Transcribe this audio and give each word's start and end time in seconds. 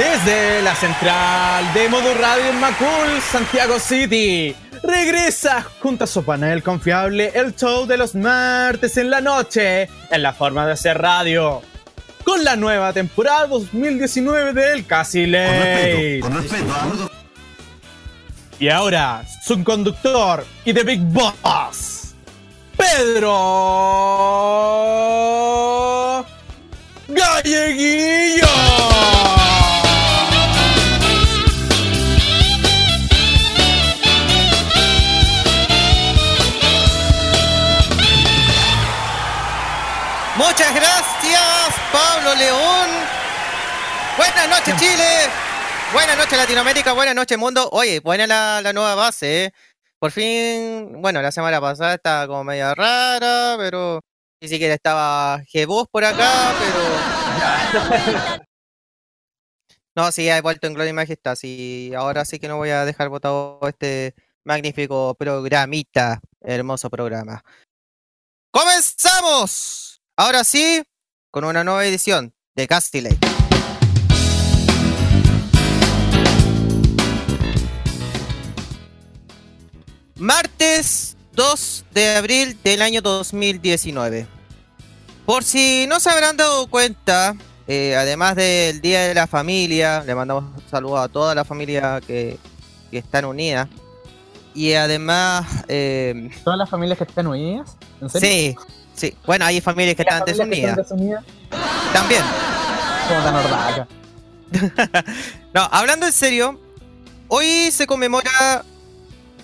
Desde 0.00 0.62
la 0.62 0.74
central 0.74 1.74
de 1.74 1.90
Modo 1.90 2.14
Radio 2.14 2.46
en 2.48 2.58
Macul, 2.58 3.20
Santiago 3.20 3.78
City, 3.78 4.56
regresa 4.82 5.62
junto 5.78 6.04
a 6.04 6.06
su 6.06 6.24
panel 6.24 6.62
confiable 6.62 7.30
el 7.34 7.54
show 7.54 7.84
de 7.84 7.98
los 7.98 8.14
martes 8.14 8.96
en 8.96 9.10
la 9.10 9.20
noche, 9.20 9.90
en 10.10 10.22
la 10.22 10.32
forma 10.32 10.64
de 10.64 10.72
hacer 10.72 10.96
radio, 10.96 11.60
con 12.24 12.42
la 12.44 12.56
nueva 12.56 12.94
temporada 12.94 13.46
2019 13.48 14.54
del 14.54 14.86
Casi 14.86 15.26
Ley. 15.26 16.20
Con 16.20 16.34
respeto, 16.34 16.72
¿ah? 16.72 17.10
Y 18.58 18.70
ahora, 18.70 19.22
su 19.44 19.62
conductor 19.62 20.46
y 20.64 20.72
The 20.72 20.82
Big 20.82 21.00
Boss, 21.02 22.14
Pedro 22.74 23.36
Galleguillo. 27.06 28.46
León. 42.40 42.88
Buenas 44.16 44.48
noches, 44.48 44.74
Chile. 44.78 45.28
Buenas 45.92 46.16
noches, 46.16 46.38
Latinoamérica. 46.38 46.94
Buenas 46.94 47.14
noches, 47.14 47.36
mundo. 47.36 47.68
Oye, 47.70 48.00
buena 48.00 48.26
la, 48.26 48.72
nueva 48.72 48.94
base, 48.94 49.44
¿eh? 49.44 49.52
Por 49.98 50.10
fin, 50.10 51.02
bueno, 51.02 51.20
la 51.20 51.32
semana 51.32 51.60
pasada 51.60 51.94
estaba 51.94 52.26
como 52.26 52.42
media 52.44 52.74
rara, 52.74 53.56
pero 53.58 54.00
ni 54.40 54.48
siquiera 54.48 54.72
estaba 54.72 55.42
G-Boss 55.42 55.88
por 55.90 56.04
acá, 56.04 56.54
pero. 56.58 58.40
No, 59.96 60.12
sí, 60.12 60.28
he 60.30 60.40
vuelto 60.40 60.68
en 60.68 60.74
Gloria 60.74 60.90
y 60.90 60.94
Majestad. 60.94 61.34
Sí, 61.34 61.92
ahora 61.96 62.24
sí 62.24 62.38
que 62.38 62.46
no 62.48 62.56
voy 62.56 62.70
a 62.70 62.84
dejar 62.84 63.08
votado 63.08 63.58
este 63.64 64.14
magnífico 64.44 65.14
programita, 65.16 66.20
hermoso 66.40 66.88
programa. 66.88 67.42
¡Comenzamos! 68.52 70.00
Ahora 70.16 70.44
sí, 70.44 70.82
con 71.30 71.44
una 71.44 71.62
nueva 71.64 71.84
edición 71.86 72.34
de 72.56 72.66
Castile. 72.66 73.16
Martes 80.16 81.16
2 81.32 81.84
de 81.92 82.16
abril 82.16 82.58
del 82.62 82.82
año 82.82 83.00
2019. 83.00 84.26
Por 85.24 85.44
si 85.44 85.86
no 85.88 86.00
se 86.00 86.10
habrán 86.10 86.36
dado 86.36 86.66
cuenta, 86.66 87.36
eh, 87.66 87.94
además 87.96 88.36
del 88.36 88.80
Día 88.80 89.02
de 89.02 89.14
la 89.14 89.26
Familia, 89.26 90.02
le 90.04 90.14
mandamos 90.14 90.44
un 90.56 90.68
saludo 90.68 90.98
a 90.98 91.08
toda 91.08 91.34
la 91.34 91.44
familia 91.44 92.00
que, 92.04 92.36
que 92.90 92.98
están 92.98 93.24
unidas. 93.24 93.68
Y 94.52 94.72
además... 94.72 95.46
eh, 95.68 96.28
¿Todas 96.42 96.58
las 96.58 96.68
familias 96.68 96.98
que 96.98 97.04
están 97.04 97.28
unidas? 97.28 97.76
¿En 98.00 98.10
serio? 98.10 98.28
sí, 98.28 98.56
sí. 99.00 99.14
Bueno, 99.26 99.44
hay 99.46 99.60
familias 99.60 99.96
que 99.96 100.02
¿Y 100.02 100.04
las 100.04 100.14
están 100.14 100.26
que 100.26 100.32
desunidas. 100.32 100.78
están 100.78 100.98
desunidas? 100.98 101.24
También. 101.92 102.22
Como 103.08 103.22
tan 103.22 103.34
ordaca. 103.34 103.88
No, 105.52 105.68
hablando 105.72 106.06
en 106.06 106.12
serio, 106.12 106.60
hoy 107.26 107.70
se 107.72 107.86
conmemora 107.86 108.64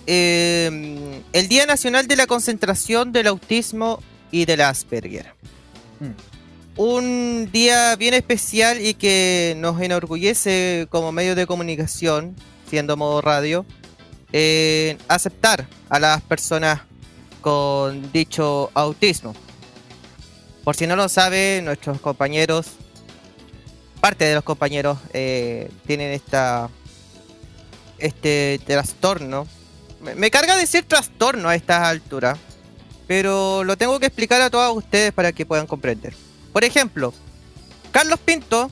eh, 0.05 1.21
el 1.33 1.47
Día 1.49 1.65
Nacional 1.65 2.07
de 2.07 2.15
la 2.15 2.27
Concentración 2.27 3.11
del 3.11 3.27
Autismo 3.27 4.01
y 4.31 4.45
del 4.45 4.61
Asperger. 4.61 5.33
Mm. 5.99 6.11
Un 6.79 7.49
día 7.51 7.95
bien 7.97 8.13
especial 8.13 8.79
y 8.79 8.93
que 8.93 9.55
nos 9.57 9.81
enorgullece 9.81 10.87
como 10.89 11.11
medio 11.11 11.35
de 11.35 11.45
comunicación, 11.45 12.35
siendo 12.69 12.95
modo 12.95 13.19
radio, 13.19 13.65
eh, 14.31 14.97
aceptar 15.09 15.67
a 15.89 15.99
las 15.99 16.21
personas 16.21 16.81
con 17.41 18.11
dicho 18.13 18.71
autismo. 18.75 19.33
Por 20.67 20.75
si 20.75 20.85
no 20.85 20.97
lo 20.97 21.07
sabe, 21.07 21.61
nuestros 21.63 22.01
compañeros 22.01 22.71
parte 24.01 24.25
de 24.25 24.35
los 24.35 24.43
compañeros 24.43 24.97
eh, 25.13 25.71
tienen 25.85 26.11
esta 26.11 26.69
este 27.99 28.59
trastorno. 28.65 29.47
Me, 30.01 30.13
me 30.15 30.29
carga 30.29 30.57
decir 30.57 30.83
trastorno 30.83 31.47
a 31.47 31.55
estas 31.55 31.83
alturas, 31.83 32.37
pero 33.07 33.63
lo 33.63 33.77
tengo 33.77 33.97
que 34.01 34.07
explicar 34.07 34.41
a 34.41 34.49
todos 34.49 34.75
ustedes 34.75 35.13
para 35.13 35.31
que 35.31 35.45
puedan 35.45 35.67
comprender. 35.67 36.13
Por 36.51 36.65
ejemplo, 36.65 37.13
Carlos 37.93 38.19
Pinto 38.19 38.69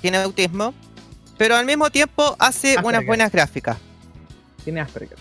tiene 0.00 0.18
autismo, 0.18 0.74
pero 1.36 1.56
al 1.56 1.66
mismo 1.66 1.90
tiempo 1.90 2.36
hace 2.38 2.76
unas 2.84 3.04
buenas 3.04 3.32
gráficas. 3.32 3.78
Tiene 4.62 4.78
Asperger. 4.78 5.18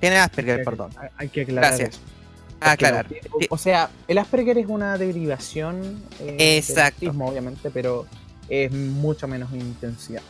Tiene 0.00 0.18
Asperger, 0.18 0.58
Hay- 0.58 0.64
perdón. 0.66 0.90
hay- 1.00 1.08
Hay 1.16 1.28
que 1.30 1.40
aclarar. 1.40 1.70
Gracias. 1.70 1.94
eso. 1.94 2.15
Aclarar. 2.60 3.06
Porque, 3.30 3.46
O, 3.50 3.58
sea, 3.58 3.90
el 4.08 4.18
Asperger 4.18 4.58
es 4.58 4.66
una 4.66 4.96
derivación 4.98 6.02
eh, 6.20 6.62
del 6.66 6.78
autismo, 6.80 7.28
obviamente, 7.28 7.70
pero 7.70 8.06
es 8.48 8.70
mucho 8.72 9.28
menos 9.28 9.52
intensidad. 9.52 10.22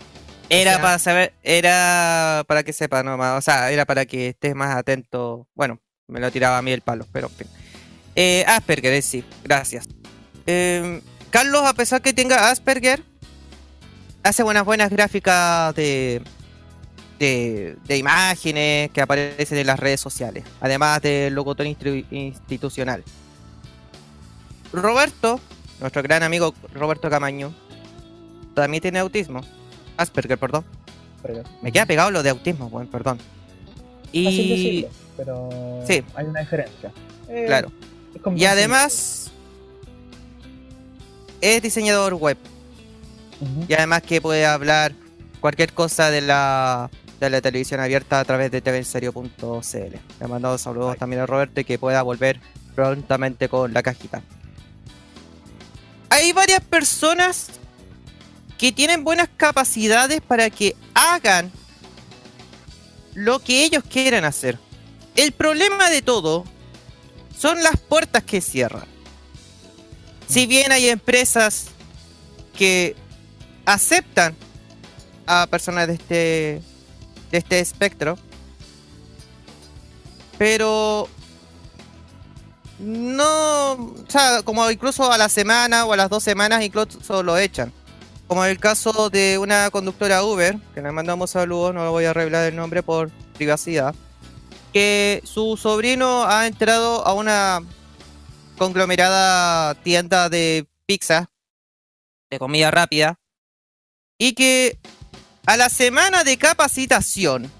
Era 0.48 0.72
sea- 0.74 0.82
para 0.82 0.98
saber, 0.98 1.32
era 1.42 2.44
para 2.46 2.62
que 2.62 2.72
sepa 2.72 3.02
nomás, 3.02 3.38
o 3.38 3.40
sea, 3.40 3.70
era 3.70 3.84
para 3.84 4.06
que 4.06 4.28
estés 4.28 4.54
más 4.54 4.76
atento. 4.76 5.46
Bueno, 5.54 5.80
me 6.08 6.20
lo 6.20 6.30
tiraba 6.30 6.58
a 6.58 6.62
mí 6.62 6.70
el 6.72 6.82
palo, 6.82 7.06
pero 7.12 7.28
en 7.28 7.32
fin. 7.34 7.46
Eh, 8.14 8.44
Asperger, 8.46 8.92
eh, 8.94 9.02
sí, 9.02 9.24
gracias. 9.44 9.86
Eh, 10.46 11.00
Carlos, 11.30 11.62
a 11.64 11.74
pesar 11.74 12.00
que 12.00 12.12
tenga 12.12 12.50
Asperger, 12.50 13.02
hace 14.22 14.42
buenas 14.42 14.64
buenas 14.64 14.90
gráficas 14.90 15.74
de, 15.74 16.22
de, 17.18 17.76
de 17.84 17.96
imágenes 17.96 18.90
que 18.90 19.00
aparecen 19.00 19.58
en 19.58 19.66
las 19.66 19.78
redes 19.80 20.00
sociales, 20.00 20.44
además 20.60 21.00
del 21.02 21.34
locutor 21.34 21.66
institucional. 21.66 23.02
Roberto, 24.72 25.40
nuestro 25.80 26.02
gran 26.02 26.22
amigo 26.22 26.54
Roberto 26.74 27.08
Camaño, 27.08 27.52
también 28.54 28.80
tiene 28.82 28.98
autismo. 28.98 29.40
Asperger, 29.96 30.38
perdón. 30.38 30.64
Asperger. 31.16 31.44
Me 31.62 31.72
queda 31.72 31.86
pegado 31.86 32.10
lo 32.10 32.22
de 32.22 32.30
autismo, 32.30 32.68
bueno, 32.68 32.90
perdón. 32.90 33.18
Y 34.12 34.48
decirlo, 34.48 34.88
pero 35.16 35.84
Sí. 35.86 36.02
hay 36.14 36.26
una 36.26 36.40
diferencia. 36.40 36.92
Eh, 37.28 37.44
claro. 37.46 37.72
Y 38.34 38.44
además 38.44 39.30
es 41.40 41.62
diseñador 41.62 42.14
web. 42.14 42.38
Y 43.68 43.74
además 43.74 44.02
que 44.02 44.20
puede 44.20 44.46
hablar 44.46 44.92
cualquier 45.40 45.72
cosa 45.74 46.10
de 46.10 46.22
la, 46.22 46.88
de 47.20 47.30
la 47.30 47.40
televisión 47.40 47.80
abierta 47.80 48.20
a 48.20 48.24
través 48.24 48.50
de 48.50 48.60
tvenserio.cl. 48.60 49.96
Le 50.20 50.28
mando 50.28 50.58
saludos 50.58 50.96
también 50.98 51.22
a 51.22 51.26
Roberto 51.26 51.60
y 51.60 51.64
que 51.64 51.78
pueda 51.78 52.02
volver 52.02 52.40
prontamente 52.74 53.48
con 53.48 53.72
la 53.72 53.82
cajita. 53.82 54.22
Hay 56.10 56.32
varias 56.32 56.60
personas 56.60 57.48
que 58.58 58.72
tienen 58.72 59.04
buenas 59.04 59.28
capacidades 59.36 60.20
para 60.20 60.50
que 60.50 60.76
hagan 60.94 61.50
lo 63.14 63.38
que 63.38 63.64
ellos 63.64 63.82
quieran 63.88 64.24
hacer. 64.24 64.58
El 65.14 65.32
problema 65.32 65.90
de 65.90 66.02
todo 66.02 66.44
son 67.36 67.62
las 67.62 67.76
puertas 67.78 68.22
que 68.22 68.40
cierran. 68.40 68.86
Si 70.28 70.46
bien 70.46 70.72
hay 70.72 70.88
empresas 70.88 71.68
que 72.56 72.96
aceptan 73.64 74.34
a 75.26 75.46
personas 75.46 75.88
de 75.88 75.94
este 75.94 76.62
de 77.30 77.38
este 77.38 77.60
espectro, 77.60 78.18
pero 80.38 81.08
no, 82.78 83.72
o 83.72 84.04
sea, 84.08 84.42
como 84.42 84.70
incluso 84.70 85.10
a 85.10 85.18
la 85.18 85.28
semana 85.28 85.84
o 85.86 85.92
a 85.92 85.96
las 85.96 86.10
dos 86.10 86.22
semanas 86.22 86.62
incluso 86.62 87.22
lo 87.22 87.38
echan. 87.38 87.72
Como 88.26 88.44
el 88.44 88.58
caso 88.58 89.08
de 89.08 89.38
una 89.38 89.70
conductora 89.70 90.24
Uber, 90.24 90.58
que 90.74 90.82
le 90.82 90.90
mandamos 90.90 91.30
saludos, 91.30 91.72
no 91.74 91.90
voy 91.92 92.06
a 92.06 92.12
revelar 92.12 92.46
el 92.46 92.56
nombre 92.56 92.82
por 92.82 93.10
privacidad, 93.34 93.94
que 94.72 95.22
su 95.24 95.56
sobrino 95.56 96.24
ha 96.24 96.46
entrado 96.46 97.06
a 97.06 97.14
una 97.14 97.60
conglomerada 98.58 99.74
tienda 99.76 100.28
de 100.28 100.66
pizza, 100.86 101.30
de 102.30 102.38
comida 102.38 102.70
rápida, 102.70 103.18
y 104.18 104.32
que 104.32 104.78
a 105.46 105.56
la 105.56 105.68
semana 105.68 106.24
de 106.24 106.36
capacitación, 106.36 107.50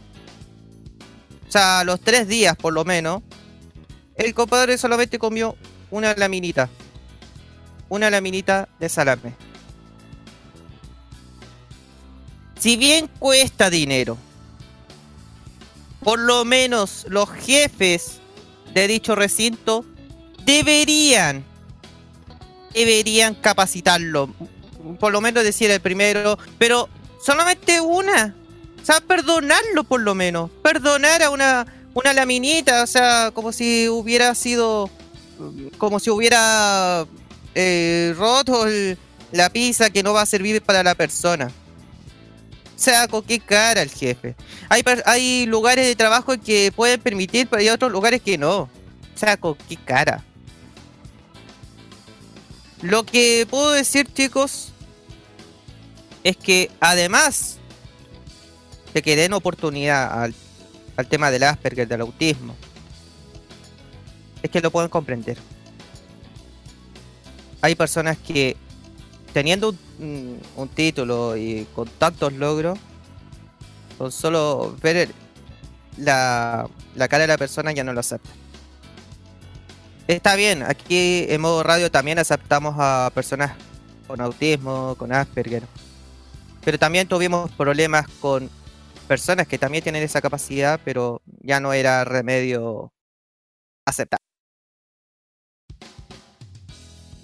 o 1.49 1.51
sea, 1.51 1.81
a 1.81 1.85
los 1.85 2.01
tres 2.01 2.27
días 2.27 2.57
por 2.57 2.73
lo 2.73 2.85
menos, 2.85 3.23
el 4.17 4.35
compadre 4.35 4.77
solamente 4.77 5.19
comió 5.19 5.57
una 5.91 6.15
laminita. 6.15 6.69
Una 7.89 8.11
laminita 8.11 8.69
de 8.81 8.89
salame. 8.89 9.35
Si 12.59 12.77
bien 12.77 13.09
cuesta 13.21 13.71
dinero, 13.71 14.19
por 16.01 16.19
lo 16.19 16.45
menos 16.45 17.07
los 17.09 17.31
jefes 17.31 18.19
de 18.75 18.89
dicho 18.89 19.15
recinto 19.15 19.85
deberían, 20.45 21.45
deberían 22.75 23.37
capacitarlo. 23.37 24.35
Por 24.99 25.13
lo 25.13 25.21
menos 25.21 25.45
decir 25.45 25.71
el 25.71 25.81
primero, 25.81 26.39
pero 26.59 26.89
solamente 27.27 27.81
una. 27.81 28.37
O 28.81 28.87
sea, 28.87 29.01
perdonarlo 29.01 29.83
por 29.83 30.01
lo 30.01 30.15
menos. 30.15 30.49
Perdonar 30.63 31.25
a 31.25 31.31
una, 31.31 31.67
una 31.93 32.13
laminita, 32.13 32.85
o 32.85 32.87
sea, 32.87 33.33
como 33.35 33.51
si 33.51 33.89
hubiera 33.89 34.33
sido, 34.37 34.89
como 35.77 35.99
si 35.99 36.09
hubiera 36.11 37.05
eh, 37.57 38.15
roto 38.17 38.65
la 39.33 39.51
pizza 39.51 39.91
que 39.91 40.05
no 40.05 40.13
va 40.13 40.23
a 40.23 40.27
servir 40.27 40.63
para 40.63 40.85
la 40.85 40.95
persona. 40.95 41.49
O 41.49 42.79
sea, 42.79 43.09
con 43.09 43.25
qué 43.25 43.41
cara 43.41 43.83
el 43.83 43.91
jefe. 43.91 44.37
Hay, 44.69 44.85
hay 45.05 45.47
lugares 45.47 45.85
de 45.85 45.97
trabajo 45.97 46.35
que 46.39 46.71
pueden 46.77 47.01
permitir, 47.01 47.49
pero 47.49 47.61
hay 47.61 47.71
otros 47.71 47.91
lugares 47.91 48.23
que 48.23 48.39
no. 48.39 48.59
O 48.61 49.19
sea, 49.19 49.37
con 49.37 49.57
qué 49.69 49.77
cara. 49.77 50.23
Lo 52.83 53.05
que 53.05 53.49
puedo 53.51 53.73
decir, 53.73 54.07
chicos, 54.13 54.75
es 56.27 56.37
que 56.37 56.73
además 56.81 57.59
de 58.93 59.01
que 59.01 59.15
den 59.15 59.33
oportunidad 59.33 60.25
al, 60.25 60.35
al 60.97 61.07
tema 61.07 61.31
del 61.31 61.45
Asperger, 61.45 61.87
del 61.87 62.01
autismo, 62.01 62.57
es 64.43 64.51
que 64.51 64.61
lo 64.61 64.73
pueden 64.73 64.91
comprender. 64.91 65.39
Hay 67.63 67.77
personas 67.77 68.19
que 68.19 68.57
teniendo 69.33 69.73
un, 70.01 70.41
un 70.57 70.69
título 70.69 71.37
y 71.37 71.65
con 71.77 71.89
tantos 71.91 72.33
logros, 72.33 72.77
con 73.97 74.11
solo 74.11 74.75
ver 74.83 75.09
la, 75.97 76.69
la 76.97 77.07
cara 77.07 77.23
de 77.23 77.29
la 77.29 77.39
persona 77.39 77.71
ya 77.71 77.85
no 77.85 77.93
lo 77.93 78.01
aceptan. 78.01 78.35
Está 80.09 80.35
bien, 80.35 80.65
aquí 80.65 81.27
en 81.29 81.41
modo 81.41 81.63
radio 81.63 81.89
también 81.89 82.19
aceptamos 82.19 82.75
a 82.79 83.13
personas 83.15 83.53
con 84.09 84.21
autismo, 84.21 84.97
con 84.99 85.13
Asperger. 85.13 85.63
Pero 86.67 86.81
también 86.81 87.07
tuvimos 87.07 87.49
problemas 87.53 88.09
con 88.21 88.51
personas 89.07 89.47
que 89.47 89.57
también 89.57 89.85
tienen 89.85 90.03
esa 90.03 90.21
capacidad, 90.21 90.81
pero 90.85 91.23
ya 91.41 91.61
no 91.61 91.73
era 91.73 92.05
remedio 92.05 92.93
aceptar. 93.87 94.19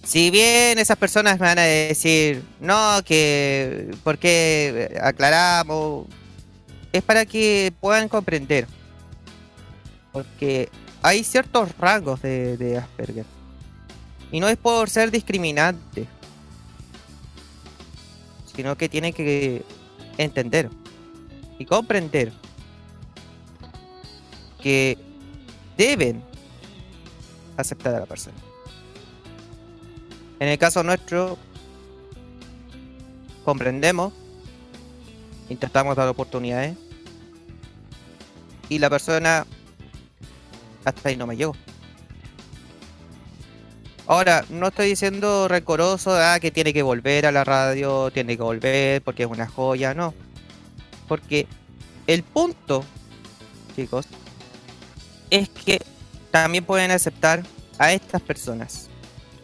Si 0.04 0.30
bien 0.30 0.78
esas 0.78 0.96
personas 0.96 1.40
me 1.40 1.46
van 1.46 1.58
a 1.58 1.62
decir, 1.62 2.44
no, 2.60 3.02
que, 3.04 3.90
¿por 4.04 4.16
qué 4.16 4.96
aclaramos? 5.02 6.06
Es 6.92 7.02
para 7.02 7.26
que 7.26 7.72
puedan 7.80 8.08
comprender. 8.08 8.68
Porque 10.12 10.68
hay 11.02 11.24
ciertos 11.24 11.76
rangos 11.78 12.22
de, 12.22 12.56
de 12.56 12.78
Asperger. 12.78 13.26
Y 14.30 14.38
no 14.38 14.48
es 14.48 14.56
por 14.56 14.88
ser 14.88 15.10
discriminante. 15.10 16.06
Sino 18.54 18.76
que 18.76 18.88
tienen 18.88 19.12
que 19.12 19.64
entender 20.18 20.68
y 21.58 21.64
comprender 21.64 22.32
que 24.60 24.98
deben 25.76 26.22
aceptar 27.56 27.94
a 27.94 28.00
la 28.00 28.06
persona. 28.06 28.36
En 30.38 30.48
el 30.48 30.58
caso 30.58 30.82
nuestro, 30.82 31.38
comprendemos, 33.44 34.12
intentamos 35.48 35.96
dar 35.96 36.08
oportunidades 36.08 36.76
y 38.68 38.78
la 38.78 38.90
persona 38.90 39.46
hasta 40.84 41.08
ahí 41.08 41.16
no 41.16 41.26
me 41.26 41.36
llegó. 41.36 41.54
Ahora, 44.06 44.44
no 44.50 44.68
estoy 44.68 44.88
diciendo 44.88 45.46
rencoroso 45.48 46.14
ah, 46.14 46.38
que 46.40 46.50
tiene 46.50 46.72
que 46.72 46.82
volver 46.82 47.26
a 47.26 47.32
la 47.32 47.44
radio, 47.44 48.10
tiene 48.10 48.36
que 48.36 48.42
volver 48.42 49.02
porque 49.02 49.22
es 49.22 49.28
una 49.28 49.46
joya, 49.46 49.94
no. 49.94 50.12
Porque 51.06 51.46
el 52.06 52.22
punto, 52.22 52.84
chicos, 53.76 54.06
es 55.30 55.48
que 55.48 55.80
también 56.30 56.64
pueden 56.64 56.90
aceptar 56.90 57.44
a 57.78 57.92
estas 57.92 58.20
personas 58.20 58.88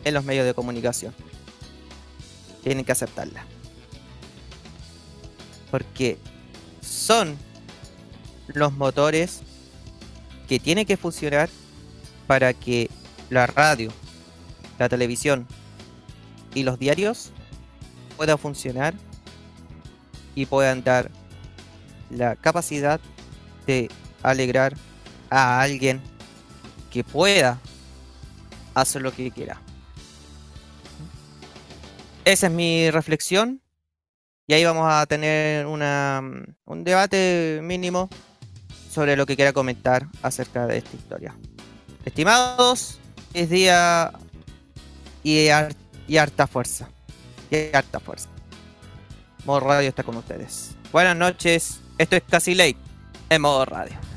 en 0.05 0.15
los 0.15 0.25
medios 0.25 0.45
de 0.45 0.55
comunicación. 0.55 1.15
Tienen 2.65 2.85
que 2.85 2.93
aceptarla. 2.93 3.45
Porque 5.71 6.19
son 6.81 7.37
los 8.49 8.73
motores 8.73 9.41
que 10.49 10.59
tienen 10.59 10.87
que 10.87 10.97
funcionar 10.97 11.49
para 12.27 12.55
que 12.55 12.91
la 13.31 13.47
radio, 13.47 13.93
la 14.79 14.89
televisión 14.89 15.47
y 16.55 16.63
los 16.63 16.79
diarios 16.79 17.33
puedan 18.17 18.39
funcionar 18.39 18.95
y 20.35 20.47
puedan 20.47 20.83
dar 20.83 21.11
la 22.11 22.37
capacidad 22.37 23.01
de 23.67 23.91
alegrar 24.23 24.77
a 25.31 25.61
alguien 25.61 26.01
que 26.91 27.05
pueda 27.05 27.61
hacer 28.75 29.03
lo 29.03 29.13
que 29.13 29.31
quiera. 29.31 29.61
Esa 32.25 32.47
es 32.47 32.53
mi 32.53 32.91
reflexión. 32.91 33.61
Y 34.47 34.55
ahí 34.55 34.65
vamos 34.65 34.87
a 34.91 35.05
tener 35.07 35.67
una, 35.67 36.23
un 36.65 36.85
debate 36.85 37.61
mínimo 37.63 38.09
sobre 38.91 39.17
lo 39.17 39.27
que 39.27 39.37
quiera 39.37 39.53
comentar 39.53 40.07
acerca 40.23 40.67
de 40.67 40.79
esta 40.79 40.97
historia. 40.97 41.35
Estimados, 42.05 42.99
es 43.35 43.51
día 43.51 44.13
y, 45.23 45.49
y 46.07 46.17
harta 46.17 46.47
fuerza. 46.47 46.89
Y 47.51 47.75
harta 47.75 48.01
fuerza. 48.01 48.29
Modo 49.45 49.61
Radio 49.61 49.89
está 49.89 50.03
con 50.03 50.17
ustedes. 50.17 50.77
Buenas 50.93 51.17
noches. 51.17 51.81
Esto 51.99 52.17
es 52.17 52.23
Casi 52.29 52.55
Late 52.55 52.77
en 53.31 53.43
modo 53.43 53.65
radio. 53.65 54.08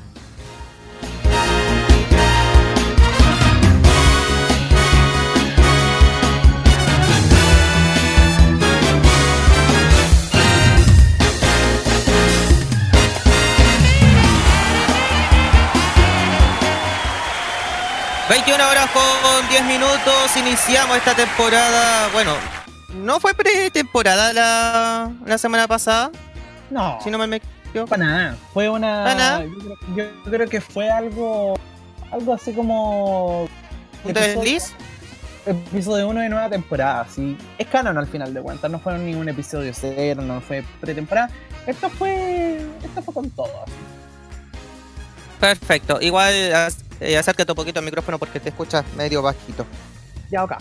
...21 18.32 18.54
horas 18.70 18.88
con 18.92 19.48
10 19.50 19.64
minutos... 19.66 20.36
...iniciamos 20.36 20.96
esta 20.96 21.14
temporada... 21.14 22.08
...bueno... 22.14 22.32
¿No 22.94 23.20
fue 23.20 23.34
pretemporada 23.34 24.32
la, 24.32 25.12
la 25.26 25.38
semana 25.38 25.66
pasada? 25.68 26.10
No, 26.70 26.98
Si 27.02 27.10
no 27.10 27.18
me 27.18 27.36
equivoco. 27.36 27.88
para 27.88 28.04
nada. 28.04 28.36
Fue 28.52 28.68
una. 28.68 29.02
¿Para 29.04 29.14
nada? 29.14 29.44
Yo, 29.44 29.50
creo, 29.58 29.76
yo 29.96 30.30
creo 30.30 30.48
que 30.48 30.60
fue 30.60 30.90
algo. 30.90 31.58
Algo 32.10 32.34
así 32.34 32.52
como. 32.52 33.42
¿Un 34.04 34.10
episodio- 34.10 34.40
desliz? 34.40 34.72
Episodio 35.46 36.08
1 36.08 36.20
de 36.20 36.28
nueva 36.28 36.50
temporada, 36.50 37.06
sí. 37.14 37.36
Es 37.58 37.66
canon 37.66 37.96
al 37.96 38.06
final 38.06 38.32
de 38.34 38.42
cuentas, 38.42 38.70
no 38.70 38.78
fue 38.78 38.96
ningún 38.98 39.28
episodio 39.30 39.72
cero, 39.74 40.20
no 40.22 40.40
fue 40.42 40.62
pretemporada. 40.80 41.30
Esto 41.66 41.88
fue. 41.88 42.58
Esto 42.84 43.02
fue 43.02 43.14
con 43.14 43.30
todo. 43.30 43.50
así. 43.64 43.72
Perfecto. 45.40 45.98
Igual 46.00 46.52
eh, 47.02 47.18
acércate 47.18 47.52
un 47.52 47.56
poquito 47.56 47.78
al 47.78 47.84
micrófono 47.84 48.18
porque 48.18 48.40
te 48.40 48.50
escuchas 48.50 48.84
medio 48.96 49.22
bajito. 49.22 49.66
Ya 50.30 50.42
acá. 50.42 50.58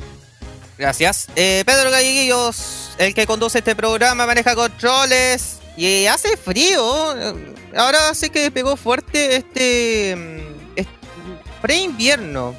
Gracias. 0.77 1.27
Eh, 1.35 1.63
Pedro 1.65 1.91
Galleguillos, 1.91 2.91
el 2.97 3.13
que 3.13 3.27
conduce 3.27 3.59
este 3.59 3.75
programa, 3.75 4.25
maneja 4.25 4.55
controles 4.55 5.59
y 5.77 6.07
hace 6.07 6.35
frío. 6.37 7.15
Eh, 7.17 7.55
Ahora 7.75 8.13
sí 8.13 8.29
que 8.29 8.51
pegó 8.51 8.75
fuerte 8.75 9.37
este, 9.37 10.11
este 10.75 10.91
pre-invierno. 11.61 12.53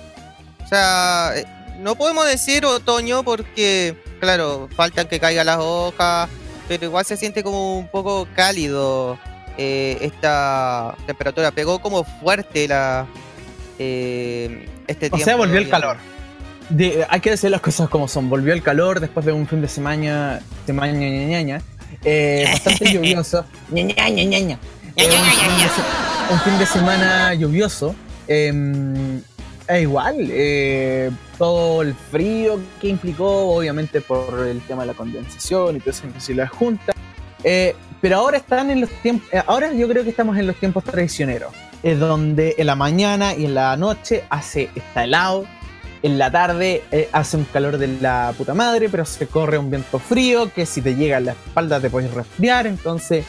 O 0.65 0.67
sea, 0.67 1.33
eh, 1.35 1.45
no 1.79 1.97
podemos 1.97 2.27
decir 2.27 2.65
otoño 2.65 3.23
porque, 3.23 3.97
claro, 4.21 4.69
faltan 4.75 5.09
que 5.09 5.21
caigan 5.21 5.47
las 5.47 5.59
hojas, 5.59 6.31
pero 6.67 6.87
igual 6.87 7.05
se 7.05 7.17
siente 7.17 7.43
como 7.43 7.79
un 7.79 7.89
poco 7.89 8.27
cálido 8.35 9.19
eh, 9.59 9.99
esta 10.01 10.97
temperatura. 11.07 11.51
Pegó 11.51 11.79
como 11.81 12.05
fuerte 12.05 12.67
la 12.69 13.07
eh, 13.87 14.67
este 14.87 15.07
O 15.07 15.11
tiempo. 15.11 15.25
sea, 15.25 15.37
volvió 15.37 15.59
el 15.59 15.69
calor. 15.69 15.97
De- 16.69 17.05
hay 17.09 17.21
que 17.21 17.31
decir 17.31 17.51
las 17.51 17.61
cosas 17.61 17.89
como 17.89 18.07
son. 18.09 18.31
Volvió 18.31 18.53
el 18.53 18.63
calor 18.63 19.01
después 19.01 19.27
de 19.27 19.33
un 19.33 19.47
fin 19.47 19.61
de 19.61 19.69
semana, 19.69 20.41
semana 20.67 20.93
ña, 20.93 21.09
ña, 21.09 21.27
ña, 21.27 21.43
ña, 21.43 21.63
eh, 22.05 22.47
bastante 22.51 22.85
lluvioso. 22.93 23.45
Ña, 23.71 23.83
ña, 23.83 24.09
ña, 24.09 24.25
ña, 24.25 24.39
ña. 24.39 24.59
Eh, 24.97 25.07
un, 25.09 25.25
fin 25.25 25.57
de 25.59 25.69
se- 25.69 26.33
un 26.35 26.41
fin 26.41 26.59
de 26.59 26.67
semana 26.67 27.35
lluvioso. 27.35 27.95
eh, 28.29 29.21
e 29.69 29.81
igual, 29.83 30.17
eh, 30.29 31.11
todo 31.39 31.83
el 31.83 31.95
frío 31.95 32.59
que 32.81 32.89
implicó, 32.89 33.55
obviamente 33.57 34.01
por 34.01 34.47
el 34.47 34.61
tema 34.63 34.83
de 34.83 34.89
la 34.89 34.95
condensación 34.95 35.77
y 35.77 35.81
todo 35.81 35.91
eso, 35.91 36.03
si 36.19 36.35
la 36.35 36.49
junta. 36.49 36.93
Eh, 37.45 37.75
pero 38.01 38.17
ahora 38.17 38.39
están 38.39 38.71
en 38.71 38.81
los 38.83 38.91
tiempos, 39.03 39.29
ahora 39.47 39.73
yo 39.73 39.89
creo 39.89 40.03
que 40.03 40.11
estamos 40.11 40.37
en 40.37 40.47
los 40.49 40.57
tiempos 40.57 40.83
traicioneros, 40.85 41.53
es 41.83 41.99
donde 41.99 42.55
en 42.59 42.67
la 42.67 42.77
mañana 42.77 43.35
y 43.35 43.47
en 43.47 43.55
la 43.55 43.77
noche 43.77 44.25
hace 44.31 44.71
está 44.75 45.05
helado, 45.05 45.47
en 46.03 46.19
la 46.19 46.31
tarde 46.31 46.83
eh, 46.91 47.09
hace 47.13 47.37
un 47.37 47.45
calor 47.45 47.79
de 47.79 47.89
la 47.89 48.35
puta 48.37 48.55
madre, 48.55 48.89
pero 48.89 49.05
se 49.05 49.27
corre 49.27 49.59
un 49.59 49.71
viento 49.71 49.99
frío 49.99 50.53
que 50.53 50.67
si 50.67 50.81
te 50.81 50.95
llega 50.95 51.19
a 51.19 51.21
la 51.21 51.33
espalda 51.33 51.81
te 51.81 51.91
puedes 51.91 52.13
resfriar, 52.13 52.67
entonces 52.67 53.25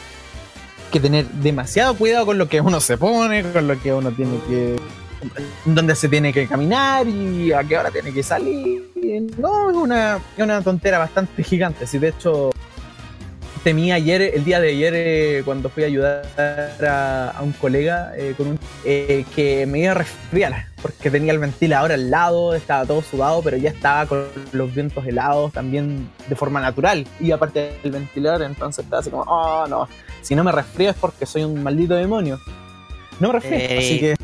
que 0.91 0.99
tener 0.99 1.25
demasiado 1.25 1.95
cuidado 1.95 2.27
con 2.27 2.37
lo 2.37 2.47
que 2.47 2.61
uno 2.61 2.79
se 2.79 2.97
pone, 2.97 3.43
con 3.43 3.67
lo 3.67 3.79
que 3.81 3.93
uno 3.93 4.11
tiene 4.11 4.37
que 4.47 4.75
dónde 5.65 5.95
se 5.95 6.09
tiene 6.09 6.33
que 6.33 6.47
caminar 6.47 7.07
y 7.07 7.51
a 7.53 7.63
qué 7.63 7.77
hora 7.77 7.89
tiene 7.91 8.13
que 8.13 8.23
salir. 8.23 8.91
No, 9.37 9.69
es 9.69 9.75
una, 9.75 10.19
una 10.37 10.61
tontera 10.61 10.97
bastante 10.99 11.43
gigante. 11.43 11.87
Si 11.87 11.97
de 11.97 12.09
hecho 12.09 12.51
temí 13.63 13.91
ayer, 13.91 14.21
el 14.21 14.43
día 14.43 14.59
de 14.59 14.69
ayer, 14.69 14.93
eh, 14.95 15.41
cuando 15.45 15.69
fui 15.69 15.83
a 15.83 15.87
ayudar 15.87 16.25
a, 16.85 17.31
a 17.37 17.41
un 17.41 17.53
colega 17.53 18.11
eh, 18.17 18.33
con 18.35 18.47
un, 18.47 18.59
eh, 18.83 19.25
que 19.35 19.65
me 19.65 19.79
iba 19.79 19.91
a 19.91 19.95
resfriar, 19.95 20.65
porque 20.81 21.09
tenía 21.09 21.31
el 21.31 21.39
ventilador 21.39 21.91
al 21.93 22.11
lado, 22.11 22.53
estaba 22.55 22.85
todo 22.85 23.01
sudado, 23.01 23.41
pero 23.41 23.57
ya 23.57 23.69
estaba 23.69 24.05
con 24.05 24.25
los 24.51 24.73
vientos 24.75 25.05
helados 25.05 25.53
también 25.53 26.09
de 26.27 26.35
forma 26.35 26.59
natural. 26.59 27.07
Y 27.19 27.31
aparte 27.31 27.77
del 27.81 27.91
ventilador, 27.93 28.43
entonces 28.43 28.83
estaba 28.83 28.99
así 28.99 29.09
como, 29.09 29.23
oh 29.23 29.65
no, 29.67 29.87
si 30.21 30.35
no 30.35 30.43
me 30.43 30.51
resfrío 30.51 30.89
es 30.89 30.95
porque 30.97 31.25
soy 31.25 31.43
un 31.43 31.63
maldito 31.63 31.95
demonio. 31.95 32.39
No 33.19 33.29
me 33.29 33.33
resfrío, 33.39 33.59
Eh. 33.59 33.77
así 33.79 33.99
que... 33.99 34.15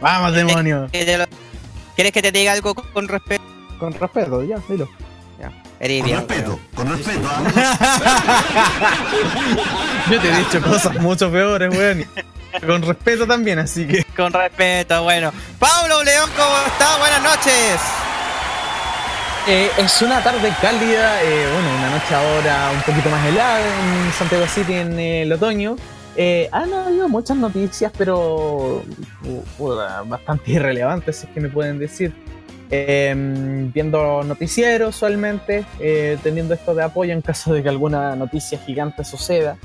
Vamos, 0.00 0.34
demonio. 0.34 0.88
¿Quieres 0.92 2.12
que 2.12 2.22
te 2.22 2.32
diga 2.32 2.52
algo 2.52 2.74
con, 2.74 2.86
con 2.92 3.08
respeto? 3.08 3.42
Con 3.78 3.92
respeto, 3.92 4.42
ya, 4.44 4.58
dilo. 4.68 4.88
Eres 5.78 6.02
Con 6.02 6.10
respeto, 6.10 6.60
con 6.74 6.88
respeto. 6.96 7.28
¿ah? 7.30 7.42
Yo 10.10 10.20
te 10.20 10.28
he 10.28 10.36
dicho 10.36 10.60
cosas 10.62 10.94
mucho 11.00 11.30
peores, 11.32 11.74
weón. 11.74 12.04
Con 12.66 12.82
respeto 12.82 13.26
también, 13.26 13.58
así 13.58 13.86
que. 13.86 14.04
Con 14.16 14.32
respeto, 14.32 15.02
bueno. 15.04 15.32
Pablo 15.58 16.02
León, 16.02 16.28
¿cómo 16.36 16.56
está? 16.66 16.98
Buenas 16.98 17.22
noches. 17.22 17.80
Eh, 19.48 19.70
es 19.78 20.02
una 20.02 20.22
tarde 20.22 20.52
cálida, 20.60 21.22
eh, 21.22 21.48
bueno, 21.52 21.70
una 21.78 21.90
noche 21.90 22.14
ahora 22.14 22.70
un 22.74 22.82
poquito 22.82 23.08
más 23.08 23.24
helada 23.26 23.60
en 23.60 24.12
Santiago 24.12 24.46
City 24.46 24.74
en 24.74 24.98
el 25.00 25.32
otoño. 25.32 25.76
Eh, 26.14 26.48
han 26.52 26.72
habido 26.74 27.08
muchas 27.08 27.38
noticias, 27.38 27.90
pero 27.96 28.82
uh, 29.58 29.74
bastante 30.06 30.52
irrelevantes, 30.52 31.16
si 31.16 31.26
es 31.26 31.32
que 31.32 31.40
me 31.40 31.48
pueden 31.48 31.78
decir. 31.78 32.12
Eh, 32.72 33.12
viendo 33.74 34.22
noticieros 34.22 34.94
usualmente, 34.94 35.64
eh, 35.80 36.16
teniendo 36.22 36.54
esto 36.54 36.72
de 36.74 36.84
apoyo 36.84 37.12
en 37.12 37.20
caso 37.20 37.52
de 37.52 37.64
que 37.64 37.68
alguna 37.68 38.14
noticia 38.14 38.58
gigante 38.58 39.04
suceda. 39.04 39.56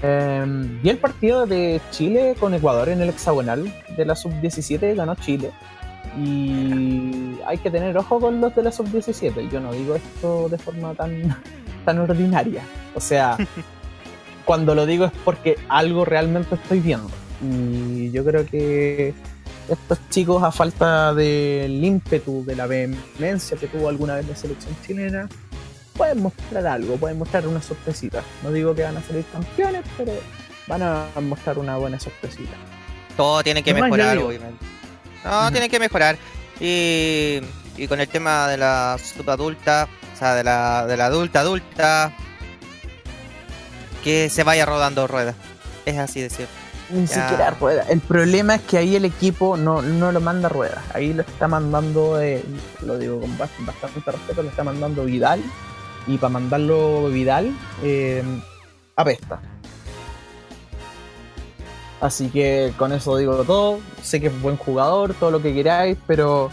Eh, 0.00 0.44
vi 0.82 0.90
el 0.90 0.98
partido 0.98 1.46
de 1.46 1.80
Chile 1.90 2.36
con 2.38 2.54
Ecuador 2.54 2.88
en 2.88 3.00
el 3.00 3.08
hexagonal 3.08 3.72
de 3.96 4.04
la 4.04 4.14
sub-17, 4.14 4.94
ganó 4.94 5.16
Chile. 5.16 5.50
Y 6.16 7.38
hay 7.46 7.58
que 7.58 7.70
tener 7.70 7.96
ojo 7.96 8.20
con 8.20 8.40
los 8.40 8.54
de 8.54 8.62
la 8.62 8.70
sub-17. 8.70 9.50
Yo 9.50 9.60
no 9.60 9.72
digo 9.72 9.96
esto 9.96 10.48
de 10.48 10.58
forma 10.58 10.94
tan, 10.94 11.36
tan 11.84 11.98
ordinaria. 11.98 12.62
O 12.94 13.00
sea, 13.00 13.36
cuando 14.44 14.76
lo 14.76 14.86
digo 14.86 15.06
es 15.06 15.12
porque 15.24 15.56
algo 15.68 16.04
realmente 16.04 16.54
estoy 16.54 16.78
viendo. 16.78 17.10
Y 17.42 18.12
yo 18.12 18.24
creo 18.24 18.46
que 18.46 19.14
estos 19.74 19.98
chicos, 20.10 20.42
a 20.42 20.52
falta 20.52 21.14
del 21.14 21.84
ímpetu, 21.84 22.44
de 22.44 22.56
la 22.56 22.66
vehemencia 22.66 23.56
que 23.56 23.66
tuvo 23.66 23.88
alguna 23.88 24.16
vez 24.16 24.28
la 24.28 24.36
selección 24.36 24.76
chilena, 24.86 25.28
pueden 25.96 26.22
mostrar 26.22 26.66
algo, 26.66 26.96
pueden 26.96 27.18
mostrar 27.18 27.46
una 27.46 27.62
sorpresita. 27.62 28.22
No 28.42 28.50
digo 28.50 28.74
que 28.74 28.82
van 28.82 28.96
a 28.96 29.02
salir 29.02 29.24
campeones, 29.32 29.82
pero 29.96 30.12
van 30.66 30.82
a 30.82 31.06
mostrar 31.20 31.58
una 31.58 31.76
buena 31.76 31.98
sorpresita. 31.98 32.54
Todo 33.16 33.42
tiene 33.42 33.62
que 33.62 33.74
No 33.74 33.82
mejorar, 33.82 34.18
obviamente. 34.18 34.64
No, 35.24 35.50
tiene 35.52 35.68
que 35.68 35.78
mejorar. 35.78 36.16
Y, 36.60 37.40
y 37.76 37.86
con 37.88 38.00
el 38.00 38.08
tema 38.08 38.48
de 38.48 38.56
la 38.56 38.96
subadulta, 39.02 39.88
o 40.14 40.18
sea, 40.18 40.34
de 40.34 40.44
la, 40.44 40.86
de 40.86 40.96
la 40.96 41.06
adulta 41.06 41.40
adulta, 41.40 42.12
que 44.02 44.28
se 44.30 44.44
vaya 44.44 44.66
rodando 44.66 45.06
ruedas. 45.06 45.36
Es 45.86 45.98
así 45.98 46.20
de 46.20 46.30
cierto. 46.30 46.61
Ni 46.90 47.06
Ya. 47.06 47.22
siquiera 47.28 47.50
rueda. 47.50 47.84
El 47.88 48.00
problema 48.00 48.56
es 48.56 48.62
que 48.62 48.78
ahí 48.78 48.96
el 48.96 49.04
equipo 49.04 49.56
no, 49.56 49.80
no 49.82 50.12
lo 50.12 50.20
manda 50.20 50.46
a 50.48 50.50
ruedas. 50.50 50.82
Ahí 50.94 51.12
lo 51.14 51.22
está 51.22 51.48
mandando, 51.48 52.20
eh, 52.20 52.44
lo 52.84 52.98
digo 52.98 53.20
con 53.20 53.30
bast- 53.38 53.64
bastante 53.64 54.10
respeto, 54.10 54.42
lo 54.42 54.48
está 54.50 54.62
mandando 54.64 55.04
Vidal. 55.04 55.42
Y 56.06 56.18
para 56.18 56.30
mandarlo 56.30 57.08
Vidal, 57.08 57.52
eh, 57.82 58.22
apesta. 58.96 59.40
Así 62.00 62.28
que 62.30 62.72
con 62.76 62.92
eso 62.92 63.16
digo 63.16 63.44
todo. 63.44 63.78
Sé 64.02 64.20
que 64.20 64.26
es 64.26 64.42
buen 64.42 64.56
jugador, 64.56 65.14
todo 65.14 65.30
lo 65.30 65.40
que 65.40 65.54
queráis, 65.54 65.96
pero 66.06 66.50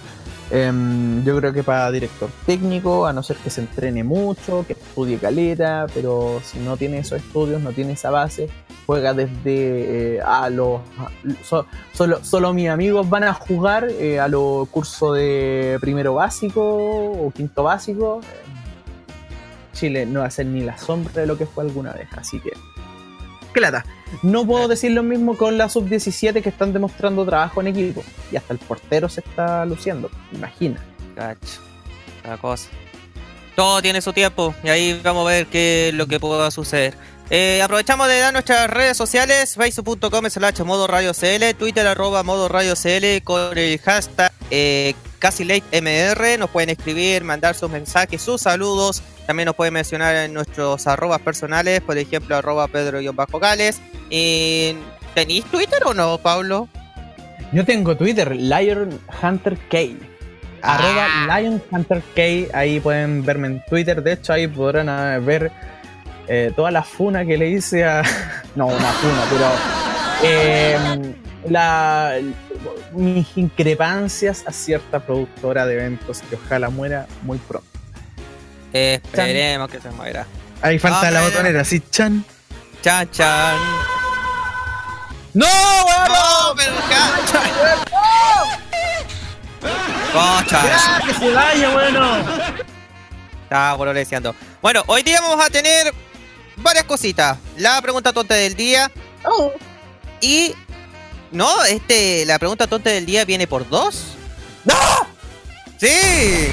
em, 0.51 1.23
yo 1.23 1.37
creo 1.37 1.53
que 1.53 1.63
para 1.63 1.89
director 1.91 2.29
técnico, 2.45 3.05
a 3.05 3.13
no 3.13 3.21
ser 3.23 3.37
que 3.37 3.49
se 3.49 3.61
entrene 3.61 4.03
mucho, 4.03 4.65
que 4.67 4.73
estudie 4.73 5.17
caleta, 5.17 5.85
pero 5.93 6.39
si 6.43 6.59
no 6.59 6.77
tiene 6.77 6.99
esos 6.99 7.19
estudios, 7.19 7.61
no 7.61 7.71
tiene 7.71 7.93
esa 7.93 8.09
base, 8.09 8.49
juega 8.85 9.13
desde 9.13 10.15
eh, 10.15 10.21
a 10.21 10.49
los 10.49 10.81
so- 11.43 11.65
solo, 11.93 12.23
solo 12.23 12.53
mis 12.53 12.69
amigos 12.69 13.07
van 13.09 13.23
a 13.25 13.33
jugar 13.33 13.87
eh, 13.89 14.19
a 14.19 14.27
los 14.27 14.67
cursos 14.69 15.15
de 15.17 15.77
primero 15.81 16.15
básico 16.15 16.61
o 16.63 17.31
quinto 17.35 17.63
básico. 17.63 18.21
Chile 19.73 20.05
no 20.05 20.21
va 20.21 20.25
a 20.25 20.31
ser 20.31 20.45
ni 20.47 20.61
la 20.61 20.77
sombra 20.77 21.13
de 21.21 21.25
lo 21.27 21.37
que 21.37 21.45
fue 21.45 21.63
alguna 21.63 21.93
vez 21.93 22.07
así 22.17 22.39
que 22.41 22.51
qué 23.53 23.61
lata 23.61 23.85
no 24.23 24.45
puedo 24.45 24.67
decir 24.67 24.91
lo 24.91 25.03
mismo 25.03 25.37
con 25.37 25.57
la 25.57 25.69
sub 25.69 25.87
17 25.87 26.41
que 26.41 26.49
están 26.49 26.73
demostrando 26.73 27.25
trabajo 27.25 27.61
en 27.61 27.67
equipo 27.67 28.03
y 28.31 28.37
hasta 28.37 28.53
el 28.53 28.59
portero 28.59 29.09
se 29.09 29.21
está 29.21 29.65
luciendo 29.65 30.09
imagina 30.31 30.83
Cacho. 31.15 31.61
La 32.23 32.37
cosa. 32.37 32.69
Todo 33.55 33.81
tiene 33.81 34.01
su 34.01 34.13
tiempo 34.13 34.53
y 34.63 34.69
ahí 34.69 34.99
vamos 35.03 35.27
a 35.27 35.31
ver 35.31 35.47
qué 35.47 35.89
es 35.89 35.93
lo 35.93 36.07
que 36.07 36.19
pueda 36.19 36.49
suceder. 36.51 36.95
Eh, 37.29 37.61
aprovechamos 37.61 38.07
de 38.07 38.19
dar 38.19 38.33
nuestras 38.33 38.69
redes 38.69 38.97
sociales, 38.97 39.55
facebook.com 39.55 40.29
slash 40.29 40.61
modo 40.61 40.87
radio 40.87 41.13
CL, 41.13 41.53
twitter 41.57 41.85
arroba 41.85 42.23
modo 42.23 42.47
radio 42.47 42.73
CL 42.75 43.21
con 43.23 43.55
el 43.57 43.77
hashtag 43.79 44.31
eh, 44.49 44.95
casi 45.19 45.43
late 45.43 45.81
MR, 45.81 46.39
nos 46.39 46.49
pueden 46.49 46.69
escribir, 46.69 47.23
mandar 47.23 47.53
sus 47.53 47.69
mensajes, 47.69 48.21
sus 48.21 48.41
saludos, 48.41 49.03
también 49.29 49.45
nos 49.45 49.55
pueden 49.55 49.75
mencionar 49.75 50.15
en 50.15 50.33
nuestros 50.33 50.87
arrobas 50.87 51.21
personales, 51.21 51.81
por 51.81 51.95
ejemplo 51.99 52.35
arroba 52.35 52.67
pedro-gales. 52.67 53.79
¿Tenéis 54.09 55.45
Twitter 55.51 55.83
o 55.85 55.93
no, 55.93 56.17
Pablo? 56.17 56.67
yo 57.51 57.63
tengo 57.63 57.95
Twitter 57.95 58.35
Lion 58.35 58.99
Hunter 59.21 59.55
K 59.69 59.77
Ah. 60.63 60.75
arroba 60.75 61.39
Lion 61.39 61.61
Hunter 61.69 62.01
K, 62.15 62.57
ahí 62.57 62.79
pueden 62.79 63.23
verme 63.23 63.47
en 63.47 63.63
Twitter, 63.69 64.01
de 64.01 64.13
hecho 64.13 64.33
ahí 64.33 64.47
podrán 64.47 64.89
eh, 64.89 65.19
ver 65.19 65.51
eh, 66.27 66.51
toda 66.55 66.71
la 66.71 66.81
funa 66.81 67.23
que 67.23 67.37
le 67.37 67.49
hice 67.49 67.85
a... 67.85 68.01
no, 68.55 68.65
una 68.65 68.91
funa, 68.93 69.21
pero... 69.29 69.45
eh, 70.23 70.77
la, 71.47 72.15
mis 72.93 73.37
increpancias 73.37 74.43
a 74.47 74.51
cierta 74.51 74.99
productora 74.99 75.67
de 75.67 75.75
eventos 75.75 76.23
que 76.23 76.35
ojalá 76.35 76.71
muera 76.71 77.05
muy 77.21 77.37
pronto. 77.37 77.78
Esperemos 78.73 79.69
que 79.69 79.79
se 79.81 79.89
muera. 79.91 80.25
Ahí 80.61 80.77
falta 80.79 81.07
Ah, 81.07 81.11
la 81.11 81.21
botonera, 81.21 81.61
así, 81.61 81.81
chan. 81.89 82.23
Chan, 82.81 83.09
chan. 83.11 83.55
¡No, 85.33 85.45
weón! 85.45 86.07
¡No, 86.09 86.55
pero 86.55 86.73
cacha! 86.89 87.41
¡Cocha! 90.11 90.63
¡Ya, 90.63 91.01
que 91.05 91.13
se 91.13 91.31
vaya, 91.31 91.69
bueno! 91.71 92.17
Estaba 93.43 93.77
pololeando. 93.77 94.35
Bueno, 94.61 94.83
hoy 94.87 95.03
día 95.03 95.21
vamos 95.21 95.43
a 95.45 95.49
tener 95.49 95.93
varias 96.57 96.83
cositas. 96.85 97.37
La 97.57 97.81
pregunta 97.81 98.13
tonta 98.13 98.35
del 98.35 98.55
día. 98.55 98.91
Y. 100.21 100.53
No, 101.31 101.63
este. 101.65 102.25
La 102.25 102.37
pregunta 102.39 102.67
tonta 102.67 102.89
del 102.89 103.05
día 103.05 103.25
viene 103.25 103.47
por 103.47 103.67
dos. 103.67 104.15
¡No! 104.65 104.75
¡Sí! 105.79 106.49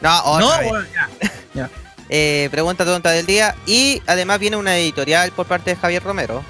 No, 0.00 0.22
otra 0.24 0.62
No, 0.62 0.72
vez. 0.78 0.88
ya. 0.94 1.08
Ya. 1.54 1.70
eh, 2.08 2.48
pregunta 2.50 2.84
tonta 2.84 3.10
del 3.10 3.26
día. 3.26 3.54
Y 3.66 4.02
además 4.06 4.38
viene 4.38 4.56
una 4.56 4.76
editorial 4.78 5.32
por 5.32 5.46
parte 5.46 5.70
de 5.70 5.76
Javier 5.76 6.02
Romero. 6.02 6.42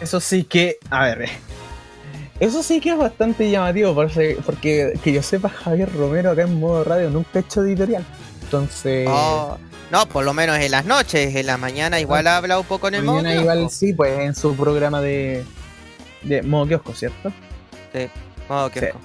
Eso 0.00 0.20
sí 0.20 0.44
que, 0.44 0.78
a 0.90 1.04
ver, 1.04 1.28
eso 2.40 2.62
sí 2.62 2.80
que 2.80 2.90
es 2.90 2.98
bastante 2.98 3.50
llamativo, 3.50 3.94
porque, 3.94 4.36
porque 4.44 4.92
que 5.02 5.12
yo 5.12 5.22
sepa, 5.22 5.48
Javier 5.48 5.90
Romero 5.94 6.32
acá 6.32 6.42
en 6.42 6.58
modo 6.60 6.84
radio 6.84 7.08
nunca 7.10 7.30
ha 7.38 7.40
hecho 7.40 7.62
editorial. 7.62 8.04
Entonces. 8.42 9.06
Oh, 9.10 9.56
no, 9.90 10.06
por 10.08 10.24
lo 10.24 10.34
menos 10.34 10.58
en 10.58 10.70
las 10.70 10.84
noches, 10.84 11.34
en 11.34 11.46
la 11.46 11.56
mañana 11.56 12.00
igual 12.00 12.26
habla 12.26 12.58
un 12.58 12.66
poco 12.66 12.88
en 12.88 12.96
el 12.96 13.04
modo 13.04 13.16
mañana 13.16 13.34
kiosco. 13.40 13.52
igual 13.54 13.70
sí, 13.70 13.92
pues 13.94 14.18
en 14.18 14.34
su 14.34 14.54
programa 14.56 15.00
de, 15.00 15.44
de 16.22 16.42
modo 16.42 16.66
kiosco, 16.66 16.92
¿cierto? 16.94 17.32
Sí, 17.94 18.08
modo 18.48 18.70
kiosco. 18.70 18.98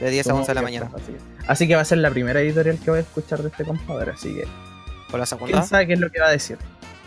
De 0.00 0.10
10 0.10 0.26
a 0.26 0.30
Modo 0.30 0.40
11 0.42 0.50
de 0.50 0.54
la 0.54 0.60
kiosco, 0.68 0.84
mañana. 0.86 0.90
Así 1.02 1.12
que, 1.12 1.18
así 1.46 1.66
que 1.68 1.74
va 1.74 1.82
a 1.82 1.84
ser 1.84 1.98
la 1.98 2.10
primera 2.10 2.40
editorial 2.40 2.78
que 2.78 2.90
voy 2.90 2.98
a 2.98 3.02
escuchar 3.02 3.42
de 3.42 3.48
este 3.48 3.64
compadre, 3.64 4.12
así 4.12 4.34
que. 4.34 4.48
¿Por 5.10 5.18
la 5.20 5.26
¿Quién 5.26 5.38
segunda? 5.38 5.62
sabe 5.62 5.86
qué 5.86 5.94
es 5.94 6.00
lo 6.00 6.10
que 6.10 6.20
va 6.20 6.26
a 6.28 6.30
decir? 6.30 6.58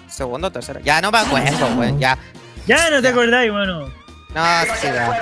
¿Segunda 0.08 0.50
o 0.50 0.52
tercera? 0.52 0.80
Ya 0.82 1.02
no 1.02 1.12
me 1.12 1.20
acuerdo, 1.20 1.68
weón. 1.78 2.00
Ya. 2.00 2.18
Ya 2.68 2.90
no 2.90 3.02
te 3.02 3.08
acordáis, 3.10 3.52
mano. 3.52 3.88
No, 4.36 4.42
sí, 4.82 4.88
ya. 4.88 5.22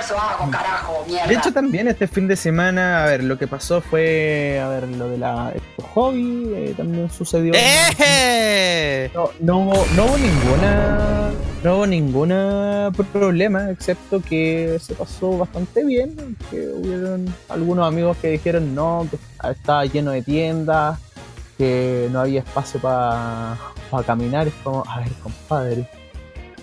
De 1.28 1.34
hecho, 1.34 1.52
también 1.52 1.86
este 1.86 2.08
fin 2.08 2.26
de 2.26 2.34
semana, 2.36 3.04
a 3.04 3.06
ver, 3.06 3.22
lo 3.24 3.36
que 3.38 3.46
pasó 3.46 3.82
fue, 3.82 4.58
a 4.58 4.68
ver, 4.68 4.88
lo 4.88 5.08
de 5.08 5.18
la 5.18 5.52
Expo 5.54 5.82
hobby, 5.82 6.50
eh, 6.54 6.74
también 6.76 7.10
sucedió. 7.10 7.52
¡Eh! 7.54 9.10
No, 9.14 9.30
no 9.40 9.58
hubo, 9.58 9.86
no 9.94 10.04
hubo 10.06 10.16
ninguna, 10.16 11.30
no 11.62 11.76
hubo 11.76 11.86
ninguna 11.86 12.90
problema, 13.12 13.70
excepto 13.70 14.20
que 14.20 14.78
se 14.80 14.94
pasó 14.94 15.38
bastante 15.38 15.84
bien, 15.84 16.36
que 16.50 16.68
hubieron 16.68 17.32
algunos 17.48 17.86
amigos 17.86 18.16
que 18.16 18.28
dijeron 18.28 18.74
no, 18.74 19.06
que 19.10 19.18
estaba 19.50 19.84
lleno 19.86 20.10
de 20.10 20.22
tiendas, 20.22 20.98
que 21.56 22.08
no 22.10 22.20
había 22.20 22.40
espacio 22.40 22.80
para 22.80 23.56
caminar, 24.06 24.48
es 24.48 24.54
como, 24.64 24.82
a 24.88 25.00
ver, 25.00 25.12
compadre. 25.22 25.86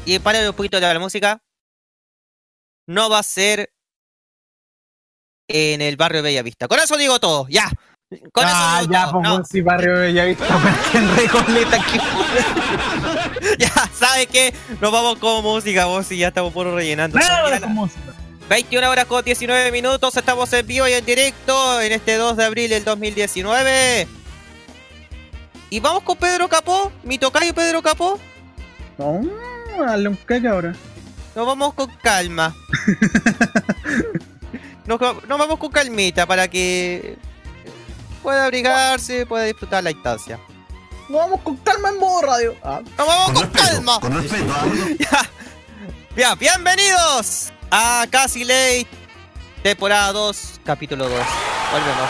Y 0.06 0.20
para 0.20 0.50
un 0.50 0.56
poquito 0.56 0.80
de 0.80 0.94
la 0.94 1.00
música. 1.00 1.40
No 2.88 3.10
va 3.10 3.20
a 3.20 3.24
ser 3.24 3.72
en 5.48 5.82
el 5.82 5.96
barrio 5.96 6.22
Bellavista. 6.22 6.68
Con 6.68 6.80
eso 6.80 6.98
digo 6.98 7.20
todo, 7.20 7.48
ya. 7.48 7.70
Con 8.32 8.44
ah, 8.46 8.78
eso 8.80 8.82
digo 8.82 8.94
ya, 8.94 9.04
todo. 9.06 9.14
pues, 9.14 9.24
No, 9.24 9.46
si 9.46 9.62
barrio 9.62 9.94
Bellavista, 9.94 10.48
porque 10.62 10.98
en 10.98 11.16
Recoleta 11.16 11.76
aquí. 11.82 12.00
ya, 13.60 13.70
¿sabes 13.94 14.28
qué? 14.28 14.54
Nos 14.82 14.92
vamos 14.92 15.18
con 15.18 15.44
música, 15.44 15.86
vos 15.86 16.12
y 16.12 16.18
ya 16.18 16.28
estamos 16.28 16.54
puro 16.54 16.76
rellenando. 16.76 17.18
Mira 17.18 17.60
la- 17.60 17.90
21 18.48 18.88
horas 18.88 19.06
con 19.06 19.26
19 19.26 19.72
minutos, 19.72 20.16
estamos 20.16 20.54
en 20.54 20.68
vivo 20.68 20.88
y 20.88 20.94
en 20.94 21.04
directo 21.04 21.82
en 21.82 21.92
este 21.92 22.16
2 22.16 22.38
de 22.38 22.46
abril 22.46 22.70
del 22.70 22.84
2019. 22.84 24.08
Y 25.70 25.80
vamos 25.80 26.04
con 26.04 26.18
Pedro 26.18 26.48
Capó, 26.48 26.92
mi 27.04 27.18
tocayo 27.18 27.54
Pedro 27.54 27.82
Capó. 27.82 28.20
No, 28.98 29.22
hazle 29.86 30.10
un 30.10 30.16
caca 30.16 30.52
ahora. 30.52 30.76
Nos 31.36 31.46
vamos 31.46 31.74
con 31.74 31.92
calma. 32.02 32.56
nos, 34.86 35.00
nos 35.00 35.40
vamos 35.40 35.58
con 35.58 35.72
calmita 35.72 36.26
para 36.26 36.48
que 36.48 37.18
pueda 38.24 38.46
abrigarse, 38.46 39.26
pueda 39.26 39.44
disfrutar 39.44 39.84
la 39.84 39.92
instancia. 39.92 40.40
No 41.10 41.18
vamos 41.18 41.42
con 41.42 41.58
calma 41.58 41.90
en 41.90 42.00
modo 42.00 42.22
radio. 42.22 42.56
Ah. 42.64 42.82
¡Nos 42.98 43.08
vamos 43.08 43.26
Con 43.26 43.34
con, 43.36 43.44
respeto, 43.44 43.76
calma! 43.76 44.00
con 44.00 44.22
respeto. 44.22 44.54
Ya. 45.00 45.30
Bien, 46.16 46.40
bienvenidos 46.40 47.52
a 47.70 48.08
Casi 48.10 48.46
Late, 48.46 48.88
temporada 49.62 50.14
2, 50.14 50.62
capítulo 50.64 51.10
2. 51.10 51.20
Volvemos. 51.72 52.10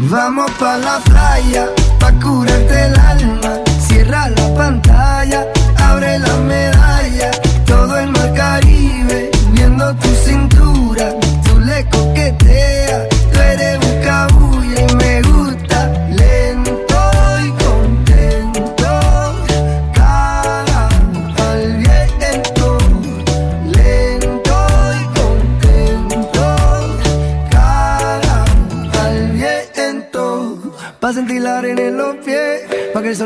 Vamos 0.00 0.48
pa' 0.52 0.78
la 0.78 0.98
playa, 1.00 1.66
pa' 1.98 2.12
curarte 2.22 2.86
el 2.86 2.98
alma. 3.00 3.52
Cierra 3.88 4.28
la 4.30 4.54
pantalla, 4.54 5.44
abre 5.76 6.20
la 6.20 6.36
medalla. 6.36 7.30
Todo 7.66 7.98
el 7.98 8.10
mar 8.12 8.32
Caribe, 8.32 9.30
viendo 9.52 9.92
tu 9.96 10.08
cintura. 10.24 11.12
Tú 11.44 11.58
le 11.58 11.84
coqueteas, 11.90 13.08
tú 13.32 13.40
eres 13.40 13.78
un 13.84 14.02
cabulla 14.04 14.80
y 14.88 14.94
me 14.94 15.22
gusta 15.22 15.67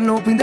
no 0.02 0.20
pinte 0.20 0.41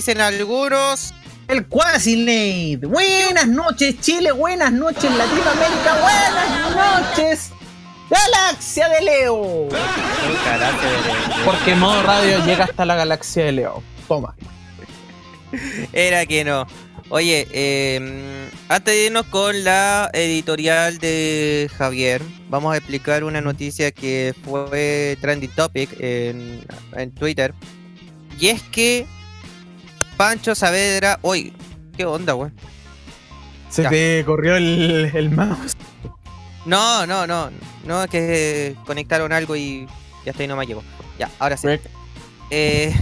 dicen 0.00 0.22
algunos. 0.22 1.12
El 1.46 1.66
Quasi 1.66 2.16
Nate. 2.16 2.86
Buenas 2.86 3.46
noches, 3.46 4.00
Chile. 4.00 4.32
Buenas 4.32 4.72
noches, 4.72 5.10
Latinoamérica. 5.14 5.98
Buenas 6.00 7.10
noches, 7.12 7.50
Galaxia 8.08 8.88
de 8.88 9.00
Leo. 9.02 9.68
Porque 11.44 11.74
modo 11.74 12.02
radio 12.02 12.42
llega 12.46 12.64
hasta 12.64 12.86
la 12.86 12.94
galaxia 12.94 13.44
de 13.44 13.52
Leo. 13.52 13.82
Toma. 14.08 14.34
Era 15.92 16.24
que 16.24 16.44
no. 16.44 16.66
Oye, 17.10 17.46
eh, 17.50 18.48
antes 18.70 18.94
de 18.94 19.06
irnos 19.06 19.26
con 19.26 19.64
la 19.64 20.08
editorial 20.14 20.96
de 20.96 21.68
Javier, 21.76 22.22
vamos 22.48 22.72
a 22.72 22.78
explicar 22.78 23.22
una 23.22 23.42
noticia 23.42 23.90
que 23.90 24.34
fue 24.44 25.18
trending 25.20 25.50
topic 25.50 25.90
en, 26.00 26.64
en 26.96 27.10
Twitter. 27.12 27.52
Y 28.38 28.46
es 28.46 28.62
que 28.62 29.06
Pancho 30.20 30.54
Saavedra. 30.54 31.18
Uy, 31.22 31.50
¿qué 31.96 32.04
onda, 32.04 32.34
güey? 32.34 32.50
Se 33.70 33.84
Ya. 33.84 33.88
te 33.88 34.22
corrió 34.26 34.54
el, 34.54 35.10
el 35.14 35.30
mouse. 35.30 35.74
No, 36.66 37.06
no, 37.06 37.26
no. 37.26 37.50
No, 37.86 38.02
es 38.04 38.10
que 38.10 38.76
conectaron 38.84 39.32
algo 39.32 39.56
y 39.56 39.86
ya 40.26 40.32
está 40.32 40.42
ahí 40.42 40.46
no 40.46 40.56
me 40.56 40.66
llegó. 40.66 40.82
Ya, 41.18 41.30
ahora 41.38 41.56
sí. 41.56 41.68
Eh, 42.50 42.94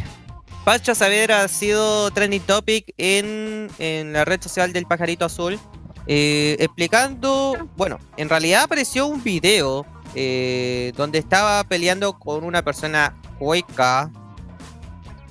Pancho 0.65 0.95
Saavedra 0.95 1.43
ha 1.43 1.49
sido 1.49 2.09
trending 2.13 2.43
topic 2.43 2.95
en, 2.99 3.69
en 3.81 4.13
la 4.13 4.25
red 4.25 4.41
social 4.41 4.73
del 4.73 4.87
pajarito 4.87 5.25
azul. 5.25 5.59
eh, 6.07 6.55
explicando, 6.61 7.69
bueno, 7.77 7.99
en 8.17 8.29
realidad 8.29 8.63
apareció 8.63 9.09
un 9.09 9.25
video 9.25 9.85
eh, 10.15 10.93
donde 10.97 11.19
estaba 11.19 11.65
peleando 11.65 12.13
con 12.17 12.45
una 12.45 12.63
persona 12.63 13.17
hueca 13.41 14.09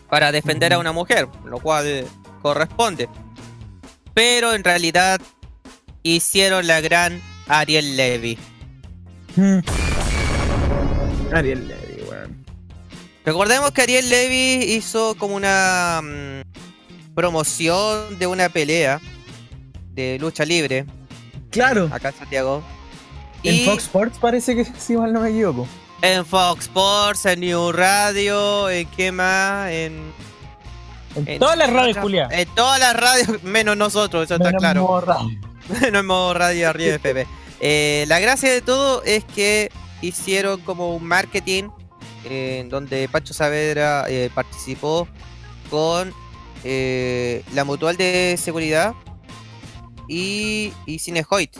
para 0.09 0.31
defender 0.31 0.73
a 0.73 0.79
una 0.79 0.91
mujer, 0.91 1.27
lo 1.45 1.59
cual 1.59 2.05
corresponde. 2.41 3.09
Pero 4.13 4.53
en 4.53 4.63
realidad 4.63 5.19
hicieron 6.03 6.67
la 6.67 6.81
gran 6.81 7.21
Ariel 7.47 7.95
Levy. 7.97 8.37
Ariel 11.33 11.67
Levy, 11.67 12.03
weón. 12.09 12.45
Recordemos 13.25 13.71
que 13.71 13.81
Ariel 13.81 14.09
Levy 14.09 14.73
hizo 14.73 15.15
como 15.15 15.35
una 15.35 16.01
mm, 16.01 17.13
promoción 17.13 18.17
de 18.17 18.27
una 18.27 18.49
pelea 18.49 18.99
de 19.93 20.17
lucha 20.19 20.45
libre 20.45 20.85
Claro. 21.51 21.89
acá 21.91 22.09
en 22.09 22.15
Santiago. 22.15 22.63
En 23.43 23.55
Y 23.55 23.65
Fox 23.65 23.83
Sports 23.83 24.17
parece 24.19 24.55
que 24.55 24.65
si 24.65 24.95
mal 24.95 25.11
no 25.13 25.21
me 25.21 25.29
equivoco. 25.29 25.67
En 26.01 26.25
Fox 26.25 26.65
Sports, 26.65 27.25
en 27.25 27.39
New 27.39 27.71
Radio, 27.71 28.69
en 28.69 28.87
qué 28.89 29.11
más, 29.11 29.71
en, 29.71 30.13
en 31.15 31.39
Todas 31.39 31.57
las 31.57 31.71
radios, 31.71 31.97
Julia. 31.97 32.27
En 32.31 32.47
todas 32.55 32.79
las 32.79 32.95
radios, 32.95 33.43
menos 33.43 33.75
nosotros, 33.77 34.25
eso 34.25 34.35
está 34.35 34.53
claro. 34.53 34.83
modo 34.83 35.01
radio. 35.01 35.39
no 35.91 35.99
hemos 35.99 36.35
radio 36.35 36.69
arriba 36.69 36.97
de. 36.97 37.27
Eh, 37.59 38.05
la 38.07 38.19
gracia 38.19 38.51
de 38.51 38.61
todo 38.61 39.03
es 39.03 39.23
que 39.23 39.71
hicieron 40.01 40.61
como 40.61 40.95
un 40.95 41.03
marketing 41.03 41.69
eh, 42.25 42.59
en 42.61 42.69
donde 42.69 43.07
Pancho 43.09 43.33
Saavedra 43.33 44.05
eh, 44.07 44.29
participó 44.33 45.07
con 45.69 46.13
eh, 46.63 47.43
la 47.53 47.63
mutual 47.63 47.97
de 47.97 48.37
seguridad 48.37 48.93
y, 50.07 50.73
y 50.85 50.99
Cinehoit 50.99 51.55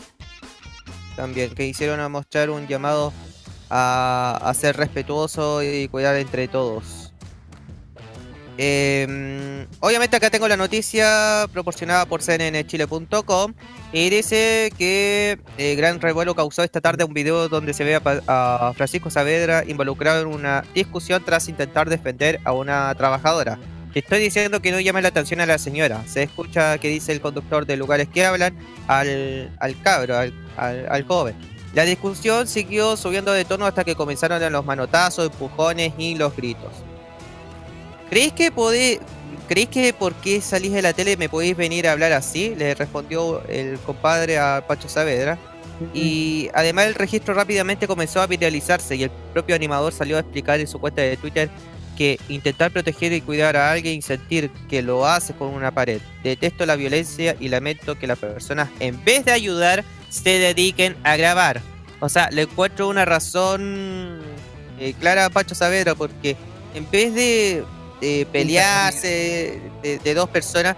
también, 1.16 1.52
que 1.54 1.66
hicieron 1.66 1.98
a 1.98 2.08
mostrar 2.08 2.48
un 2.48 2.68
llamado 2.68 3.12
a, 3.70 4.38
a 4.42 4.54
ser 4.54 4.76
respetuoso 4.76 5.62
y 5.62 5.88
cuidar 5.88 6.16
entre 6.16 6.48
todos. 6.48 7.12
Em, 8.60 9.66
obviamente 9.78 10.16
acá 10.16 10.30
tengo 10.30 10.48
la 10.48 10.56
noticia 10.56 11.46
proporcionada 11.52 12.06
por 12.06 12.20
cnnchile.com 12.22 13.54
y 13.92 14.10
dice 14.10 14.72
que 14.76 15.38
eh, 15.58 15.76
gran 15.76 16.00
revuelo 16.00 16.34
causó 16.34 16.64
esta 16.64 16.80
tarde 16.80 17.04
un 17.04 17.14
video 17.14 17.48
donde 17.48 17.72
se 17.72 17.84
ve 17.84 17.94
a, 17.94 18.00
a 18.26 18.72
Francisco 18.74 19.10
Saavedra 19.10 19.62
involucrado 19.64 20.22
en 20.22 20.26
una 20.26 20.64
discusión 20.74 21.22
tras 21.24 21.48
intentar 21.48 21.88
defender 21.88 22.40
a 22.44 22.52
una 22.52 22.92
trabajadora. 22.96 23.60
Estoy 23.94 24.18
diciendo 24.20 24.60
que 24.60 24.72
no 24.72 24.80
llame 24.80 25.02
la 25.02 25.08
atención 25.08 25.40
a 25.40 25.46
la 25.46 25.58
señora. 25.58 26.02
Se 26.08 26.24
escucha 26.24 26.78
que 26.78 26.88
dice 26.88 27.12
el 27.12 27.20
conductor 27.20 27.64
de 27.64 27.76
lugares 27.76 28.08
que 28.08 28.24
hablan 28.26 28.56
al, 28.88 29.56
al 29.60 29.80
cabro, 29.82 30.16
al, 30.18 30.32
al- 30.56 30.86
al 30.90 31.04
joven. 31.04 31.36
La 31.74 31.84
discusión 31.84 32.46
siguió 32.46 32.96
subiendo 32.96 33.32
de 33.32 33.44
tono 33.44 33.66
hasta 33.66 33.84
que 33.84 33.94
comenzaron 33.94 34.52
los 34.52 34.64
manotazos, 34.64 35.26
empujones 35.26 35.92
y 35.98 36.14
los 36.14 36.34
gritos. 36.34 36.72
¿Creéis 38.08 38.32
que 38.32 38.50
podéis, 38.50 39.00
¿Creéis 39.48 39.68
que 39.70 39.92
por 39.94 40.14
qué 40.14 40.42
salís 40.42 40.72
de 40.72 40.82
la 40.82 40.92
tele 40.92 41.16
me 41.16 41.30
podéis 41.30 41.56
venir 41.56 41.88
a 41.88 41.92
hablar 41.92 42.12
así? 42.12 42.54
Le 42.54 42.74
respondió 42.74 43.42
el 43.48 43.78
compadre 43.80 44.38
a 44.38 44.64
Pacho 44.66 44.88
Saavedra. 44.88 45.38
Y 45.94 46.50
además 46.54 46.86
el 46.86 46.94
registro 46.94 47.34
rápidamente 47.34 47.86
comenzó 47.86 48.20
a 48.20 48.26
viralizarse 48.26 48.96
y 48.96 49.04
el 49.04 49.10
propio 49.32 49.54
animador 49.54 49.92
salió 49.92 50.16
a 50.16 50.20
explicar 50.20 50.58
en 50.58 50.66
su 50.66 50.80
cuenta 50.80 51.02
de 51.02 51.16
Twitter 51.16 51.48
que 51.98 52.18
intentar 52.28 52.70
proteger 52.70 53.12
y 53.12 53.20
cuidar 53.20 53.56
a 53.56 53.72
alguien 53.72 53.98
y 53.98 54.02
sentir 54.02 54.50
que 54.70 54.80
lo 54.80 55.04
hace 55.04 55.34
con 55.34 55.48
una 55.48 55.72
pared. 55.72 56.00
Detesto 56.22 56.64
la 56.64 56.76
violencia 56.76 57.36
y 57.40 57.48
lamento 57.48 57.98
que 57.98 58.06
las 58.06 58.18
personas 58.18 58.70
en 58.78 59.04
vez 59.04 59.24
de 59.24 59.32
ayudar 59.32 59.84
se 60.08 60.38
dediquen 60.38 60.96
a 61.02 61.16
grabar. 61.16 61.60
O 62.00 62.08
sea, 62.08 62.30
le 62.30 62.42
encuentro 62.42 62.88
una 62.88 63.04
razón 63.04 64.20
eh, 64.78 64.94
clara 65.00 65.24
a 65.24 65.30
Pacho 65.30 65.56
Saavedra 65.56 65.96
porque 65.96 66.36
en 66.74 66.88
vez 66.90 67.12
de 67.12 67.64
pelearse 68.30 69.60
de, 69.82 69.98
de 69.98 70.14
dos 70.14 70.28
personas, 70.28 70.76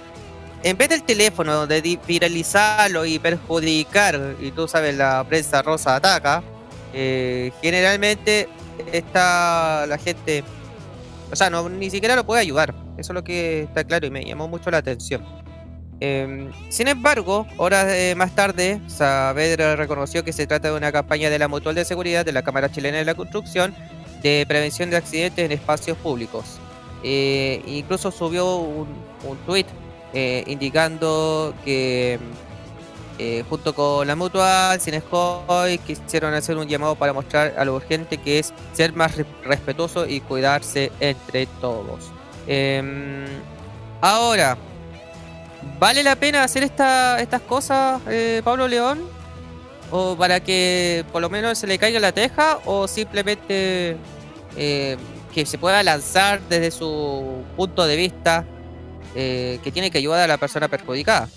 en 0.63 0.77
vez 0.77 0.89
del 0.89 1.03
teléfono 1.03 1.67
de 1.67 1.99
viralizarlo 2.07 3.05
y 3.05 3.19
perjudicar, 3.19 4.37
y 4.41 4.51
tú 4.51 4.67
sabes, 4.67 4.97
la 4.97 5.25
prensa 5.29 5.63
rosa 5.63 5.97
ataca, 5.97 6.43
eh, 6.93 7.53
generalmente 7.63 8.49
está 8.93 9.87
la 9.87 9.99
gente, 9.99 10.43
o 11.31 11.37
sea, 11.37 11.51
no, 11.51 11.69
ni 11.69 11.91
siquiera 11.91 12.17
lo 12.17 12.25
puede 12.25 12.41
ayudar. 12.41 12.75
Eso 12.99 13.13
es 13.13 13.15
lo 13.15 13.25
que 13.25 13.63
está 13.63 13.85
claro 13.85 14.07
y 14.07 14.11
me 14.11 14.25
llamó 14.25 14.49
mucho 14.49 14.71
la 14.71 14.79
atención. 14.79 15.25
Em, 16.01 16.51
sin 16.71 16.89
embargo, 16.89 17.47
horas 17.59 18.17
más 18.17 18.35
tarde, 18.35 18.81
Saavedra 18.87 19.77
reconoció 19.77 20.25
que 20.25 20.33
se 20.33 20.47
trata 20.47 20.71
de 20.71 20.77
una 20.77 20.93
campaña 20.93 21.29
de 21.29 21.39
la 21.39 21.49
Mutual 21.49 21.75
de 21.75 21.85
Seguridad 21.85 22.25
de 22.25 22.33
la 22.33 22.43
Cámara 22.43 22.71
Chilena 22.71 22.99
de 22.99 23.05
la 23.05 23.15
Construcción 23.15 23.75
de 24.23 24.45
prevención 24.49 24.91
de 24.91 24.97
accidentes 24.97 25.45
en 25.45 25.53
espacios 25.53 25.97
públicos. 25.99 26.59
Eh, 27.03 27.63
incluso 27.67 28.11
subió 28.11 28.57
un, 28.57 28.89
un 29.25 29.37
tuit 29.47 29.67
eh, 30.13 30.45
indicando 30.47 31.55
que 31.65 32.19
eh, 33.23 33.45
junto 33.51 33.75
con 33.75 34.07
la 34.07 34.17
Mutual, 34.17 34.81
Cinescoy, 34.81 35.77
quisieron 35.87 36.33
hacer 36.33 36.57
un 36.57 36.67
llamado 36.67 36.95
para 36.95 37.13
mostrar 37.13 37.53
a 37.59 37.65
lo 37.67 37.75
urgente 37.75 38.17
que 38.17 38.39
es 38.39 38.55
ser 38.73 38.95
más 38.95 39.15
re- 39.15 39.27
respetuoso 39.45 40.07
y 40.07 40.21
cuidarse 40.23 40.91
entre 41.01 41.45
todos. 41.61 42.11
Em, 42.47 43.27
ahora, 44.01 44.57
¿vale 45.79 46.03
la 46.03 46.17
pena 46.17 46.45
hacer 46.45 46.63
esta- 46.63 47.21
estas 47.21 47.43
cosas, 47.43 48.01
eh, 48.09 48.41
Pablo 48.43 48.67
León? 48.67 49.01
¿O 49.91 50.17
para 50.17 50.41
que 50.41 51.05
por 51.13 51.21
lo 51.21 51.29
menos 51.29 51.59
se 51.59 51.67
le 51.67 51.77
caiga 51.77 52.01
la 52.01 52.13
teja? 52.13 52.59
¿O 52.65 52.89
simplemente 52.89 53.97
eh, 54.57 54.97
que 55.35 55.45
se 55.45 55.59
pueda 55.59 55.83
lanzar 55.83 56.41
desde 56.49 56.71
su 56.71 57.45
punto 57.57 57.87
de 57.87 57.97
vista 57.97 58.45
que 59.13 59.71
tiene 59.73 59.91
que 59.91 59.99
ayudar 59.99 60.21
a 60.21 60.27
la 60.27 60.39
persona 60.39 60.69
perjudicada? 60.69 61.29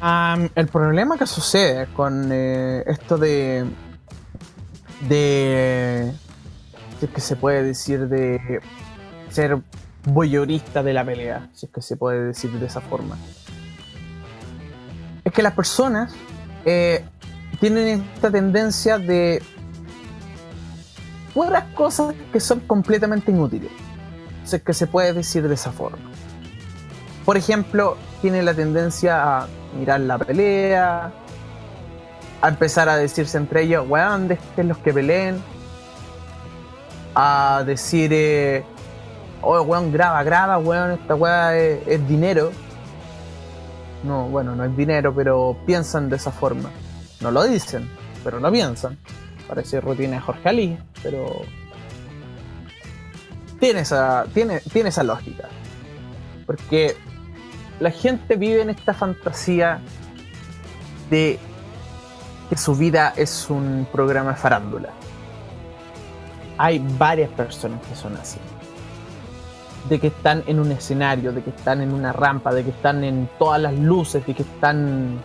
Am, 0.00 0.48
el 0.54 0.66
problema 0.68 1.16
que 1.16 1.26
sucede 1.26 1.86
con 1.94 2.30
eh, 2.32 2.84
esto 2.86 3.16
de. 3.18 3.64
de. 5.08 6.12
si 6.98 7.06
es 7.06 7.10
que 7.10 7.20
se 7.20 7.36
puede 7.36 7.62
decir 7.62 8.08
de 8.08 8.60
ser 9.30 9.58
voyeurista 10.06 10.82
de 10.82 10.92
la 10.92 11.04
pelea, 11.04 11.48
si 11.54 11.66
es 11.66 11.72
que 11.72 11.82
se 11.82 11.96
puede 11.96 12.26
decir 12.26 12.50
de 12.52 12.66
esa 12.66 12.80
forma. 12.80 13.16
Es 15.24 15.32
que 15.32 15.42
las 15.42 15.54
personas 15.54 16.14
eh, 16.64 17.04
tienen 17.60 18.06
esta 18.14 18.30
tendencia 18.30 18.98
de 18.98 19.42
puras 21.32 21.64
cosas 21.74 22.14
que 22.32 22.40
son 22.40 22.60
completamente 22.60 23.30
inútiles, 23.32 23.70
si 24.44 24.56
es 24.56 24.62
que 24.62 24.74
se 24.74 24.86
puede 24.86 25.12
decir 25.12 25.48
de 25.48 25.54
esa 25.54 25.72
forma. 25.72 26.10
Por 27.24 27.36
ejemplo, 27.36 27.96
tiene 28.20 28.42
la 28.42 28.54
tendencia 28.54 29.40
a 29.40 29.48
mirar 29.78 30.00
la 30.00 30.18
pelea, 30.18 31.12
a 32.40 32.48
empezar 32.48 32.88
a 32.88 32.96
decirse 32.96 33.38
entre 33.38 33.62
ellos, 33.62 33.86
weón, 33.88 34.28
dejen 34.28 34.68
los 34.68 34.78
que 34.78 34.92
peleen, 34.92 35.42
a 37.14 37.62
decir, 37.66 38.10
eh, 38.12 38.64
oh, 39.40 39.62
weón, 39.62 39.92
graba, 39.92 40.22
graba, 40.22 40.58
weón, 40.58 40.92
esta 40.92 41.14
weá 41.14 41.56
es, 41.56 41.86
es 41.86 42.08
dinero. 42.08 42.52
No, 44.02 44.28
bueno, 44.28 44.54
no 44.54 44.64
es 44.64 44.76
dinero, 44.76 45.14
pero 45.14 45.56
piensan 45.64 46.10
de 46.10 46.16
esa 46.16 46.30
forma. 46.30 46.70
No 47.20 47.30
lo 47.30 47.44
dicen, 47.44 47.88
pero 48.22 48.38
lo 48.38 48.52
piensan. 48.52 48.98
Parece 49.48 49.80
rutina 49.80 50.16
de 50.16 50.20
Jorge 50.20 50.48
Ali, 50.48 50.78
pero 51.02 51.42
tiene 53.58 53.80
esa, 53.80 54.26
tiene, 54.34 54.60
tiene 54.60 54.90
esa 54.90 55.02
lógica. 55.02 55.48
Porque 56.44 56.96
la 57.80 57.90
gente 57.90 58.36
vive 58.36 58.62
en 58.62 58.70
esta 58.70 58.94
fantasía 58.94 59.80
de 61.10 61.38
que 62.48 62.56
su 62.56 62.74
vida 62.74 63.12
es 63.16 63.50
un 63.50 63.86
programa 63.90 64.30
de 64.30 64.36
farándula. 64.36 64.90
Hay 66.56 66.84
varias 66.98 67.30
personas 67.30 67.80
que 67.88 67.96
son 67.96 68.16
así. 68.16 68.38
De 69.88 69.98
que 69.98 70.06
están 70.06 70.44
en 70.46 70.60
un 70.60 70.72
escenario, 70.72 71.32
de 71.32 71.42
que 71.42 71.50
están 71.50 71.82
en 71.82 71.92
una 71.92 72.12
rampa, 72.12 72.54
de 72.54 72.64
que 72.64 72.70
están 72.70 73.04
en 73.04 73.28
todas 73.38 73.60
las 73.60 73.74
luces, 73.74 74.24
de 74.26 74.34
que 74.34 74.42
están 74.42 75.22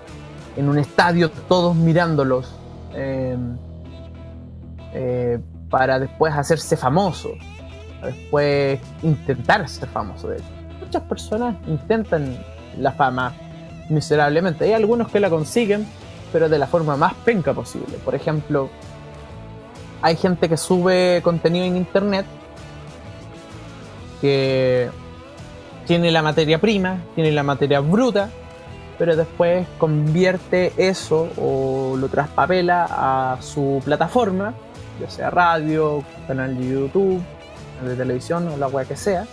en 0.58 0.70
un 0.70 0.80
estadio 0.80 1.30
todos 1.30 1.76
mirándolos. 1.76 2.56
eh, 2.94 3.38
eh, 4.94 5.40
para 5.70 6.00
después 6.00 6.34
hacerse 6.34 6.76
famoso. 6.76 7.30
Después 8.04 8.80
intentar 9.04 9.70
ser 9.70 9.88
famoso, 9.90 10.30
de 10.30 10.38
hecho 10.38 10.59
muchas 10.90 11.04
personas 11.04 11.56
intentan 11.68 12.36
la 12.76 12.92
fama 12.94 13.34
miserablemente. 13.90 14.66
Hay 14.66 14.74
algunos 14.74 15.10
que 15.10 15.20
la 15.20 15.30
consiguen, 15.30 15.86
pero 16.34 16.50
de 16.50 16.58
la 16.58 16.66
forma 16.66 16.98
más 16.98 17.14
penca 17.14 17.54
posible. 17.54 17.98
Por 18.04 18.16
ejemplo, 18.16 18.72
hay 20.02 20.16
gente 20.16 20.50
que 20.50 20.58
sube 20.58 21.22
contenido 21.22 21.66
en 21.66 21.78
internet 21.78 22.26
que 24.20 24.90
tiene 25.86 26.12
la 26.12 26.24
materia 26.24 26.60
prima, 26.60 27.04
tiene 27.14 27.32
la 27.34 27.44
materia 27.44 27.82
bruta, 27.82 28.32
pero 28.98 29.16
después 29.16 29.68
convierte 29.78 30.74
eso 30.76 31.30
o 31.38 31.98
lo 31.98 32.08
traspapela 32.08 32.88
a 32.90 33.38
su 33.44 33.80
plataforma, 33.86 34.56
ya 35.00 35.08
sea 35.08 35.30
radio, 35.30 36.04
canal 36.26 36.58
de 36.58 36.68
YouTube, 36.68 37.22
de 37.86 37.96
televisión 37.96 38.48
o 38.48 38.58
la 38.58 38.68
wea 38.68 38.86
que 38.86 38.96
sea 38.96 39.28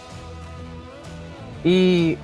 y 1.68 2.16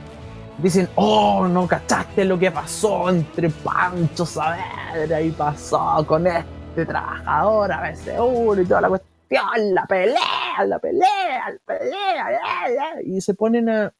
dicen, 0.58 0.88
oh, 0.94 1.48
no 1.48 1.66
cachaste 1.66 2.24
lo 2.24 2.38
que 2.38 2.52
pasó 2.52 3.10
entre 3.10 3.50
Pancho 3.50 4.24
Saavedra 4.24 5.20
y 5.20 5.32
pasó 5.32 6.06
con 6.06 6.28
este 6.28 6.86
trabajador 6.86 7.72
a 7.72 7.90
BCU 7.90 8.60
y 8.60 8.64
toda 8.64 8.82
la 8.82 8.88
cuestión, 8.88 9.74
la 9.74 9.84
pelea, 9.84 10.64
la 10.64 10.78
pelea, 10.78 11.50
la 11.50 11.58
pelea, 11.66 12.30
la, 12.30 12.68
la", 12.68 13.02
y 13.02 13.20
se 13.20 13.34
ponen 13.34 13.68
a 13.68 13.92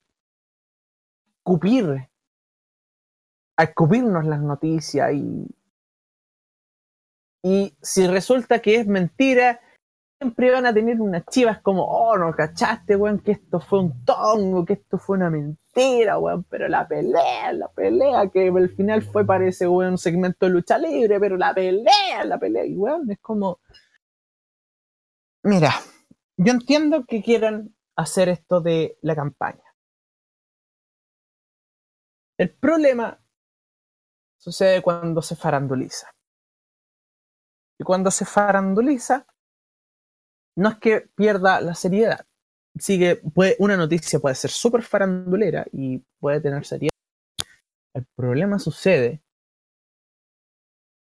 escupir, 1.39 2.09
a 3.57 3.63
escupirnos 3.65 4.25
las 4.25 4.41
noticias 4.41 5.13
y, 5.13 5.49
y 7.43 7.77
si 7.83 8.07
resulta 8.07 8.61
que 8.61 8.77
es 8.77 8.87
mentira, 8.87 9.59
siempre 10.23 10.53
van 10.53 10.67
a 10.67 10.73
tener 10.73 11.01
unas 11.01 11.27
chivas 11.27 11.61
como, 11.63 11.85
oh, 11.85 12.17
no 12.17 12.33
cachaste, 12.33 12.95
weón, 12.95 13.19
que 13.19 13.33
esto 13.33 13.59
fue 13.59 13.81
un 13.81 14.05
tongo, 14.05 14.65
que 14.65 14.75
esto 14.75 14.97
fue 14.97 15.17
una 15.17 15.31
mentira, 15.31 16.17
weón, 16.17 16.45
pero 16.45 16.69
la 16.69 16.87
pelea, 16.87 17.53
la 17.53 17.69
pelea, 17.69 18.29
que 18.31 18.49
al 18.49 18.71
final 18.71 19.03
fue, 19.03 19.27
parece, 19.27 19.67
weón, 19.67 19.93
un 19.93 19.99
segmento 19.99 20.47
de 20.47 20.53
lucha 20.53 20.79
libre, 20.79 21.19
pero 21.19 21.37
la 21.37 21.53
pelea, 21.53 22.25
la 22.25 22.39
pelea, 22.39 22.65
y 22.65 22.77
weón, 22.77 23.11
es 23.11 23.19
como... 23.19 23.59
Mira, 25.43 25.73
yo 26.37 26.53
entiendo 26.53 27.05
que 27.05 27.21
quieran 27.21 27.75
hacer 27.97 28.29
esto 28.29 28.61
de 28.61 28.97
la 29.03 29.17
campaña. 29.17 29.75
El 32.39 32.55
problema 32.55 33.19
sucede 34.39 34.83
cuando 34.83 35.21
se 35.21 35.35
faranduliza. 35.35 36.15
Y 37.77 37.83
cuando 37.83 38.13
se 38.13 38.25
faranduliza, 38.25 39.27
no 40.57 40.69
es 40.69 40.79
que 40.79 41.09
pierda 41.15 41.61
la 41.61 41.75
seriedad. 41.75 42.27
Sigue, 42.79 43.17
puede, 43.17 43.57
una 43.59 43.77
noticia 43.77 44.19
puede 44.19 44.35
ser 44.35 44.51
súper 44.51 44.83
farandulera 44.83 45.67
y 45.73 45.99
puede 46.19 46.41
tener 46.41 46.65
seriedad. 46.65 46.93
El 47.95 48.07
problema 48.17 48.59
sucede 48.59 49.23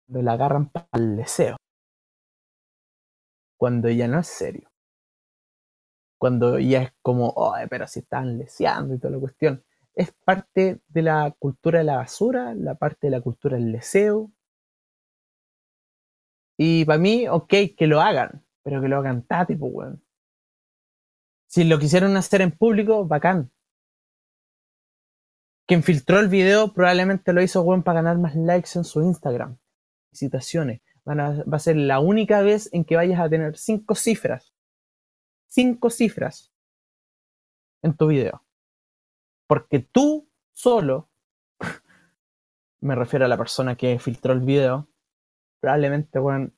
cuando 0.06 0.22
la 0.22 0.32
agarran 0.32 0.68
para 0.68 0.88
el 0.94 1.16
deseo. 1.16 1.56
Cuando 3.56 3.88
ya 3.88 4.08
no 4.08 4.18
es 4.18 4.26
serio. 4.26 4.68
Cuando 6.18 6.58
ya 6.58 6.82
es 6.82 6.92
como, 7.02 7.28
oh, 7.36 7.54
pero 7.70 7.86
si 7.86 8.00
están 8.00 8.38
leseando 8.38 8.94
y 8.94 8.98
toda 8.98 9.14
la 9.14 9.20
cuestión. 9.20 9.64
Es 9.94 10.12
parte 10.24 10.80
de 10.88 11.02
la 11.02 11.34
cultura 11.38 11.78
de 11.78 11.84
la 11.84 11.96
basura, 11.96 12.54
la 12.54 12.74
parte 12.74 13.06
de 13.06 13.10
la 13.12 13.20
cultura 13.20 13.56
del 13.56 13.70
deseo. 13.72 14.32
Y 16.58 16.84
para 16.84 16.98
mí, 16.98 17.28
ok, 17.28 17.52
que 17.76 17.86
lo 17.86 18.00
hagan, 18.00 18.44
pero 18.64 18.80
que 18.80 18.88
lo 18.88 18.98
hagan 18.98 19.22
tati, 19.22 19.54
pues, 19.54 19.72
weón. 19.72 20.04
Si 21.46 21.62
lo 21.64 21.78
quisieron 21.78 22.16
hacer 22.16 22.40
en 22.40 22.50
público, 22.50 23.06
bacán. 23.06 23.52
Quien 25.66 25.82
filtró 25.82 26.18
el 26.20 26.28
video 26.28 26.72
probablemente 26.72 27.32
lo 27.32 27.42
hizo, 27.42 27.62
weón, 27.62 27.82
para 27.82 28.02
ganar 28.02 28.18
más 28.18 28.34
likes 28.34 28.70
en 28.74 28.84
su 28.84 29.02
Instagram. 29.02 29.58
Citaciones. 30.12 30.80
Van 31.04 31.20
a- 31.20 31.44
va 31.44 31.56
a 31.56 31.60
ser 31.60 31.76
la 31.76 32.00
única 32.00 32.42
vez 32.42 32.68
en 32.72 32.84
que 32.84 32.96
vayas 32.96 33.20
a 33.20 33.28
tener 33.28 33.56
cinco 33.56 33.94
cifras. 33.94 34.54
Cinco 35.46 35.90
cifras 35.90 36.52
en 37.82 37.96
tu 37.96 38.08
video. 38.08 38.44
Porque 39.46 39.78
tú 39.80 40.28
solo, 40.52 41.10
me 42.80 42.94
refiero 42.94 43.26
a 43.26 43.28
la 43.28 43.36
persona 43.36 43.76
que 43.76 43.98
filtró 43.98 44.32
el 44.32 44.40
video, 44.40 44.88
probablemente, 45.60 46.18
weón, 46.18 46.53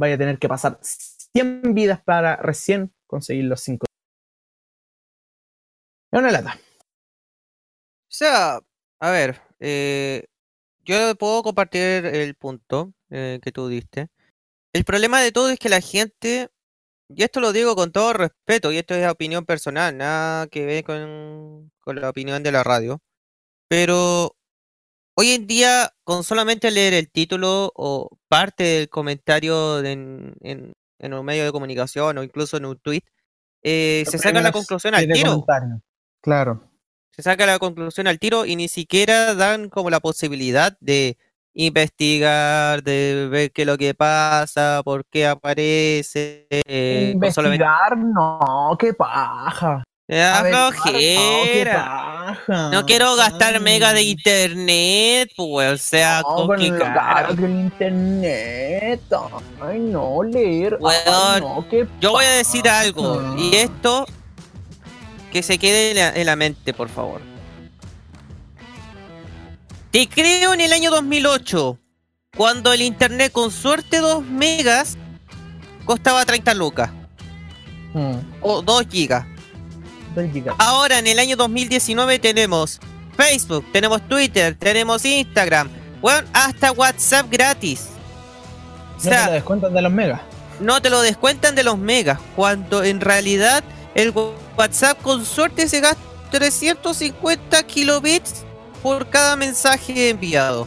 vaya 0.00 0.14
a 0.14 0.18
tener 0.18 0.38
que 0.38 0.48
pasar 0.48 0.78
100 0.82 1.74
vidas 1.74 2.02
para 2.02 2.36
recién 2.36 2.92
conseguir 3.06 3.44
los 3.44 3.60
5. 3.60 3.86
Es 6.12 6.18
una 6.18 6.30
lata. 6.32 6.58
O 6.58 8.12
sea, 8.12 8.60
a 8.98 9.10
ver, 9.10 9.40
eh, 9.60 10.26
yo 10.84 11.14
puedo 11.16 11.42
compartir 11.42 12.06
el 12.06 12.34
punto 12.34 12.92
eh, 13.10 13.38
que 13.42 13.52
tú 13.52 13.68
diste. 13.68 14.08
El 14.72 14.84
problema 14.84 15.20
de 15.20 15.32
todo 15.32 15.50
es 15.50 15.58
que 15.58 15.68
la 15.68 15.80
gente, 15.80 16.48
y 17.08 17.22
esto 17.22 17.40
lo 17.40 17.52
digo 17.52 17.76
con 17.76 17.92
todo 17.92 18.12
respeto, 18.14 18.72
y 18.72 18.78
esto 18.78 18.94
es 18.94 19.08
opinión 19.08 19.44
personal, 19.44 19.96
nada 19.96 20.46
que 20.48 20.64
ver 20.64 20.84
con, 20.84 21.70
con 21.80 22.00
la 22.00 22.10
opinión 22.10 22.42
de 22.42 22.52
la 22.52 22.64
radio, 22.64 23.00
pero 23.68 24.36
hoy 25.20 25.30
en 25.32 25.46
día, 25.46 25.92
con 26.04 26.24
solamente 26.24 26.70
leer 26.70 26.94
el 26.94 27.10
título 27.10 27.70
o 27.76 28.08
parte 28.28 28.64
del 28.64 28.88
comentario 28.88 29.78
en, 29.84 30.34
en- 30.40 30.72
en 30.98 31.14
un 31.14 31.24
medio 31.24 31.44
de 31.44 31.52
comunicación 31.52 32.16
o 32.18 32.22
incluso 32.22 32.56
en 32.56 32.64
un 32.66 32.78
tweet, 32.78 33.02
eh, 33.62 34.04
se 34.06 34.18
saca 34.18 34.40
la 34.40 34.52
conclusión 34.52 34.94
al 34.94 35.06
tiro 35.08 35.30
comentario. 35.32 35.82
Claro. 36.22 36.64
se 37.10 37.22
saca 37.22 37.44
la 37.46 37.58
conclusión 37.58 38.06
al 38.06 38.18
tiro 38.18 38.46
y 38.46 38.56
ni 38.56 38.68
siquiera 38.68 39.34
dan 39.34 39.68
como 39.68 39.90
la 39.90 40.00
posibilidad 40.00 40.76
de 40.80 41.16
investigar, 41.54 42.82
de 42.82 43.28
ver 43.30 43.50
qué 43.52 43.62
es 43.62 43.66
lo 43.66 43.76
que 43.76 43.94
pasa, 43.94 44.80
por 44.84 45.04
qué 45.06 45.26
aparece, 45.26 46.46
eh, 46.50 47.12
solamente- 47.32 47.64
Investigar, 47.64 47.98
no, 47.98 48.76
qué 48.78 48.94
paja. 48.94 49.82
Averiguar, 50.10 50.72
flojera. 50.74 52.06
No, 52.48 52.84
quiero 52.86 53.14
gastar 53.16 53.60
mega 53.60 53.92
de 53.92 54.00
Ay. 54.00 54.10
internet, 54.10 55.30
pues, 55.36 55.72
o 55.72 55.76
sea, 55.78 56.22
No, 56.22 56.46
complicado. 56.46 56.94
caro 56.94 57.36
que 57.36 57.44
el 57.44 57.50
internet. 57.52 59.00
Ay, 59.60 59.78
no, 59.78 60.22
leer. 60.22 60.78
Ay, 60.84 60.96
Weón, 61.06 61.40
no, 61.40 61.66
Yo 62.00 62.10
voy 62.12 62.24
a 62.24 62.30
decir 62.30 62.68
algo, 62.68 63.36
y 63.36 63.54
esto 63.56 64.06
que 65.32 65.42
se 65.42 65.58
quede 65.58 65.90
en 65.92 65.96
la, 65.96 66.08
en 66.10 66.26
la 66.26 66.36
mente, 66.36 66.72
por 66.74 66.88
favor. 66.88 67.20
Te 69.90 70.08
creo 70.08 70.54
en 70.54 70.60
el 70.60 70.72
año 70.72 70.90
2008, 70.90 71.78
cuando 72.36 72.72
el 72.72 72.82
internet 72.82 73.32
con 73.32 73.50
suerte 73.50 73.98
2 73.98 74.24
megas 74.24 74.96
costaba 75.84 76.24
30 76.24 76.54
lucas 76.54 76.90
Mm, 77.92 78.18
o 78.40 78.62
2 78.62 78.86
gigas. 78.88 79.26
Ahora 80.58 80.98
en 80.98 81.06
el 81.06 81.18
año 81.18 81.36
2019 81.36 82.18
tenemos 82.18 82.80
Facebook, 83.16 83.64
tenemos 83.72 84.06
Twitter, 84.08 84.56
tenemos 84.58 85.04
Instagram, 85.04 85.68
bueno, 86.00 86.26
hasta 86.32 86.72
WhatsApp 86.72 87.26
gratis. 87.30 87.88
O 88.98 89.04
No 89.04 89.10
te 89.10 89.26
lo 89.26 89.32
descuentan 89.32 89.74
de 89.74 89.82
los 89.82 89.92
megas. 89.92 90.20
no 90.60 90.82
te 90.82 90.90
lo 90.90 91.00
descuentan 91.00 91.54
de 91.54 91.62
los 91.64 91.78
megas, 91.78 92.18
cuando 92.36 92.84
en 92.84 93.00
realidad 93.00 93.64
el 93.94 94.12
WhatsApp 94.56 95.00
con 95.02 95.24
suerte 95.24 95.68
se 95.68 95.80
gasta 95.80 96.02
350 96.30 97.62
kilobits 97.64 98.44
por 98.82 99.08
cada 99.08 99.36
mensaje 99.36 100.10
enviado. 100.10 100.66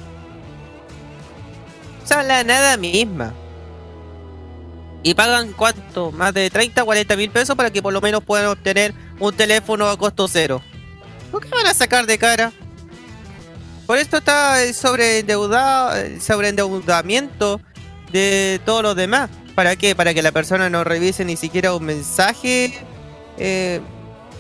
O 2.04 2.08
sea, 2.08 2.24
la 2.24 2.44
nada 2.44 2.76
misma. 2.78 3.34
Y 5.04 5.14
pagan 5.14 5.52
cuánto? 5.52 6.12
Más 6.14 6.34
de 6.34 6.50
30, 6.50 6.84
40 6.84 7.16
mil 7.18 7.30
pesos 7.30 7.56
para 7.58 7.72
que 7.72 7.82
por 7.82 7.92
lo 7.92 8.00
menos 8.00 8.24
puedan 8.24 8.48
obtener 8.48 8.94
un 9.20 9.36
teléfono 9.36 9.90
a 9.90 9.98
costo 9.98 10.30
cero. 10.30 10.62
¿Por 11.30 11.44
qué 11.44 11.50
van 11.50 11.68
a 11.68 11.74
sacar 11.74 12.06
de 12.06 12.18
cara? 12.18 12.54
Por 13.86 13.98
esto 13.98 14.18
está 14.18 14.64
el 14.64 14.74
sobreendeudado, 14.74 15.98
el 15.98 16.22
sobreendeudamiento 16.22 17.60
de 18.14 18.62
todos 18.66 18.82
los 18.82 18.96
demás. 18.96 19.30
¿Para 19.56 19.76
qué? 19.76 19.94
Para 19.94 20.14
que 20.14 20.22
la 20.22 20.32
persona 20.32 20.70
no 20.70 20.86
revise 20.86 21.26
ni 21.26 21.36
siquiera 21.36 21.76
un 21.76 21.84
mensaje 21.84 22.74
eh, 23.38 23.82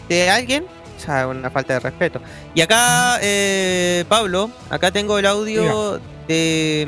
de 0.07 0.29
alguien. 0.29 0.65
O 0.97 0.99
sea, 1.05 1.27
una 1.27 1.51
falta 1.51 1.73
de 1.73 1.79
respeto. 1.81 2.21
Y 2.55 2.61
acá, 2.61 3.19
eh, 3.21 4.05
Pablo, 4.07 4.49
acá 4.69 4.91
tengo 4.91 5.19
el 5.19 5.25
audio 5.25 5.99
de, 6.29 6.87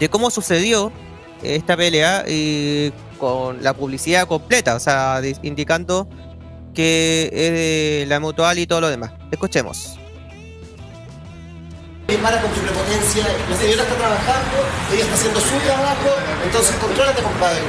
de 0.00 0.08
cómo 0.08 0.30
sucedió 0.30 0.90
esta 1.44 1.76
pelea 1.76 2.24
y 2.28 2.92
con 3.18 3.62
la 3.62 3.74
publicidad 3.74 4.26
completa, 4.26 4.74
o 4.74 4.80
sea, 4.80 5.20
di- 5.20 5.36
indicando 5.42 6.08
que 6.74 7.30
es 7.32 7.50
de 7.52 8.04
la 8.08 8.18
mutual 8.20 8.58
y 8.58 8.66
todo 8.66 8.80
lo 8.80 8.88
demás. 8.90 9.12
Escuchemos. 9.30 9.98
Para 12.12 12.40
con 12.40 12.50
tu 12.52 12.60
prepotencia. 12.60 13.24
La 13.48 13.56
señora 13.56 13.82
está 13.82 13.96
trabajando, 13.96 14.56
ella 14.92 15.04
está 15.04 15.14
haciendo 15.14 15.40
su 15.40 15.56
trabajo, 15.64 16.10
entonces 16.44 16.76
contrólate, 16.76 17.22
compadre. 17.22 17.60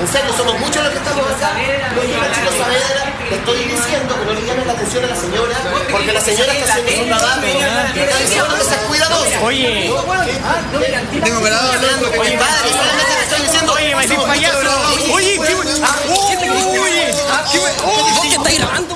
En 0.00 0.08
serio, 0.08 0.32
somos 0.36 0.58
muchos 0.60 0.82
los 0.82 0.92
que 0.92 0.98
estamos 0.98 1.26
acá. 1.26 1.50
No 1.94 2.02
llega 2.02 2.26
el 2.26 2.32
chico 2.32 2.50
Saavedra, 2.54 3.02
le 3.30 3.36
estoy 3.36 3.58
diciendo 3.66 4.14
que 4.14 4.24
no 4.24 4.32
le 4.32 4.42
llamen 4.46 4.66
la 4.66 4.72
atención 4.74 5.04
a 5.04 5.08
la 5.08 5.16
señora, 5.16 5.56
porque 5.90 6.12
la 6.12 6.20
señora 6.20 6.52
está 6.54 6.74
haciendo 6.74 7.02
su 7.02 7.18
trabajo. 7.18 7.42
Está 7.42 8.18
diciendo 8.18 8.54
que 8.54 8.64
seas 8.64 8.82
cuidadoso. 8.86 9.44
Oye. 9.44 9.92
tengo 11.10 11.40
que 11.40 11.46
hablar 11.50 11.64
hablando, 11.74 12.06
compadre, 12.14 12.68
solamente 12.70 13.12
te 13.18 13.24
estoy 13.26 13.42
diciendo. 13.42 13.72
Oye, 13.74 13.94
decir 13.96 14.18
payaso. 14.22 14.70
Oye, 15.12 15.34
qué 15.34 15.56
¿Qué 18.22 18.36
estáis 18.36 18.58
grabando? 18.58 18.94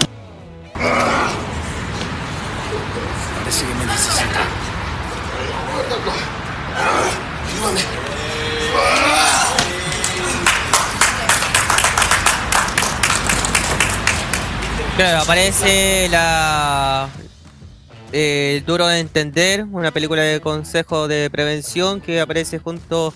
Claro, 14.97 15.23
aparece 15.23 16.09
la 16.09 17.09
eh, 18.13 18.63
Duro 18.65 18.87
de 18.87 19.01
Entender, 19.01 19.65
una 19.65 19.91
película 19.91 20.23
de 20.23 20.41
consejo 20.41 21.09
de 21.09 21.29
prevención 21.31 22.01
que 22.01 22.21
aparece 22.21 22.61
junto 22.61 23.13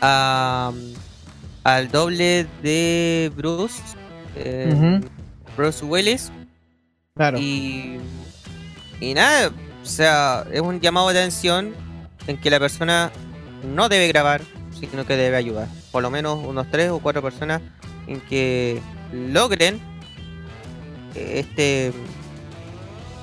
a, 0.00 0.72
al 1.64 1.90
doble 1.90 2.46
de 2.62 3.32
Bruce, 3.34 3.82
eh, 4.36 4.72
Ujú. 4.72 5.08
Bruce 5.56 5.84
Willis. 5.84 6.30
Claro. 7.16 7.38
Y, 7.38 7.98
y 9.00 9.14
nada, 9.14 9.50
o 9.82 9.86
sea, 9.86 10.44
es 10.52 10.60
un 10.60 10.80
llamado 10.80 11.08
de 11.08 11.18
atención 11.18 11.74
en 12.26 12.38
que 12.38 12.50
la 12.50 12.58
persona 12.58 13.10
no 13.64 13.88
debe 13.88 14.08
grabar, 14.08 14.40
sino 14.78 15.06
que 15.06 15.16
debe 15.16 15.36
ayudar. 15.36 15.68
Por 15.90 16.02
lo 16.02 16.10
menos 16.10 16.38
unos 16.44 16.70
tres 16.70 16.90
o 16.90 16.98
cuatro 16.98 17.22
personas 17.22 17.60
en 18.06 18.20
que 18.20 18.80
logren 19.12 19.80
este 21.14 21.92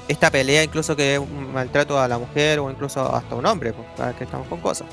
esta 0.07 0.29
pelea, 0.31 0.63
incluso 0.63 0.95
que 0.97 1.13
es 1.13 1.19
un 1.19 1.53
maltrato 1.53 1.99
a 1.99 2.07
la 2.09 2.17
mujer 2.17 2.59
o 2.59 2.69
incluso 2.69 3.13
hasta 3.15 3.35
un 3.35 3.45
hombre, 3.45 3.71
pues, 3.71 3.87
para 3.95 4.13
que 4.13 4.25
estamos 4.25 4.47
con 4.47 4.59
cosas. 4.59 4.87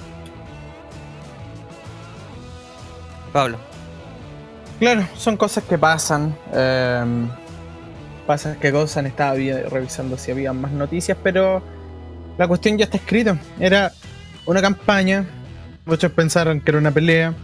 Pablo. 3.33 3.59
Claro, 4.79 5.05
son 5.17 5.37
cosas 5.37 5.65
que 5.65 5.79
pasan. 5.79 6.35
em, 6.53 7.29
pasan 8.27 8.57
que 8.59 8.73
cosas. 8.73 9.05
Estaba 9.05 9.35
vi- 9.35 9.53
revisando 9.53 10.17
si 10.17 10.31
había 10.31 10.53
más 10.53 10.73
noticias, 10.73 11.17
pero 11.23 11.63
la 12.39 12.47
cuestión 12.49 12.79
ya 12.79 12.85
está 12.85 12.97
escrita. 12.97 13.37
Era 13.59 13.93
una 14.47 14.61
campaña. 14.61 15.27
Muchos 15.85 16.13
pensaron 16.13 16.61
que 16.61 16.71
era 16.71 16.79
una 16.79 16.91
pelea. 16.91 17.35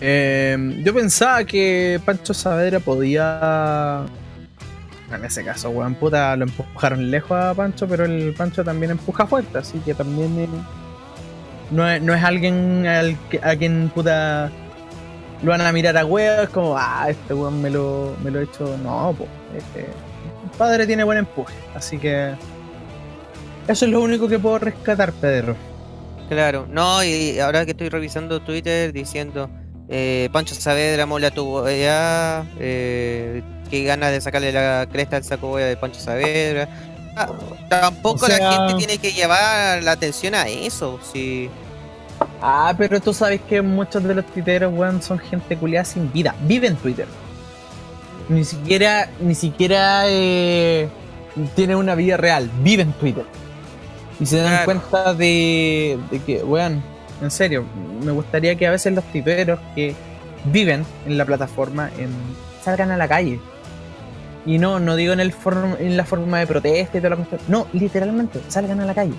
Em, 0.00 0.82
yo 0.82 0.94
pensaba 0.94 1.44
que 1.44 2.00
Pancho 2.04 2.32
Saavedra 2.32 2.80
podía. 2.80 4.06
En 5.12 5.24
ese 5.24 5.44
caso, 5.44 5.70
weón, 5.70 5.96
puta, 5.96 6.36
lo 6.36 6.44
empujaron 6.44 7.10
lejos 7.10 7.32
a 7.32 7.52
Pancho, 7.52 7.86
pero 7.88 8.04
el 8.04 8.32
Pancho 8.36 8.62
también 8.62 8.92
empuja 8.92 9.26
fuerte, 9.26 9.58
así 9.58 9.78
que 9.80 9.92
también 9.92 10.38
eh, 10.38 10.48
no, 11.72 11.88
es, 11.88 12.00
no 12.00 12.14
es 12.14 12.22
alguien 12.22 12.86
al 12.86 13.16
a 13.42 13.56
quien 13.56 13.90
puta 13.92 14.52
lo 15.42 15.50
van 15.50 15.62
a 15.62 15.72
mirar 15.72 15.96
a 15.96 16.04
huevo, 16.04 16.42
es 16.42 16.48
como, 16.50 16.76
ah, 16.78 17.06
este 17.08 17.34
weón 17.34 17.60
me 17.60 17.70
lo, 17.70 18.14
me 18.22 18.30
lo 18.30 18.40
he 18.40 18.44
hecho. 18.44 18.76
No, 18.84 19.14
pues, 19.18 19.28
este, 19.56 19.88
padre 20.56 20.86
tiene 20.86 21.02
buen 21.02 21.18
empuje, 21.18 21.54
así 21.74 21.98
que 21.98 22.34
eso 23.68 23.84
es 23.84 23.90
lo 23.90 24.00
único 24.00 24.28
que 24.28 24.38
puedo 24.38 24.58
rescatar, 24.58 25.12
Pedro. 25.12 25.56
Claro, 26.28 26.66
no, 26.70 27.02
y 27.02 27.38
ahora 27.40 27.64
que 27.64 27.72
estoy 27.72 27.88
revisando 27.88 28.40
Twitter 28.40 28.92
diciendo 28.92 29.50
eh, 29.88 30.28
Pancho 30.32 30.54
Saavedra 30.54 31.04
mola 31.06 31.30
tu 31.32 31.44
boya, 31.44 32.44
eh, 32.60 33.42
que 33.68 33.84
ganas 33.84 34.12
de 34.12 34.20
sacarle 34.20 34.52
la 34.52 34.86
cresta 34.90 35.16
al 35.16 35.24
saco 35.24 35.56
de 35.56 35.76
Pancho 35.76 35.98
Saavedra. 36.00 36.68
Ah, 37.16 37.28
tampoco 37.68 38.26
O 38.26 38.28
sea- 38.28 38.38
la 38.38 38.68
gente 38.68 38.74
tiene 38.86 38.98
que 38.98 39.12
llevar 39.12 39.82
la 39.82 39.92
atención 39.92 40.34
a 40.36 40.46
eso, 40.46 41.00
sí. 41.12 41.50
Ah, 42.40 42.74
pero 42.78 43.00
tú 43.00 43.12
sabes 43.12 43.40
que 43.48 43.60
muchos 43.62 44.04
de 44.04 44.14
los 44.14 44.26
tuiteros, 44.26 44.72
weón, 44.72 45.02
son 45.02 45.18
gente 45.18 45.56
culiada 45.56 45.84
sin 45.84 46.12
vida. 46.12 46.34
Viven 46.42 46.76
Twitter. 46.76 47.06
Ni 48.28 48.44
siquiera, 48.44 49.10
ni 49.20 49.34
siquiera 49.34 50.02
eh, 50.06 50.88
tienen 51.56 51.76
una 51.76 51.96
vida 51.96 52.16
real. 52.16 52.48
Viven 52.62 52.92
Twitter. 52.92 53.24
Y 54.20 54.26
se 54.26 54.36
dan 54.38 54.48
Claro. 54.48 54.64
cuenta 54.66 55.14
de, 55.14 55.98
de 56.10 56.18
que, 56.20 56.42
weón, 56.44 56.82
en 57.22 57.30
serio, 57.30 57.64
me 58.04 58.12
gustaría 58.12 58.54
que 58.54 58.66
a 58.66 58.70
veces 58.70 58.92
los 58.94 59.04
tuiteros 59.04 59.58
que 59.74 59.94
viven 60.44 60.84
en 61.06 61.18
la 61.18 61.24
plataforma 61.24 61.90
en, 61.98 62.10
salgan 62.62 62.90
a 62.90 62.96
la 62.96 63.08
calle. 63.08 63.40
Y 64.46 64.58
no, 64.58 64.78
no 64.80 64.96
digo 64.96 65.12
en, 65.12 65.20
el 65.20 65.34
form- 65.34 65.76
en 65.78 65.96
la 65.96 66.04
forma 66.04 66.38
de 66.38 66.46
protesta 66.46 66.96
y 66.98 67.00
toda 67.00 67.10
la 67.10 67.16
cuestión. 67.16 67.40
No, 67.48 67.66
literalmente, 67.72 68.40
salgan 68.48 68.80
a 68.80 68.86
la 68.86 68.94
calle. 68.94 69.14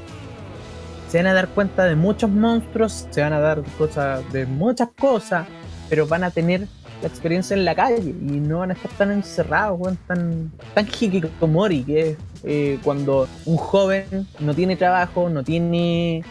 Se 1.09 1.17
van 1.17 1.27
a 1.27 1.33
dar 1.33 1.47
cuenta 1.49 1.83
de 1.85 1.95
muchos 1.95 2.29
monstruos, 2.29 3.07
se 3.09 3.21
van 3.21 3.33
a 3.33 3.39
dar 3.39 3.61
cosas 3.77 4.21
de 4.31 4.45
muchas 4.45 4.89
cosas, 4.99 5.45
pero 5.89 6.07
van 6.07 6.23
a 6.23 6.31
tener 6.31 6.67
la 7.01 7.07
experiencia 7.07 7.55
en 7.55 7.65
la 7.65 7.75
calle 7.75 7.99
y 7.99 8.39
no 8.39 8.59
van 8.59 8.71
a 8.71 8.73
estar 8.73 8.91
tan 8.91 9.11
encerrados, 9.11 9.79
weón, 9.79 9.97
tan, 10.07 10.51
tan 10.73 10.87
hikikomori, 10.87 11.83
que 11.83 12.09
es 12.11 12.17
eh, 12.43 12.79
cuando 12.83 13.27
un 13.45 13.57
joven 13.57 14.27
no 14.39 14.53
tiene 14.53 14.75
trabajo, 14.75 15.29
no 15.29 15.43
tiene, 15.43 16.23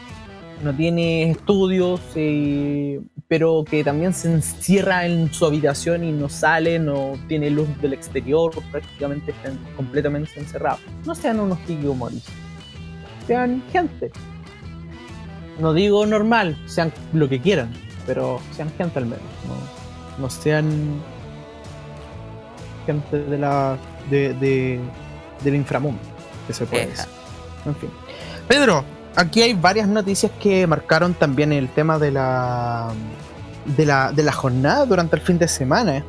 no 0.62 0.74
tiene 0.74 1.30
estudios, 1.30 2.00
eh, 2.14 3.00
pero 3.26 3.64
que 3.68 3.82
también 3.84 4.12
se 4.12 4.32
encierra 4.32 5.06
en 5.06 5.32
su 5.32 5.44
habitación 5.44 6.04
y 6.04 6.12
no 6.12 6.28
sale, 6.28 6.78
no 6.78 7.12
tiene 7.28 7.50
luz 7.50 7.68
del 7.80 7.92
exterior, 7.92 8.52
prácticamente 8.70 9.32
están 9.32 9.58
completamente 9.76 10.32
encerrados. 10.36 10.80
No 11.04 11.14
sean 11.14 11.40
unos 11.40 11.58
hikikomoris, 11.68 12.24
sean 13.26 13.62
gente. 13.72 14.10
No 15.60 15.74
digo 15.74 16.06
normal, 16.06 16.56
sean 16.66 16.92
lo 17.12 17.28
que 17.28 17.40
quieran, 17.40 17.70
pero 18.06 18.40
sean 18.52 18.70
gente 18.78 18.98
al 18.98 19.06
menos. 19.06 19.20
No, 19.46 19.79
no 20.20 20.30
sean 20.30 21.00
gente 22.86 23.18
de 23.18 23.38
la 23.38 23.76
de, 24.10 24.34
de- 24.34 24.80
del 25.44 25.54
inframundo, 25.54 26.00
que 26.46 26.52
se 26.52 26.66
puede 26.66 26.86
decir. 26.88 27.06
En 27.66 27.74
fin. 27.76 27.90
Pedro, 28.48 28.84
aquí 29.16 29.42
hay 29.42 29.54
varias 29.54 29.88
noticias 29.88 30.30
que 30.40 30.66
marcaron 30.66 31.14
también 31.14 31.52
el 31.52 31.68
tema 31.68 31.98
de 31.98 32.10
la 32.10 32.90
de 33.76 33.86
la, 33.86 34.12
de 34.12 34.22
la 34.22 34.32
jornada 34.32 34.86
durante 34.86 35.16
el 35.16 35.22
fin 35.22 35.38
de 35.38 35.46
semana. 35.48 36.04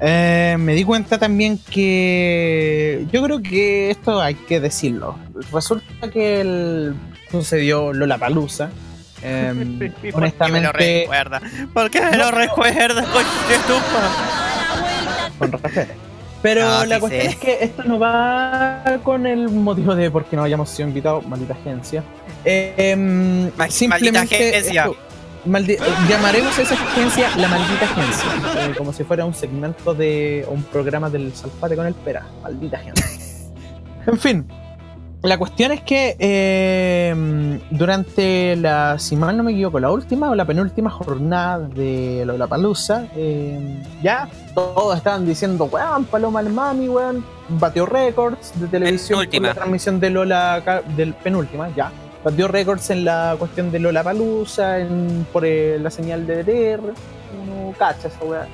Eh, 0.00 0.56
me 0.58 0.74
di 0.74 0.84
cuenta 0.84 1.18
también 1.18 1.58
que 1.70 3.06
yo 3.10 3.22
creo 3.22 3.40
que 3.42 3.90
esto 3.90 4.20
hay 4.20 4.34
que 4.34 4.60
decirlo. 4.60 5.16
Resulta 5.52 6.10
que 6.10 6.40
el, 6.42 6.94
sucedió 7.30 7.92
Lollapalooza. 7.94 8.68
Eh, 9.22 9.92
honestamente, 10.12 10.70
recuerda? 10.72 11.40
¿Por 11.72 11.90
qué 11.90 12.00
me 12.02 12.16
lo 12.16 12.30
recuerda, 12.30 13.02
con 13.04 13.22
respeto. 15.52 15.92
Pero 16.42 16.64
No, 16.64 16.84
la 16.84 16.94
sí 16.96 17.00
cuestión 17.00 17.22
sé. 17.24 17.28
es 17.30 17.36
que 17.36 17.58
esto 17.64 17.82
no 17.84 17.98
va 17.98 18.82
con 19.02 19.26
el 19.26 19.48
motivo 19.48 19.94
de 19.96 20.10
por 20.10 20.26
qué 20.26 20.36
no 20.36 20.42
hayamos 20.44 20.68
sido 20.70 20.88
invitados, 20.88 21.26
maldita 21.26 21.54
agencia. 21.54 22.04
Eh, 22.44 22.74
em, 22.76 23.50
Ma- 23.56 23.68
simplemente 23.70 24.18
maldita 24.18 24.36
agencia. 24.36 24.82
esto- 24.84 24.96
maldi- 25.46 25.78
llamaremos 26.08 26.56
a 26.58 26.62
esa 26.62 26.74
agencia 26.74 27.28
la 27.36 27.48
maldita 27.48 27.84
agencia, 27.86 28.30
eh, 28.66 28.74
como 28.76 28.92
si 28.92 29.02
fuera 29.02 29.24
un 29.24 29.34
segmento 29.34 29.94
de 29.94 30.44
un 30.48 30.62
programa 30.64 31.08
del 31.10 31.34
Salpate 31.34 31.74
con 31.74 31.86
el 31.86 31.94
Pera, 31.94 32.22
maldita 32.42 32.76
agencia. 32.76 33.06
en 34.06 34.18
fin, 34.18 34.46
la 35.26 35.38
cuestión 35.38 35.72
es 35.72 35.80
que 35.82 36.16
eh, 36.18 37.60
durante 37.70 38.56
la, 38.56 38.98
si 38.98 39.16
mal 39.16 39.36
no 39.36 39.42
me 39.42 39.52
equivoco, 39.52 39.80
la 39.80 39.90
última 39.90 40.30
o 40.30 40.34
la 40.34 40.44
penúltima 40.44 40.90
jornada 40.90 41.58
de 41.58 42.24
Lollapalooza, 42.24 43.06
eh, 43.16 43.82
ya 44.02 44.28
todos 44.54 44.96
estaban 44.96 45.26
diciendo, 45.26 45.64
weón, 45.64 46.04
Paloma 46.04 46.40
al 46.40 46.50
Mami, 46.50 46.88
weón, 46.88 47.24
batió 47.48 47.86
récords 47.86 48.52
de 48.60 48.68
televisión 48.68 49.26
por 49.30 49.42
la 49.42 49.54
transmisión 49.54 50.00
de 50.00 50.10
Lola, 50.10 50.82
del 50.96 51.14
penúltima, 51.14 51.70
ya. 51.74 51.90
Batió 52.24 52.48
récords 52.48 52.90
en 52.90 53.04
la 53.04 53.36
cuestión 53.38 53.70
de 53.70 53.78
Lollapalooza, 53.78 54.78
en, 54.80 55.26
por 55.32 55.44
eh, 55.44 55.78
la 55.80 55.90
señal 55.90 56.26
de 56.26 56.42
DDR, 56.44 56.80
uno 56.82 57.72
cacha 57.78 58.08
esa 58.08 58.24
weá 58.24 58.46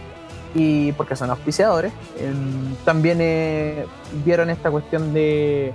y 0.54 0.92
porque 0.92 1.16
son 1.16 1.30
auspiciadores. 1.30 1.92
Em, 2.18 2.74
también 2.84 3.18
eh, 3.20 3.86
vieron 4.24 4.50
esta 4.50 4.70
cuestión 4.70 5.14
de 5.14 5.72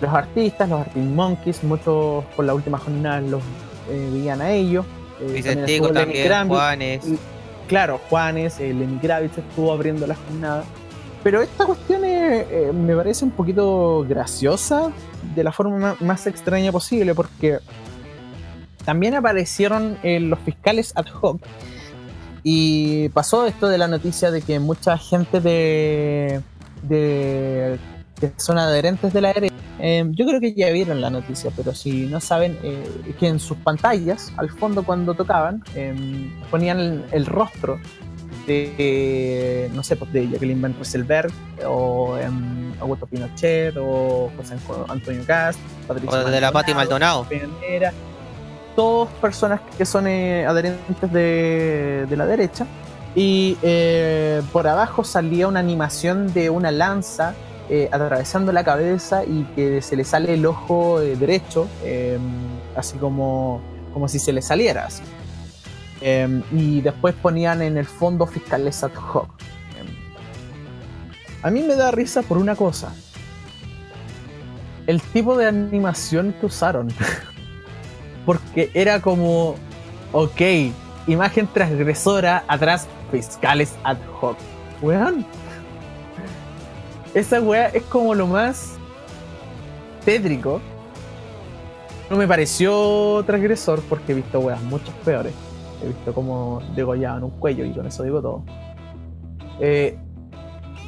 los 0.00 0.12
artistas, 0.12 0.68
los 0.68 0.80
Arctic 0.80 1.02
Monkeys, 1.02 1.62
muchos 1.64 2.24
por 2.36 2.44
la 2.44 2.54
última 2.54 2.78
jornada 2.78 3.20
los 3.20 3.42
eh, 3.90 4.10
veían 4.12 4.40
a 4.40 4.50
ellos. 4.52 4.84
Eh, 5.20 5.32
Vicentico 5.32 5.88
también, 5.92 6.48
Juanes. 6.48 7.06
y- 7.08 7.18
Claro, 7.68 8.00
Juanes, 8.08 8.60
eh, 8.60 8.72
Lenny 8.72 8.98
Kravitz 8.98 9.38
estuvo 9.38 9.72
abriendo 9.72 10.06
la 10.06 10.14
jornada. 10.14 10.62
Pero 11.24 11.42
esta 11.42 11.64
cuestión 11.66 12.04
eh, 12.04 12.46
eh, 12.48 12.72
me 12.72 12.94
parece 12.94 13.24
un 13.24 13.32
poquito 13.32 14.06
graciosa 14.08 14.92
de 15.34 15.42
la 15.42 15.50
forma 15.50 15.76
ma- 15.78 15.96
más 16.00 16.26
extraña 16.28 16.70
posible 16.70 17.12
porque 17.16 17.58
también 18.84 19.14
aparecieron 19.16 19.98
eh, 20.04 20.20
los 20.20 20.38
fiscales 20.38 20.92
ad 20.94 21.06
hoc 21.20 21.40
y 22.44 23.08
pasó 23.08 23.46
esto 23.46 23.66
de 23.68 23.78
la 23.78 23.88
noticia 23.88 24.30
de 24.30 24.42
que 24.42 24.60
mucha 24.60 24.96
gente 24.98 25.40
de, 25.40 26.40
de 26.82 27.78
que 28.18 28.32
son 28.36 28.58
adherentes 28.58 29.12
de 29.12 29.20
la 29.20 29.32
derecha, 29.32 29.54
eh, 29.78 30.04
yo 30.12 30.26
creo 30.26 30.40
que 30.40 30.54
ya 30.54 30.70
vieron 30.70 31.00
la 31.00 31.10
noticia, 31.10 31.50
pero 31.54 31.74
si 31.74 32.06
no 32.06 32.20
saben, 32.20 32.58
eh, 32.62 33.14
que 33.18 33.28
en 33.28 33.38
sus 33.38 33.56
pantallas, 33.58 34.32
al 34.36 34.50
fondo 34.50 34.84
cuando 34.84 35.14
tocaban, 35.14 35.62
eh, 35.74 36.30
ponían 36.50 36.80
el, 36.80 37.04
el 37.12 37.26
rostro 37.26 37.78
de, 38.46 39.70
no 39.74 39.82
sé, 39.82 39.96
pues 39.96 40.12
de 40.12 40.28
Jacqueline 40.28 40.60
Van 40.60 40.74
Rieselberg, 40.74 41.32
o 41.66 42.16
em, 42.16 42.72
Augusto 42.80 43.06
Pinochet, 43.06 43.76
o 43.76 44.30
José 44.36 44.56
Antonio 44.88 45.22
Cast, 45.26 45.58
Patricia 45.86 46.18
O 46.20 46.30
de 46.30 46.40
la 46.40 46.52
Pati 46.52 46.74
Maldonado. 46.74 47.26
Peñera, 47.28 47.92
todas 48.74 49.12
personas 49.14 49.60
que 49.76 49.84
son 49.84 50.06
eh, 50.06 50.46
adherentes 50.46 51.12
de, 51.12 52.06
de 52.08 52.16
la 52.16 52.26
derecha. 52.26 52.66
Y 53.14 53.56
eh, 53.62 54.42
por 54.52 54.68
abajo 54.68 55.02
salía 55.02 55.48
una 55.48 55.60
animación 55.60 56.32
de 56.34 56.50
una 56.50 56.70
lanza 56.70 57.34
eh, 57.68 57.88
atravesando 57.90 58.52
la 58.52 58.64
cabeza 58.64 59.24
y 59.24 59.44
que 59.56 59.82
se 59.82 59.96
le 59.96 60.04
sale 60.04 60.34
el 60.34 60.46
ojo 60.46 61.00
eh, 61.00 61.16
derecho, 61.16 61.68
eh, 61.82 62.18
así 62.76 62.96
como, 62.98 63.60
como 63.92 64.08
si 64.08 64.18
se 64.18 64.32
le 64.32 64.42
saliera. 64.42 64.86
Así. 64.86 65.02
Eh, 66.00 66.42
y 66.52 66.80
después 66.80 67.14
ponían 67.14 67.62
en 67.62 67.76
el 67.76 67.86
fondo 67.86 68.26
fiscales 68.26 68.84
ad 68.84 68.92
hoc. 68.94 69.28
Eh, 69.40 69.84
a 71.42 71.50
mí 71.50 71.62
me 71.62 71.74
da 71.74 71.90
risa 71.90 72.22
por 72.22 72.38
una 72.38 72.54
cosa. 72.54 72.94
El 74.86 75.00
tipo 75.00 75.36
de 75.36 75.46
animación 75.46 76.34
que 76.38 76.46
usaron. 76.46 76.88
Porque 78.26 78.70
era 78.74 79.00
como, 79.00 79.54
ok, 80.12 80.40
imagen 81.06 81.46
transgresora, 81.46 82.44
atrás 82.48 82.86
fiscales 83.10 83.74
ad 83.84 83.98
hoc. 84.20 84.36
Weón. 84.82 85.26
Esa 87.16 87.40
weá 87.40 87.68
es 87.68 87.82
como 87.84 88.14
lo 88.14 88.26
más 88.26 88.74
tétrico. 90.04 90.60
No 92.10 92.16
me 92.18 92.28
pareció 92.28 93.24
transgresor 93.26 93.80
porque 93.88 94.12
he 94.12 94.14
visto 94.16 94.38
weas 94.38 94.60
muchas 94.62 94.94
peores. 95.02 95.32
He 95.82 95.86
visto 95.88 96.12
como 96.12 96.60
degollaban 96.74 97.24
un 97.24 97.30
cuello 97.30 97.64
y 97.64 97.72
con 97.72 97.86
eso 97.86 98.02
digo 98.02 98.20
todo. 98.20 98.42
Eh, 99.60 99.96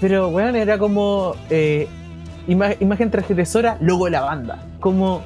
pero 0.03 0.29
weón, 0.29 0.55
era 0.55 0.79
como 0.79 1.33
eh, 1.49 1.89
ima- 2.47 2.76
imagen 2.79 3.11
transgresora, 3.11 3.79
logo 3.81 4.05
de 4.05 4.11
la 4.11 4.20
banda. 4.20 4.59
Como 4.81 5.22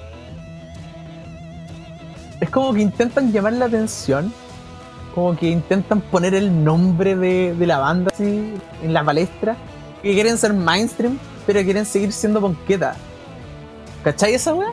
es 2.40 2.48
como 2.48 2.72
que 2.74 2.80
intentan 2.80 3.32
llamar 3.32 3.55
la 3.55 3.64
atención, 3.64 4.32
como 5.16 5.34
que 5.36 5.50
intentan 5.50 6.00
poner 6.00 6.32
el 6.34 6.62
nombre 6.62 7.16
de, 7.16 7.55
de 7.57 7.66
la 7.66 7.78
banda 7.78 8.12
así 8.14 8.55
en 8.84 8.92
la 8.94 9.03
palestra, 9.05 9.57
que 10.03 10.14
quieren 10.14 10.36
ser 10.36 10.53
mainstream, 10.53 11.18
pero 11.46 11.62
quieren 11.62 11.86
seguir 11.86 12.12
siendo 12.12 12.40
ponqueta. 12.40 12.96
¿Cachai 14.05 14.34
esa 14.34 14.55
weá? 14.55 14.72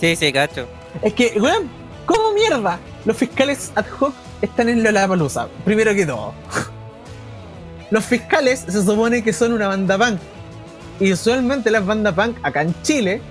Sí, 0.00 0.14
sí, 0.14 0.32
cacho. 0.32 0.66
Es 1.02 1.12
que, 1.14 1.38
weón, 1.40 1.68
¿cómo 2.06 2.32
mierda? 2.32 2.78
Los 3.04 3.16
fiscales 3.16 3.72
ad 3.74 3.86
hoc 3.98 4.14
están 4.40 4.68
en 4.68 4.82
Lollapalooza, 4.82 5.48
primero 5.64 5.94
que 5.94 6.06
todo. 6.06 6.32
Los 7.90 8.04
fiscales 8.04 8.64
se 8.68 8.84
supone 8.84 9.24
que 9.24 9.32
son 9.32 9.52
una 9.52 9.68
banda 9.68 9.96
punk. 9.98 10.20
Y 11.00 11.12
usualmente 11.12 11.70
las 11.70 11.86
bandas 11.86 12.14
punk 12.14 12.36
acá 12.42 12.62
en 12.62 12.74
Chile 12.82 13.22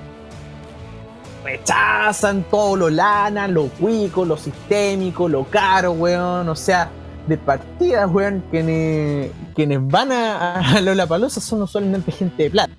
rechazan 1.43 2.43
todo 2.49 2.75
lo 2.75 2.89
lana, 2.89 3.47
lo 3.47 3.67
cuico, 3.67 4.25
lo 4.25 4.35
sistémico, 4.35 5.29
lo 5.29 5.43
caro, 5.45 5.91
weón. 5.91 6.49
O 6.49 6.55
sea, 6.55 6.89
de 7.27 7.37
partida, 7.37 8.07
weón, 8.07 8.43
quienes, 8.49 9.31
quienes 9.55 9.79
van 9.81 10.11
a, 10.11 10.59
a 10.59 10.81
Lollapalooza 10.81 11.41
son 11.41 11.61
usualmente 11.61 12.11
gente 12.11 12.43
de 12.43 12.49
plata. 12.49 12.73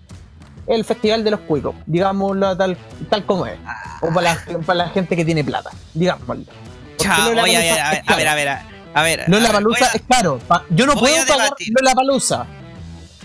El 0.66 0.84
festival 0.84 1.24
de 1.24 1.30
los 1.30 1.40
cuicos, 1.40 1.74
digámoslo 1.86 2.56
tal, 2.56 2.76
tal 3.08 3.24
como 3.24 3.46
es. 3.46 3.58
O 4.02 4.12
para 4.12 4.34
la, 4.34 4.58
para 4.60 4.74
la 4.84 4.88
gente 4.90 5.16
que 5.16 5.24
tiene 5.24 5.42
plata, 5.44 5.70
digámoslo. 5.94 6.44
Porque 6.44 7.04
Chao, 7.04 7.30
oye, 7.42 7.56
a 7.56 7.60
ver, 7.60 7.80
a 7.80 7.90
ver, 7.90 8.02
a 8.06 8.16
ver, 8.16 8.28
a 8.28 8.34
ver, 8.34 8.48
a 8.94 9.02
ver. 9.02 9.24
Lola 9.28 9.50
Palusa 9.52 9.86
es 9.94 10.02
caro. 10.08 10.40
Yo 10.70 10.84
no 10.86 10.94
puedo 10.94 11.24
pagar. 11.26 11.50
Lola 11.80 11.94
Palusa. 11.94 12.46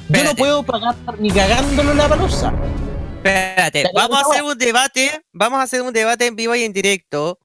Yo 0.09 0.23
no 0.23 0.35
puedo 0.35 0.63
pagar 0.63 0.95
ni 1.19 1.31
cagando 1.31 1.83
Lola 1.83 2.07
Palusa. 2.07 2.53
Espérate, 3.17 3.85
vamos 3.93 4.17
a 4.19 4.21
hacer 4.29 4.43
un 4.43 4.57
debate, 4.57 5.21
vamos 5.31 5.59
a 5.59 5.63
hacer 5.63 5.81
un 5.81 5.93
debate 5.93 6.27
en 6.27 6.35
vivo 6.35 6.55
y 6.55 6.63
en 6.63 6.73
directo. 6.73 7.39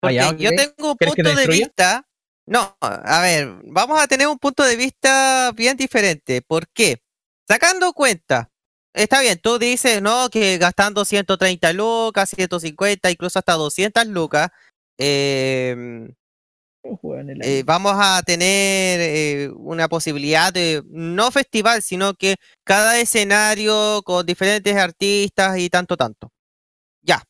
Porque 0.00 0.18
Ah, 0.20 0.24
ya, 0.24 0.30
ok. 0.30 0.36
yo 0.38 0.50
tengo 0.50 0.90
un 0.90 0.96
¿Quieres 0.96 1.14
que 1.14 1.22
te 1.22 1.28
punto 1.30 1.40
de 1.40 1.46
vista. 1.46 2.04
No, 2.50 2.76
a 2.80 3.20
ver, 3.22 3.48
vamos 3.64 4.00
a 4.00 4.08
tener 4.08 4.26
un 4.26 4.38
punto 4.38 4.64
de 4.64 4.76
vista 4.76 5.52
bien 5.54 5.76
diferente. 5.76 6.42
¿Por 6.42 6.68
qué? 6.68 7.00
Sacando 7.48 7.92
cuenta 7.92 8.50
está 8.94 9.20
bien, 9.20 9.38
tú 9.38 9.58
dices, 9.58 10.02
¿no? 10.02 10.28
Que 10.30 10.58
gastando 10.58 11.04
130 11.04 11.72
lucas, 11.72 12.30
150, 12.30 13.10
incluso 13.10 13.38
hasta 13.38 13.54
200 13.54 14.06
lucas, 14.06 14.50
eh, 14.98 16.08
eh, 17.42 17.62
vamos 17.66 17.92
a 17.96 18.22
tener 18.22 19.00
eh, 19.00 19.50
una 19.56 19.88
posibilidad 19.88 20.52
de, 20.52 20.82
no 20.88 21.30
festival, 21.30 21.82
sino 21.82 22.14
que 22.14 22.36
cada 22.64 22.98
escenario 23.00 24.02
con 24.04 24.24
diferentes 24.26 24.74
artistas 24.76 25.58
y 25.58 25.68
tanto, 25.70 25.96
tanto. 25.96 26.32
Ya. 27.02 27.22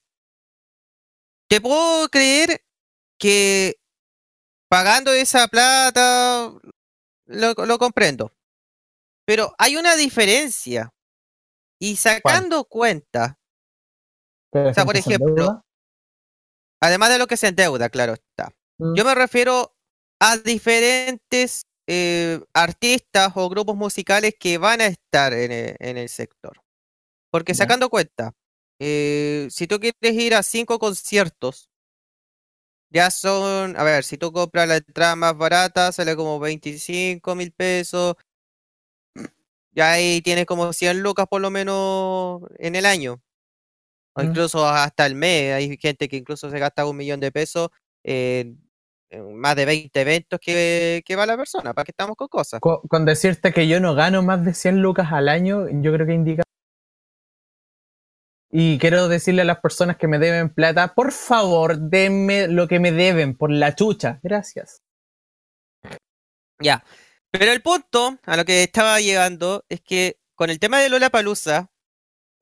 Te 1.48 1.60
puedo 1.60 2.08
creer 2.08 2.62
que 3.18 3.79
pagando 4.70 5.12
esa 5.12 5.48
plata, 5.48 6.52
lo, 7.26 7.54
lo 7.54 7.78
comprendo. 7.78 8.32
Pero 9.26 9.52
hay 9.58 9.76
una 9.76 9.96
diferencia. 9.96 10.94
Y 11.82 11.96
sacando 11.96 12.64
cuenta, 12.64 13.38
o 14.52 14.74
sea, 14.74 14.84
por 14.84 14.96
ejemplo, 14.96 15.64
además 16.80 17.08
de 17.08 17.18
lo 17.18 17.26
que 17.26 17.38
se 17.38 17.48
endeuda, 17.48 17.88
claro 17.88 18.12
está. 18.12 18.50
Mm. 18.78 18.94
Yo 18.94 19.04
me 19.04 19.14
refiero 19.14 19.74
a 20.20 20.36
diferentes 20.36 21.64
eh, 21.86 22.40
artistas 22.52 23.32
o 23.34 23.48
grupos 23.48 23.76
musicales 23.76 24.34
que 24.38 24.58
van 24.58 24.82
a 24.82 24.86
estar 24.86 25.32
en 25.32 25.52
e- 25.52 25.76
en 25.78 25.96
el, 25.96 26.10
sector. 26.10 26.60
Porque 27.30 27.54
sacando 27.54 27.88
cuenta, 27.88 28.34
eh, 28.78 29.48
si 29.50 29.66
tú 29.66 29.80
quieres 29.80 30.22
ir 30.22 30.34
a 30.34 30.42
cinco 30.42 30.78
conciertos, 30.78 31.69
ya 32.90 33.10
son, 33.10 33.76
a 33.76 33.82
ver, 33.84 34.04
si 34.04 34.18
tú 34.18 34.32
compras 34.32 34.68
la 34.68 34.76
entrada 34.76 35.16
más 35.16 35.36
barata, 35.36 35.92
sale 35.92 36.16
como 36.16 36.38
25 36.40 37.34
mil 37.34 37.52
pesos. 37.52 38.16
Ya 39.72 39.92
ahí 39.92 40.20
tienes 40.22 40.46
como 40.46 40.72
100 40.72 41.00
lucas 41.02 41.26
por 41.28 41.40
lo 41.40 41.50
menos 41.50 42.42
en 42.58 42.74
el 42.74 42.86
año. 42.86 43.20
O 44.16 44.22
Mm. 44.22 44.26
incluso 44.26 44.66
hasta 44.66 45.06
el 45.06 45.14
mes. 45.14 45.54
Hay 45.54 45.76
gente 45.78 46.08
que 46.08 46.16
incluso 46.16 46.50
se 46.50 46.58
gasta 46.58 46.86
un 46.86 46.96
millón 46.96 47.20
de 47.20 47.30
pesos 47.30 47.68
en, 48.02 48.60
en 49.10 49.36
más 49.36 49.54
de 49.54 49.64
20 49.66 50.00
eventos 50.00 50.40
que, 50.40 51.02
que 51.06 51.14
va 51.16 51.26
la 51.26 51.36
persona. 51.36 51.72
¿Para 51.72 51.84
qué 51.84 51.92
estamos 51.92 52.16
con 52.16 52.26
cosas? 52.28 52.60
Co- 52.60 52.82
Con, 52.88 53.04
decirte 53.04 53.52
que 53.52 53.68
yo 53.68 53.78
no 53.78 53.94
gano 53.94 54.22
más 54.22 54.44
de 54.44 54.54
100 54.54 54.82
lucas 54.82 55.12
al 55.12 55.28
año, 55.28 55.66
yo 55.80 55.92
creo 55.92 56.06
que 56.06 56.14
indica. 56.14 56.42
Y 58.52 58.78
quiero 58.78 59.08
decirle 59.08 59.42
a 59.42 59.44
las 59.44 59.60
personas 59.60 59.96
que 59.96 60.08
me 60.08 60.18
deben 60.18 60.52
plata, 60.52 60.94
por 60.94 61.12
favor, 61.12 61.78
denme 61.78 62.48
lo 62.48 62.66
que 62.66 62.80
me 62.80 62.90
deben 62.90 63.36
por 63.36 63.50
la 63.52 63.74
chucha. 63.76 64.18
Gracias. 64.22 64.82
Ya. 66.58 66.84
Pero 67.30 67.52
el 67.52 67.62
punto 67.62 68.18
a 68.24 68.36
lo 68.36 68.44
que 68.44 68.64
estaba 68.64 69.00
llegando 69.00 69.64
es 69.68 69.80
que 69.80 70.18
con 70.34 70.50
el 70.50 70.58
tema 70.58 70.80
de 70.80 70.88
Lollapalooza, 70.88 71.70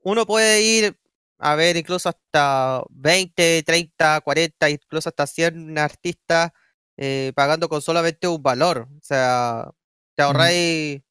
uno 0.03 0.25
puede 0.27 0.63
ir 0.63 0.99
a 1.39 1.55
ver 1.57 1.77
incluso 1.77 2.09
hasta 2.09 2.83
20, 2.91 3.63
30, 3.65 4.21
40, 4.23 4.71
incluso 4.71 5.09
hasta 5.11 5.27
100 5.27 5.79
artistas 5.79 6.53
eh, 6.97 7.33
pagando 7.35 7.69
con 7.69 7.83
solamente 7.83 8.27
un 8.29 8.43
valor. 8.43 8.89
O 8.97 9.01
sea, 9.03 9.71
te 10.15 10.23
ahorráis 10.23 11.03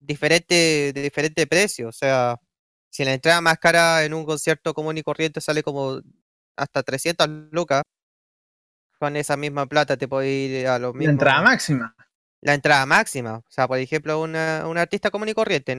diferente, 0.00 0.92
de 0.92 1.02
diferente 1.02 1.46
precio. 1.46 1.88
O 1.88 1.92
sea, 1.92 2.38
si 2.90 3.04
la 3.04 3.14
entrada 3.14 3.40
más 3.40 3.58
cara 3.58 4.04
en 4.04 4.14
un 4.14 4.24
concierto 4.24 4.74
común 4.74 4.98
y 4.98 5.02
corriente 5.02 5.40
sale 5.40 5.62
como 5.62 6.00
hasta 6.56 6.82
300 6.82 7.28
lucas, 7.52 7.82
con 8.98 9.16
esa 9.16 9.36
misma 9.36 9.66
plata 9.66 9.96
te 9.96 10.08
puedes 10.08 10.30
ir 10.30 10.66
a 10.66 10.78
los 10.78 10.92
La 10.94 10.98
mismos 10.98 11.12
entrada 11.12 11.42
máxima. 11.42 11.94
la 12.42 12.54
entrada 12.54 12.84
máxima. 12.86 13.38
O 13.38 13.44
sea, 13.50 13.66
por 13.66 13.78
ejemplo, 13.78 14.20
una, 14.20 14.64
un 14.66 14.76
artista 14.76 15.10
común 15.10 15.28
y 15.28 15.34
corriente, 15.34 15.76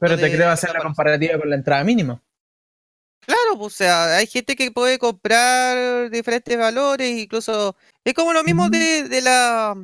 Pero 0.00 0.16
te 0.16 0.32
creo 0.34 0.50
hacer 0.50 0.72
la 0.72 0.80
comparativa 0.80 1.38
con 1.38 1.50
la 1.50 1.56
entrada 1.56 1.84
mínima. 1.84 2.20
Claro, 3.20 3.58
pues, 3.58 3.74
o 3.74 3.76
sea, 3.76 4.16
hay 4.16 4.26
gente 4.26 4.56
que 4.56 4.70
puede 4.70 4.98
comprar 4.98 6.10
diferentes 6.10 6.56
valores, 6.56 7.10
incluso 7.10 7.76
es 8.02 8.14
como 8.14 8.32
lo 8.32 8.42
mismo 8.42 8.70
de, 8.70 9.08
de 9.08 9.20
la 9.20 9.76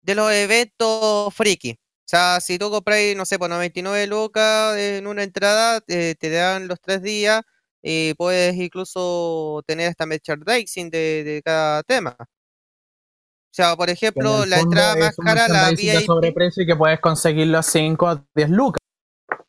de 0.00 0.14
los 0.14 0.32
eventos 0.32 1.34
friki. 1.34 1.78
O 2.12 2.14
sea, 2.14 2.40
si 2.42 2.58
tú 2.58 2.70
compras, 2.70 2.98
no 3.16 3.24
sé, 3.24 3.38
por 3.38 3.48
99 3.48 4.06
lucas 4.06 4.76
en 4.76 5.06
una 5.06 5.22
entrada, 5.22 5.80
eh, 5.88 6.14
te 6.18 6.28
dan 6.28 6.68
los 6.68 6.78
tres 6.78 7.00
días 7.02 7.40
y 7.80 8.12
puedes 8.12 8.54
incluso 8.54 9.62
tener 9.66 9.88
hasta 9.88 10.04
merchandising 10.04 10.90
de, 10.90 11.24
de 11.24 11.42
cada 11.42 11.82
tema. 11.84 12.14
O 12.20 13.54
sea, 13.54 13.74
por 13.76 13.88
en 13.88 13.94
ejemplo, 13.94 14.42
el 14.42 14.50
la 14.50 14.60
entrada 14.60 14.94
más 14.96 15.16
cara, 15.16 15.48
la 15.48 15.70
VIP. 15.70 16.04
sobreprecio 16.04 16.64
y 16.64 16.66
que 16.66 16.76
puedes 16.76 17.00
conseguirlo 17.00 17.56
a 17.56 17.62
5 17.62 18.06
a 18.06 18.22
10 18.34 18.50
lucas. 18.50 18.80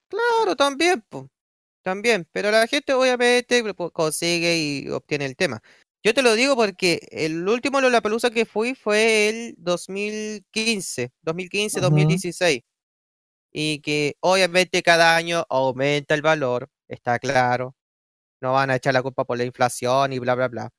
Claro, 0.07 0.55
también, 0.55 1.03
po, 1.09 1.27
también, 1.81 2.25
pero 2.31 2.49
la 2.49 2.65
gente 2.67 2.93
obviamente 2.93 3.61
pues, 3.73 3.91
consigue 3.91 4.57
y 4.57 4.89
obtiene 4.89 5.25
el 5.25 5.35
tema. 5.35 5.61
Yo 6.03 6.13
te 6.13 6.21
lo 6.21 6.33
digo 6.33 6.55
porque 6.57 6.99
el 7.11 7.47
último 7.47 7.79
Lollapalooza 7.79 8.29
que 8.29 8.45
fui 8.45 8.75
fue 8.75 9.29
el 9.29 9.55
2015, 9.57 11.13
2015, 11.21 11.79
Ujú. 11.79 11.89
2016. 11.89 12.61
Y 13.53 13.79
que 13.79 14.15
obviamente 14.19 14.83
cada 14.83 15.15
año 15.15 15.45
aumenta 15.49 16.13
el 16.13 16.21
valor, 16.21 16.69
está 16.89 17.19
claro. 17.19 17.75
No 18.41 18.51
van 18.51 18.69
a 18.69 18.75
echar 18.75 18.93
la 18.93 19.01
culpa 19.01 19.23
por 19.23 19.37
la 19.37 19.45
inflación 19.45 20.11
y 20.11 20.19
bla, 20.19 20.35
bla, 20.35 20.49
bla. 20.49 20.69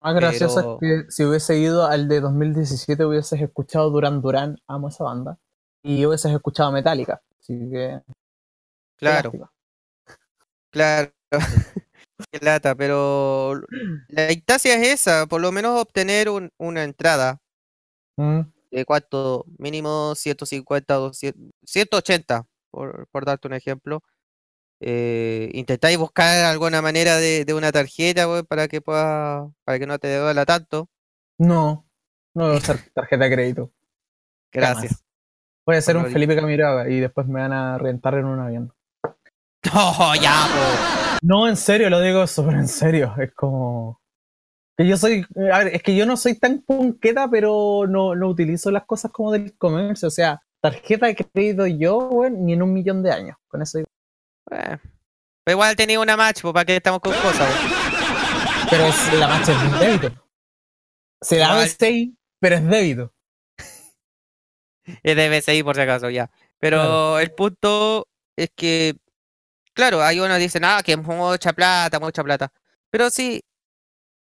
Más 0.00 0.14
gracioso 0.14 0.78
es 0.80 1.04
que 1.06 1.10
si 1.10 1.24
hubiese 1.24 1.58
ido 1.58 1.84
al 1.84 2.06
de 2.06 2.20
2017 2.20 3.04
hubieses 3.04 3.40
escuchado 3.40 3.90
Duran 3.90 4.20
Duran, 4.20 4.58
amo 4.68 4.90
esa 4.90 5.02
banda, 5.02 5.38
y 5.82 6.06
hubieses 6.06 6.32
escuchado 6.32 6.70
Metallica. 6.70 7.20
Así 7.40 7.68
que. 7.68 8.00
Claro, 8.96 9.32
claro. 10.70 11.10
Qué 12.32 12.38
lata, 12.44 12.74
pero 12.74 13.60
la 14.08 14.32
instancia 14.32 14.74
es 14.74 14.88
esa, 14.88 15.26
por 15.26 15.40
lo 15.40 15.52
menos 15.52 15.80
obtener 15.80 16.28
un- 16.28 16.50
una 16.58 16.82
entrada 16.84 17.40
Mm, 18.16 18.40
de 18.72 18.84
cuánto, 18.84 19.44
mínimo 19.58 20.14
150, 20.16 20.94
200, 20.94 21.52
180, 21.64 22.44
por, 22.72 23.06
por 23.12 23.24
darte 23.24 23.46
un 23.46 23.54
ejemplo. 23.54 24.02
Eh, 24.80 25.50
intentáis 25.54 25.96
buscar 25.98 26.44
alguna 26.44 26.82
manera 26.82 27.16
de, 27.18 27.44
de 27.44 27.54
una 27.54 27.70
tarjeta, 27.70 28.28
weón, 28.28 28.46
para 28.46 28.66
que 28.68 28.80
pueda, 28.80 29.48
para 29.64 29.78
que 29.78 29.86
no 29.86 29.98
te 29.98 30.16
duela 30.16 30.44
tanto. 30.44 30.88
No, 31.38 31.86
no 32.34 32.46
voy 32.46 32.54
a 32.54 32.58
usar 32.58 32.78
tarjeta 32.94 33.24
de 33.24 33.30
crédito. 33.34 33.72
Gracias. 34.52 35.04
Voy 35.64 35.76
a 35.76 35.80
ser 35.80 35.96
un. 35.96 36.10
Felipe 36.10 36.34
Camiroaga 36.34 36.88
y 36.88 36.98
después 36.98 37.26
me 37.28 37.40
van 37.40 37.52
a 37.52 37.78
rentar 37.78 38.14
en 38.14 38.24
un 38.24 38.40
avión. 38.40 38.72
No, 39.64 40.14
ya, 40.14 40.46
po. 40.46 41.07
No, 41.22 41.48
en 41.48 41.56
serio, 41.56 41.90
lo 41.90 42.00
digo 42.00 42.26
súper 42.26 42.54
en 42.54 42.68
serio. 42.68 43.14
Es 43.18 43.32
como. 43.34 44.00
Que 44.76 44.86
yo 44.86 44.96
soy. 44.96 45.26
A 45.52 45.58
ver, 45.64 45.74
es 45.74 45.82
que 45.82 45.96
yo 45.96 46.06
no 46.06 46.16
soy 46.16 46.38
tan 46.38 46.62
punqueta, 46.62 47.28
pero 47.30 47.84
no, 47.88 48.14
no 48.14 48.28
utilizo 48.28 48.70
las 48.70 48.84
cosas 48.84 49.10
como 49.10 49.32
del 49.32 49.56
comercio. 49.56 50.08
O 50.08 50.10
sea, 50.10 50.40
tarjeta 50.60 51.06
de 51.06 51.16
crédito 51.16 51.66
yo, 51.66 51.98
weón, 52.08 52.44
ni 52.44 52.52
en 52.52 52.62
un 52.62 52.72
millón 52.72 53.02
de 53.02 53.12
años. 53.12 53.36
Con 53.48 53.62
eso 53.62 53.78
digo. 53.78 53.88
Eh, 54.52 54.78
Pero 55.44 55.54
igual 55.56 55.76
tenía 55.76 56.00
una 56.00 56.16
match, 56.16 56.42
pues, 56.42 56.54
para 56.54 56.64
que 56.64 56.76
estamos 56.76 57.00
con 57.00 57.12
cosas. 57.14 57.48
Pero 58.70 58.84
es, 58.84 59.14
la 59.14 59.28
marcha 59.28 59.52
es 59.52 59.72
un 59.72 59.78
débito. 59.80 60.24
Se 61.20 61.38
da. 61.38 61.54
BCI, 61.60 62.16
pero 62.40 62.56
es 62.56 62.66
débito. 62.66 63.12
Es 65.02 65.16
de 65.16 65.28
BCI 65.28 65.62
por 65.62 65.74
si 65.74 65.82
acaso, 65.82 66.08
ya. 66.10 66.30
Pero 66.60 66.78
Claro. 66.78 67.18
el 67.18 67.32
punto 67.32 68.06
es 68.36 68.50
que, 68.54 68.94
claro, 69.78 70.02
hay 70.02 70.18
unos 70.18 70.38
que 70.38 70.42
dicen, 70.42 70.64
ah, 70.64 70.82
que 70.84 70.92
es 70.92 70.98
mucha 70.98 71.52
plata, 71.52 72.00
mucha 72.00 72.24
plata. 72.24 72.52
Pero 72.90 73.10
sí, 73.10 73.44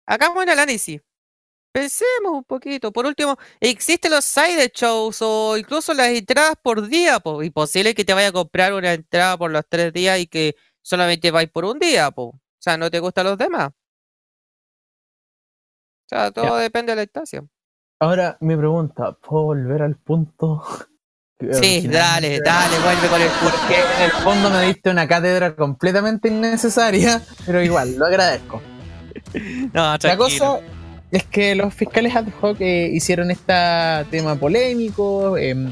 hagamos 0.06 0.44
un 0.44 0.50
análisis. 0.50 1.02
Pensemos 1.72 2.32
un 2.34 2.44
poquito. 2.44 2.92
Por 2.92 3.08
último, 3.08 3.38
existen 3.60 4.12
los 4.12 4.24
side 4.26 4.72
shows 4.74 5.20
o 5.22 5.58
incluso 5.58 5.96
las 5.96 6.10
entradas 6.10 6.56
por 6.62 6.88
día. 6.88 7.20
Po. 7.20 7.42
Imposible 7.42 7.96
que 7.96 8.06
te 8.06 8.14
vaya 8.14 8.28
a 8.28 8.32
comprar 8.32 8.74
una 8.74 8.94
entrada 8.94 9.36
por 9.38 9.50
los 9.52 9.64
tres 9.68 9.92
días 9.94 10.20
y 10.20 10.28
que 10.28 10.56
solamente 10.84 11.32
vais 11.32 11.50
por 11.50 11.66
un 11.66 11.80
día. 11.80 12.12
Po. 12.12 12.24
O 12.24 12.42
sea, 12.60 12.78
no 12.78 12.92
te 12.92 13.00
gustan 13.00 13.26
los 13.26 13.38
demás. 13.38 13.70
O 13.70 13.76
sea, 16.10 16.32
todo 16.32 16.58
depende 16.58 16.92
de 16.92 16.98
la 16.98 17.04
instancia. 17.04 17.44
Ahora, 18.00 18.38
mi 18.42 18.56
pregunta, 18.56 19.14
¿puedo 19.14 19.46
volver 19.46 19.82
al 19.82 19.96
punto? 19.98 20.64
Sí, 21.40 21.88
dale, 21.88 22.40
dale, 22.44 22.80
vuelve 22.80 23.08
con 23.10 23.22
el 23.22 23.30
Porque 23.44 23.76
en 23.98 24.04
el 24.06 24.12
fondo 24.24 24.50
me 24.50 24.66
diste 24.66 24.90
una 24.90 25.08
cátedra 25.08 25.56
completamente 25.56 26.30
innecesaria, 26.30 27.22
pero 27.46 27.62
igual, 27.62 27.96
lo 27.96 28.08
agradezco. 28.08 28.62
No, 29.74 29.98
La 30.02 30.18
cosa 30.18 30.60
es 31.12 31.24
que 31.26 31.54
los 31.54 31.74
fiscales 31.74 32.16
ad 32.16 32.26
hoc 32.42 32.60
eh, 32.60 32.90
hicieron 32.92 33.30
este 33.30 33.54
tema 34.10 34.36
polémico, 34.36 35.38
em, 35.38 35.72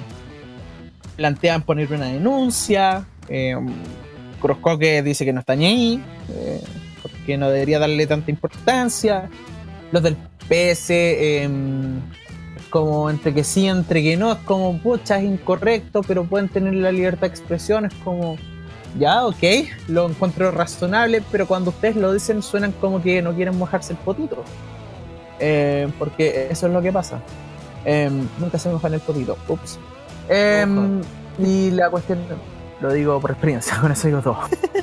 plantean 1.16 1.64
poner 1.64 1.92
una 1.92 2.08
denuncia, 2.08 3.08
eh, 3.28 3.56
Cruzcoque 4.40 5.02
dice 5.02 5.26
que 5.26 5.34
no 5.34 5.40
está 5.40 5.56
ni 5.56 5.66
ahí, 5.66 6.04
eh, 6.36 6.62
porque 7.02 7.38
no 7.38 7.50
debería 7.50 7.80
darle 7.80 8.06
tanta 8.06 8.30
importancia. 8.30 9.30
Los 9.92 10.04
del 10.04 10.16
PS, 10.48 11.44
em, 11.44 12.02
como 12.76 13.10
entre 13.10 13.34
que 13.34 13.46
sí, 13.46 13.70
entre 13.70 14.04
que 14.04 14.18
no, 14.18 14.34
es 14.34 14.40
como, 14.40 14.78
pucha, 14.80 15.18
es 15.18 15.24
incorrecto, 15.24 16.02
pero 16.02 16.26
pueden 16.26 16.50
tener 16.50 16.74
la 16.74 16.92
libertad 16.92 17.22
de 17.22 17.28
expresión, 17.28 17.86
es 17.86 17.94
como, 18.04 18.36
ya, 19.00 19.26
ok, 19.26 19.44
lo 19.88 20.10
encuentro 20.10 20.52
razonable, 20.52 21.24
pero 21.32 21.48
cuando 21.48 21.70
ustedes 21.70 21.96
lo 21.96 22.12
dicen 22.12 22.44
suenan 22.44 22.74
como 22.74 23.02
que 23.02 23.22
no 23.22 23.34
quieren 23.34 23.58
mojarse 23.58 23.94
el 23.94 24.00
potito. 24.00 24.44
Eh, 25.40 25.88
porque 25.98 26.50
eso 26.52 26.68
es 26.68 26.74
lo 26.74 26.82
que 26.82 26.92
pasa. 26.92 27.22
Em, 27.86 28.28
nunca 28.40 28.60
se 28.60 28.68
mojan 28.68 28.94
el 28.94 29.00
potito. 29.00 29.38
Ups. 29.48 29.80
Em, 30.28 31.00
y 31.40 31.72
la 31.72 31.90
cuestión, 31.90 32.20
lo 32.82 32.92
digo 32.92 33.22
por 33.22 33.32
experiencia, 33.32 33.78
con 33.80 33.94
eso 33.94 34.08
digo 34.08 34.20
todo. 34.20 34.40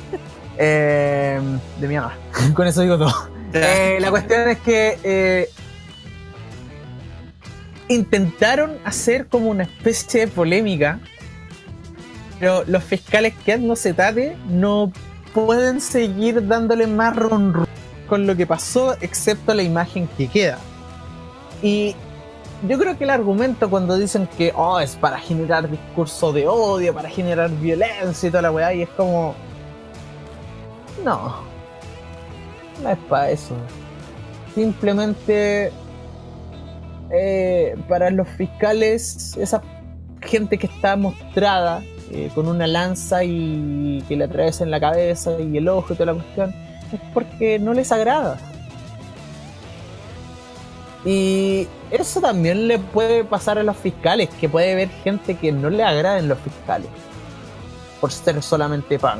Em, 0.57 1.59
de 1.79 1.87
mi 1.87 1.95
mamá, 1.95 2.17
con 2.55 2.65
eso 2.65 2.81
digo 2.81 2.97
todo. 2.97 3.13
Eh, 3.53 3.99
la 3.99 4.09
cuestión 4.09 4.49
es 4.49 4.57
que 4.59 4.97
eh, 5.03 5.49
intentaron 7.93 8.77
hacer 8.83 9.27
como 9.27 9.49
una 9.49 9.63
especie 9.63 10.21
de 10.21 10.27
polémica, 10.27 10.99
pero 12.39 12.63
los 12.67 12.83
fiscales 12.83 13.33
que 13.45 13.57
no 13.57 13.75
se 13.75 13.93
tate 13.93 14.35
no 14.49 14.91
pueden 15.33 15.81
seguir 15.81 16.47
dándole 16.47 16.87
más 16.87 17.15
ron 17.15 17.65
con 18.07 18.27
lo 18.27 18.35
que 18.35 18.45
pasó, 18.45 18.95
excepto 19.01 19.53
la 19.53 19.63
imagen 19.63 20.07
que 20.17 20.27
queda. 20.27 20.59
Y 21.61 21.95
yo 22.67 22.77
creo 22.79 22.97
que 22.97 23.03
el 23.03 23.09
argumento 23.09 23.69
cuando 23.69 23.97
dicen 23.97 24.27
que 24.37 24.53
oh, 24.55 24.79
es 24.79 24.95
para 24.95 25.17
generar 25.17 25.69
discurso 25.69 26.31
de 26.31 26.47
odio, 26.47 26.93
para 26.93 27.09
generar 27.09 27.49
violencia 27.49 28.27
y 28.27 28.31
toda 28.31 28.43
la 28.43 28.51
weá, 28.51 28.73
y 28.73 28.83
es 28.83 28.89
como. 28.89 29.35
No. 31.03 31.41
No 32.81 32.89
es 32.89 32.97
para 33.09 33.31
eso. 33.31 33.55
Simplemente. 34.55 35.71
Eh, 37.13 37.75
para 37.87 38.09
los 38.09 38.27
fiscales, 38.27 39.37
esa 39.37 39.61
gente 40.21 40.57
que 40.57 40.67
está 40.67 40.95
mostrada 40.95 41.83
eh, 42.11 42.29
con 42.33 42.47
una 42.47 42.67
lanza 42.67 43.23
y 43.23 44.03
que 44.07 44.15
le 44.15 44.25
atraviesa 44.25 44.63
en 44.63 44.71
la 44.71 44.79
cabeza 44.79 45.39
y 45.39 45.57
el 45.57 45.67
ojo 45.67 45.93
y 45.93 45.95
toda 45.95 46.13
la 46.13 46.21
cuestión, 46.21 46.55
es 46.91 46.99
porque 47.13 47.59
no 47.59 47.73
les 47.73 47.91
agrada. 47.91 48.37
Y 51.05 51.67
eso 51.91 52.21
también 52.21 52.67
le 52.67 52.79
puede 52.79 53.23
pasar 53.23 53.57
a 53.57 53.63
los 53.63 53.75
fiscales, 53.77 54.29
que 54.39 54.47
puede 54.47 54.71
haber 54.71 54.89
gente 55.03 55.35
que 55.35 55.51
no 55.51 55.69
le 55.69 55.83
agraden 55.83 56.29
los 56.29 56.39
fiscales. 56.39 56.87
Por 57.99 58.11
ser 58.11 58.41
solamente 58.41 58.97
pan. 58.99 59.19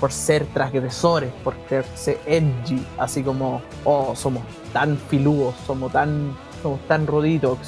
Por 0.00 0.12
ser 0.12 0.44
transgresores, 0.46 1.32
por 1.44 1.54
serse 1.68 2.18
edgy. 2.26 2.84
Así 2.98 3.22
como, 3.22 3.62
oh, 3.84 4.14
somos 4.14 4.42
tan 4.72 4.98
filudos, 4.98 5.54
somos 5.66 5.92
tan, 5.92 6.36
somos 6.62 6.80
tan 6.88 7.06
ruditos. 7.06 7.58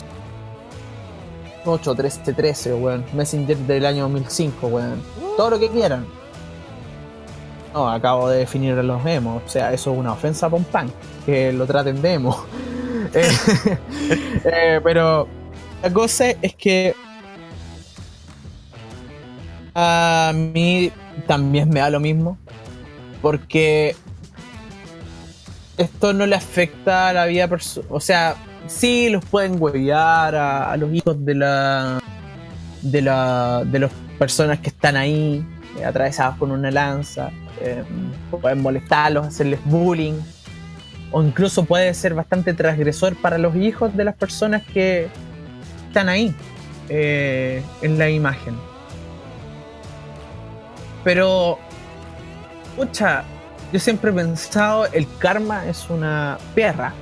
8, 1.65 1.95
13, 1.95 2.33
13, 2.33 2.75
weón. 2.75 3.05
Messenger 3.13 3.57
del 3.57 3.87
año 3.87 4.03
2005, 4.05 4.67
weón. 4.69 5.03
Todo 5.37 5.51
lo 5.51 5.59
que 5.59 5.69
quieran. 5.69 6.07
No, 7.75 7.89
acabo 7.91 8.29
de 8.29 8.39
definir 8.39 8.75
los 8.75 9.05
emos. 9.07 9.43
O 9.45 9.49
sea, 9.49 9.73
eso 9.73 9.93
es 9.93 9.99
una 9.99 10.13
ofensa 10.13 10.49
un 10.49 10.65
punk. 10.65 10.91
Que 11.27 11.53
lo 11.53 11.67
traten 11.67 12.01
de. 12.03 12.19
Eh, 13.15 13.31
eh, 14.45 14.81
pero 14.85 15.27
la 15.83 15.91
cosa 15.91 16.29
es 16.31 16.55
que 16.57 16.95
a 19.75 20.33
mí 20.35 20.93
también 21.27 21.71
me 21.71 21.81
da 21.81 21.89
lo 21.89 22.01
mismo. 22.01 22.37
Porque 23.23 23.97
esto 25.79 26.13
no 26.13 26.27
le 26.27 26.37
afecta 26.37 27.09
a 27.09 27.13
la 27.13 27.25
vida 27.27 27.49
personal. 27.49 27.89
O 27.91 28.01
sea, 28.01 28.37
sí 28.69 29.09
los 29.09 29.25
pueden 29.25 29.61
huevear 29.61 30.35
a, 30.35 30.77
los 30.77 30.93
hijos 30.93 31.25
de 31.25 31.35
la. 31.35 32.01
de 32.83 33.03
la. 33.03 33.63
de 33.65 33.79
las 33.81 33.93
personas 34.19 34.59
que 34.61 34.69
están 34.69 34.97
ahí, 34.97 35.45
eh, 35.79 35.85
atravesados 35.85 36.37
con 36.37 36.51
una 36.51 36.71
lanza. 36.71 37.31
eh, 37.61 37.83
pueden 38.31 38.63
molestarlos, 38.63 39.27
hacerles 39.27 39.61
bullying. 39.65 40.15
O 41.11 41.23
incluso 41.23 41.65
puede 41.65 41.95
ser 41.95 42.15
bastante 42.15 42.53
transgresor 42.53 43.17
para 43.17 43.39
los 43.39 43.57
hijos 43.57 43.97
de 43.97 44.05
las 44.05 44.15
personas 44.15 44.63
que 44.63 45.09
están 45.87 46.09
ahí 46.11 46.35
eh, 46.91 47.63
en 47.81 47.99
la 47.99 48.11
imagen. 48.11 48.55
Pero, 51.03 51.59
pucha, 52.77 53.25
yo 53.73 53.81
siempre 53.81 54.11
he 54.11 54.15
pensado 54.15 54.87
el 54.87 55.07
karma 55.19 55.67
es 55.67 55.89
una 55.89 56.39
perra. 56.55 56.93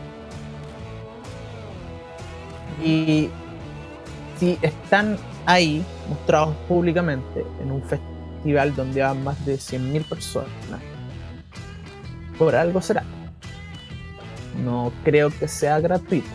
Y 2.85 3.31
si 4.39 4.59
están 4.63 5.17
ahí, 5.47 5.85
mostrados 6.09 6.55
públicamente, 6.69 7.45
en 7.63 7.73
un 7.73 7.83
festival 7.83 8.75
donde 8.75 9.03
van 9.03 9.25
más 9.25 9.45
de 9.47 9.55
100.000 9.55 10.09
personas, 10.09 10.81
por 12.39 12.55
algo 12.55 12.81
será. 12.81 13.03
No 14.63 14.93
creo 15.05 15.31
que 15.31 15.49
sea 15.49 15.81
gratuito, 15.81 16.29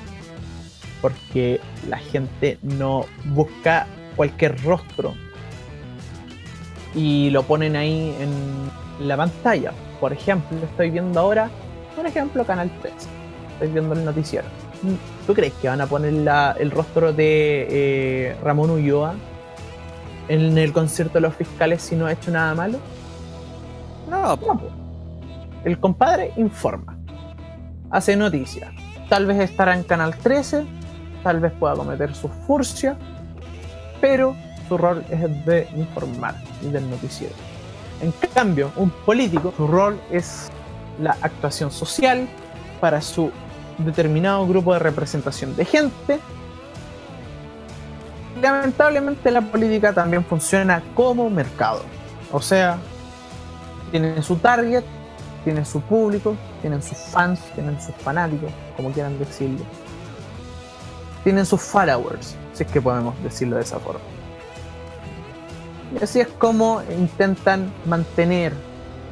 porque 1.02 1.60
la 1.88 1.98
gente 1.98 2.58
no 2.62 3.06
busca 3.26 3.88
cualquier 4.16 4.62
rostro 4.64 5.14
y 6.94 7.30
lo 7.30 7.44
ponen 7.44 7.76
ahí 7.76 8.16
en 8.20 9.08
la 9.08 9.18
pantalla. 9.18 9.74
Por 10.00 10.14
ejemplo, 10.14 10.58
estoy 10.64 10.90
viendo 10.90 11.20
ahora, 11.20 11.50
por 11.96 12.06
ejemplo, 12.06 12.46
Canal 12.46 12.72
3. 12.82 12.94
Estoy 13.54 13.68
viendo 13.70 13.94
el 13.94 14.06
noticiero. 14.06 14.48
¿Tú 15.28 15.34
crees 15.34 15.54
que 15.62 15.68
van 15.68 15.82
a 15.82 15.86
poner 15.88 16.14
la- 16.14 16.56
el 16.60 16.72
rostro 16.72 17.14
de 17.14 17.68
eh, 17.70 18.36
Ramón 18.44 18.70
Ulloa 18.72 19.14
en 20.28 20.58
el 20.58 20.74
concierto 20.74 21.16
de 21.16 21.22
los 21.22 21.36
fiscales 21.36 21.82
si 21.82 21.96
no 21.96 22.06
ha 22.08 22.12
hecho 22.14 22.32
nada 22.32 22.54
malo? 22.56 22.80
No. 24.10 24.36
No. 24.36 24.62
El 25.64 25.80
compadre 25.80 26.32
informa, 26.38 26.98
hace 27.92 28.16
noticias. 28.16 28.72
Tal 29.10 29.26
vez 29.28 29.40
estará 29.40 29.76
en 29.76 29.84
Canal 29.84 30.16
13, 30.18 30.66
tal 31.24 31.40
vez 31.40 31.52
pueda 31.54 31.76
cometer 31.76 32.16
su 32.16 32.28
furcia, 32.30 32.98
pero 34.00 34.36
su 34.68 34.78
rol 34.78 35.04
es 35.10 35.22
el 35.22 35.46
de 35.46 35.68
informar 35.76 36.36
y 36.64 36.70
del 36.70 36.90
noticiero. 36.90 37.36
En 38.02 38.12
cambio, 38.34 38.72
un 38.78 38.90
político, 38.90 39.54
su 39.56 39.68
rol 39.68 40.00
es 40.10 40.50
la 41.00 41.16
actuación 41.22 41.70
social 41.70 42.28
para 42.80 43.00
su 43.02 43.32
determinado 43.86 44.48
grupo 44.48 44.74
de 44.74 44.80
representación 44.80 45.56
de 45.56 45.66
gente. 45.66 46.20
Lamentablemente 48.42 49.30
la 49.32 49.42
política 49.42 49.94
también 49.94 50.26
funciona 50.26 50.82
como 50.96 51.30
mercado. 51.30 51.84
O 52.32 52.42
sea, 52.42 52.78
tienen 53.92 54.24
su 54.24 54.38
target, 54.38 54.84
tienen 55.44 55.66
su 55.66 55.82
público, 55.82 56.36
tienen 56.62 56.82
sus 56.82 56.98
fans, 56.98 57.40
tienen 57.54 57.80
sus 57.82 57.96
fanáticos, 57.96 58.52
como 58.78 58.92
quieran 58.92 59.18
decirlo. 59.20 59.66
Tienen 61.24 61.46
sus 61.46 61.62
followers, 61.62 62.36
si 62.54 62.64
es 62.64 62.72
que 62.72 62.82
podemos 62.82 63.22
decirlo 63.22 63.58
de 63.58 63.64
esa 63.64 63.80
forma. 63.80 64.02
Y 65.94 66.04
así 66.04 66.22
es 66.22 66.28
como 66.28 66.82
intentan 66.98 67.72
mantener 67.86 68.54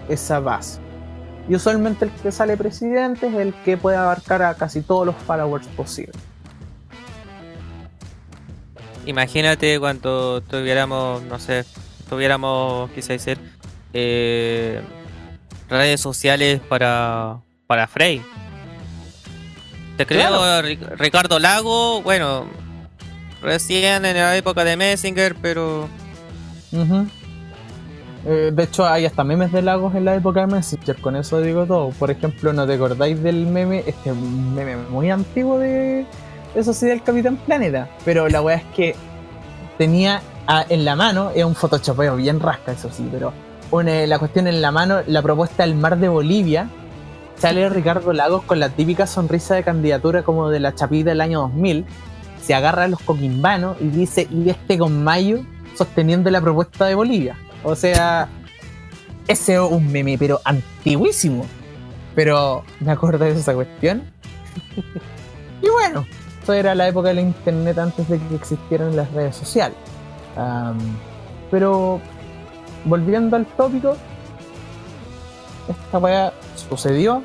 esa 0.07 0.39
base. 0.39 0.80
Y 1.50 1.56
usualmente 1.56 2.06
el 2.06 2.12
que 2.12 2.32
sale 2.32 2.56
presidente 2.56 3.28
es 3.28 3.34
el 3.34 3.54
que 3.56 3.76
puede 3.76 3.97
abarcar 3.97 4.43
a 4.43 4.54
casi 4.54 4.82
todos 4.82 5.06
los 5.08 5.16
followers 5.16 5.68
posibles. 5.70 6.16
Imagínate 9.06 9.80
cuando 9.80 10.41
tuviéramos, 10.41 11.24
no 11.24 11.39
sé, 11.39 11.66
tuviéramos, 12.08 12.91
quise 12.91 13.14
decir, 13.14 13.39
eh, 13.93 14.82
redes 15.70 16.00
sociales 16.00 16.62
para, 16.70 17.38
para 17.66 17.88
Frey. 17.88 18.22
Te 19.97 20.06
creo, 20.06 20.28
Claro. 20.28 20.68
Ri- 20.68 20.80
Ricardo 20.97 21.39
Lago, 21.39 22.02
bueno, 22.04 22.45
recién 23.41 24.06
en 24.06 24.16
la 24.18 24.38
época 24.38 24.64
de 24.64 24.78
Messenger, 24.78 25.36
pero 25.41 25.89
Ujú. 26.72 27.08
Eh, 28.26 28.51
de 28.53 28.63
hecho, 28.63 28.86
hay 28.86 29.05
hasta 29.05 29.24
memes 29.24 29.51
de 29.51 29.61
lagos 29.61 29.95
en 29.95 30.05
la 30.05 30.15
época 30.15 30.41
de 30.41 30.47
Messenger, 30.47 30.99
con 30.99 31.15
eso 31.15 31.41
digo 31.41 31.65
todo. 31.65 31.89
Por 31.91 32.11
ejemplo, 32.11 32.51
¿no 32.53 32.67
te 32.67 32.74
acordáis 32.74 33.22
del 33.22 33.47
meme? 33.47 33.84
Este 33.86 34.11
meme 34.13 34.76
muy 34.89 35.09
antiguo 35.09 35.57
de. 35.57 36.05
Eso 36.55 36.74
sí, 36.74 36.88
del 36.88 37.01
Capitán 37.03 37.38
Planeta. 37.38 37.89
Pero 38.03 38.28
la 38.28 38.41
weá 38.41 38.57
es 38.57 38.65
que 38.76 38.95
tenía 39.78 40.22
en 40.70 40.84
la 40.84 40.95
mano, 40.95 41.32
es 41.36 41.45
un 41.45 41.55
photoshopeo 41.55 42.15
bien 42.15 42.39
rasca, 42.39 42.72
eso 42.72 42.89
sí, 42.91 43.07
pero 43.11 43.32
pone 43.70 44.07
la 44.07 44.17
cuestión 44.17 44.47
en 44.47 44.61
la 44.61 44.72
mano, 44.72 44.99
la 45.05 45.22
propuesta 45.22 45.63
del 45.63 45.76
mar 45.76 45.97
de 45.97 46.09
Bolivia. 46.09 46.70
Sale 47.38 47.70
Ricardo 47.70 48.11
Lagos 48.11 48.43
con 48.43 48.59
la 48.59 48.70
típica 48.70 49.07
sonrisa 49.07 49.55
de 49.55 49.63
candidatura 49.63 50.24
como 50.24 50.49
de 50.49 50.59
la 50.59 50.76
chapita 50.76 51.11
del 51.11 51.22
año 51.22 51.41
2000. 51.41 51.86
Se 52.41 52.53
agarra 52.53 52.86
a 52.86 52.88
los 52.88 52.99
coquimbanos 53.01 53.78
y 53.80 53.88
dice, 53.88 54.28
y 54.30 54.49
este 54.49 54.78
con 54.78 55.03
Mayo 55.03 55.41
sosteniendo 55.78 56.30
la 56.30 56.41
propuesta 56.41 56.88
de 56.88 56.95
Bolivia. 56.95 57.38
O 57.64 57.76
sea, 57.76 58.30
ese 59.28 59.53
es 59.53 59.60
un 59.60 59.91
meme, 59.91 60.18
pero 60.18 60.39
antiguísimo. 60.43 61.45
Pero 62.16 62.64
me 62.80 62.91
acuerdo 62.91 63.26
de 63.26 63.32
esa 63.32 63.53
cuestión. 63.53 64.03
y 65.62 65.70
bueno, 65.70 66.05
eso 66.41 66.53
era 66.53 66.74
la 66.76 66.88
época 66.88 67.10
del 67.10 67.20
internet 67.20 67.78
antes 67.78 68.07
de 68.10 68.20
que 68.20 68.36
existieran 68.36 68.95
las 68.95 69.12
redes 69.12 69.36
sociales. 69.36 69.78
Pero 71.51 71.99
volviendo 72.86 73.36
al 73.36 73.45
tópico, 73.45 73.95
esta 75.68 75.97
weá 75.99 76.34
sucedió. 76.55 77.22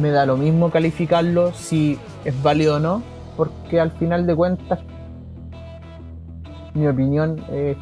Me 0.00 0.10
da 0.10 0.24
lo 0.24 0.36
mismo 0.36 0.70
calificarlo 0.70 1.52
si 1.52 1.98
es 2.24 2.40
válido 2.42 2.76
o 2.76 2.78
no, 2.78 3.02
porque 3.36 3.80
al 3.80 3.90
final 3.92 4.26
de 4.26 4.36
cuentas 4.36 4.78
mi 6.74 6.86
opinión 6.86 7.44
es 7.52 7.76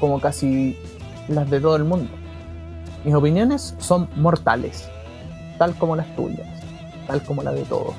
como 0.00 0.20
casi 0.20 0.76
las 1.28 1.48
de 1.50 1.60
todo 1.60 1.76
el 1.76 1.84
mundo. 1.84 2.10
Mis 3.04 3.14
opiniones 3.14 3.74
son 3.78 4.08
mortales, 4.16 4.88
tal 5.58 5.74
como 5.74 5.96
las 5.96 6.14
tuyas, 6.16 6.46
tal 7.06 7.22
como 7.22 7.42
la 7.42 7.52
de 7.52 7.62
todos. 7.62 7.94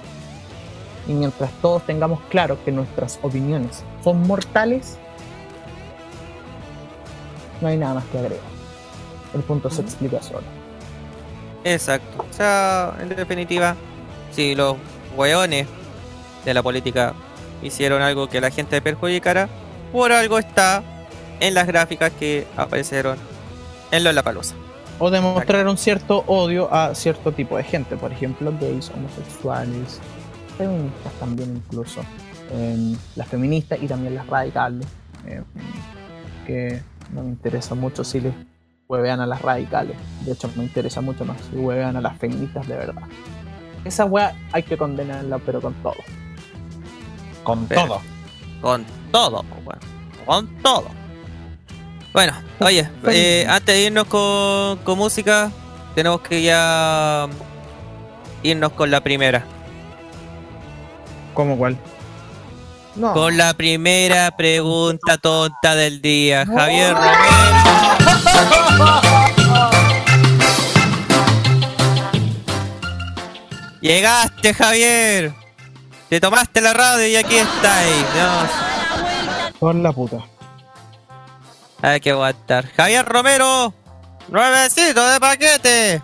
Y 1.08 1.14
mientras 1.14 1.52
todos 1.62 1.84
tengamos 1.86 2.20
claro 2.30 2.58
que 2.64 2.72
nuestras 2.72 3.20
opiniones 3.22 3.84
son 4.04 4.26
mortales, 4.26 4.98
no 7.62 7.68
hay 7.68 7.78
nada 7.78 7.96
más 7.96 8.06
que 8.06 8.18
agregar. 8.18 8.56
El 9.34 9.41
punto 9.41 9.70
se 9.70 9.82
explica 9.82 10.22
solo. 10.22 10.43
Exacto. 11.64 12.26
O 12.30 12.34
sea, 12.34 12.96
en 13.00 13.10
definitiva, 13.10 13.76
si 14.32 14.56
los 14.56 14.78
weones 15.16 15.68
de 16.43 16.54
la 16.54 16.64
política 16.64 17.14
hicieron 17.62 18.02
algo 18.02 18.28
que 18.28 18.41
la 18.41 18.52
gente 18.52 18.82
perjudicara, 18.82 19.50
por 19.91 20.11
algo 20.11 20.38
está 20.39 20.83
en 21.39 21.53
las 21.53 21.67
gráficas 21.67 22.11
que 22.11 22.47
aparecieron 22.57 23.17
en 23.91 24.03
Lollapalooza. 24.03 24.55
O 24.99 25.09
demostrar 25.09 25.67
un 25.67 25.77
cierto 25.77 26.23
odio 26.27 26.73
a 26.73 26.95
cierto 26.95 27.33
tipo 27.33 27.57
de 27.57 27.63
gente, 27.63 27.97
por 27.97 28.11
ejemplo, 28.13 28.53
gays, 28.59 28.89
homosexuales, 28.91 29.99
feministas 30.57 31.13
también 31.19 31.55
incluso, 31.57 32.01
em, 32.51 32.95
las 33.15 33.27
feministas 33.27 33.79
y 33.81 33.88
también 33.88 34.15
las 34.15 34.25
radicales, 34.27 34.88
em, 35.27 35.43
que 36.47 36.81
no 37.11 37.23
me 37.23 37.29
interesa 37.29 37.75
mucho 37.75 38.05
si 38.05 38.21
les 38.21 38.33
huevean 38.88 39.19
a 39.19 39.25
las 39.25 39.41
radicales, 39.41 39.97
de 40.21 40.31
hecho 40.31 40.49
me 40.55 40.63
interesa 40.63 41.01
mucho 41.01 41.25
más 41.25 41.38
si 41.51 41.57
huevean 41.57 41.97
a 41.97 42.01
las 42.01 42.17
feministas 42.17 42.65
de 42.67 42.77
verdad. 42.77 43.03
Esa 43.83 44.05
wea 44.05 44.33
hay 44.53 44.63
que 44.63 44.77
condenarla, 44.77 45.39
pero 45.39 45.59
con 45.59 45.73
todo. 45.83 45.95
Con 47.43 47.67
Pero- 47.67 47.81
todo. 47.86 48.01
Con 48.61 48.86
todo, 49.16 49.45
weón. 49.63 49.80
Con 50.26 50.61
todo. 50.61 50.89
Bueno, 52.11 52.34
oye, 52.59 52.89
eh, 53.07 53.45
antes 53.47 53.74
de 53.74 53.84
irnos 53.84 54.07
con, 54.07 54.78
con 54.80 54.97
música, 54.97 55.51
tenemos 55.93 56.20
que 56.20 56.41
ya 56.41 57.30
irnos 58.43 58.74
con 58.74 58.91
la 58.91 58.99
primera. 59.01 59.45
¿Cómo 61.34 61.57
cuál? 61.57 61.78
No. 62.97 63.13
Con 63.13 63.38
la 63.38 63.53
primera 63.53 64.32
pregunta 64.32 65.18
tonta 65.18 65.76
del 65.76 66.01
día. 66.01 66.45
Javier 66.45 66.93
Romero. 66.93 67.16
Llegaste, 73.80 74.53
Javier. 74.53 75.34
Te 76.09 76.20
tomaste 76.20 76.59
la 76.59 76.74
radio 76.74 77.07
y 77.07 77.16
aquí 77.16 77.36
estáis. 77.36 78.05
No, 78.16 78.64
Por 79.66 79.74
la 79.74 79.91
puta. 79.91 80.18
hay 81.82 81.99
que 81.99 82.11
aguantar. 82.11 82.68
Javier 82.78 83.03
Romero. 83.03 83.74
Nuevecito 84.28 85.09
de 85.09 85.20
paquete. 85.20 86.03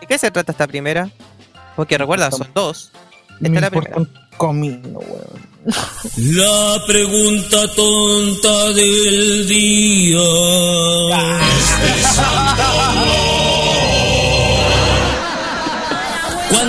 ¿De 0.00 0.06
qué 0.06 0.16
se 0.16 0.30
trata 0.30 0.52
esta 0.52 0.68
primera? 0.68 1.10
Porque 1.74 1.98
recuerda, 1.98 2.30
son 2.30 2.48
dos. 2.54 2.92
Esta 3.30 3.48
Me 3.48 3.56
es 3.56 3.62
la 3.62 3.70
primera. 3.70 3.96
comino, 4.36 5.00
weón. 5.00 5.52
La 6.36 6.80
pregunta 6.86 7.66
tonta 7.74 8.68
del 8.74 9.48
día. 9.48 10.20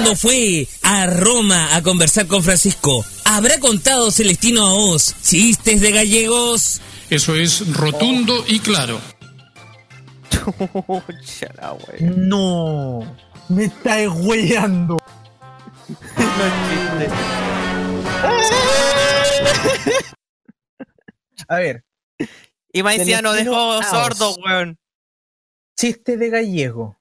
Cuando 0.03 0.19
fue 0.19 0.67
a 0.81 1.05
Roma 1.05 1.73
a 1.77 1.81
conversar 1.81 2.27
con 2.27 2.43
Francisco, 2.43 3.05
¿habrá 3.23 3.57
contado 3.59 4.11
Celestino 4.11 4.61
a 4.61 4.73
Oz 4.73 5.15
chistes 5.21 5.79
de 5.79 5.91
gallegos? 5.93 6.81
Eso 7.09 7.35
es 7.35 7.73
rotundo 7.73 8.43
y 8.45 8.59
claro. 8.59 8.99
No. 12.01 13.15
Me 13.47 13.63
estáis 13.63 14.09
weyando. 14.13 14.97
A 21.47 21.55
ver, 21.59 21.85
Y 22.73 22.83
Maiciano 22.83 23.31
Celestino 23.31 23.77
dejó 23.77 23.83
sordo, 23.83 24.35
weón. 24.45 24.77
chiste 25.77 26.17
de 26.17 26.29
gallego. 26.29 26.99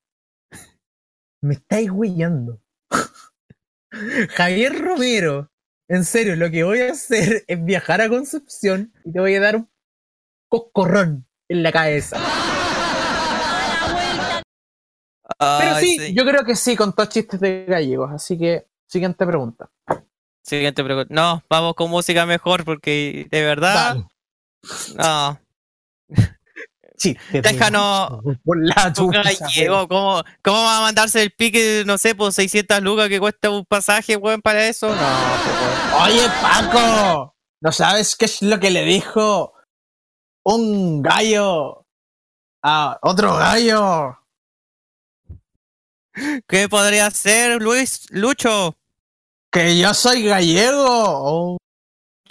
Me 1.41 1.55
estáis 1.55 1.91
weyando. 1.91 2.62
Javier 4.31 4.79
Romero. 4.79 5.51
En 5.89 6.05
serio, 6.05 6.37
lo 6.37 6.51
que 6.51 6.65
voy 6.65 6.81
a 6.81 6.93
hacer 6.93 7.45
es 7.49 7.65
viajar 7.65 8.01
a 8.01 8.09
Concepción 8.09 8.93
y 9.05 9.13
te 9.13 9.21
voy 9.21 9.35
a 9.35 9.41
dar 9.41 9.57
un 9.57 9.71
coscorrón 10.49 11.27
en 11.49 11.63
la 11.63 11.73
cabeza. 11.73 12.19
Pero 15.39 15.77
sí, 15.77 16.15
yo 16.15 16.25
creo 16.25 16.45
que 16.45 16.55
sí, 16.55 16.77
con 16.77 16.93
todos 16.95 17.09
chistes 17.09 17.41
de 17.41 17.65
gallegos. 17.67 18.11
Así 18.13 18.39
que, 18.39 18.67
siguiente 18.87 19.27
pregunta. 19.27 19.71
Siguiente 20.43 20.85
pregunta. 20.85 21.13
No, 21.13 21.43
vamos 21.49 21.75
con 21.75 21.91
música 21.91 22.27
mejor 22.27 22.65
porque 22.65 23.27
de 23.31 23.43
verdad. 23.43 23.97
Dale. 23.97 24.07
No. 24.97 25.41
Chiste. 27.03 27.21
de- 27.33 27.43
Déjanos. 27.43 28.21
Por 28.45 28.65
la 28.65 28.93
chucha, 28.93 29.23
gallego, 29.23 29.89
¿cómo, 29.89 30.23
¿Cómo 30.43 30.63
va 30.63 30.79
a 30.79 30.83
mandarse 30.83 31.23
el 31.23 31.31
pique, 31.33 31.83
no 31.87 31.99
sé, 31.99 32.15
por 32.15 32.33
600 32.33 32.81
lucas 32.83 33.09
que 33.09 33.19
cuesta 33.21 33.51
un 33.51 33.65
pasaje, 33.65 34.17
weón, 34.17 34.41
para 34.41 34.67
eso? 34.69 34.89
No. 34.89 36.05
Oye, 36.05 36.27
Paco, 36.41 37.35
¿no 37.61 37.73
sabes 37.73 38.15
qué 38.17 38.27
es 38.27 38.43
lo 38.43 38.59
que 38.61 38.71
le 38.71 38.85
dijo 38.85 39.55
un 40.45 41.03
gallo 41.03 41.85
a 42.63 42.99
otro 43.03 43.37
gallo? 43.37 44.19
¿Qué 46.47 46.69
podría 46.69 47.11
ser, 47.11 47.61
Luis? 47.63 48.07
Lucho. 48.11 48.77
Que 49.51 49.79
yo 49.79 49.95
soy 49.95 50.25
gallego. 50.25 51.57
Oh. 51.57 51.59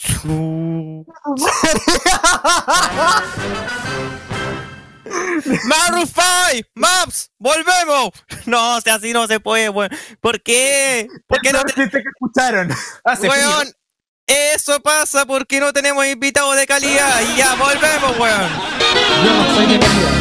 Maroon 5.66 6.08
5, 6.08 6.70
Maps, 6.76 7.32
volvemos. 7.38 8.12
No, 8.46 8.78
o 8.78 8.82
sea, 8.82 8.96
así 8.96 9.14
no 9.14 9.28
se 9.28 9.40
puede, 9.40 9.70
weón. 9.70 9.92
¿Por 10.20 10.42
qué? 10.42 11.08
¿Por 11.28 11.42
qué 11.42 11.54
no 11.54 11.64
te... 11.64 11.74
que 11.74 11.84
escucharon? 11.98 12.70
Hace 13.04 13.30
Weón, 13.30 13.72
eso 14.28 14.80
pasa 14.82 15.26
porque 15.26 15.60
no 15.60 15.74
tenemos 15.74 16.06
invitados 16.06 16.56
de 16.56 16.66
calidad. 16.66 17.22
Y 17.22 17.38
ya, 17.38 17.56
volvemos, 17.56 18.18
weón. 18.18 18.50
Yo 19.24 19.34
no 19.34 19.56
soy 19.56 19.66
de 19.68 19.80
calidad. 19.80 20.12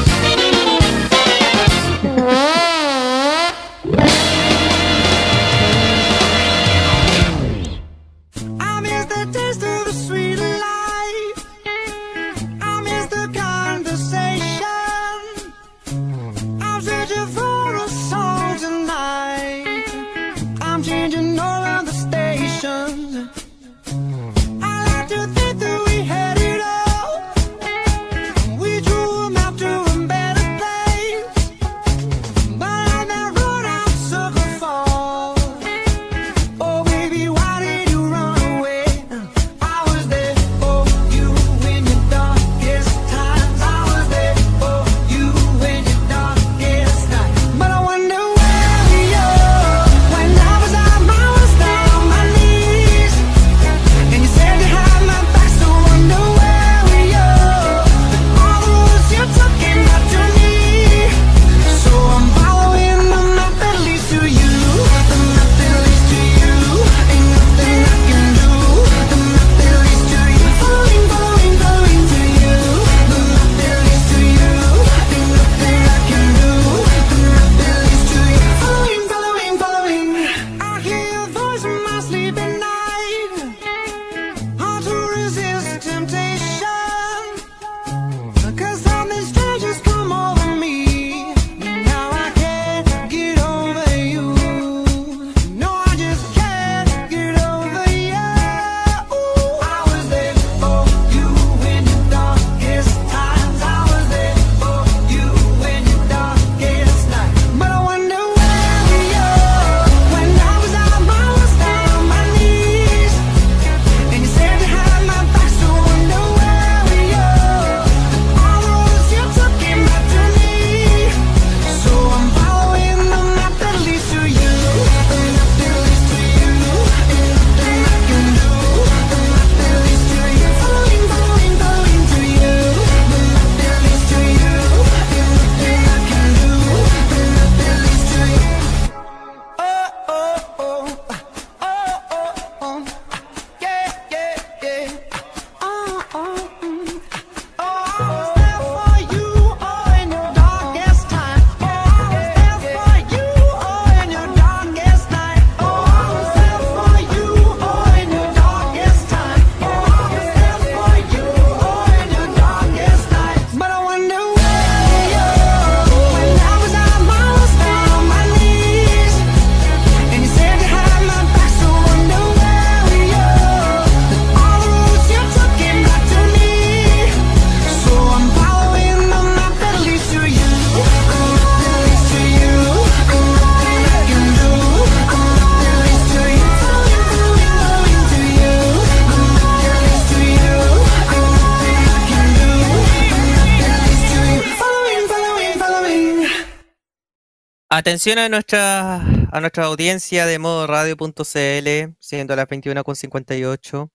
Atención 197.81 198.19
a 198.19 198.29
nuestra, 198.29 198.97
a 198.97 199.41
nuestra 199.41 199.65
audiencia 199.65 200.27
de 200.27 200.39
modo 200.39 200.67
radio.cl, 200.67 201.95
siendo 201.99 202.37
las 202.37 202.47
21.58. 202.47 203.91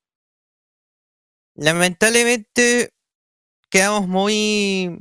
Lamentablemente 1.54 2.90
quedamos 3.70 4.08
muy, 4.08 5.00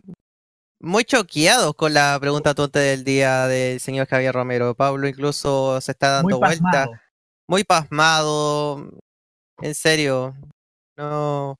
muy 0.80 1.02
choqueados 1.04 1.74
con 1.76 1.94
la 1.94 2.18
pregunta 2.20 2.54
tonta 2.54 2.78
del 2.78 3.04
día 3.04 3.46
del 3.46 3.80
señor 3.80 4.06
Javier 4.06 4.34
Romero. 4.34 4.74
Pablo 4.74 5.08
incluso 5.08 5.80
se 5.80 5.92
está 5.92 6.16
dando 6.16 6.38
Muy 6.38 6.46
vuelta. 6.46 6.62
pasmado. 6.70 6.92
Muy 7.48 7.64
pasmado. 7.64 8.90
En 9.62 9.74
serio. 9.74 10.36
No. 10.98 11.56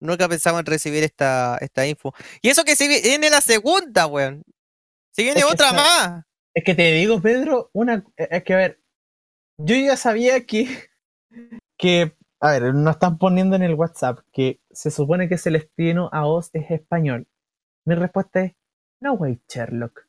Nunca 0.00 0.26
pensamos 0.26 0.60
en 0.60 0.66
recibir 0.66 1.04
esta, 1.04 1.58
esta 1.60 1.86
info. 1.86 2.14
Y 2.40 2.48
eso 2.48 2.64
que 2.64 2.76
se 2.76 2.88
vi- 2.88 3.02
viene 3.02 3.28
la 3.28 3.42
segunda, 3.42 4.06
weón. 4.06 4.42
Si 5.14 5.22
viene 5.22 5.40
Es 5.40 5.44
otra 5.44 5.74
más. 5.74 6.24
Es 6.54 6.64
que 6.64 6.74
te 6.74 6.92
digo, 6.92 7.20
Pedro, 7.20 7.70
una 7.72 8.04
es 8.16 8.42
que 8.44 8.54
a 8.54 8.56
ver, 8.56 8.80
yo 9.58 9.76
ya 9.76 9.96
sabía 9.96 10.44
que 10.46 10.66
que 11.78 12.16
a 12.40 12.52
ver, 12.52 12.74
nos 12.74 12.94
están 12.94 13.18
poniendo 13.18 13.54
en 13.56 13.62
el 13.62 13.74
WhatsApp 13.74 14.20
que 14.32 14.60
se 14.70 14.90
supone 14.90 15.28
que 15.28 15.38
Celestino 15.38 16.08
Aos 16.12 16.50
es 16.54 16.70
español. 16.70 17.28
Mi 17.86 17.94
respuesta 17.94 18.42
es 18.42 18.54
no 19.00 19.14
way, 19.14 19.40
Sherlock. 19.48 20.06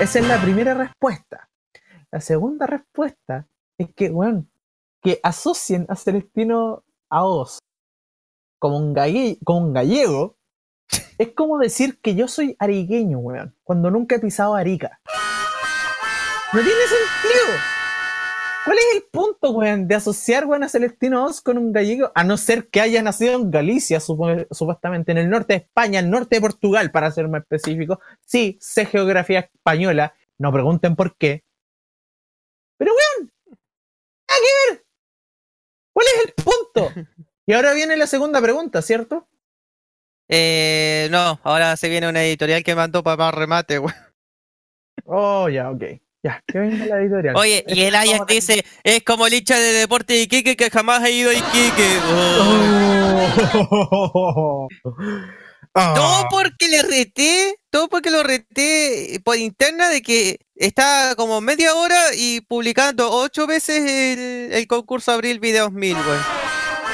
Esa 0.00 0.18
es 0.18 0.28
la 0.28 0.40
primera 0.42 0.74
respuesta. 0.74 1.48
La 2.10 2.20
segunda 2.20 2.66
respuesta 2.66 3.48
es 3.78 3.94
que, 3.94 4.10
bueno, 4.10 4.46
que 5.02 5.20
asocien 5.22 5.86
a 5.88 5.96
Celestino 5.96 6.84
un, 8.78 8.94
galle- 8.94 9.38
como 9.44 9.60
un 9.60 9.72
gallego 9.72 10.35
es 11.18 11.32
como 11.34 11.58
decir 11.58 11.98
que 12.00 12.14
yo 12.14 12.28
soy 12.28 12.56
ariqueño, 12.58 13.18
weón, 13.18 13.54
cuando 13.64 13.90
nunca 13.90 14.16
he 14.16 14.18
pisado 14.18 14.54
Arica. 14.54 15.00
No 16.52 16.60
tiene 16.60 16.80
sentido. 16.82 17.76
¿Cuál 18.64 18.78
es 18.78 18.96
el 18.96 19.02
punto, 19.04 19.52
weón, 19.52 19.86
de 19.86 19.94
asociar, 19.94 20.44
weón, 20.44 20.64
a 20.64 20.68
Celestino 20.68 21.24
Oz 21.24 21.40
con 21.40 21.56
un 21.56 21.72
gallego? 21.72 22.10
A 22.14 22.24
no 22.24 22.36
ser 22.36 22.68
que 22.68 22.80
haya 22.80 23.00
nacido 23.00 23.34
en 23.34 23.50
Galicia, 23.50 24.00
supuestamente, 24.00 25.12
en 25.12 25.18
el 25.18 25.30
norte 25.30 25.54
de 25.54 25.58
España, 25.60 26.00
el 26.00 26.10
norte 26.10 26.36
de 26.36 26.40
Portugal, 26.40 26.90
para 26.90 27.10
ser 27.12 27.28
más 27.28 27.42
específico. 27.42 28.00
Sí, 28.24 28.58
sé 28.60 28.86
geografía 28.86 29.40
española. 29.40 30.14
No 30.38 30.52
pregunten 30.52 30.96
por 30.96 31.16
qué. 31.16 31.44
Pero, 32.76 32.92
weón, 32.92 33.30
nada 33.46 34.40
que 34.40 34.74
ver. 34.74 34.84
¿Cuál 35.92 36.06
es 36.14 36.24
el 36.26 36.32
punto? 36.32 36.92
Y 37.48 37.52
ahora 37.52 37.74
viene 37.74 37.96
la 37.96 38.08
segunda 38.08 38.42
pregunta, 38.42 38.82
¿cierto? 38.82 39.28
Eh, 40.28 41.08
no, 41.10 41.40
ahora 41.44 41.76
se 41.76 41.88
viene 41.88 42.08
una 42.08 42.24
editorial 42.24 42.64
que 42.64 42.74
mandó 42.74 43.02
para 43.02 43.16
más 43.16 43.34
remate, 43.34 43.78
weón. 43.78 43.94
Oh, 45.04 45.48
ya, 45.48 45.70
ok. 45.70 45.82
Ya, 46.22 46.42
que 46.46 46.58
venga 46.58 46.86
la 46.86 47.00
editorial. 47.00 47.36
Oye, 47.36 47.64
y 47.68 47.82
el 47.82 47.94
Ajax 47.94 48.26
dice, 48.26 48.64
es 48.82 49.04
como 49.04 49.26
el 49.28 49.34
hincha 49.34 49.56
de 49.58 49.72
deporte 49.72 50.14
de 50.14 50.22
Iquique 50.22 50.56
que 50.56 50.70
jamás 50.70 51.02
ha 51.02 51.10
ido 51.10 51.30
a 51.30 51.34
Iquique. 51.34 51.98
Oh. 53.68 54.68
Ah. 55.78 55.92
Todo 55.94 56.24
porque 56.30 56.68
le 56.68 56.80
reté, 56.82 57.60
todo 57.68 57.88
porque 57.88 58.10
lo 58.10 58.22
reté 58.22 59.20
por 59.22 59.36
interna 59.36 59.90
de 59.90 60.00
que 60.00 60.38
está 60.54 61.12
como 61.18 61.42
media 61.42 61.74
hora 61.74 62.14
y 62.16 62.40
publicando 62.40 63.10
ocho 63.12 63.46
veces 63.46 63.82
el, 63.82 64.54
el 64.54 64.66
concurso 64.66 65.12
Abril 65.12 65.38
Videos 65.38 65.70
1000, 65.72 65.94
güey. 65.94 66.18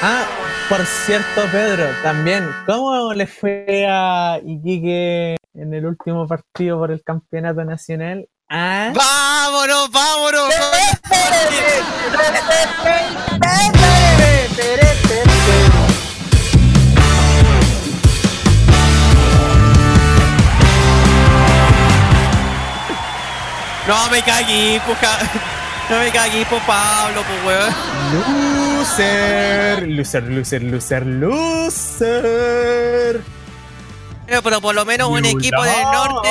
Ah, 0.03 0.27
por 0.73 0.87
cierto, 0.87 1.43
Pedro, 1.53 1.85
también, 2.03 2.51
¿cómo 2.65 3.13
le 3.13 3.27
fue 3.27 3.87
a 3.87 4.41
Iquique 4.43 5.37
en 5.53 5.75
el 5.75 5.85
último 5.85 6.27
partido 6.27 6.79
por 6.79 6.91
el 6.91 7.03
campeonato 7.03 7.63
nacional? 7.63 8.27
Ah, 8.49 8.91
¡Vámonos, 8.95 9.91
vámonos! 9.91 10.49
No 23.87 24.11
me 24.11 24.23
cagué, 24.23 24.81
pues, 24.87 24.99
no 25.93 25.99
me 25.99 26.11
cagué, 26.11 26.47
pues, 26.49 26.63
Pablo, 26.63 27.23
pues, 27.23 27.45
weón. 27.45 28.79
loser, 28.79 29.89
loser, 29.89 30.23
loser, 30.25 30.63
loser, 30.63 31.07
loser. 31.07 32.23
Pero, 34.27 34.43
pero 34.43 34.61
por 34.63 34.75
lo 34.75 34.85
menos 34.87 35.09
un 35.11 35.25
equipo 35.25 35.63
del 35.63 35.83
norte, 35.83 36.31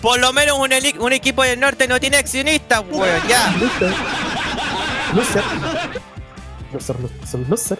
por 0.00 0.20
lo 0.20 0.32
menos 0.32 0.56
un, 0.58 0.70
un 1.00 1.12
equipo 1.12 1.42
del 1.42 1.58
norte 1.58 1.88
no 1.88 1.98
tiene 1.98 2.18
accionistas, 2.18 2.84
weón, 2.90 3.28
ya. 3.28 3.52
Loser. 3.58 3.92
Loser. 5.14 5.42
Loser, 6.72 7.00
loser, 7.00 7.40
loser. 7.48 7.78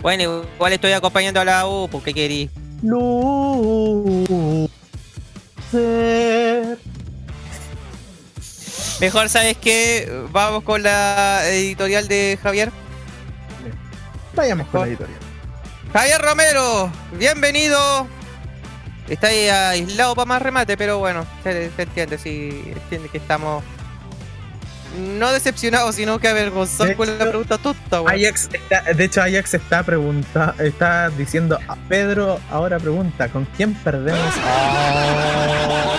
Bueno, 0.00 0.44
igual 0.54 0.72
estoy 0.72 0.92
acompañando 0.92 1.40
a 1.40 1.44
la 1.44 1.66
U, 1.66 1.88
porque 1.90 2.14
querí. 2.14 2.48
Loser. 2.82 4.70
Mejor, 9.00 9.28
¿sabes 9.28 9.56
qué? 9.58 10.10
Vamos 10.30 10.62
con 10.62 10.82
la 10.82 11.46
editorial 11.48 12.06
de 12.08 12.38
Javier. 12.42 12.70
Vayamos 14.34 14.68
con 14.68 14.82
la 14.82 14.86
editorial. 14.88 15.18
Javier 15.92 16.20
Romero, 16.20 16.90
bienvenido. 17.12 18.06
Está 19.08 19.28
ahí 19.28 19.48
aislado 19.48 20.14
para 20.14 20.26
más 20.26 20.42
remate, 20.42 20.76
pero 20.76 20.98
bueno, 20.98 21.26
se, 21.42 21.70
se 21.70 21.82
entiende, 21.82 22.18
sí, 22.18 22.64
entiende 22.66 23.08
que 23.10 23.18
estamos 23.18 23.62
no 25.18 25.32
decepcionados, 25.32 25.96
sino 25.96 26.18
que 26.18 26.28
avergonzados 26.28 26.88
De 26.90 26.96
con 26.96 27.06
la 27.08 27.14
hecho, 27.14 27.28
pregunta 27.28 27.58
tonta. 27.58 27.98
Ajax 27.98 28.48
está, 28.52 28.82
de 28.82 29.04
hecho, 29.04 29.22
Ajax 29.22 29.54
está 29.54 29.82
pregunta, 29.82 30.54
está 30.58 31.10
diciendo 31.10 31.58
a 31.68 31.76
Pedro 31.88 32.40
ahora 32.50 32.78
pregunta, 32.78 33.28
¿con 33.28 33.44
quién 33.56 33.74
perdemos? 33.74 34.20
Ah. 34.44 35.94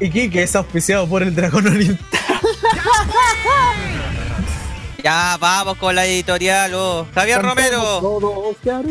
Y 0.00 0.10
Kike 0.10 0.42
es 0.42 0.56
auspiciado 0.56 1.06
por 1.06 1.22
el 1.22 1.34
dragón 1.34 1.66
oriental. 1.66 2.08
Ya, 5.04 5.36
vamos 5.38 5.76
con 5.76 5.94
la 5.94 6.06
editorial, 6.06 6.72
oh. 6.74 7.06
Javier 7.14 7.42
Romero. 7.42 8.56
Ya. 8.64 8.82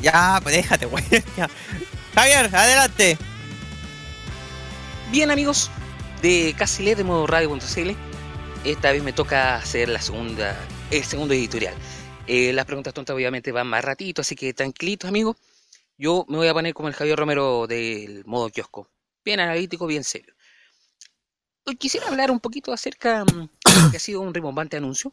Ya, 0.00 0.40
pues 0.42 0.54
déjate, 0.56 0.86
güey. 0.86 1.04
Ya. 1.36 1.48
Javier, 2.14 2.54
adelante. 2.54 3.18
Bien 5.10 5.30
amigos 5.30 5.70
de 6.22 6.54
Casilet 6.56 6.96
de 6.96 7.04
modo 7.04 7.26
radio.cl, 7.26 7.90
esta 8.64 8.92
vez 8.92 9.02
me 9.02 9.12
toca 9.12 9.56
hacer 9.56 9.88
la 9.88 10.00
segunda, 10.00 10.58
el 10.90 11.04
segundo 11.04 11.34
editorial. 11.34 11.74
Eh, 12.26 12.52
las 12.52 12.64
preguntas 12.64 12.94
tontas 12.94 13.14
obviamente 13.14 13.52
van 13.52 13.66
más 13.66 13.84
ratito, 13.84 14.22
así 14.22 14.34
que 14.34 14.54
tranquilitos 14.54 15.08
amigos. 15.08 15.36
Yo 15.98 16.24
me 16.28 16.38
voy 16.38 16.48
a 16.48 16.54
poner 16.54 16.74
como 16.74 16.88
el 16.88 16.94
Javier 16.94 17.18
Romero 17.18 17.66
del 17.66 18.24
modo 18.24 18.48
kiosco. 18.50 18.88
Bien 19.24 19.40
analítico, 19.40 19.86
bien 19.86 20.04
serio. 20.04 20.34
Hoy 21.64 21.76
quisiera 21.76 22.08
hablar 22.08 22.30
un 22.30 22.40
poquito 22.40 22.72
acerca 22.72 23.24
mm, 23.24 23.48
de 23.64 23.82
lo 23.82 23.90
que 23.90 23.96
ha 23.96 24.00
sido 24.00 24.20
un 24.20 24.34
rimbombante 24.34 24.76
anuncio. 24.76 25.12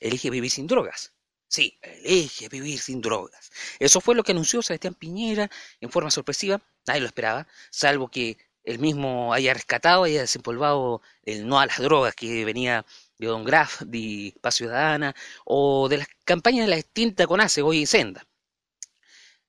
Elige 0.00 0.30
vivir 0.30 0.50
sin 0.50 0.66
drogas. 0.66 1.12
Sí, 1.46 1.78
elige 1.82 2.48
vivir 2.48 2.80
sin 2.80 3.00
drogas. 3.00 3.52
Eso 3.78 4.00
fue 4.00 4.16
lo 4.16 4.24
que 4.24 4.32
anunció 4.32 4.62
Sebastián 4.62 4.94
Piñera 4.94 5.48
en 5.80 5.90
forma 5.90 6.10
sorpresiva. 6.10 6.60
Nadie 6.86 7.02
lo 7.02 7.06
esperaba, 7.06 7.46
salvo 7.70 8.08
que 8.08 8.38
él 8.64 8.78
mismo 8.80 9.32
haya 9.32 9.54
rescatado, 9.54 10.04
haya 10.04 10.22
desempolvado 10.22 11.02
el 11.22 11.46
no 11.46 11.60
a 11.60 11.66
las 11.66 11.78
drogas 11.78 12.14
que 12.16 12.44
venía 12.44 12.84
de 13.18 13.26
Don 13.26 13.44
Graf, 13.44 13.82
de 13.82 14.34
Paz 14.40 14.56
Ciudadana, 14.56 15.14
o 15.44 15.88
de 15.88 15.98
las 15.98 16.08
campañas 16.24 16.66
de 16.66 16.70
la 16.70 16.78
extinta 16.78 17.26
CONACE, 17.26 17.62
hoy 17.62 17.80
en 17.80 17.86
Senda. 17.86 18.26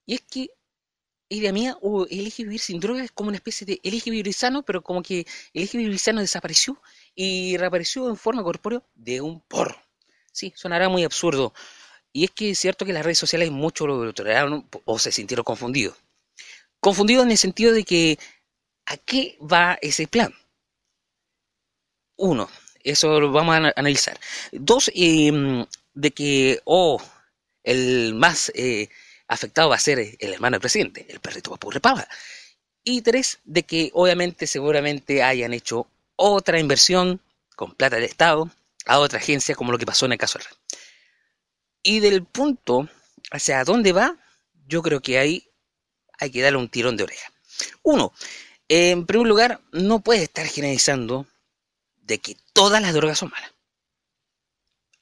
Y 0.06 0.16
es 0.16 0.22
que, 0.22 0.50
idea 1.36 1.54
mía, 1.54 1.78
o 1.82 2.06
elige 2.08 2.44
vivir 2.44 2.60
sin 2.60 2.80
drogas 2.80 3.06
es 3.06 3.12
como 3.12 3.30
una 3.30 3.38
especie 3.38 3.66
de 3.66 3.80
elige 3.84 4.12
vivir 4.12 4.34
sano, 4.34 4.64
pero 4.64 4.82
como 4.84 5.02
que 5.04 5.26
elige 5.54 5.78
vivir 5.78 6.00
sano 6.00 6.22
desapareció 6.22 6.82
y 7.16 7.58
reapareció 7.58 8.10
en 8.10 8.18
forma 8.18 8.44
corpórea 8.44 8.82
de 8.96 9.22
un 9.22 9.40
porro. 9.42 9.76
Sí, 10.32 10.54
sonará 10.56 10.90
muy 10.90 11.04
absurdo. 11.04 11.54
Y 12.14 12.26
es 12.26 12.32
que 12.32 12.52
es 12.52 12.60
cierto 12.60 12.86
que 12.86 12.94
las 12.94 13.04
redes 13.06 13.20
sociales 13.20 13.52
muchos 13.52 13.88
lo 13.88 14.14
toleraron 14.14 14.68
o 14.86 15.00
se 15.00 15.12
sintieron 15.12 15.44
confundidos. 15.44 15.96
Confundidos 16.80 17.26
en 17.26 17.32
el 17.32 17.38
sentido 17.40 17.74
de 17.74 17.84
que 17.84 18.20
¿A 18.88 18.98
qué 18.98 19.38
va 19.42 19.78
ese 19.82 20.08
plan? 20.08 20.34
Uno, 22.18 22.50
eso 22.84 23.20
lo 23.20 23.32
vamos 23.32 23.54
a 23.54 23.58
ana- 23.58 23.74
analizar. 23.76 24.20
Dos, 24.52 24.92
eh, 24.94 25.32
de 25.94 26.12
que, 26.12 26.60
oh, 26.66 27.02
el 27.64 28.14
más 28.16 28.52
eh, 28.56 28.90
afectado 29.34 29.70
va 29.70 29.76
a 29.76 29.80
ser 29.80 30.00
el 30.00 30.34
hermano 30.34 30.56
del 30.56 30.62
presidente, 30.62 31.06
el 31.10 31.20
perrito 31.20 31.52
papurre 31.52 31.80
pava. 31.80 32.08
Y 32.84 33.02
tres, 33.02 33.40
de 33.44 33.64
que 33.64 33.92
obviamente 33.94 34.48
seguramente 34.48 35.24
hayan 35.24 35.54
hecho 35.54 35.88
otra 36.16 36.60
inversión 36.60 37.22
con 37.56 37.74
plata 37.74 37.96
del 37.96 38.06
Estado 38.06 38.50
a 38.86 39.00
otra 39.00 39.20
agencia 39.20 39.56
como 39.56 39.72
lo 39.72 39.78
que 39.78 39.86
pasó 39.86 40.06
en 40.06 40.14
el 40.14 40.18
caso 40.18 40.40
del. 40.40 40.48
Y 41.82 42.00
del 42.00 42.24
punto 42.24 42.90
hacia 43.32 43.64
dónde 43.64 43.94
va, 43.94 44.18
yo 44.68 44.82
creo 44.82 45.02
que 45.02 45.18
ahí 45.18 45.48
hay 46.20 46.32
que 46.32 46.42
darle 46.42 46.58
un 46.58 46.70
tirón 46.70 46.98
de 46.98 47.04
oreja. 47.04 47.32
Uno, 47.82 48.14
en 48.68 49.06
primer 49.06 49.28
lugar, 49.28 49.62
no 49.72 50.00
puedes 50.00 50.24
estar 50.24 50.46
generalizando 50.48 51.28
de 52.02 52.20
que 52.20 52.38
todas 52.54 52.82
las 52.82 52.94
drogas 52.94 53.20
son 53.20 53.30
malas. 53.30 53.53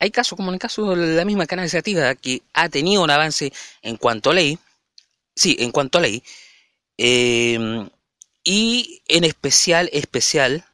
Hay 0.02 0.12
casos, 0.12 0.36
como 0.36 0.50
en 0.50 0.56
el 0.56 0.60
caso 0.60 0.96
de 0.96 1.16
la 1.16 1.26
misma 1.26 1.46
canal 1.48 1.66
iniciativa, 1.66 2.16
que 2.16 2.42
ha 2.54 2.70
tenido 2.70 3.04
un 3.04 3.12
avance 3.12 3.54
en 3.84 3.98
cuanto 3.98 4.32
a 4.32 4.34
ley, 4.34 4.58
sí, 5.36 5.56
en 5.60 5.72
cuanto 5.72 6.00
a 6.00 6.02
ley, 6.02 6.24
eh, 6.98 7.88
y 8.44 9.02
en 9.08 9.24
especial, 9.26 9.90
especial, 9.94 10.66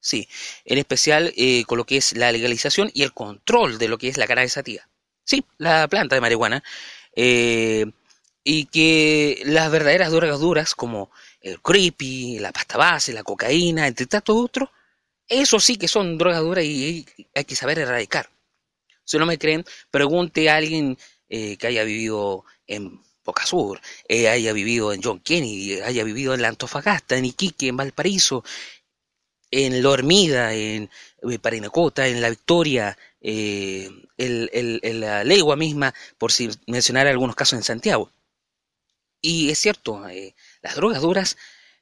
sí, 0.00 0.28
en 0.64 0.78
especial 0.78 1.32
eh, 1.36 1.64
con 1.66 1.78
lo 1.78 1.84
que 1.86 1.98
es 1.98 2.16
la 2.16 2.32
legalización 2.32 2.90
y 2.94 3.02
el 3.02 3.12
control 3.12 3.78
de 3.78 3.88
lo 3.88 3.98
que 3.98 4.08
es 4.08 4.16
la 4.18 4.26
cannabis 4.26 4.54
sativa. 4.54 4.88
Sí, 5.24 5.44
la 5.58 5.86
planta 5.88 6.14
de 6.16 6.20
marihuana. 6.22 6.62
eh, 7.16 7.86
y 8.44 8.66
que 8.66 9.42
las 9.44 9.70
verdaderas 9.70 10.10
drogas 10.12 10.40
duras, 10.40 10.74
como 10.74 11.10
el 11.42 11.60
creepy, 11.60 12.38
la 12.40 12.52
pasta 12.52 12.78
base, 12.78 13.12
la 13.12 13.22
cocaína, 13.24 13.86
entre 13.86 14.06
tantos 14.06 14.36
otros, 14.36 14.70
eso 15.28 15.60
sí 15.60 15.76
que 15.76 15.88
son 15.88 16.18
drogas 16.18 16.40
duras 16.42 16.64
y 16.64 17.06
hay 17.34 17.44
que 17.44 17.56
saber 17.56 17.78
erradicar. 17.80 18.30
Si 19.10 19.18
no 19.18 19.26
me 19.26 19.38
creen, 19.38 19.64
pregunte 19.90 20.48
a 20.48 20.54
alguien 20.56 20.96
eh, 21.28 21.56
que 21.56 21.66
haya 21.66 21.82
vivido 21.82 22.44
en 22.68 23.00
Boca 23.24 23.44
Sur, 23.44 23.80
eh, 24.08 24.28
haya 24.28 24.52
vivido 24.52 24.92
en 24.92 25.02
John 25.02 25.18
Kennedy, 25.18 25.80
haya 25.80 26.04
vivido 26.04 26.32
en 26.32 26.42
la 26.42 26.48
Antofagasta, 26.48 27.16
en 27.16 27.24
Iquique, 27.24 27.66
en 27.68 27.76
Valparaíso, 27.76 28.44
en 29.50 29.82
La 29.82 29.90
Hormida, 29.90 30.54
en 30.54 30.88
eh, 31.28 31.38
Parinacota, 31.40 32.06
en 32.06 32.20
La 32.20 32.30
Victoria, 32.30 32.96
eh, 33.20 33.90
en 34.16 35.00
la 35.00 35.24
Legua 35.24 35.56
misma, 35.56 35.92
por 36.16 36.30
si 36.30 36.48
mencionar 36.68 37.08
algunos 37.08 37.34
casos 37.34 37.58
en 37.58 37.64
Santiago. 37.64 38.12
Y 39.20 39.50
es 39.50 39.58
cierto, 39.58 40.08
eh, 40.08 40.34
las 40.62 40.76
drogas 40.76 41.02
duras 41.02 41.36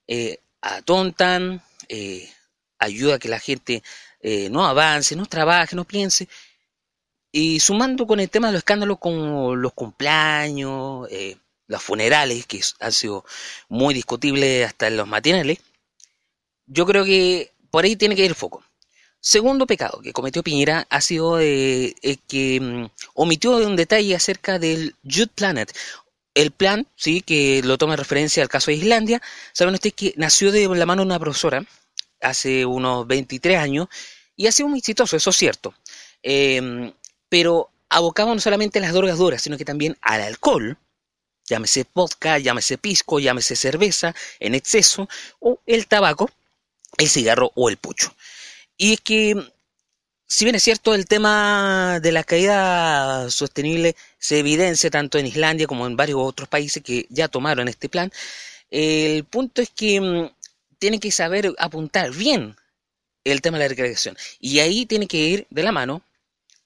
eh, 0.07 0.39
atontan, 0.63 1.63
eh, 1.89 2.31
ayuda 2.79 3.17
a 3.17 3.19
que 3.19 3.29
la 3.29 3.39
gente 3.39 3.83
eh, 4.21 4.49
no 4.51 4.67
avance, 4.67 5.15
no 5.15 5.27
trabaje, 5.27 5.77
no 5.77 5.85
piense. 5.85 6.29
Y 7.31 7.61
sumando 7.61 8.07
con 8.07 8.21
el 8.21 8.31
tema 8.31 8.49
de 8.49 8.55
los 8.55 8.61
escándalos 8.61 8.99
como 8.99 9.55
los 9.55 9.73
cumpleaños, 9.75 11.09
eh, 11.11 11.37
los 11.67 11.83
funerales, 11.83 12.47
que 12.47 12.61
han 12.81 12.93
sido 12.93 13.25
muy 13.69 13.95
discutibles 13.95 14.67
hasta 14.67 14.87
en 14.89 14.97
los 14.97 15.07
matinales, 15.07 15.59
yo 16.67 16.87
creo 16.87 17.05
que 17.05 17.53
por 17.71 17.85
ahí 17.85 17.97
tiene 17.97 18.17
que 18.17 18.25
ir 18.25 18.31
el 18.31 18.35
foco. 18.35 18.65
Segundo 19.21 19.67
pecado 19.67 20.01
que 20.01 20.13
cometió 20.13 20.43
Piñera 20.43 20.87
ha 20.91 21.01
sido 21.01 21.41
eh, 21.41 21.95
que 22.29 22.61
mm, 22.61 22.87
omitió 23.15 23.57
un 23.57 23.77
detalle 23.77 24.15
acerca 24.15 24.59
del 24.59 24.95
Youth 25.03 25.31
Planet. 25.35 25.77
El 26.35 26.53
plan, 26.53 26.87
sí, 26.97 27.21
que 27.21 27.63
lo 27.65 27.79
toma 27.79 27.95
en 27.95 27.99
referencia 27.99 28.43
al 28.43 28.49
caso 28.49 28.71
de 28.71 28.77
Islandia, 28.77 29.21
saben 29.53 29.75
ustedes 29.75 29.95
que 29.95 30.15
nació 30.17 30.53
de 30.53 30.69
la 30.69 30.87
mano 30.87 31.03
de 31.03 31.07
una 31.07 31.19
profesora 31.19 31.65
hace 32.21 32.65
unos 32.65 33.07
23 33.07 33.59
años 33.59 33.89
y 34.37 34.47
ha 34.47 34.53
sido 34.53 34.69
muy 34.69 34.79
exitoso, 34.79 35.17
eso 35.17 35.31
es 35.31 35.37
cierto. 35.37 35.75
Eh, 36.23 36.93
pero 37.29 37.71
abocaba 37.89 38.35
no 38.35 38.41
solamente 38.41 38.79
a 38.79 38.83
las 38.83 38.93
drogas 38.93 39.19
duras, 39.19 39.43
sino 39.43 39.57
que 39.57 39.65
también 39.65 39.97
al 40.01 40.21
alcohol, 40.21 40.77
llámese 41.47 41.87
vodka, 41.95 42.39
llámese 42.39 42.79
pisco, 42.79 43.19
llámese 43.19 43.57
cerveza 43.57 44.15
en 44.41 44.55
exceso, 44.55 45.09
o 45.41 45.61
el 45.67 45.87
tabaco, 45.87 46.31
el 46.99 47.09
cigarro 47.09 47.53
o 47.55 47.69
el 47.69 47.77
pucho. 47.77 48.15
Y 48.77 48.95
es 48.95 49.01
que, 49.01 49.35
si 50.27 50.45
bien 50.45 50.55
es 50.55 50.63
cierto, 50.63 50.95
el 50.95 51.07
tema 51.07 52.01
de 52.01 52.13
la 52.13 52.25
caída 52.25 53.31
sostenible 53.31 53.97
se 54.19 54.39
evidencia 54.39 54.91
tanto 54.91 55.19
en 55.19 55.27
Islandia 55.27 55.67
como 55.67 55.87
en 55.87 55.97
varios 55.97 56.21
otros 56.21 56.49
países 56.49 56.83
que 56.83 57.07
ya 57.11 57.29
tomaron 57.29 57.69
este 57.69 57.89
plan, 57.89 58.13
el 58.71 59.25
punto 59.25 59.63
es 59.63 59.71
que 59.71 60.01
mm, 60.01 60.31
tiene 60.79 61.01
que 61.01 61.11
saber 61.11 61.55
apuntar 61.59 62.13
bien 62.13 62.57
el 63.25 63.41
tema 63.41 63.59
de 63.59 63.65
la 63.65 63.69
recreación. 63.69 64.17
Y 64.41 64.61
ahí 64.61 64.87
tiene 64.87 65.07
que 65.07 65.19
ir 65.19 65.47
de 65.51 65.63
la 65.63 65.73
mano, 65.73 66.03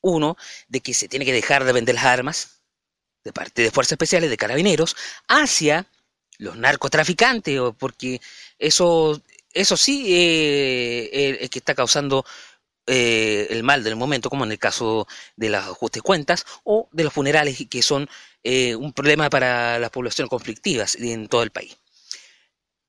uno, 0.02 0.36
de 0.68 0.80
que 0.80 0.94
se 0.94 1.08
tiene 1.08 1.24
que 1.24 1.32
dejar 1.32 1.64
de 1.64 1.72
vender 1.72 1.94
las 1.94 2.04
armas 2.04 2.62
de 3.24 3.32
parte 3.32 3.62
de 3.62 3.70
fuerzas 3.70 3.92
especiales, 3.92 4.30
de 4.30 4.36
carabineros, 4.36 4.96
hacia 5.28 5.86
los 6.38 6.56
narcotraficantes, 6.56 7.60
porque 7.78 8.20
eso, 8.58 9.20
eso 9.52 9.76
sí 9.76 10.04
eh, 10.08 11.10
eh, 11.12 11.38
es 11.40 11.50
que 11.50 11.60
está 11.60 11.74
causando 11.74 12.24
eh, 12.86 13.46
el 13.50 13.62
mal 13.62 13.84
del 13.84 13.96
momento, 13.96 14.28
como 14.28 14.44
en 14.44 14.52
el 14.52 14.58
caso 14.58 15.06
de 15.36 15.50
las 15.50 15.66
ajustes 15.66 16.02
cuentas 16.02 16.44
o 16.64 16.88
de 16.92 17.04
los 17.04 17.12
funerales, 17.12 17.64
que 17.70 17.82
son 17.82 18.08
un 18.44 18.92
problema 18.92 19.30
para 19.30 19.78
las 19.78 19.90
poblaciones 19.90 20.28
conflictivas 20.28 20.96
en 20.96 21.28
todo 21.28 21.44
el 21.44 21.52
país. 21.52 21.76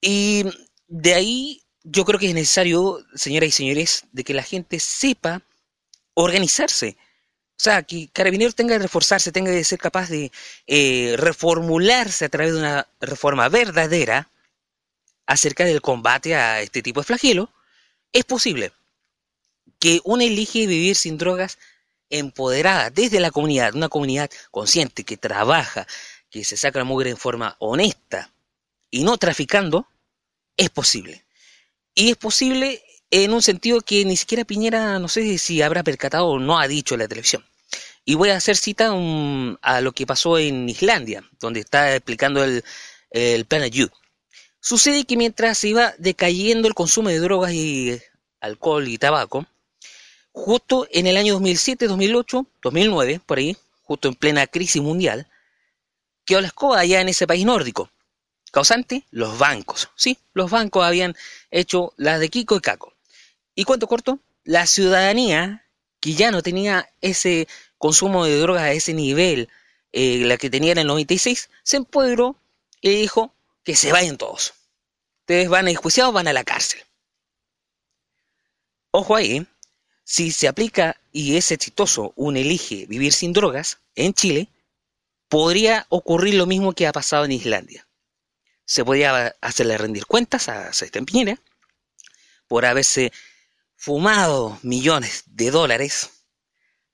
Y 0.01 0.45
de 0.88 1.14
ahí 1.14 1.64
yo 1.84 2.05
creo 2.05 2.20
que 2.20 2.28
es 2.28 2.34
necesario, 2.34 3.05
señoras 3.14 3.49
y 3.49 3.51
señores, 3.51 4.05
de 4.11 4.24
que 4.24 4.34
la 4.34 4.41
gente 4.41 4.80
sepa 4.80 5.43
organizarse. 6.14 6.97
O 7.51 7.64
sea, 7.64 7.84
que 7.84 8.09
Carabineros 8.11 8.55
tenga 8.55 8.76
que 8.76 8.84
reforzarse, 8.84 9.32
tenga 9.32 9.51
que 9.51 9.64
ser 9.64 9.80
capaz 9.80 10.09
de 10.09 10.32
eh, 10.68 11.16
reformularse 11.18 12.26
a 12.26 12.30
través 12.30 12.53
de 12.53 12.59
una 12.59 12.88
reforma 12.99 13.47
verdadera 13.49 14.30
acerca 15.26 15.64
del 15.64 15.82
combate 15.82 16.36
a 16.36 16.61
este 16.61 16.82
tipo 16.82 16.99
de 16.99 17.05
flagelo, 17.05 17.49
es 18.11 18.26
posible 18.26 18.74
que 19.80 20.01
uno 20.03 20.24
elige 20.24 20.68
vivir 20.68 20.95
sin 20.95 21.18
drogas 21.18 21.57
empoderada 22.09 22.89
desde 22.89 23.20
la 23.20 23.32
comunidad, 23.32 23.76
una 23.76 23.89
comunidad 23.89 24.30
consciente 24.51 25.03
que 25.03 25.18
trabaja, 25.18 25.88
que 26.30 26.43
se 26.43 26.57
saca 26.57 26.80
la 26.80 26.86
mugre 26.86 27.09
en 27.09 27.18
forma 27.18 27.55
honesta 27.59 28.32
y 28.91 29.03
no 29.03 29.18
traficando, 29.18 29.88
es 30.57 30.70
posible. 30.70 31.26
Y 31.95 32.11
es 32.11 32.18
posible 32.18 32.84
en 33.14 33.32
un 33.32 33.43
sentido 33.43 33.80
que 33.82 34.03
ni 34.05 34.18
siquiera 34.18 34.43
Piñera, 34.43 34.97
no 34.97 35.07
sé 35.07 35.38
si 35.38 35.61
habrá 35.61 35.84
percatado 35.84 36.26
o 36.26 36.39
no 36.39 36.57
ha 36.57 36.68
dicho 36.68 36.95
en 36.95 37.01
la 37.01 37.07
televisión. 37.07 37.45
Y 38.05 38.16
voy 38.16 38.30
a 38.30 38.38
hacer 38.38 38.57
cita 38.57 38.91
a 39.61 39.82
lo 39.82 39.91
que 39.91 40.07
pasó 40.07 40.39
en 40.39 40.68
Islandia, 40.68 41.24
donde 41.39 41.59
está 41.59 41.95
explicando 41.95 42.43
el, 42.43 42.64
el 43.11 43.45
Planet 43.45 43.72
Youth. 43.72 43.91
Sucede 44.59 45.05
que 45.05 45.16
mientras 45.16 45.59
se 45.59 45.68
iba 45.68 45.93
decayendo 45.99 46.68
el 46.68 46.74
consumo 46.74 47.09
de 47.09 47.20
drogas 47.20 47.53
y 47.53 48.01
alcohol 48.41 48.88
y 48.88 48.97
tabaco, 48.97 49.45
justo 50.32 50.88
en 50.89 51.05
el 51.05 51.16
año 51.16 51.34
2007, 51.34 51.86
2008, 51.86 52.47
2009, 52.64 53.22
por 53.24 53.38
ahí, 53.38 53.55
justo 53.84 54.07
en 54.07 54.16
plena 54.16 54.47
crisis 54.47 54.82
mundial, 54.82 55.28
quedó 56.26 56.41
la 56.41 56.47
escoba 56.47 56.80
allá 56.80 56.99
en 56.99 57.09
ese 57.09 57.28
país 57.28 57.45
nórdico. 57.45 57.91
Causante, 58.51 59.03
los 59.11 59.38
bancos. 59.38 59.89
Sí, 59.95 60.18
los 60.34 60.49
bancos 60.49 60.84
habían 60.84 61.16
hecho 61.51 61.93
las 61.97 62.20
de 62.20 62.30
Kiko 62.30 62.55
y 62.55 62.59
Caco. 62.59 62.93
Y 63.56 63.64
cuento 63.66 63.88
corto, 63.88 64.20
la 64.43 64.66
ciudadanía, 64.66 65.66
que 65.99 66.14
ya 66.14 66.32
no 66.32 66.41
tenía 66.41 66.89
ese 67.01 67.47
consumo 67.78 68.26
de 68.26 68.38
drogas 68.39 68.64
a 68.64 68.72
ese 68.72 68.93
nivel, 68.93 69.49
eh, 69.91 70.20
la 70.26 70.38
que 70.38 70.49
tenía 70.49 70.72
en 70.72 70.80
el 70.80 70.88
96, 70.88 71.49
se 71.64 71.78
empoderó 71.78 72.36
y 72.82 72.89
dijo 72.89 73.34
que 73.64 73.76
se 73.76 73.91
vayan 73.91 74.18
todos. 74.18 74.54
Ustedes 75.22 75.49
van 75.49 75.68
a 75.68 75.72
enjuiciados, 75.72 76.14
van 76.14 76.28
a 76.28 76.34
la 76.34 76.43
cárcel. 76.43 76.82
Ojo 78.91 79.16
ahí, 79.16 79.47
si 80.04 80.32
se 80.32 80.47
aplica 80.47 80.99
y 81.12 81.38
es 81.38 81.51
exitoso 81.51 82.14
un 82.16 82.38
elige 82.38 82.86
vivir 82.88 83.14
sin 83.14 83.34
drogas 83.34 83.80
en 83.95 84.14
Chile, 84.14 84.49
podría 85.30 85.86
ocurrir 85.89 86.36
lo 86.36 86.45
mismo 86.45 86.74
que 86.74 86.88
ha 86.88 86.91
pasado 86.91 87.26
en 87.26 87.32
Islandia. 87.32 87.88
Se 88.66 88.84
podría 88.84 89.36
hacerle 89.41 89.78
rendir 89.78 90.06
cuentas 90.06 90.49
a 90.49 90.74
Sebastián 90.74 91.06
Piñera 91.06 91.39
por 92.47 92.66
haberse 92.66 93.12
fumado 93.84 94.57
millones 94.61 95.25
de 95.27 95.51
dólares, 95.51 96.09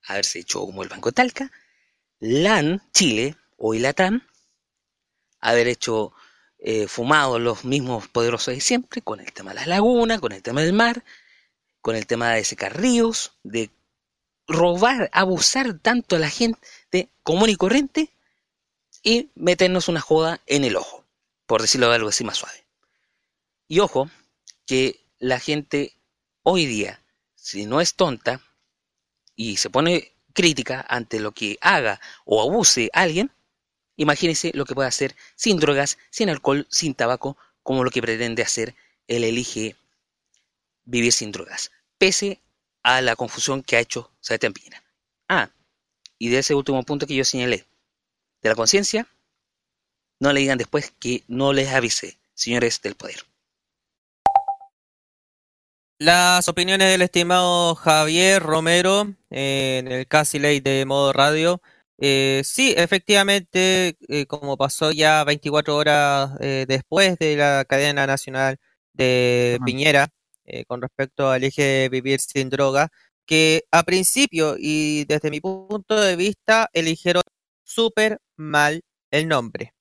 haberse 0.07 0.39
hecho 0.39 0.61
como 0.61 0.81
el 0.81 0.89
Banco 0.89 1.11
Talca, 1.11 1.51
LAN, 2.19 2.81
Chile, 2.91 3.35
o 3.57 3.75
Latam, 3.75 4.25
haber 5.39 5.67
hecho 5.67 6.13
eh, 6.57 6.87
fumado 6.87 7.37
los 7.37 7.63
mismos 7.63 8.07
poderosos 8.07 8.55
de 8.55 8.59
siempre, 8.59 9.03
con 9.03 9.19
el 9.19 9.31
tema 9.33 9.51
de 9.51 9.57
las 9.57 9.67
lagunas, 9.67 10.19
con 10.19 10.31
el 10.31 10.41
tema 10.41 10.63
del 10.63 10.73
mar, 10.73 11.03
con 11.79 11.95
el 11.95 12.07
tema 12.07 12.31
de 12.31 12.43
secar 12.43 12.81
ríos, 12.81 13.33
de 13.43 13.69
robar, 14.47 15.11
abusar 15.13 15.77
tanto 15.77 16.15
a 16.15 16.19
la 16.19 16.31
gente 16.31 17.09
común 17.21 17.49
y 17.49 17.55
corriente 17.55 18.09
y 19.03 19.29
meternos 19.35 19.89
una 19.89 20.01
joda 20.01 20.41
en 20.47 20.63
el 20.63 20.75
ojo, 20.75 21.05
por 21.45 21.61
decirlo 21.61 21.87
de 21.89 21.97
algo 21.97 22.09
así 22.09 22.23
más 22.23 22.37
suave. 22.37 22.65
Y 23.67 23.77
ojo, 23.77 24.09
que 24.65 25.05
la 25.19 25.39
gente 25.39 25.93
hoy 26.50 26.66
día, 26.66 27.00
si 27.36 27.68
no 27.68 27.80
es 27.80 27.93
tonta 27.93 28.41
y 29.36 29.58
se 29.58 29.70
pone 29.70 30.14
crítica 30.34 30.84
ante 30.89 31.20
lo 31.20 31.32
que 31.32 31.60
haga 31.62 32.02
o 32.26 32.41
abuse 32.41 32.89
alguien, 32.91 33.32
imagínense 33.97 34.52
lo 34.56 34.66
que 34.66 34.74
puede 34.74 34.88
hacer 34.88 35.16
sin 35.36 35.60
drogas, 35.60 36.00
sin 36.10 36.30
alcohol, 36.30 36.66
sin 36.72 36.95
tabaco, 36.95 37.38
como 37.62 37.84
lo 37.84 37.91
que 37.91 38.02
pretende 38.02 38.41
hacer 38.41 38.74
el 39.08 39.24
elige 39.24 39.76
vivir 40.86 41.14
sin 41.14 41.32
drogas, 41.32 41.72
pese 42.00 42.41
a 42.82 43.02
la 43.02 43.16
confusión 43.16 43.62
que 43.62 43.76
ha 43.78 43.80
hecho 43.80 44.12
Sebastián 44.20 44.54
Piñera. 44.54 44.84
Ah, 45.28 45.52
y 46.18 46.30
de 46.30 46.39
ese 46.39 46.56
último 46.56 46.82
punto 46.82 47.06
que 47.06 47.16
yo 47.16 47.26
señalé, 47.26 47.66
de 48.41 48.50
la 48.50 48.56
conciencia, 48.56 49.08
no 50.20 50.34
le 50.34 50.39
digan 50.39 50.58
después 50.58 50.91
que 51.00 51.24
no 51.28 51.54
les 51.54 51.70
avisé. 51.70 52.18
señores 52.34 52.82
del 52.82 52.95
poder. 52.95 53.28
Las 56.02 56.47
opiniones 56.47 56.88
del 56.91 57.02
estimado 57.02 57.76
Javier 57.76 58.41
Romero 58.41 59.16
eh, 59.30 59.80
en 59.80 59.91
el 59.91 60.08
casi 60.08 60.39
ley 60.39 60.62
de 60.62 60.86
modo 60.86 61.12
radio. 61.12 61.62
Eh, 61.97 62.41
sí, 62.45 62.74
efectivamente, 62.78 63.97
eh, 64.08 64.26
como 64.26 64.56
pasó 64.56 64.91
ya 64.93 65.26
24 65.26 65.76
horas 65.76 66.32
eh, 66.39 66.64
después 66.70 67.18
de 67.20 67.36
la 67.36 67.66
cadena 67.68 68.08
nacional 68.08 68.58
de 68.93 69.58
Ajá. 69.60 69.66
Piñera 69.66 70.08
eh, 70.45 70.64
con 70.66 70.82
respecto 70.82 71.30
al 71.32 71.43
eje 71.43 71.89
vivir 71.89 72.22
sin 72.22 72.50
droga, 72.50 72.88
que 73.26 73.66
a 73.70 73.84
principio 73.84 74.56
y 74.58 75.04
desde 75.04 75.30
mi 75.30 75.41
punto 75.41 76.00
de 76.00 76.16
vista 76.16 76.70
eligieron 76.72 77.24
súper 77.66 78.20
mal 78.38 78.82
el 79.12 79.28
nombre. 79.28 79.74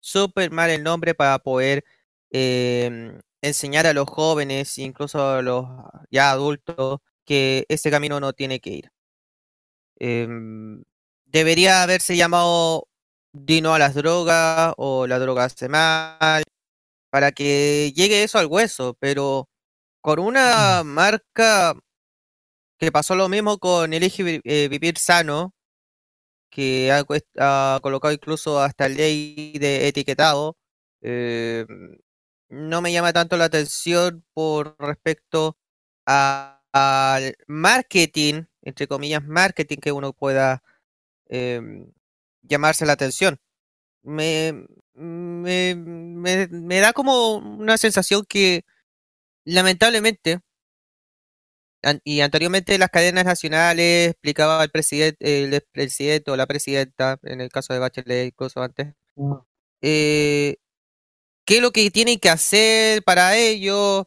Súper 0.00 0.50
mal 0.50 0.70
el 0.70 0.82
nombre 0.82 1.14
para 1.14 1.38
poder 1.40 1.84
em, 2.30 3.18
enseñar 3.42 3.86
a 3.86 3.94
los 3.94 4.08
jóvenes, 4.08 4.78
incluso 4.78 5.24
a 5.30 5.42
los 5.42 5.66
ya 6.10 6.30
adultos, 6.32 7.00
que 7.24 7.66
ese 7.68 7.90
camino 7.90 8.20
no 8.20 8.32
tiene 8.32 8.60
que 8.60 8.70
ir. 8.70 8.90
Em, 9.98 10.82
debería 11.26 11.82
haberse 11.82 12.16
llamado 12.16 12.86
Dino 13.32 13.74
a 13.74 13.78
las 13.78 13.94
drogas 13.94 14.74
o 14.76 15.06
la 15.06 15.18
droga 15.18 15.44
hace 15.44 15.68
mal, 15.68 16.42
para 17.10 17.32
que 17.32 17.92
llegue 17.96 18.24
eso 18.24 18.38
al 18.38 18.46
hueso, 18.46 18.96
pero 19.00 19.48
con 20.02 20.20
una 20.20 20.82
marca 20.84 21.74
que 22.78 22.90
pasó 22.92 23.14
lo 23.14 23.28
mismo 23.28 23.58
con 23.58 23.92
Elige 23.92 24.40
eh, 24.44 24.68
Vivir 24.68 24.96
Sano, 24.98 25.52
que 26.50 26.90
ha, 26.92 27.04
ha 27.38 27.80
colocado 27.82 28.12
incluso 28.14 28.60
hasta 28.60 28.88
ley 28.88 29.52
de 29.58 29.88
etiquetado, 29.88 30.56
eh, 31.02 31.66
no 32.50 32.82
me 32.82 32.92
llama 32.92 33.12
tanto 33.14 33.36
la 33.38 33.46
atención 33.46 34.24
por 34.34 34.76
respecto 34.80 35.56
a- 36.06 36.62
al 36.72 37.36
marketing, 37.48 38.44
entre 38.62 38.86
comillas, 38.88 39.24
marketing 39.24 39.78
que 39.78 39.92
uno 39.92 40.12
pueda 40.12 40.62
em, 41.28 41.92
llamarse 42.42 42.86
la 42.86 42.94
atención. 42.94 43.38
Me, 44.02 44.66
me, 44.94 45.74
me, 45.76 46.48
me 46.48 46.80
da 46.80 46.92
como 46.94 47.36
una 47.36 47.78
sensación 47.78 48.24
que 48.28 48.64
lamentablemente 49.44 50.40
an- 51.82 52.00
y 52.04 52.20
anteriormente 52.20 52.78
las 52.78 52.90
cadenas 52.90 53.24
nacionales 53.24 54.10
explicaba 54.10 54.62
el 54.64 54.70
presidente, 54.70 55.44
el 55.44 55.62
presidente 55.72 56.30
o 56.30 56.36
la 56.36 56.46
presidenta, 56.46 57.18
en 57.22 57.40
el 57.40 57.50
caso 57.50 57.72
de 57.72 57.78
Bachelet 57.80 58.26
incluso 58.28 58.62
antes, 58.62 58.94
eh, 59.82 60.56
qué 61.50 61.56
es 61.56 61.62
lo 61.62 61.72
que 61.72 61.90
tienen 61.90 62.20
que 62.20 62.30
hacer 62.30 63.02
para 63.02 63.36
ello, 63.36 64.06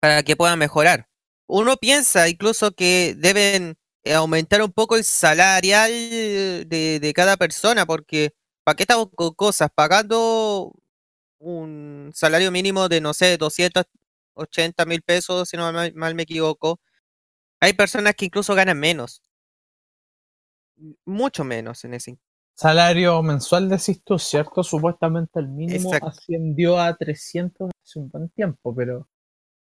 para 0.00 0.24
que 0.24 0.34
puedan 0.34 0.58
mejorar. 0.58 1.08
Uno 1.46 1.76
piensa 1.76 2.28
incluso 2.28 2.72
que 2.72 3.14
deben 3.16 3.78
eh, 4.02 4.14
aumentar 4.14 4.60
un 4.62 4.72
poco 4.72 4.96
el 4.96 5.04
salarial 5.04 5.92
de, 6.68 7.12
cada 7.14 7.36
persona, 7.36 7.86
porque 7.86 8.34
¿para 8.64 8.74
qué 8.74 8.82
estamos 8.82 9.10
con 9.14 9.32
cosas? 9.34 9.70
Pagando 9.72 10.72
un 11.38 12.10
salario 12.14 12.50
mínimo 12.50 12.88
de, 12.88 13.00
no 13.00 13.14
sé, 13.14 13.36
280 13.38 14.86
mil 14.86 15.02
pesos, 15.02 15.48
si 15.50 15.56
no 15.56 15.72
mal, 15.72 16.14
me 16.16 16.22
equivoco. 16.24 16.80
Hay 17.60 17.74
personas 17.74 18.14
que 18.16 18.26
incluso 18.26 18.56
ganan 18.56 18.78
menos. 18.80 19.22
Mucho 21.04 21.44
menos 21.44 21.84
en 21.84 21.94
ese. 21.94 22.18
Salario 22.54 23.22
mensual 23.22 23.68
decís 23.68 24.02
tú, 24.04 24.18
¿cierto? 24.18 24.62
Supuestamente 24.62 25.40
el 25.40 25.48
mínimo 25.48 25.94
Exacto. 25.94 26.08
ascendió 26.08 26.78
a 26.78 26.94
300 26.94 27.70
hace 27.84 27.98
un 27.98 28.10
buen 28.10 28.28
tiempo, 28.30 28.74
pero 28.74 29.08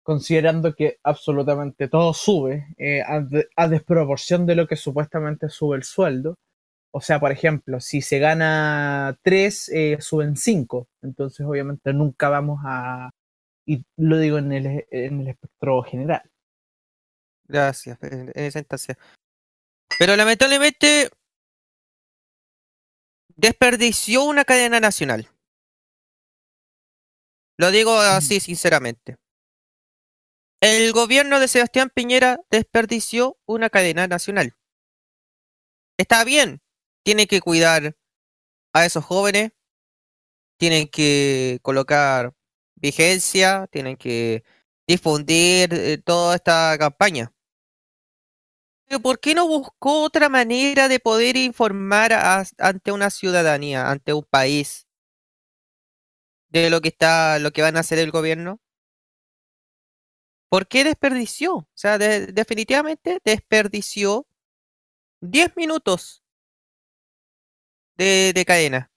considerando 0.02 0.74
que 0.74 0.98
absolutamente 1.04 1.88
todo 1.88 2.12
sube 2.14 2.66
eh, 2.78 3.02
a, 3.06 3.20
de- 3.20 3.48
a 3.56 3.68
desproporción 3.68 4.44
de 4.46 4.56
lo 4.56 4.66
que 4.66 4.76
supuestamente 4.76 5.48
sube 5.48 5.76
el 5.76 5.84
sueldo. 5.84 6.34
O 6.92 7.00
sea, 7.00 7.20
por 7.20 7.30
ejemplo, 7.30 7.78
si 7.80 8.02
se 8.02 8.18
gana 8.18 9.16
3, 9.22 9.70
suben 10.00 10.36
5. 10.36 10.88
Entonces, 11.02 11.46
obviamente, 11.46 11.92
nunca 11.92 12.28
vamos 12.28 12.60
a... 12.64 13.10
Y 13.64 13.84
lo 13.96 14.18
digo 14.18 14.38
en 14.38 14.52
el, 14.52 14.84
en 14.90 15.20
el 15.20 15.28
espectro 15.28 15.82
general. 15.84 16.22
Gracias, 17.46 17.96
en 18.02 18.32
esa 18.34 18.58
instancia. 18.58 18.98
Pero 19.98 20.16
lamentablemente 20.16 21.10
desperdició 23.40 24.24
una 24.24 24.44
cadena 24.44 24.80
nacional. 24.80 25.28
Lo 27.56 27.70
digo 27.70 27.98
así 27.98 28.38
sinceramente. 28.40 29.16
El 30.60 30.92
gobierno 30.92 31.40
de 31.40 31.48
Sebastián 31.48 31.90
Piñera 31.94 32.38
desperdició 32.50 33.38
una 33.46 33.70
cadena 33.70 34.06
nacional. 34.06 34.56
Está 35.98 36.24
bien, 36.24 36.60
tiene 37.02 37.26
que 37.26 37.40
cuidar 37.40 37.96
a 38.74 38.84
esos 38.84 39.04
jóvenes, 39.04 39.52
tienen 40.58 40.86
que 40.88 41.58
colocar 41.62 42.34
vigencia, 42.74 43.66
tienen 43.70 43.96
que 43.96 44.44
difundir 44.86 45.72
eh, 45.72 45.98
toda 45.98 46.36
esta 46.36 46.76
campaña. 46.78 47.32
¿Por 48.98 49.20
qué 49.20 49.34
no 49.34 49.46
buscó 49.46 50.02
otra 50.02 50.28
manera 50.28 50.88
de 50.88 50.98
poder 51.00 51.36
informar 51.36 52.12
ante 52.58 52.92
una 52.92 53.10
ciudadanía, 53.10 53.90
ante 53.90 54.12
un 54.12 54.24
país, 54.28 54.86
de 56.48 56.70
lo 56.70 56.80
que 56.80 56.88
está, 56.88 57.38
lo 57.38 57.50
que 57.52 57.62
van 57.62 57.76
a 57.76 57.80
hacer 57.80 57.98
el 57.98 58.10
gobierno? 58.10 58.60
¿Por 60.48 60.66
qué 60.68 60.84
desperdició? 60.84 61.54
O 61.56 61.68
sea, 61.74 61.98
de- 61.98 62.26
definitivamente 62.28 63.20
desperdició 63.24 64.26
10 65.20 65.56
minutos 65.56 66.22
de, 67.96 68.32
de 68.34 68.44
cadena 68.44 68.90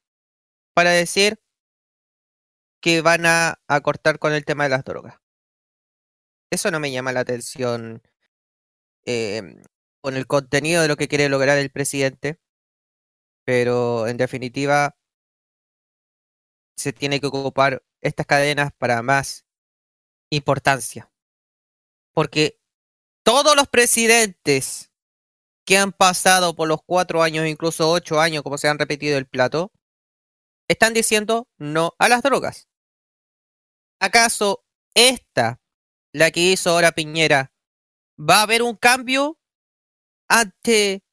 para 0.75 0.91
decir 0.91 1.39
que 2.83 3.01
van 3.01 3.25
a, 3.25 3.59
a 3.67 3.81
cortar 3.81 4.19
con 4.19 4.31
el 4.33 4.45
tema 4.45 4.65
de 4.65 4.69
las 4.69 4.83
drogas. 4.83 5.15
Eso 6.49 6.71
no 6.71 6.79
me 6.79 6.89
llama 6.91 7.11
la 7.11 7.19
atención 7.19 8.01
em, 9.05 9.61
con 10.03 10.17
el 10.17 10.27
contenido 10.27 10.81
de 10.81 10.89
lo 10.89 10.97
que 10.97 11.07
quiere 11.07 11.29
lograr 11.29 11.57
el 11.57 11.71
presidente, 11.71 12.37
pero 13.45 14.05
en 14.05 14.17
definitiva 14.17 14.97
se 16.75 16.91
tiene 16.91 17.21
que 17.21 17.27
ocupar 17.27 17.83
estas 18.01 18.25
cadenas 18.25 18.73
para 18.77 19.01
más 19.01 19.45
importancia. 20.29 21.09
Porque 22.13 22.59
todos 23.23 23.55
los 23.55 23.69
presidentes 23.69 24.91
que 25.65 25.77
han 25.77 25.93
pasado 25.93 26.53
por 26.53 26.67
los 26.67 26.81
cuatro 26.83 27.23
años, 27.23 27.47
incluso 27.47 27.89
ocho 27.89 28.19
años, 28.19 28.43
como 28.43 28.57
se 28.57 28.67
han 28.67 28.77
repetido 28.77 29.17
el 29.17 29.25
plato, 29.25 29.71
están 30.67 30.93
diciendo 30.93 31.47
no 31.57 31.93
a 31.97 32.09
las 32.09 32.23
drogas. 32.23 32.67
¿Acaso 34.01 34.65
esta, 34.95 35.61
la 36.11 36.29
que 36.31 36.41
hizo 36.41 36.71
ahora 36.71 36.91
Piñera, 36.91 37.53
va 38.19 38.39
a 38.39 38.41
haber 38.41 38.63
un 38.63 38.75
cambio 38.75 39.39
ante 40.33 41.03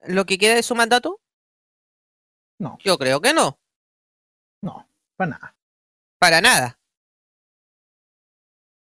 lo 0.00 0.24
que 0.24 0.38
queda 0.38 0.54
de 0.54 0.62
su 0.62 0.74
mandato? 0.74 1.20
No. 2.58 2.78
Yo 2.82 2.96
creo 2.98 3.20
que 3.20 3.32
no, 3.34 3.60
No, 4.62 4.88
para 5.16 5.30
nada. 5.30 5.56
para 6.18 6.40
nada. 6.40 6.80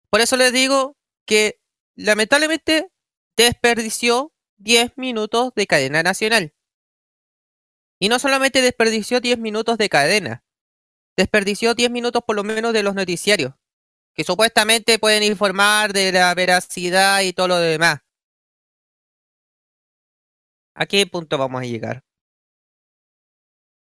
Por 0.10 0.22
eso 0.22 0.38
les 0.38 0.54
digo 0.54 0.96
que 1.26 1.60
lamentablemente 1.96 2.92
desperdició 3.36 4.32
10 4.58 4.94
minutos 4.98 5.52
de 5.56 5.68
cadena 5.68 6.04
nacional. 6.04 6.54
Y 8.00 8.10
no 8.10 8.20
solamente 8.20 8.62
desperdició 8.62 9.20
10 9.20 9.40
minutos 9.40 9.78
de 9.78 9.90
cadena, 9.90 10.44
desperdició 11.18 11.74
10 11.74 11.90
minutos 11.92 12.22
por 12.26 12.36
lo 12.36 12.44
menos 12.44 12.74
de 12.74 12.84
los 12.84 12.94
noticiarios, 12.96 13.56
que 14.14 14.24
supuestamente 14.24 15.00
pueden 15.00 15.24
informar 15.24 15.94
de 15.94 16.12
la 16.12 16.34
veracidad 16.36 17.22
y 17.22 17.34
todo 17.34 17.48
lo 17.50 17.58
demás. 17.58 18.00
¿A 20.82 20.86
qué 20.86 21.06
punto 21.06 21.38
vamos 21.38 21.62
a 21.62 21.66
llegar? 21.66 22.06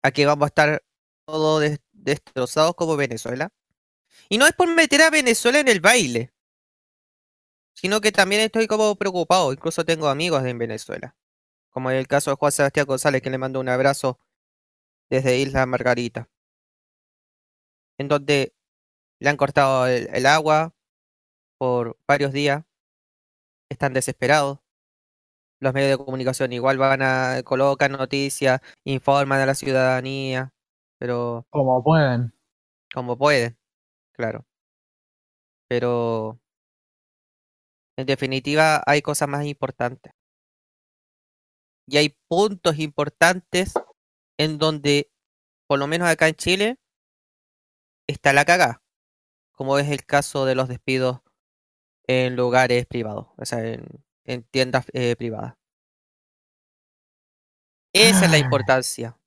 ¿A 0.04 0.12
que 0.12 0.26
vamos 0.26 0.46
a 0.48 0.52
estar 0.54 0.84
todos 1.26 1.62
des- 1.62 1.80
destrozados 1.94 2.76
como 2.76 2.98
Venezuela? 2.98 3.50
Y 4.30 4.38
no 4.40 4.48
es 4.48 4.54
por 4.54 4.68
meter 4.74 5.02
a 5.04 5.12
Venezuela 5.12 5.60
en 5.60 5.68
el 5.70 5.82
baile, 5.82 6.34
sino 7.74 8.00
que 8.02 8.12
también 8.12 8.42
estoy 8.42 8.68
como 8.68 8.96
preocupado, 8.96 9.52
incluso 9.54 9.84
tengo 9.86 10.08
amigos 10.10 10.46
en 10.46 10.58
Venezuela, 10.60 11.16
como 11.72 11.92
en 11.92 11.98
el 11.98 12.08
caso 12.08 12.32
de 12.32 12.38
Juan 12.38 12.52
Sebastián 12.52 12.88
González, 12.88 13.22
que 13.22 13.30
le 13.32 13.38
mando 13.40 13.60
un 13.60 13.70
abrazo 13.70 14.20
desde 15.10 15.40
Isla 15.40 15.66
Margarita, 15.66 16.30
en 18.00 18.08
donde 18.08 18.54
le 19.20 19.30
han 19.30 19.38
cortado 19.38 19.88
el 19.88 20.26
agua 20.28 20.74
por 21.58 21.98
varios 22.08 22.34
días, 22.34 22.64
están 23.70 23.94
desesperados. 23.94 24.60
Los 25.62 25.74
medios 25.74 25.92
de 26.00 26.06
comunicación 26.06 26.54
igual 26.54 26.78
van 26.78 27.02
a 27.02 27.42
colocan 27.44 27.92
noticias, 27.94 28.62
informan 28.86 29.42
a 29.42 29.46
la 29.46 29.56
ciudadanía, 29.56 30.54
pero 30.98 31.46
Como 31.52 31.84
pueden. 31.84 32.34
como 32.94 33.18
pueden, 33.18 33.58
claro. 34.14 34.46
Pero 35.70 36.40
en 37.98 38.08
definitiva 38.08 38.82
hay 38.88 39.02
cosas 39.04 39.30
más 39.30 39.46
importantes. 39.46 40.14
Y 41.88 41.98
hay 41.98 42.16
puntos 42.28 42.80
importantes 42.80 43.74
en 44.38 44.58
donde, 44.58 45.12
por 45.68 45.80
lo 45.80 45.88
menos 45.88 46.08
acá 46.10 46.28
en 46.28 46.36
Chile, 46.36 46.78
está 48.08 48.34
la 48.34 48.46
cagada. 48.46 48.82
Como 49.54 49.80
es 49.80 49.90
el 49.90 50.06
caso 50.06 50.46
de 50.46 50.56
los 50.56 50.68
despidos 50.70 51.22
en 52.08 52.36
lugares 52.36 52.86
privados, 52.88 53.28
o 53.38 53.46
sea, 53.46 53.66
en, 53.66 53.86
en 54.30 54.44
tiendas 54.44 54.86
eh, 54.94 55.16
privadas. 55.18 55.56
Esa 57.94 58.26
es 58.26 58.32
la 58.32 58.38
Ah. 58.38 58.40
importancia. 58.40 59.18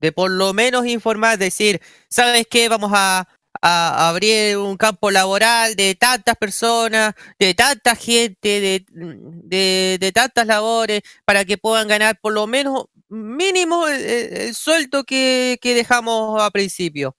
De 0.00 0.12
por 0.12 0.30
lo 0.30 0.54
menos 0.54 0.86
informar, 0.86 1.38
decir, 1.38 1.80
¿sabes 2.08 2.46
qué? 2.48 2.68
Vamos 2.68 2.92
a, 2.94 3.28
a 3.60 4.08
abrir 4.08 4.56
un 4.56 4.76
campo 4.76 5.10
laboral 5.10 5.74
de 5.74 5.94
tantas 5.96 6.36
personas, 6.36 7.14
de 7.38 7.54
tanta 7.54 7.96
gente, 7.96 8.60
de, 8.60 8.86
de, 8.88 9.98
de 10.00 10.12
tantas 10.12 10.46
labores, 10.46 11.02
para 11.24 11.44
que 11.44 11.58
puedan 11.58 11.88
ganar 11.88 12.18
por 12.20 12.32
lo 12.32 12.46
menos 12.46 12.86
mínimo 13.08 13.88
el, 13.88 14.00
el- 14.04 14.36
el 14.48 14.54
sueldo 14.54 15.02
que, 15.04 15.58
que 15.60 15.74
dejamos 15.74 16.40
a 16.40 16.50
principio. 16.50 17.16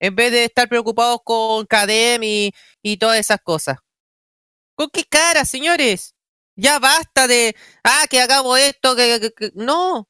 En 0.00 0.14
vez 0.16 0.32
de 0.32 0.44
estar 0.44 0.68
preocupados 0.68 1.20
con 1.24 1.64
CADEM 1.66 2.22
y, 2.24 2.52
y 2.82 2.96
todas 2.98 3.18
esas 3.20 3.40
cosas. 3.40 3.78
¿Con 4.74 4.90
qué 4.90 5.04
cara, 5.04 5.44
señores? 5.44 6.15
Ya 6.56 6.78
basta 6.78 7.26
de, 7.26 7.54
ah, 7.84 8.06
que 8.08 8.20
hagamos 8.20 8.58
esto, 8.58 8.96
que, 8.96 9.20
que- 9.20 9.32
que- 9.32 9.52
no. 9.54 10.08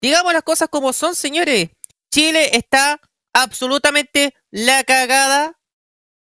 Digamos 0.00 0.32
las 0.32 0.42
cosas 0.42 0.68
como 0.68 0.92
son, 0.92 1.14
señores. 1.14 1.70
Chile 2.12 2.56
está 2.56 3.00
absolutamente 3.34 4.34
la 4.50 4.84
cagada 4.84 5.58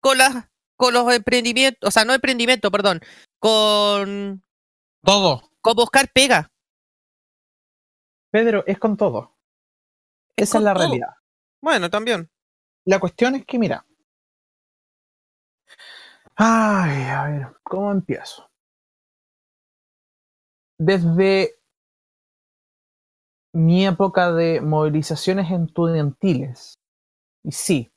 con 0.01 0.19
las 0.19 0.48
con 0.77 0.94
los 0.94 1.12
emprendimientos, 1.12 1.89
o 1.89 1.90
sea, 1.90 2.07
no 2.07 2.15
emprendimiento, 2.15 2.70
perdón, 2.70 3.01
con 3.39 4.43
Todo. 5.05 5.51
con 5.61 5.74
buscar 5.74 6.11
pega. 6.11 6.48
Pedro, 8.32 8.65
es 8.66 8.78
con 8.78 8.97
todo. 8.97 9.36
Es 10.36 10.48
Esa 10.48 10.59
es 10.59 10.65
la 10.65 10.73
todo. 10.73 10.85
realidad. 10.85 11.15
Bueno, 11.61 11.90
también. 11.90 12.31
La 12.86 12.98
cuestión 12.98 13.35
es 13.35 13.44
que, 13.44 13.59
mira. 13.59 13.85
Ay, 16.42 17.02
a 17.10 17.24
ver, 17.24 17.56
¿cómo 17.62 17.92
empiezo? 17.92 18.48
Desde 20.78 21.58
mi 23.52 23.86
época 23.86 24.32
de 24.32 24.60
movilizaciones 24.62 25.50
estudiantiles, 25.50 26.78
y 27.44 27.52
sí, 27.52 27.92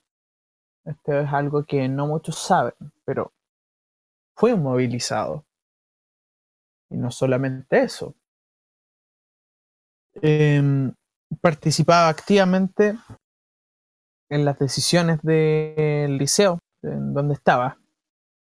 esto 0.86 1.20
es 1.20 1.34
algo 1.34 1.66
que 1.66 1.90
no 1.90 2.08
muchos 2.08 2.38
saben, 2.38 2.74
pero 3.06 3.32
fui 4.38 4.54
movilizado. 4.56 5.46
Y 6.92 6.98
no 6.98 7.12
solamente 7.12 7.84
eso. 7.84 8.16
Em, 10.22 10.94
participaba 11.42 12.08
activamente 12.10 12.96
en 14.30 14.46
las 14.46 14.58
decisiones 14.60 15.20
del 15.22 16.18
liceo, 16.18 16.60
en 16.82 17.14
donde 17.14 17.36
estaba. 17.36 17.78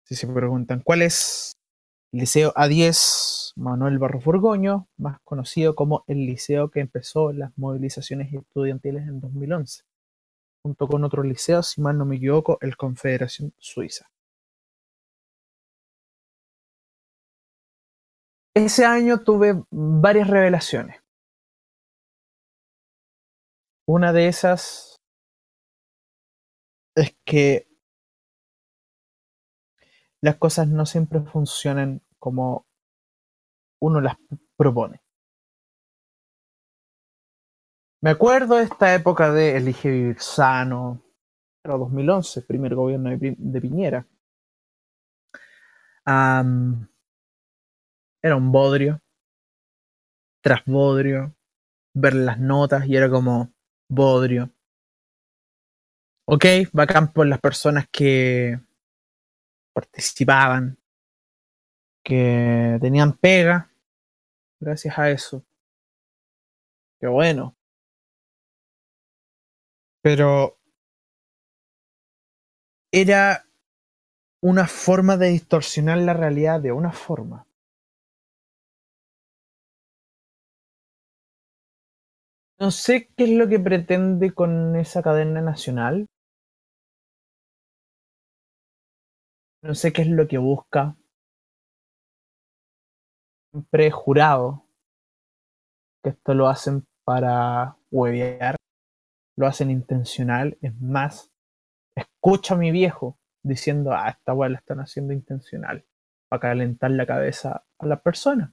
Si 0.07 0.15
se 0.17 0.27
preguntan, 0.27 0.83
¿cuál 0.85 1.01
es 1.03 1.57
Liceo 2.13 2.53
A10 2.55 3.53
Manuel 3.57 3.99
Barro 3.99 4.21
Furgoño, 4.21 4.87
más 4.99 5.19
conocido 5.25 5.75
como 5.75 6.05
el 6.07 6.27
liceo 6.27 6.71
que 6.71 6.81
empezó 6.81 7.33
las 7.33 7.57
movilizaciones 7.57 8.33
estudiantiles 8.33 9.09
en 9.09 9.21
2011, 9.21 9.85
junto 10.63 10.87
con 10.89 11.05
otro 11.05 11.23
liceo, 11.23 11.63
si 11.63 11.81
mal 11.81 11.97
no 11.97 12.05
me 12.05 12.17
equivoco, 12.17 12.59
el 12.61 12.77
Confederación 12.77 13.55
Suiza. 13.59 14.11
Ese 18.55 18.85
año 18.85 19.25
tuve 19.25 19.65
varias 19.71 20.29
revelaciones. 20.29 21.01
Una 23.87 24.13
de 24.13 24.29
esas 24.29 24.97
es 26.95 27.17
que 27.25 27.74
las 30.25 30.39
cosas 30.39 30.67
no 30.69 30.87
siempre 30.87 31.21
funcionan 31.21 32.03
como 32.19 32.67
uno 33.81 34.01
las 34.01 34.17
propone. 34.57 35.01
Me 38.03 38.11
acuerdo 38.11 38.55
de 38.59 38.63
esta 38.63 38.95
época 38.95 39.33
de 39.33 39.57
Elige 39.57 39.91
Vivir 39.91 40.21
Sano, 40.21 41.03
era 41.65 41.77
2011, 41.77 42.43
primer 42.43 42.75
gobierno 42.77 43.11
de, 43.11 43.19
Pi- 43.19 43.37
de 43.39 43.61
Piñera. 43.61 44.07
Era 48.23 48.35
un 48.35 48.51
bodrio, 48.51 49.01
tras 50.43 50.63
bodrio, 50.65 51.35
ver 51.95 52.15
las 52.15 52.39
notas 52.41 52.87
y 52.87 52.97
era 52.97 53.11
como 53.11 53.53
bodrio. 53.89 54.51
Ok, 56.27 56.45
bacán 56.73 57.13
por 57.13 57.27
las 57.27 57.41
personas 57.41 57.87
que 57.91 58.59
participaban, 59.75 60.79
que 62.05 62.79
tenían 62.81 63.13
pega, 63.15 63.71
gracias 64.61 64.99
a 64.99 65.11
eso. 65.11 65.45
Qué 67.01 67.07
bueno. 67.09 67.55
Pero 70.03 70.59
era 72.93 73.45
una 74.43 74.67
forma 74.69 75.17
de 75.17 75.29
distorsionar 75.29 75.99
la 75.99 76.13
realidad 76.13 76.61
de 76.61 76.73
una 76.73 76.93
forma. 76.93 77.47
No 82.61 82.71
sé 82.71 83.09
qué 83.17 83.25
es 83.25 83.31
lo 83.31 83.49
que 83.49 83.59
pretende 83.59 84.33
con 84.33 84.77
esa 84.77 85.03
cadena 85.03 85.41
nacional. 85.41 86.07
No 89.65 89.75
sé 89.75 89.95
qué 89.95 90.03
es 90.03 90.09
lo 90.09 90.29
que 90.29 90.37
busca. 90.37 90.95
Siempre 93.51 93.87
he 93.87 93.91
jurado 93.91 94.67
que 96.03 96.11
esto 96.11 96.35
lo 96.35 96.49
hacen 96.49 96.87
para 97.03 97.75
huevear. 97.91 98.57
Lo 99.39 99.47
hacen 99.47 99.71
intencional. 99.71 100.59
Es 100.61 100.79
más, 100.83 101.33
escucho 101.97 102.53
a 102.53 102.57
mi 102.59 102.73
viejo 102.73 103.19
diciendo, 103.43 103.95
ah, 103.95 104.11
esta 104.11 104.35
weá 104.35 104.51
la 104.51 104.59
están 104.59 104.81
haciendo 104.81 105.15
intencional. 105.15 105.87
Para 106.29 106.41
calentar 106.41 106.91
la 106.91 107.07
cabeza 107.07 107.65
a 107.79 107.87
las 107.87 108.03
personas. 108.03 108.51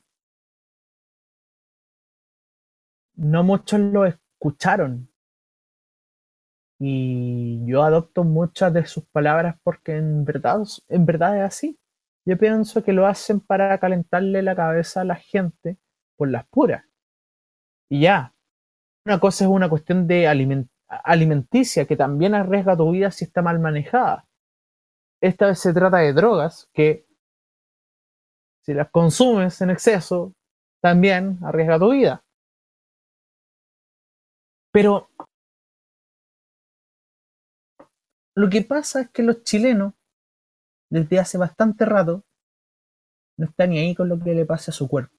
No 3.16 3.44
muchos 3.44 3.82
lo 3.82 4.06
escucharon. 4.06 5.11
Y 6.84 7.64
yo 7.68 7.84
adopto 7.84 8.24
muchas 8.24 8.74
de 8.74 8.88
sus 8.88 9.06
palabras 9.06 9.56
porque 9.62 9.98
en 9.98 10.26
verdad, 10.26 10.64
en 10.90 11.06
verdad 11.06 11.38
es 11.38 11.44
así. 11.44 11.80
Yo 12.26 12.40
pienso 12.40 12.84
que 12.84 12.92
lo 12.92 13.06
hacen 13.06 13.40
para 13.40 13.78
calentarle 13.78 14.42
la 14.42 14.56
cabeza 14.56 15.02
a 15.02 15.06
la 15.06 15.16
gente 15.16 15.78
por 16.18 16.30
las 16.30 16.48
puras. 16.48 16.84
Y 17.88 18.02
ya. 18.02 18.34
Una 19.06 19.20
cosa 19.20 19.44
es 19.44 19.50
una 19.52 19.70
cuestión 19.70 20.08
de 20.08 20.28
aliment- 20.28 20.70
alimenticia 20.88 21.86
que 21.86 21.96
también 21.96 22.34
arriesga 22.34 22.76
tu 22.76 22.90
vida 22.90 23.12
si 23.12 23.26
está 23.26 23.44
mal 23.44 23.60
manejada. 23.60 24.28
Esta 25.22 25.48
vez 25.48 25.60
se 25.60 25.74
trata 25.74 25.98
de 25.98 26.14
drogas 26.14 26.68
que 26.74 27.06
si 28.66 28.74
las 28.74 28.90
consumes 28.90 29.62
en 29.62 29.70
exceso 29.70 30.34
también 30.82 31.38
arriesga 31.44 31.78
tu 31.78 31.92
vida. 31.92 32.24
Pero 34.72 35.10
lo 38.36 38.50
que 38.50 38.62
pasa 38.62 39.02
es 39.02 39.10
que 39.10 39.24
los 39.24 39.44
chilenos, 39.44 39.94
desde 40.90 41.20
hace 41.20 41.38
bastante 41.38 41.86
rato, 41.86 42.26
no 43.38 43.46
están 43.46 43.72
ni 43.72 43.80
ahí 43.80 43.96
con 43.96 44.08
lo 44.08 44.20
que 44.20 44.34
le 44.34 44.46
pasa 44.46 44.72
a 44.72 44.74
su 44.74 44.88
cuerpo. 44.88 45.16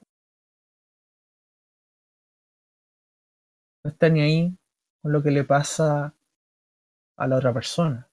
No 3.84 3.90
están 3.90 4.14
ni 4.14 4.20
ahí 4.20 4.59
con 5.02 5.12
lo 5.12 5.22
que 5.22 5.30
le 5.30 5.44
pasa 5.44 6.14
a 7.16 7.26
la 7.26 7.36
otra 7.36 7.52
persona. 7.52 8.09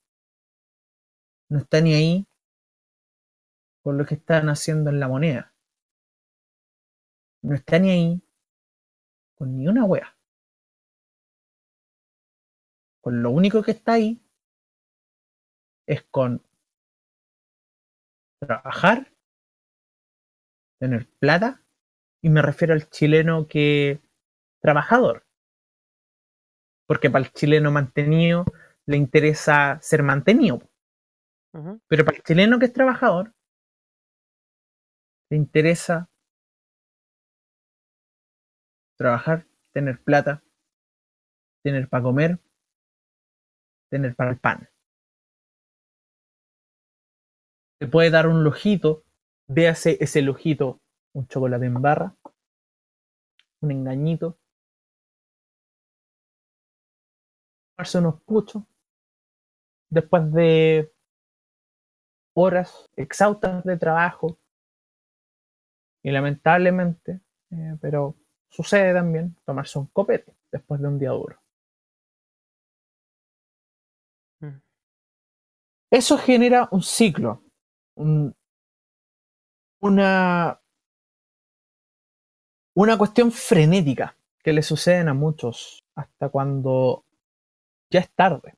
No 1.48 1.58
están 1.58 1.84
ni 1.84 1.94
ahí 1.94 2.26
con 3.82 3.96
lo 3.96 4.04
que 4.04 4.16
están 4.16 4.48
haciendo 4.48 4.90
en 4.90 5.00
la 5.00 5.08
moneda. 5.08 5.54
No 7.42 7.54
están 7.54 7.82
ni 7.82 7.90
ahí 7.90 8.22
con 9.36 9.56
ni 9.56 9.66
una 9.66 9.84
wea. 9.84 10.16
Con 13.00 13.22
lo 13.22 13.30
único 13.30 13.62
que 13.62 13.70
está 13.70 13.94
ahí 13.94 14.20
es 15.90 16.04
con 16.04 16.40
trabajar, 18.40 19.12
tener 20.78 21.08
plata, 21.18 21.64
y 22.22 22.30
me 22.30 22.42
refiero 22.42 22.74
al 22.74 22.88
chileno 22.88 23.48
que 23.48 24.00
trabajador. 24.62 25.26
Porque 26.86 27.10
para 27.10 27.24
el 27.24 27.32
chileno 27.32 27.72
mantenido 27.72 28.44
le 28.86 28.96
interesa 28.96 29.80
ser 29.82 30.04
mantenido. 30.04 30.60
Pero 31.88 32.04
para 32.04 32.16
el 32.18 32.22
chileno 32.22 32.60
que 32.60 32.66
es 32.66 32.72
trabajador, 32.72 33.34
le 35.28 35.36
interesa 35.36 36.08
trabajar, 38.96 39.44
tener 39.72 40.00
plata, 40.00 40.40
tener 41.64 41.88
para 41.88 42.02
comer, 42.04 42.38
tener 43.90 44.14
para 44.14 44.30
el 44.30 44.38
pan. 44.38 44.70
Le 47.80 47.88
puede 47.88 48.10
dar 48.10 48.28
un 48.28 48.44
lojito, 48.44 49.04
véase 49.48 49.96
ese 50.00 50.20
lojito, 50.20 50.80
un 51.14 51.26
chocolate 51.26 51.64
en 51.64 51.80
barra, 51.80 52.14
un 53.62 53.70
engañito, 53.70 54.38
tomarse 57.74 57.98
unos 57.98 58.20
puchos, 58.22 58.62
después 59.88 60.30
de 60.32 60.92
horas 62.34 62.90
exhaustas 62.96 63.64
de 63.64 63.78
trabajo, 63.78 64.38
y 66.02 66.10
lamentablemente, 66.10 67.20
eh, 67.50 67.76
pero 67.80 68.14
sucede 68.50 68.92
también, 68.92 69.34
tomarse 69.46 69.78
un 69.78 69.86
copete 69.86 70.34
después 70.52 70.82
de 70.82 70.88
un 70.88 70.98
día 70.98 71.10
duro. 71.10 71.40
Mm. 74.40 74.60
Eso 75.90 76.18
genera 76.18 76.68
un 76.70 76.82
ciclo, 76.82 77.42
un- 78.00 78.34
una, 79.82 80.58
una 82.74 82.98
cuestión 82.98 83.30
frenética 83.30 84.16
que 84.42 84.52
le 84.52 84.62
suceden 84.62 85.06
a 85.08 85.14
muchos 85.14 85.84
hasta 85.94 86.30
cuando 86.30 87.04
ya 87.90 88.00
es 88.00 88.10
tarde. 88.10 88.54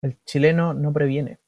El 0.00 0.18
chileno 0.24 0.72
no 0.72 0.90
previene. 0.90 1.38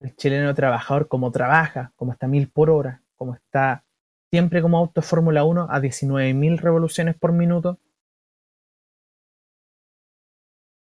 El 0.00 0.14
chileno 0.14 0.54
trabajador 0.54 1.08
como 1.08 1.32
trabaja, 1.32 1.92
como 1.96 2.12
está 2.12 2.26
mil 2.26 2.50
por 2.50 2.68
hora, 2.68 3.02
como 3.16 3.34
está 3.34 3.82
siempre 4.30 4.60
como 4.60 4.76
auto 4.76 5.00
Fórmula 5.00 5.44
1 5.44 5.68
a 5.70 5.80
19.000 5.80 6.58
revoluciones 6.58 7.16
por 7.16 7.32
minuto, 7.32 7.78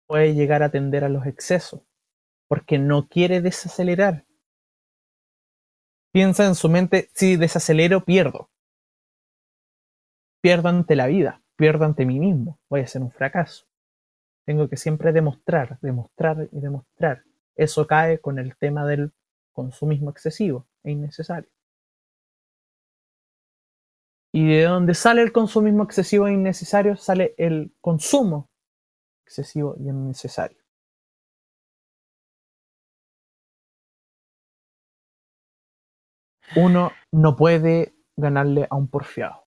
puede 0.07 0.33
llegar 0.33 0.63
a 0.63 0.71
tender 0.71 1.03
a 1.03 1.09
los 1.09 1.25
excesos, 1.27 1.81
porque 2.47 2.79
no 2.79 3.07
quiere 3.07 3.41
desacelerar. 3.41 4.25
Piensa 6.11 6.47
en 6.47 6.55
su 6.55 6.69
mente, 6.69 7.11
si 7.13 7.35
desacelero, 7.35 8.03
pierdo. 8.03 8.49
Pierdo 10.41 10.69
ante 10.69 10.95
la 10.95 11.07
vida, 11.07 11.43
pierdo 11.57 11.85
ante 11.85 12.05
mí 12.05 12.19
mismo, 12.19 12.59
voy 12.69 12.81
a 12.81 12.87
ser 12.87 13.01
un 13.01 13.11
fracaso. 13.11 13.65
Tengo 14.45 14.69
que 14.69 14.77
siempre 14.77 15.11
demostrar, 15.11 15.77
demostrar 15.81 16.47
y 16.51 16.59
demostrar. 16.61 17.23
Eso 17.55 17.85
cae 17.85 18.19
con 18.19 18.39
el 18.39 18.55
tema 18.55 18.85
del 18.85 19.11
consumismo 19.51 20.09
excesivo 20.09 20.67
e 20.83 20.91
innecesario. 20.91 21.49
Y 24.31 24.47
de 24.47 24.63
donde 24.63 24.93
sale 24.93 25.21
el 25.21 25.31
consumismo 25.31 25.83
excesivo 25.83 26.27
e 26.27 26.33
innecesario, 26.33 26.95
sale 26.95 27.33
el 27.37 27.73
consumo 27.81 28.49
excesivo 29.27 29.75
y 29.77 29.89
innecesario. 29.89 30.57
Uno 36.55 36.91
no 37.11 37.35
puede 37.35 37.93
ganarle 38.15 38.67
a 38.69 38.75
un 38.75 38.87
porfiado. 38.87 39.45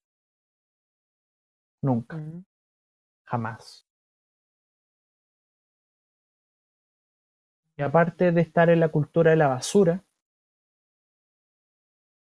Nunca, 1.83 2.17
Ujú. 2.17 2.45
jamás. 3.25 3.87
Y 7.77 7.83
aparte 7.83 8.33
de 8.33 8.43
estar 8.43 8.69
en 8.71 8.81
la 8.81 8.91
cultura 8.91 9.31
de 9.31 9.39
la 9.39 9.49
basura, 9.49 10.05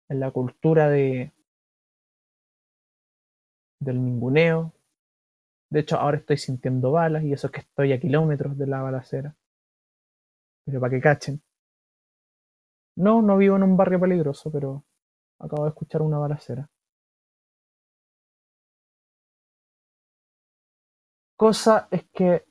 en 0.09 0.19
la 0.19 0.31
cultura 0.31 0.89
de 0.89 1.31
del 3.79 4.03
ninguneo. 4.03 4.74
De 5.69 5.81
hecho, 5.81 5.97
ahora 5.97 6.17
estoy 6.17 6.37
sintiendo 6.37 6.91
balas 6.91 7.23
y 7.23 7.33
eso 7.33 7.51
que 7.51 7.61
estoy 7.61 7.93
a 7.93 7.99
kilómetros 7.99 8.57
de 8.57 8.67
la 8.67 8.81
balacera. 8.81 9.35
Pero 10.65 10.79
para 10.79 10.91
que 10.91 11.01
cachen. 11.01 11.41
No, 12.97 13.21
no 13.21 13.37
vivo 13.37 13.55
en 13.55 13.63
un 13.63 13.77
barrio 13.77 14.01
peligroso, 14.01 14.51
pero 14.51 14.83
acabo 15.39 15.63
de 15.63 15.69
escuchar 15.69 16.01
una 16.01 16.17
balacera. 16.17 16.69
Cosa 21.37 21.87
es 21.91 22.03
que 22.13 22.45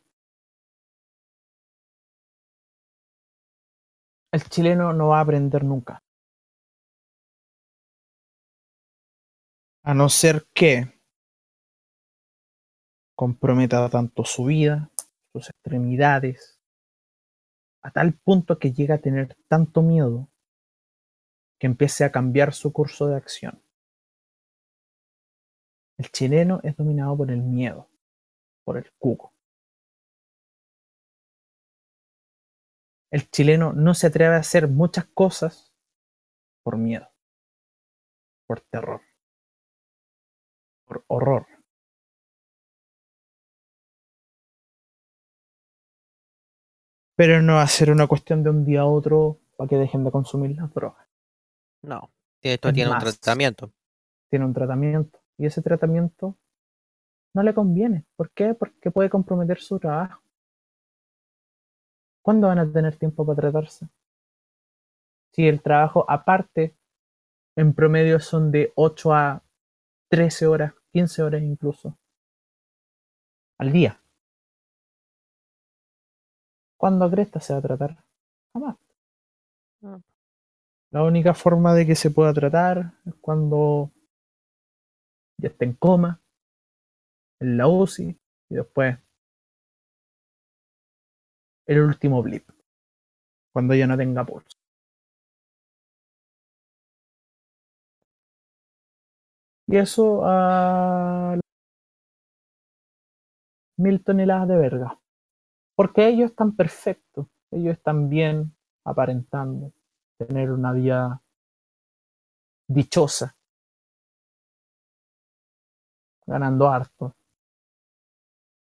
el 4.32 4.43
chileno 4.51 4.93
no 4.93 5.09
va 5.09 5.19
a 5.19 5.23
aprender 5.23 5.65
nunca. 5.65 6.03
A 9.85 9.95
no 9.95 10.09
ser 10.09 10.47
que 10.53 10.94
comprometa 13.24 13.88
tanto 13.88 14.22
su 14.26 14.44
vida, 14.44 14.90
sus 15.32 15.48
extremidades, 15.48 16.60
a 17.82 17.90
tal 17.90 18.12
punto 18.12 18.59
que 18.59 18.70
llega 18.70 18.96
a 18.96 18.98
tener 18.98 19.34
tanto 19.48 19.80
miedo 19.80 20.28
que 21.59 21.66
empiece 21.66 22.05
a 22.05 22.12
cambiar 22.12 22.52
su 22.52 22.70
curso 22.70 23.06
de 23.06 23.16
acción. 23.16 23.62
El 25.96 26.10
chileno 26.10 26.60
es 26.64 26.76
dominado 26.76 27.16
por 27.16 27.30
el 27.30 27.40
miedo, 27.40 27.88
por 28.62 28.76
el 28.76 28.92
cuco. 28.98 29.32
El 33.10 33.30
chileno 33.30 33.72
no 33.72 33.94
se 33.94 34.09
atreve 34.09 34.34
a 34.34 34.40
hacer 34.40 34.68
muchas 34.68 35.06
cosas 35.06 35.72
por 36.62 36.76
miedo, 36.76 37.09
por 38.46 38.60
terror, 38.60 39.01
por 40.84 41.05
horror. 41.06 41.53
Pero 47.16 47.43
no 47.43 47.55
va 47.55 47.62
a 47.62 47.69
ser 47.69 47.91
una 47.91 48.07
cuestión 48.07 48.43
de 48.43 48.51
un 48.51 48.65
día 48.65 48.81
a 48.81 48.86
otro 48.86 49.39
para 49.57 49.69
que 49.69 49.77
dejen 49.77 50.05
de 50.05 50.11
consumir 50.11 50.57
las 50.57 50.73
drogas. 50.73 51.07
No. 51.82 52.11
Esto 52.43 52.69
Es 52.69 52.74
tiene 52.74 52.91
un 52.91 52.99
tratamiento. 52.99 53.73
Tiene 54.31 54.45
un 54.45 54.53
tratamiento. 54.53 55.20
Y 55.39 55.47
ese 55.47 55.62
tratamiento 55.62 56.36
no 57.35 57.43
le 57.43 57.55
conviene. 57.55 58.05
¿Por 58.16 58.31
qué? 58.31 58.55
Porque 58.55 58.91
puede 58.91 59.11
comprometer 59.11 59.61
su 59.61 59.78
trabajo. 59.78 60.23
¿Cuándo 62.23 62.49
van 62.49 62.59
a 62.59 62.73
tener 62.73 62.97
tiempo 62.97 63.27
para 63.27 63.36
tratarse? 63.36 63.89
Si 65.32 65.47
el 65.47 65.61
trabajo 65.61 66.05
aparte, 66.09 66.74
en 67.57 67.74
promedio 67.74 68.19
son 68.20 68.51
de 68.51 68.73
8 68.77 69.12
a 69.12 69.43
13 70.09 70.47
horas, 70.47 70.74
15 70.93 71.23
horas 71.23 71.43
incluso, 71.43 71.99
al 73.59 73.73
día. 73.73 74.01
¿Cuándo 76.85 77.11
Cresta 77.11 77.40
se 77.40 77.55
va 77.55 77.61
a 77.61 77.62
tratar? 77.62 77.97
Jamás. 78.52 78.77
Ah. 79.82 79.98
La 80.90 81.02
única 81.02 81.32
forma 81.32 81.73
de 81.73 81.86
que 81.86 81.94
se 81.94 82.11
pueda 82.11 82.35
tratar 82.35 82.93
es 83.06 83.15
cuando 83.23 83.90
ya 85.40 85.48
esté 85.48 85.65
en 85.65 85.73
coma, 85.77 86.20
en 87.40 87.56
la 87.56 87.69
UCI 87.69 88.20
y 88.51 88.55
después 88.55 88.98
el 91.65 91.81
último 91.81 92.23
blip, 92.23 92.47
cuando 93.55 93.74
ya 93.74 93.86
no 93.86 93.97
tenga 93.97 94.23
pulso. 94.27 94.59
Y 99.69 99.78
eso 99.78 100.20
a 100.23 101.39
mil 103.78 104.05
toneladas 104.05 104.48
de 104.48 104.56
verga. 104.59 104.98
Porque 105.76 106.09
ellos 106.09 106.30
están 106.30 106.55
perfectos, 106.55 107.26
ellos 107.51 107.76
están 107.76 108.09
bien 108.09 108.55
aparentando 108.84 109.72
tener 110.18 110.52
una 110.52 110.72
vida 110.72 111.22
dichosa, 112.68 113.36
ganando 116.26 116.68
harto, 116.68 117.14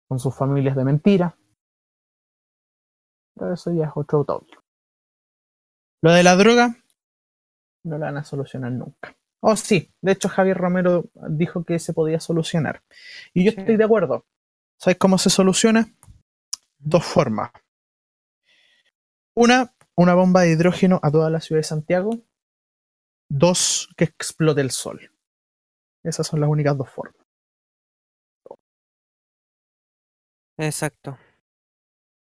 con 0.08 0.20
sus 0.20 0.36
familias 0.36 0.76
de 0.76 0.84
mentira. 0.86 1.36
Pero 3.36 3.54
eso 3.54 3.74
ya 3.74 3.86
es 3.86 3.92
otro 3.96 4.20
autógrafo. 4.20 4.62
Lo 6.02 6.12
de 6.12 6.24
la 6.24 6.36
droga 6.36 6.76
no 7.86 7.98
lo 7.98 8.06
van 8.06 8.18
a 8.18 8.24
solucionar 8.24 8.72
nunca. 8.72 9.16
Oh, 9.42 9.56
sí, 9.58 9.92
de 10.02 10.14
hecho 10.14 10.30
Javier 10.30 10.58
Romero 10.58 11.06
dijo 11.30 11.66
que 11.66 11.80
se 11.80 11.94
podía 11.94 12.20
solucionar. 12.20 12.82
Y 13.34 13.44
yo 13.44 13.52
Sí. 13.52 13.60
estoy 13.60 13.76
de 13.76 13.84
acuerdo. 13.84 14.26
¿Sabes 14.80 14.98
cómo 14.98 15.18
se 15.18 15.30
soluciona? 15.30 15.94
Dos 16.86 17.06
formas. 17.06 17.52
Una, 19.36 19.74
una 19.96 20.14
bomba 20.16 20.42
de 20.42 20.52
hidrógeno 20.52 21.00
a 21.02 21.12
toda 21.12 21.30
la 21.30 21.40
ciudad 21.40 21.60
de 21.60 21.64
Santiago. 21.64 22.12
Dos, 23.30 23.90
que 23.98 24.04
explote 24.04 24.62
el 24.62 24.72
sol. 24.72 25.12
Esas 26.04 26.28
son 26.28 26.42
las 26.42 26.50
únicas 26.50 26.78
dos 26.78 26.90
formas. 26.90 27.26
Exacto. 30.58 31.18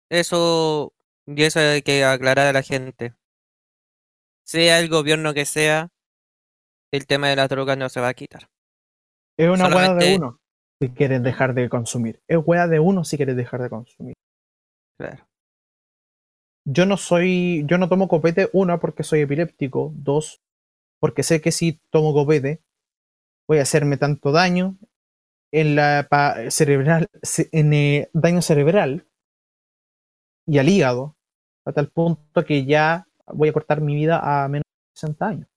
Eso, 0.10 0.94
y 1.28 1.44
eso 1.44 1.60
hay 1.60 1.82
que 1.82 2.04
aclarar 2.04 2.48
a 2.48 2.54
la 2.54 2.64
gente. 2.64 3.14
Sea 4.46 4.80
el 4.80 4.90
gobierno 4.90 5.34
que 5.34 5.46
sea, 5.46 5.90
el 6.92 7.06
tema 7.06 7.30
de 7.30 7.36
las 7.36 7.50
drogas 7.50 7.78
no 7.78 7.88
se 7.88 8.02
va 8.02 8.10
a 8.10 8.14
quitar. 8.16 8.50
Es 9.38 9.48
una 9.48 9.68
hueá 9.68 9.82
de 9.82 9.86
Solamente- 9.88 10.16
uno 10.18 10.40
si 10.82 10.90
quieres 10.90 11.22
dejar 11.22 11.54
de 11.54 11.70
consumir. 11.70 12.22
Es 12.28 12.40
hueá 12.44 12.68
de 12.68 12.80
uno 12.80 13.04
si 13.04 13.18
quieres 13.18 13.36
dejar 13.36 13.62
de 13.62 13.70
consumir. 13.70 14.16
Claro. 15.00 15.26
Yo 16.66 16.86
no 16.86 16.98
soy, 16.98 17.64
yo 17.68 17.78
no 17.78 17.90
tomo 17.90 18.08
copete, 18.08 18.50
una, 18.54 18.80
porque 18.80 19.04
soy 19.04 19.22
epiléptico, 19.22 19.92
dos, 19.96 20.42
porque 21.00 21.24
sé 21.24 21.42
que 21.42 21.52
si 21.52 21.82
tomo 21.92 22.14
copete 22.14 22.62
voy 23.48 23.60
a 23.60 23.64
hacerme 23.64 23.98
tanto 23.98 24.32
daño 24.32 24.78
en 25.52 25.76
la 25.76 26.08
pa- 26.10 26.52
cerebral, 26.52 27.08
ce- 27.24 27.50
en 27.54 27.74
eh, 27.74 28.10
daño 28.14 28.42
cerebral 28.44 29.08
y 30.46 30.58
al 30.58 30.68
hígado, 30.70 31.16
a 31.66 31.72
tal 31.72 31.90
punto 31.92 32.44
que 32.46 32.66
ya 32.66 33.08
voy 33.28 33.50
a 33.50 33.54
cortar 33.54 33.82
mi 33.82 33.96
vida 33.96 34.20
a 34.44 34.48
menos 34.48 34.64
de 34.66 35.00
60 35.00 35.28
años. 35.28 35.48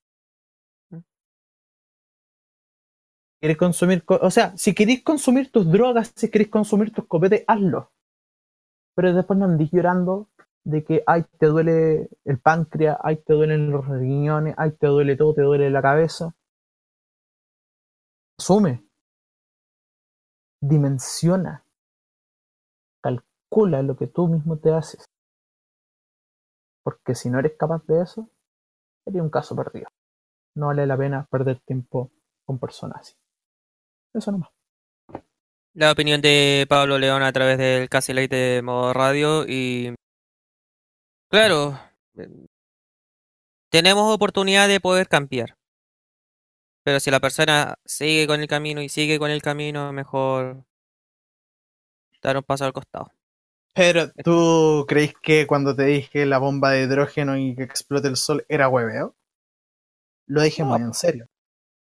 ¿Quieres 3.39 3.57
consumir? 3.57 4.03
co- 4.05 4.19
O 4.23 4.31
sea, 4.31 4.57
si 4.57 4.73
queréis 4.73 5.03
consumir 5.03 5.51
tus 5.51 5.71
drogas, 5.71 6.11
si 6.15 6.29
queréis 6.31 6.49
consumir 6.49 6.91
tus 6.91 7.05
copetes, 7.05 7.43
hazlo. 7.47 7.91
Pero 8.95 9.13
después 9.13 9.39
no 9.39 9.45
andís 9.45 9.71
llorando 9.71 10.29
de 10.63 10.83
que, 10.83 11.03
ay, 11.07 11.25
te 11.39 11.47
duele 11.47 12.09
el 12.25 12.39
páncreas, 12.39 12.97
ay, 13.01 13.17
te 13.17 13.33
duelen 13.33 13.71
los 13.71 13.87
riñones, 13.87 14.55
ay, 14.57 14.71
te 14.71 14.87
duele 14.87 15.15
todo, 15.17 15.33
te 15.33 15.41
duele 15.41 15.69
la 15.69 15.81
cabeza. 15.81 16.33
Asume. 18.39 18.83
Dimensiona. 20.61 21.63
Calcula 23.01 23.81
lo 23.81 23.97
que 23.97 24.07
tú 24.07 24.27
mismo 24.27 24.57
te 24.57 24.71
haces. 24.71 25.05
Porque 26.83 27.15
si 27.15 27.29
no 27.29 27.39
eres 27.39 27.57
capaz 27.57 27.85
de 27.87 28.01
eso, 28.01 28.29
sería 29.05 29.23
un 29.23 29.29
caso 29.29 29.55
perdido. 29.55 29.87
No 30.55 30.67
vale 30.67 30.85
la 30.85 30.97
pena 30.97 31.27
perder 31.29 31.59
tiempo 31.61 32.11
con 32.45 32.59
personas 32.59 33.01
así. 33.01 33.15
Eso 34.13 34.31
nomás. 34.31 34.52
La 35.75 35.91
opinión 35.91 36.21
de 36.21 36.67
Pablo 36.69 36.99
León 36.99 37.23
a 37.23 37.33
través 37.33 37.57
del 37.57 37.89
Casi 37.89 38.13
Late 38.13 38.35
de 38.35 38.61
modo 38.61 38.93
radio 38.93 39.43
y 39.47 39.95
claro, 41.29 41.79
tenemos 43.71 44.13
oportunidad 44.13 44.67
de 44.67 44.79
poder 44.79 45.07
cambiar. 45.07 45.55
Pero 46.83 46.99
si 46.99 47.09
la 47.09 47.19
persona 47.19 47.75
sigue 47.85 48.27
con 48.27 48.39
el 48.41 48.47
camino 48.47 48.81
y 48.81 48.89
sigue 48.89 49.17
con 49.17 49.31
el 49.31 49.41
camino, 49.41 49.91
mejor 49.93 50.63
dar 52.21 52.37
un 52.37 52.43
paso 52.43 52.65
al 52.65 52.73
costado. 52.73 53.11
Pero, 53.73 54.11
¿tú 54.23 54.85
crees 54.87 55.15
que 55.23 55.47
cuando 55.47 55.75
te 55.75 55.85
dije 55.85 56.27
la 56.27 56.37
bomba 56.37 56.71
de 56.71 56.83
hidrógeno 56.83 57.35
y 57.35 57.55
que 57.55 57.63
explote 57.63 58.09
el 58.09 58.17
sol 58.17 58.45
era 58.47 58.69
hueveo? 58.69 59.15
Lo 60.27 60.41
dije 60.43 60.63
muy 60.63 60.81
en 60.81 60.93
serio. 60.93 61.27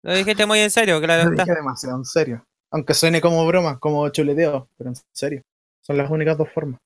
Lo 0.02 0.12
dijiste 0.12 0.44
muy 0.44 0.58
en 0.58 0.70
serio, 0.70 1.00
claro 1.00 1.24
Lo 1.24 1.30
está. 1.30 1.44
dije 1.44 1.54
demasiado 1.54 1.96
en 1.96 2.04
serio. 2.04 2.46
Aunque 2.70 2.94
suene 2.94 3.20
como 3.20 3.46
broma, 3.46 3.78
como 3.78 4.08
chuleteo, 4.08 4.68
pero 4.76 4.90
en 4.90 4.96
serio. 5.12 5.42
Son 5.80 5.96
las 5.96 6.10
únicas 6.10 6.36
dos 6.36 6.48
formas. 6.52 6.80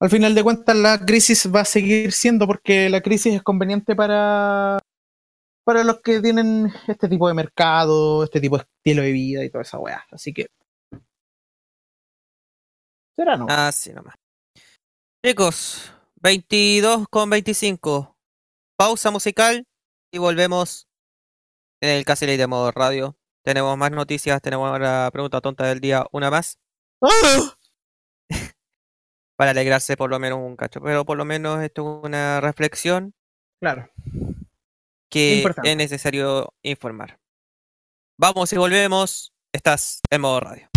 Al 0.00 0.10
final 0.10 0.34
de 0.34 0.44
cuentas, 0.44 0.76
la 0.76 1.04
crisis 1.04 1.50
va 1.52 1.60
a 1.60 1.64
seguir 1.64 2.12
siendo 2.12 2.46
porque 2.46 2.88
la 2.88 3.00
crisis 3.00 3.34
es 3.34 3.42
conveniente 3.42 3.96
para, 3.96 4.78
para 5.64 5.82
los 5.82 6.00
que 6.00 6.20
tienen 6.20 6.72
este 6.86 7.08
tipo 7.08 7.26
de 7.26 7.34
mercado, 7.34 8.22
este 8.22 8.40
tipo 8.40 8.58
de 8.58 8.64
estilo 8.64 9.02
de 9.02 9.12
vida 9.12 9.44
y 9.44 9.50
toda 9.50 9.62
esa 9.62 9.78
weá. 9.78 10.04
Así 10.12 10.32
que. 10.32 10.46
Será 13.16 13.36
no. 13.36 13.46
Así 13.48 13.92
nomás. 13.92 14.14
Chicos, 15.24 15.92
22 16.22 17.08
con 17.08 17.28
25. 17.30 18.16
Pausa 18.76 19.10
musical 19.10 19.66
y 20.12 20.18
volvemos 20.18 20.86
en 21.82 21.90
el 21.90 22.04
Casi 22.04 22.26
Late 22.26 22.38
de 22.38 22.46
modo 22.46 22.70
radio. 22.70 23.17
Tenemos 23.48 23.78
más 23.78 23.90
noticias, 23.90 24.42
tenemos 24.42 24.78
la 24.78 25.08
pregunta 25.10 25.40
tonta 25.40 25.64
del 25.64 25.80
día, 25.80 26.04
una 26.12 26.30
más, 26.30 26.58
para 29.38 29.52
alegrarse 29.52 29.96
por 29.96 30.10
lo 30.10 30.18
menos 30.18 30.38
un 30.38 30.54
cacho. 30.54 30.82
Pero 30.82 31.06
por 31.06 31.16
lo 31.16 31.24
menos 31.24 31.62
esto 31.62 32.00
es 32.00 32.04
una 32.04 32.42
reflexión 32.42 33.14
Claro. 33.58 33.90
que 35.10 35.36
Importante. 35.38 35.70
es 35.70 35.76
necesario 35.78 36.52
informar. 36.62 37.18
Vamos 38.20 38.52
y 38.52 38.58
volvemos. 38.58 39.32
Estás 39.50 40.02
en 40.10 40.20
modo 40.20 40.40
radio. 40.40 40.68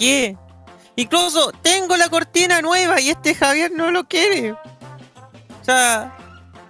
Qué? 0.00 0.36
Incluso 0.96 1.52
tengo 1.62 1.96
la 1.96 2.08
cortina 2.08 2.60
nueva 2.62 3.00
y 3.00 3.10
este 3.10 3.34
Javier 3.34 3.70
no 3.70 3.90
lo 3.90 4.08
quiere. 4.08 4.52
O 4.52 4.58
sea, 5.62 6.16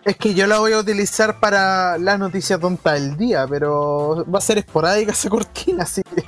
Es 0.04 0.16
que 0.16 0.34
yo 0.34 0.46
la 0.46 0.58
voy 0.58 0.72
a 0.72 0.78
utilizar 0.78 1.38
para 1.40 1.96
las 1.96 2.18
noticias 2.18 2.58
tontas 2.60 2.94
del 2.94 3.16
día, 3.16 3.46
pero 3.48 4.26
va 4.26 4.38
a 4.38 4.42
ser 4.42 4.58
esporádica 4.58 5.12
esa 5.12 5.30
cortina, 5.30 5.84
así 5.84 6.02
que. 6.02 6.24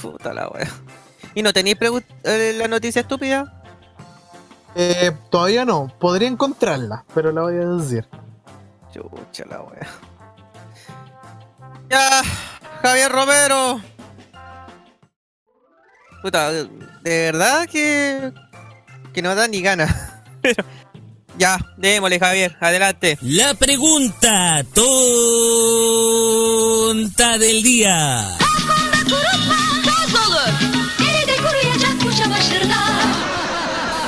puta 0.00 0.32
la 0.32 0.48
wea. 0.48 0.70
¿Y 1.34 1.42
no 1.42 1.52
tenéis 1.52 1.76
eh, 2.22 2.54
la 2.56 2.68
noticia 2.68 3.00
estúpida? 3.00 3.62
Eh, 4.74 5.12
todavía 5.30 5.64
no, 5.64 5.92
podría 5.98 6.28
encontrarla, 6.28 7.04
pero 7.14 7.32
la 7.32 7.42
voy 7.42 7.56
a 7.56 7.66
decir. 7.66 8.06
Chucha 8.92 9.44
la 9.46 9.62
wea. 9.62 9.86
Ya, 11.90 12.22
Javier 12.82 13.10
Romero. 13.10 13.80
Puta, 16.22 16.52
de 16.52 16.68
verdad 17.04 17.68
que. 17.68 18.32
que 19.12 19.22
no 19.22 19.34
da 19.34 19.48
ni 19.48 19.62
gana. 19.62 20.22
Pero. 20.42 20.64
Ya, 21.38 21.58
démosle, 21.76 22.18
Javier, 22.18 22.56
adelante. 22.60 23.18
La 23.20 23.52
pregunta 23.54 24.64
tonta 24.72 24.86
del 27.38 27.62
día. 27.62 28.38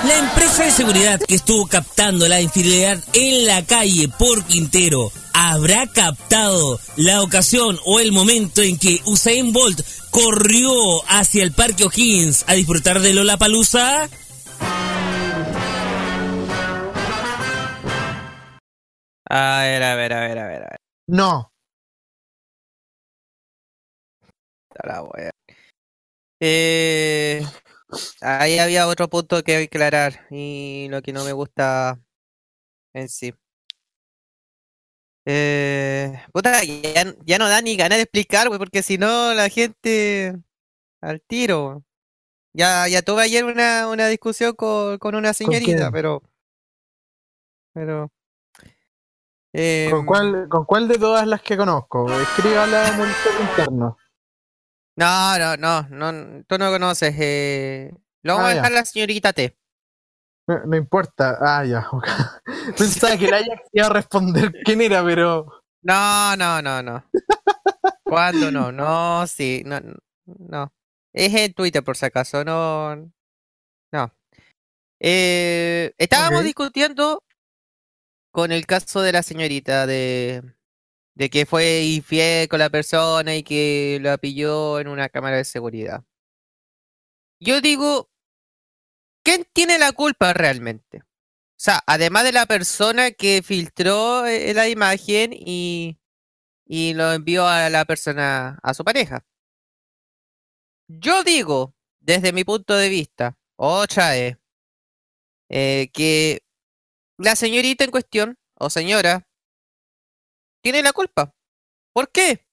La 0.05 0.17
empresa 0.17 0.65
de 0.65 0.71
seguridad 0.71 1.21
que 1.21 1.35
estuvo 1.35 1.67
captando 1.67 2.27
la 2.29 2.41
infidelidad 2.41 2.99
en 3.13 3.47
la 3.47 3.63
calle 3.67 4.09
por 4.09 4.43
Quintero 4.45 5.13
habrá 5.35 5.87
captado 5.87 6.81
la 6.97 7.21
ocasión 7.23 7.79
o 7.85 8.01
el 8.01 8.11
momento 8.11 8.63
en 8.63 8.79
que 8.79 9.01
Usain 9.05 9.53
Bolt 9.53 9.83
corrió 10.11 10.71
hacia 11.09 11.43
el 11.43 11.53
Parque 11.53 11.85
O'Higgins 11.85 12.45
a 12.49 12.55
disfrutar 12.55 13.01
de 13.01 13.13
Lollapalooza. 13.13 14.09
A 19.31 19.61
ver, 19.63 19.83
a 19.83 19.95
ver, 19.95 20.13
a 20.13 20.21
ver, 20.21 20.39
a 20.39 20.47
ver, 20.47 20.63
a 20.63 20.69
ver. 20.71 20.77
No. 21.07 21.53
Puta 24.69 24.87
la 24.87 25.03
wea. 25.03 25.31
Eh, 26.41 27.43
ahí 28.21 28.59
había 28.59 28.87
otro 28.87 29.09
punto 29.09 29.43
que 29.43 29.65
aclarar 29.65 30.27
y 30.31 30.89
lo 30.91 31.03
que 31.03 31.13
no 31.13 31.25
me 31.25 31.33
gusta 31.33 32.01
en 32.95 33.09
sí. 33.09 33.35
Eh, 35.31 36.23
puta, 36.33 36.65
ya, 36.65 37.05
ya 37.27 37.39
no 37.39 37.51
da 37.51 37.61
ni 37.61 37.77
ganas 37.77 37.99
de 37.99 38.05
explicar, 38.05 38.49
güey, 38.49 38.59
porque 38.59 38.83
si 38.83 38.97
no 38.97 39.35
la 39.35 39.51
gente 39.51 40.35
al 41.03 41.21
tiro. 41.21 41.85
Ya, 42.55 42.89
ya 42.89 43.03
tuve 43.03 43.25
ayer 43.25 43.45
una, 43.45 43.89
una 43.89 44.09
discusión 44.09 44.55
con, 44.55 44.97
con 44.97 45.15
una 45.15 45.35
señorita, 45.35 45.91
pero. 45.93 46.23
Pero. 47.75 48.11
¿Con 49.53 49.61
em, 49.61 50.07
cuál, 50.07 50.49
¿Con 50.49 50.65
cuál 50.65 50.89
de 50.89 50.99
todas 50.99 51.27
las 51.27 51.43
que 51.43 51.59
conozco? 51.59 52.11
Escríbala 52.11 52.89
en 52.89 53.01
el 53.03 53.09
interno. 53.51 53.99
No, 54.97 55.39
no, 55.39 55.57
no, 55.59 55.83
no, 56.13 56.43
tú 56.45 56.57
no 56.57 56.71
conoces. 56.71 57.15
Eh, 57.19 57.93
lo 58.23 58.35
vamos 58.35 58.47
Ah, 58.47 58.51
a 58.51 58.55
ya. 58.55 58.57
dejar 58.63 58.73
a 58.73 58.75
la 58.77 58.85
señorita 58.87 59.33
T. 59.35 59.58
No, 60.49 60.65
no 60.65 60.77
importa. 60.77 61.39
Ah, 61.41 61.65
ya. 61.65 61.87
Pensaba 62.79 63.17
que 63.19 63.29
la 63.29 63.37
Ajax 63.39 63.69
iba 63.73 63.87
a 63.87 63.91
responder 63.91 64.53
quién 64.65 64.81
era, 64.81 65.05
pero. 65.05 65.47
No, 65.83 66.37
no, 66.37 66.63
no, 66.63 66.83
no. 66.83 67.05
¿Cuándo 68.03 68.51
no? 68.51 68.73
No, 68.73 69.27
sí, 69.27 69.63
no, 69.67 69.79
no. 70.25 70.73
Es 71.13 71.35
en 71.35 71.53
Twitter 71.53 71.85
por 71.85 71.97
si 71.97 72.07
acaso, 72.07 72.45
no. 72.45 72.97
No. 73.93 74.15
Eh, 75.01 75.93
estábamos 75.99 76.43
discutiendo 76.43 77.23
con 78.33 78.51
el 78.51 78.67
caso 78.67 79.03
de 79.03 79.13
la 79.13 79.23
señorita 79.23 79.87
de, 79.87 80.43
de 81.15 81.31
que 81.31 81.45
fue 81.47 81.83
infiel 81.85 82.49
con 82.49 82.59
la 82.59 82.71
persona 82.71 83.37
y 83.37 83.43
que 83.43 83.99
la 84.03 84.17
pilló 84.17 84.81
en 84.81 84.89
una 84.89 85.09
cámara 85.11 85.37
de 85.37 85.45
seguridad. 85.45 86.05
Yo 87.41 87.61
digo, 87.61 88.11
¿quién 89.29 89.45
tiene 89.53 89.77
la 89.79 89.93
culpa 89.93 90.33
realmente? 90.33 91.03
O 91.03 91.61
sea, 91.61 91.83
además 91.87 92.25
de 92.25 92.33
la 92.33 92.47
persona 92.47 93.11
que 93.11 93.43
filtró 93.43 94.25
eh, 94.25 94.55
la 94.55 94.71
imagen 94.71 95.35
y, 95.35 95.99
y 96.65 96.95
lo 96.95 97.13
envió 97.13 97.47
a 97.47 97.69
la 97.69 97.85
persona, 97.85 98.59
a 98.63 98.73
su 98.73 98.85
pareja. 98.85 99.27
Yo 100.89 101.25
digo, 101.25 101.75
desde 102.01 102.33
mi 102.33 102.45
punto 102.45 102.75
de 102.75 102.89
vista, 102.89 103.37
otra 103.57 104.13
vez, 104.13 104.39
eh, 105.51 105.91
que 105.93 106.41
la 107.19 107.37
señorita 107.37 107.85
en 107.85 107.91
cuestión, 107.91 108.39
o 108.55 108.71
señora, 108.71 109.29
tiene 110.63 110.83
la 110.83 110.95
culpa. 110.95 111.35
¿Por 111.93 112.11
qué? 112.11 112.47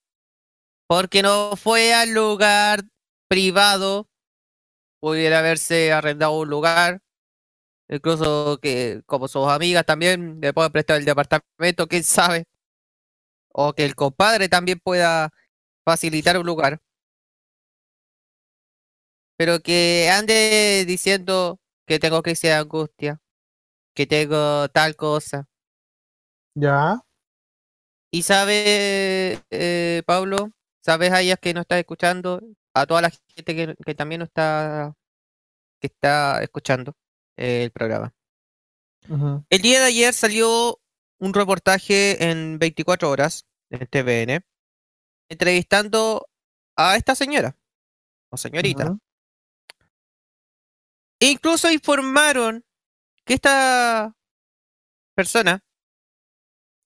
Porque 0.87 1.21
no 1.21 1.55
fue 1.55 1.93
al 1.93 2.13
lugar 2.13 2.83
privado, 3.29 4.09
pudiera 5.05 5.37
haberse 5.37 5.93
arrendado 5.93 6.31
un 6.39 6.49
lugar, 6.49 6.99
incluso 7.87 8.57
que 8.59 9.03
como 9.05 9.27
sus 9.27 9.47
amigas 9.47 9.85
también 9.85 10.39
le 10.41 10.51
puedan 10.51 10.71
prestar 10.71 10.97
el 10.97 11.05
departamento, 11.05 11.87
quién 11.87 12.03
sabe, 12.03 12.45
o 13.49 13.73
que 13.73 13.85
el 13.85 13.93
compadre 13.93 14.49
también 14.49 14.79
pueda 14.83 15.29
facilitar 15.85 16.39
un 16.39 16.47
lugar, 16.47 16.81
pero 19.37 19.59
que 19.59 20.09
ande 20.11 20.85
diciendo 20.87 21.59
que 21.85 21.99
tengo 21.99 22.23
crisis 22.23 22.49
de 22.49 22.53
angustia, 22.53 23.21
que 23.93 24.07
tengo 24.07 24.67
tal 24.69 24.95
cosa. 24.95 25.47
Ya. 26.55 26.99
Y 28.09 28.23
sabe, 28.23 29.39
eh, 29.51 30.01
Pablo, 30.07 30.49
sabes 30.81 31.11
a 31.11 31.21
ellas 31.21 31.37
que 31.39 31.53
no 31.53 31.61
está 31.61 31.77
escuchando, 31.77 32.41
a 32.75 32.85
toda 32.85 33.01
la 33.01 33.09
gente 33.09 33.55
que, 33.55 33.75
que 33.83 33.95
también 33.95 34.21
está, 34.21 34.93
que 35.79 35.87
está 35.87 36.43
escuchando 36.43 36.93
eh, 37.37 37.63
el 37.63 37.71
programa. 37.71 38.13
El 39.49 39.61
día 39.61 39.79
de 39.79 39.85
ayer 39.85 40.13
salió 40.13 40.79
un 41.19 41.33
reportaje 41.33 42.31
en 42.31 42.57
24 42.57 43.09
horas 43.09 43.45
en 43.69 43.85
TVN 43.87 44.43
entrevistando 45.29 46.27
a 46.75 46.95
esta 46.95 47.15
señora 47.15 47.55
o 48.31 48.37
señorita. 48.37 48.97
E 51.19 51.27
incluso 51.27 51.71
informaron 51.71 52.65
que 53.25 53.35
esta 53.35 54.13
persona 55.15 55.63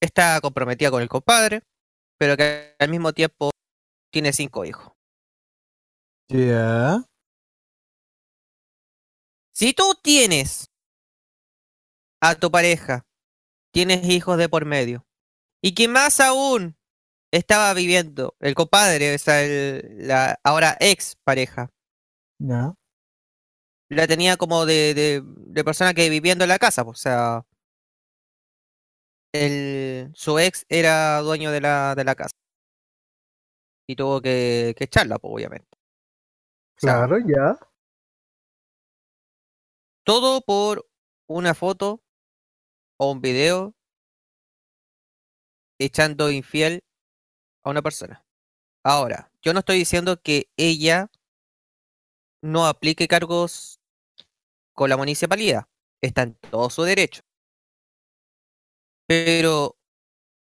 está 0.02 0.40
comprometida 0.42 0.92
con 0.92 1.02
el 1.02 1.10
compadre, 1.10 1.64
pero 2.18 2.38
que 2.38 2.76
al 2.78 2.90
mismo 2.90 3.14
tiempo 3.14 3.50
tiene 4.12 4.34
cinco 4.34 4.66
hijos. 4.66 4.99
Ya. 6.30 7.04
Si 9.54 9.74
tú 9.76 9.94
tienes 10.02 10.72
a 12.22 12.36
tu 12.36 12.52
pareja, 12.52 13.06
tienes 13.74 14.08
hijos 14.10 14.38
de 14.38 14.50
por 14.50 14.66
medio, 14.66 15.06
y 15.64 15.74
que 15.76 15.88
más 15.88 16.20
aún 16.20 16.78
estaba 17.32 17.74
viviendo 17.76 18.36
el 18.42 18.56
compadre, 18.56 19.16
o 19.16 19.20
sea, 19.20 19.44
el- 19.44 20.08
la 20.08 20.40
ahora 20.44 20.78
ex 20.80 21.18
pareja, 21.26 21.72
Ya. 22.40 22.76
la 23.90 24.08
tenía 24.08 24.38
como 24.38 24.66
de, 24.66 24.94
de, 24.94 25.24
de 25.26 25.64
persona 25.64 25.94
que 25.94 26.10
viviendo 26.10 26.44
en 26.46 26.50
la 26.50 26.60
casa, 26.60 26.84
pues, 26.86 27.00
o 27.00 27.02
sea, 27.02 27.46
el, 29.34 30.12
su 30.16 30.40
ex 30.40 30.66
era 30.70 31.20
dueño 31.22 31.52
de 31.52 31.62
la, 31.62 31.96
de 31.96 32.04
la 32.04 32.16
casa. 32.16 32.32
Y 33.88 33.96
tuvo 33.98 34.22
que, 34.22 34.74
que 34.78 34.86
echarla, 34.86 35.18
pues, 35.20 35.34
obviamente. 35.34 35.79
O 36.80 36.82
sea, 36.82 36.94
Claro, 37.06 37.18
ya. 37.28 37.60
Todo 40.06 40.42
por 40.42 40.90
una 41.28 41.54
foto 41.54 42.02
o 42.98 43.12
un 43.12 43.22
video 43.22 43.76
echando 45.78 46.32
infiel 46.32 46.84
a 47.66 47.70
una 47.70 47.82
persona. 47.82 48.26
Ahora, 48.84 49.30
yo 49.42 49.54
no 49.54 49.60
estoy 49.60 49.78
diciendo 49.78 50.22
que 50.22 50.50
ella 50.58 51.12
no 52.42 52.66
aplique 52.66 53.10
cargos 53.10 53.82
con 54.74 54.90
la 54.90 54.96
municipalidad. 54.96 55.68
Está 56.02 56.24
en 56.24 56.36
todo 56.36 56.70
su 56.70 56.84
derecho. 56.84 57.22
Pero 59.06 59.78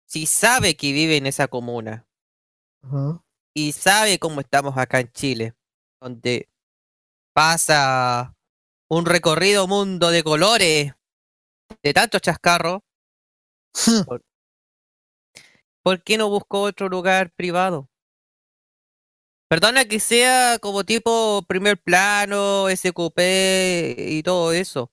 si 0.06 0.26
sabe 0.26 0.76
que 0.76 0.92
vive 0.92 1.16
en 1.16 1.26
esa 1.26 1.48
comuna 1.48 2.06
y 3.54 3.72
sabe 3.72 4.18
cómo 4.18 4.40
estamos 4.40 4.76
acá 4.76 5.00
en 5.00 5.10
Chile, 5.12 5.57
donde 6.00 6.48
pasa 7.34 8.36
un 8.88 9.06
recorrido 9.06 9.66
mundo 9.66 10.10
de 10.10 10.22
colores, 10.22 10.94
de 11.82 11.94
tantos 11.94 12.20
chascarros, 12.22 12.80
por- 14.06 14.22
¿por 15.82 16.02
qué 16.02 16.18
no 16.18 16.28
buscó 16.28 16.62
otro 16.62 16.88
lugar 16.88 17.30
privado? 17.32 17.88
Perdona 19.48 19.86
que 19.86 19.98
sea 19.98 20.58
como 20.58 20.84
tipo 20.84 21.42
primer 21.48 21.80
plano, 21.80 22.68
SQP 22.68 23.18
y 23.96 24.22
todo 24.22 24.52
eso. 24.52 24.90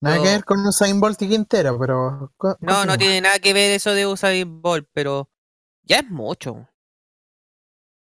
Nada 0.00 0.18
que 0.22 0.28
ver 0.28 0.44
con 0.44 0.64
Usain 0.66 1.00
Bolt 1.00 1.20
y 1.22 1.28
Quintero, 1.28 1.78
pero. 1.78 2.32
No, 2.60 2.84
no 2.84 2.98
tiene 2.98 3.22
nada 3.22 3.38
que 3.38 3.52
ver 3.52 3.70
eso 3.72 3.92
de 3.94 4.06
Usain 4.06 4.60
Bolt, 4.60 4.88
pero 4.92 5.30
ya 5.82 6.00
es 6.00 6.10
mucho. 6.10 6.68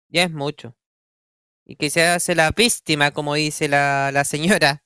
Ya 0.09 0.23
es 0.23 0.31
mucho. 0.31 0.75
Y 1.69 1.75
que 1.75 1.91
se 1.91 2.03
hace 2.07 2.33
la 2.33 2.49
víctima, 2.49 3.11
como 3.11 3.35
dice 3.35 3.67
la, 3.67 4.11
la 4.11 4.23
señora. 4.25 4.83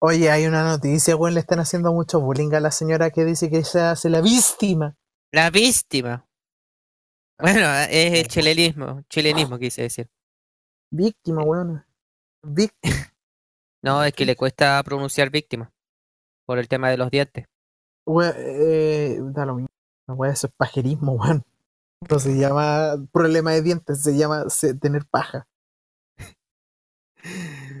Oye, 0.00 0.30
hay 0.30 0.46
una 0.46 0.64
noticia, 0.64 1.14
weón, 1.14 1.34
le 1.34 1.40
están 1.40 1.60
haciendo 1.60 1.92
mucho 1.92 2.20
bullying 2.22 2.54
a 2.54 2.60
la 2.60 2.70
señora 2.70 3.10
que 3.10 3.26
dice 3.26 3.50
que 3.50 3.62
se 3.64 3.80
hace 3.80 4.08
la 4.08 4.22
víctima. 4.22 4.96
La 5.30 5.50
víctima. 5.50 6.26
Bueno, 7.38 7.70
es 7.90 8.18
el 8.18 8.28
chilenismo, 8.28 9.02
chilenismo 9.10 9.58
quise 9.58 9.82
decir. 9.82 10.08
Víctima, 10.90 11.42
weón. 11.44 11.84
Víctima. 12.42 12.94
No, 13.84 14.04
es 14.04 14.12
que 14.14 14.24
le 14.24 14.36
cuesta 14.36 14.80
pronunciar 14.84 15.28
víctima. 15.28 15.72
Por 16.46 16.60
el 16.60 16.68
tema 16.68 16.88
de 16.88 16.96
los 16.96 17.10
dientes. 17.10 17.46
Weón, 18.06 18.32
eh, 18.38 19.18
da 19.20 19.44
lo 19.44 19.56
mismo. 19.56 19.68
Weá, 20.08 20.32
eso 20.32 20.46
es 20.46 20.52
pajerismo, 20.56 21.12
weón. 21.12 21.42
No 22.08 22.18
se 22.20 22.38
llama 22.38 22.94
problema 23.12 23.50
de 23.52 23.60
dientes, 23.62 24.02
se 24.02 24.16
llama 24.16 24.48
se- 24.48 24.74
tener 24.74 25.04
paja. 25.06 25.46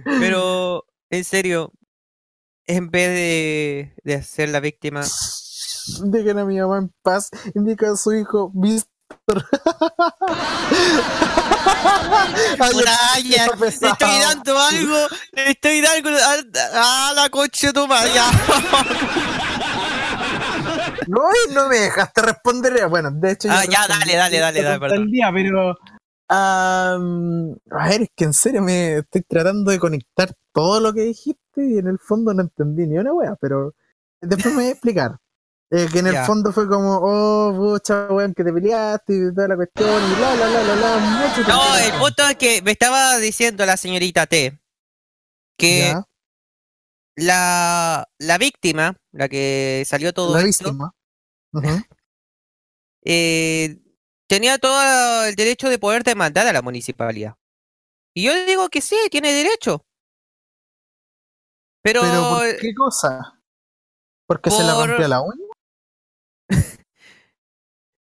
Pero, 0.04 0.84
en 1.10 1.24
serio, 1.24 1.72
en 2.66 2.90
vez 2.90 3.08
de, 3.08 3.94
de 4.04 4.22
ser 4.22 4.48
la 4.50 4.60
víctima, 4.60 5.02
Dejen 6.04 6.38
a 6.38 6.44
mi 6.44 6.58
mamá 6.60 6.78
en 6.78 6.92
paz, 7.02 7.30
indica 7.54 7.90
a 7.90 7.96
su 7.96 8.12
hijo 8.12 8.50
Víctor. 8.54 8.88
Muralla, 12.72 13.48
le 13.58 13.66
estoy 13.68 14.18
dando 14.20 14.58
algo, 14.58 14.96
le 15.32 15.50
estoy 15.50 15.80
dando 15.80 16.10
a, 16.74 17.10
a 17.10 17.12
la 17.14 17.28
coche 17.30 17.68
de 17.68 17.72
tu 17.72 17.86
madre. 17.86 18.10
No, 21.08 21.20
no 21.52 21.68
me 21.68 21.76
dejaste 21.78 22.22
responder. 22.22 22.88
Bueno, 22.88 23.10
de 23.12 23.32
hecho. 23.32 23.48
Ah, 23.50 23.64
ya, 23.68 23.86
dale, 23.88 24.14
dale, 24.14 24.38
dale, 24.38 24.62
dale, 24.62 24.74
el 24.74 24.80
perdón. 24.80 25.10
día, 25.10 25.30
pero. 25.32 25.76
Am, 26.32 27.56
a 27.70 27.88
ver, 27.88 28.02
es 28.02 28.08
que 28.16 28.24
en 28.24 28.32
serio 28.32 28.62
me 28.62 28.98
estoy 28.98 29.22
tratando 29.22 29.70
de 29.70 29.78
conectar 29.78 30.34
todo 30.52 30.80
lo 30.80 30.92
que 30.92 31.02
dijiste 31.02 31.66
y 31.66 31.78
en 31.78 31.86
el 31.86 31.98
fondo 31.98 32.32
no 32.32 32.42
entendí 32.42 32.86
ni 32.86 32.98
una 32.98 33.12
wea, 33.12 33.36
pero 33.40 33.74
después 34.20 34.54
me 34.54 34.62
voy 34.62 34.68
a 34.68 34.72
explicar. 34.72 35.18
Eh, 35.70 35.88
que 35.90 36.00
en 36.00 36.08
el 36.08 36.16
fondo 36.26 36.52
fue 36.52 36.68
como, 36.68 36.98
oh, 37.02 37.54
pucha, 37.56 38.06
weón, 38.10 38.34
que 38.34 38.44
te 38.44 38.52
peleaste 38.52 39.14
y 39.14 39.34
toda 39.34 39.48
la 39.48 39.56
cuestión 39.56 39.88
y 39.88 40.14
bla, 40.16 40.34
bla, 40.34 40.48
bla, 40.48 40.62
bla, 40.62 40.74
bla. 40.74 40.98
mucho 40.98 41.48
No, 41.48 41.76
el 41.76 41.92
punto 41.92 42.28
es 42.28 42.36
que 42.36 42.60
me 42.62 42.72
estaba 42.72 43.16
diciendo 43.18 43.64
la 43.64 43.78
señorita 43.78 44.26
T 44.26 44.58
que 45.56 45.94
la, 47.16 48.08
la 48.18 48.38
víctima, 48.38 48.96
la 49.12 49.28
que 49.28 49.84
salió 49.86 50.12
todo 50.12 50.34
la 50.34 50.42
esto, 50.42 50.64
víctima. 50.64 50.94
Eh, 53.04 53.81
tenía 54.32 54.56
todo 54.56 55.26
el 55.26 55.34
derecho 55.34 55.68
de 55.68 55.78
poder 55.78 56.04
demandar 56.04 56.46
a 56.46 56.54
la 56.54 56.62
municipalidad. 56.62 57.34
Y 58.14 58.22
yo 58.22 58.46
digo 58.46 58.70
que 58.70 58.80
sí, 58.80 58.96
tiene 59.10 59.30
derecho. 59.30 59.84
Pero, 61.82 62.00
Pero, 62.00 62.28
¿por 62.30 62.56
qué 62.56 62.74
cosa? 62.74 63.38
¿Porque 64.26 64.50
se 64.50 64.62
le 64.62 64.72
por- 64.72 64.88
rompió 64.88 65.06
la 65.08 65.20
uña? 65.20 65.44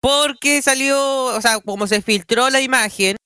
porque 0.01 0.63
salió, 0.63 1.25
o 1.25 1.41
sea, 1.41 1.59
como 1.59 1.89
se 1.89 2.01
filtró 2.03 2.51
la 2.51 2.61
imagen, 2.61 3.17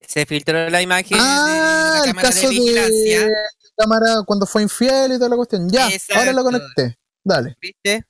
se 0.00 0.26
filtró 0.26 0.70
la 0.70 0.82
imagen 0.82 1.18
Ah, 1.20 2.00
de 2.00 2.06
la 2.06 2.10
el 2.10 2.16
caso 2.16 2.40
de 2.40 2.48
vigilancia, 2.48 3.20
de 3.26 3.32
cámara 3.76 4.24
cuando 4.26 4.44
fue 4.46 4.62
infiel 4.62 5.12
y 5.12 5.18
toda 5.18 5.28
la 5.28 5.36
cuestión. 5.36 5.68
Ya, 5.68 5.88
ahora 6.16 6.32
lo 6.32 6.42
conecté. 6.42 6.98
Dale. 7.22 7.56
¿viste? 7.60 8.04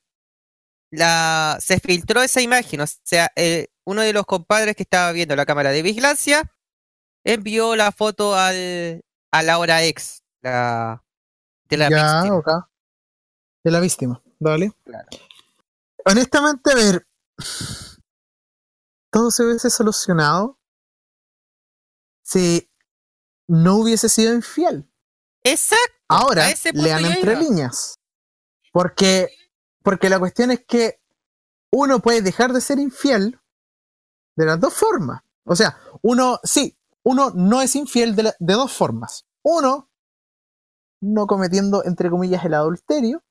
La, 0.90 1.58
se 1.60 1.78
filtró 1.78 2.22
esa 2.22 2.40
imagen, 2.40 2.80
o 2.80 2.86
sea, 3.04 3.30
eh, 3.36 3.66
uno 3.84 4.02
de 4.02 4.12
los 4.12 4.26
compadres 4.26 4.76
que 4.76 4.82
estaba 4.82 5.12
viendo 5.12 5.36
la 5.36 5.46
cámara 5.46 5.70
de 5.70 5.82
vigilancia 5.82 6.52
envió 7.24 7.76
la 7.76 7.92
foto 7.92 8.34
al, 8.34 9.04
a 9.30 9.42
la 9.42 9.58
hora 9.58 9.82
ex, 9.84 10.22
la, 10.40 11.04
de 11.68 11.76
la 11.76 11.90
ya, 11.90 12.22
víctima. 12.22 12.36
ok. 12.36 12.48
De 13.64 13.70
la 13.70 13.80
víctima, 13.80 14.22
dale. 14.38 14.72
Claro. 14.84 15.08
Honestamente, 16.04 16.72
a 16.72 16.74
ver. 16.74 17.06
Todo 19.10 19.30
se 19.30 19.44
hubiese 19.44 19.68
solucionado 19.70 20.58
si 22.22 22.70
no 23.46 23.76
hubiese 23.76 24.08
sido 24.08 24.32
infiel. 24.34 24.90
Exacto. 25.44 25.94
Ahora, 26.08 26.46
lean 26.72 27.04
entre 27.04 27.32
iba. 27.32 27.40
líneas. 27.40 27.98
Porque, 28.72 29.28
porque 29.82 30.08
la 30.08 30.18
cuestión 30.18 30.50
es 30.50 30.64
que 30.64 31.00
uno 31.70 32.00
puede 32.00 32.22
dejar 32.22 32.52
de 32.52 32.60
ser 32.60 32.78
infiel 32.78 33.38
de 34.36 34.46
las 34.46 34.60
dos 34.60 34.74
formas. 34.74 35.22
O 35.44 35.56
sea, 35.56 35.76
uno, 36.02 36.38
sí, 36.44 36.76
uno 37.04 37.30
no 37.30 37.60
es 37.62 37.74
infiel 37.76 38.14
de, 38.16 38.22
la- 38.24 38.36
de 38.38 38.54
dos 38.54 38.72
formas. 38.72 39.24
Uno, 39.42 39.90
no 41.02 41.26
cometiendo, 41.26 41.84
entre 41.84 42.10
comillas, 42.10 42.44
el 42.44 42.54
adulterio. 42.54 43.22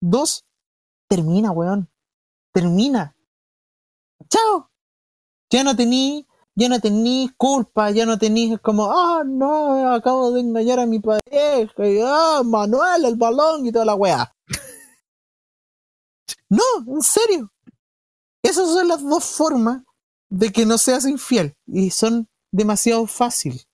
Dos, 0.00 0.44
termina, 1.08 1.50
weón. 1.50 1.90
Termina. 2.52 3.14
Chao. 4.28 4.70
Ya 5.50 5.64
no 5.64 5.74
tení, 5.76 6.26
ya 6.54 6.68
no 6.68 6.78
tení 6.80 7.30
culpa, 7.36 7.90
ya 7.90 8.04
no 8.06 8.18
tení 8.18 8.58
como, 8.58 8.90
ah, 8.90 9.22
no, 9.24 9.92
acabo 9.92 10.30
de 10.32 10.40
engañar 10.40 10.78
a 10.80 10.86
mi 10.86 10.98
pareja, 11.00 11.72
ah, 12.04 12.42
Manuel, 12.44 13.04
el 13.06 13.16
balón 13.16 13.64
y 13.66 13.72
toda 13.72 13.84
la 13.84 13.94
weá. 13.94 14.34
No, 16.50 16.62
en 16.86 17.02
serio. 17.02 17.52
Esas 18.42 18.68
son 18.70 18.88
las 18.88 19.02
dos 19.02 19.24
formas 19.24 19.82
de 20.30 20.52
que 20.52 20.66
no 20.66 20.78
seas 20.78 21.06
infiel. 21.06 21.54
Y 21.66 21.90
son 21.90 22.28
demasiado 22.52 23.06
fáciles. 23.06 23.66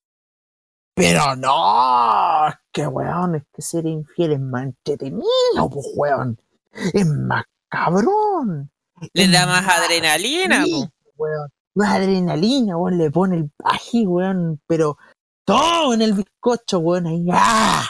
Pero 0.96 1.34
no, 1.34 2.48
es 2.48 2.54
que 2.72 2.86
weón, 2.86 3.34
es 3.34 3.42
que 3.52 3.62
ser 3.62 3.84
infiel 3.86 4.32
es 4.34 4.40
más 4.40 4.64
entretenido, 4.64 5.68
pues 5.70 5.86
weón. 5.96 6.38
Es 6.72 7.06
más 7.06 7.44
cabrón. 7.68 8.70
Le 9.12 9.28
da 9.28 9.46
más 9.46 9.66
adrenalina, 9.66 10.64
sí, 10.64 10.70
po. 11.02 11.10
weón. 11.16 11.48
Más 11.74 11.96
adrenalina, 11.96 12.76
weón, 12.76 12.98
le 12.98 13.10
pone 13.10 13.36
el 13.38 13.50
ají, 13.64 14.06
weón, 14.06 14.60
pero 14.68 14.96
todo 15.44 15.94
en 15.94 16.02
el 16.02 16.12
bizcocho, 16.12 16.78
weón, 16.78 17.08
ahí. 17.08 17.26
¡ah! 17.32 17.88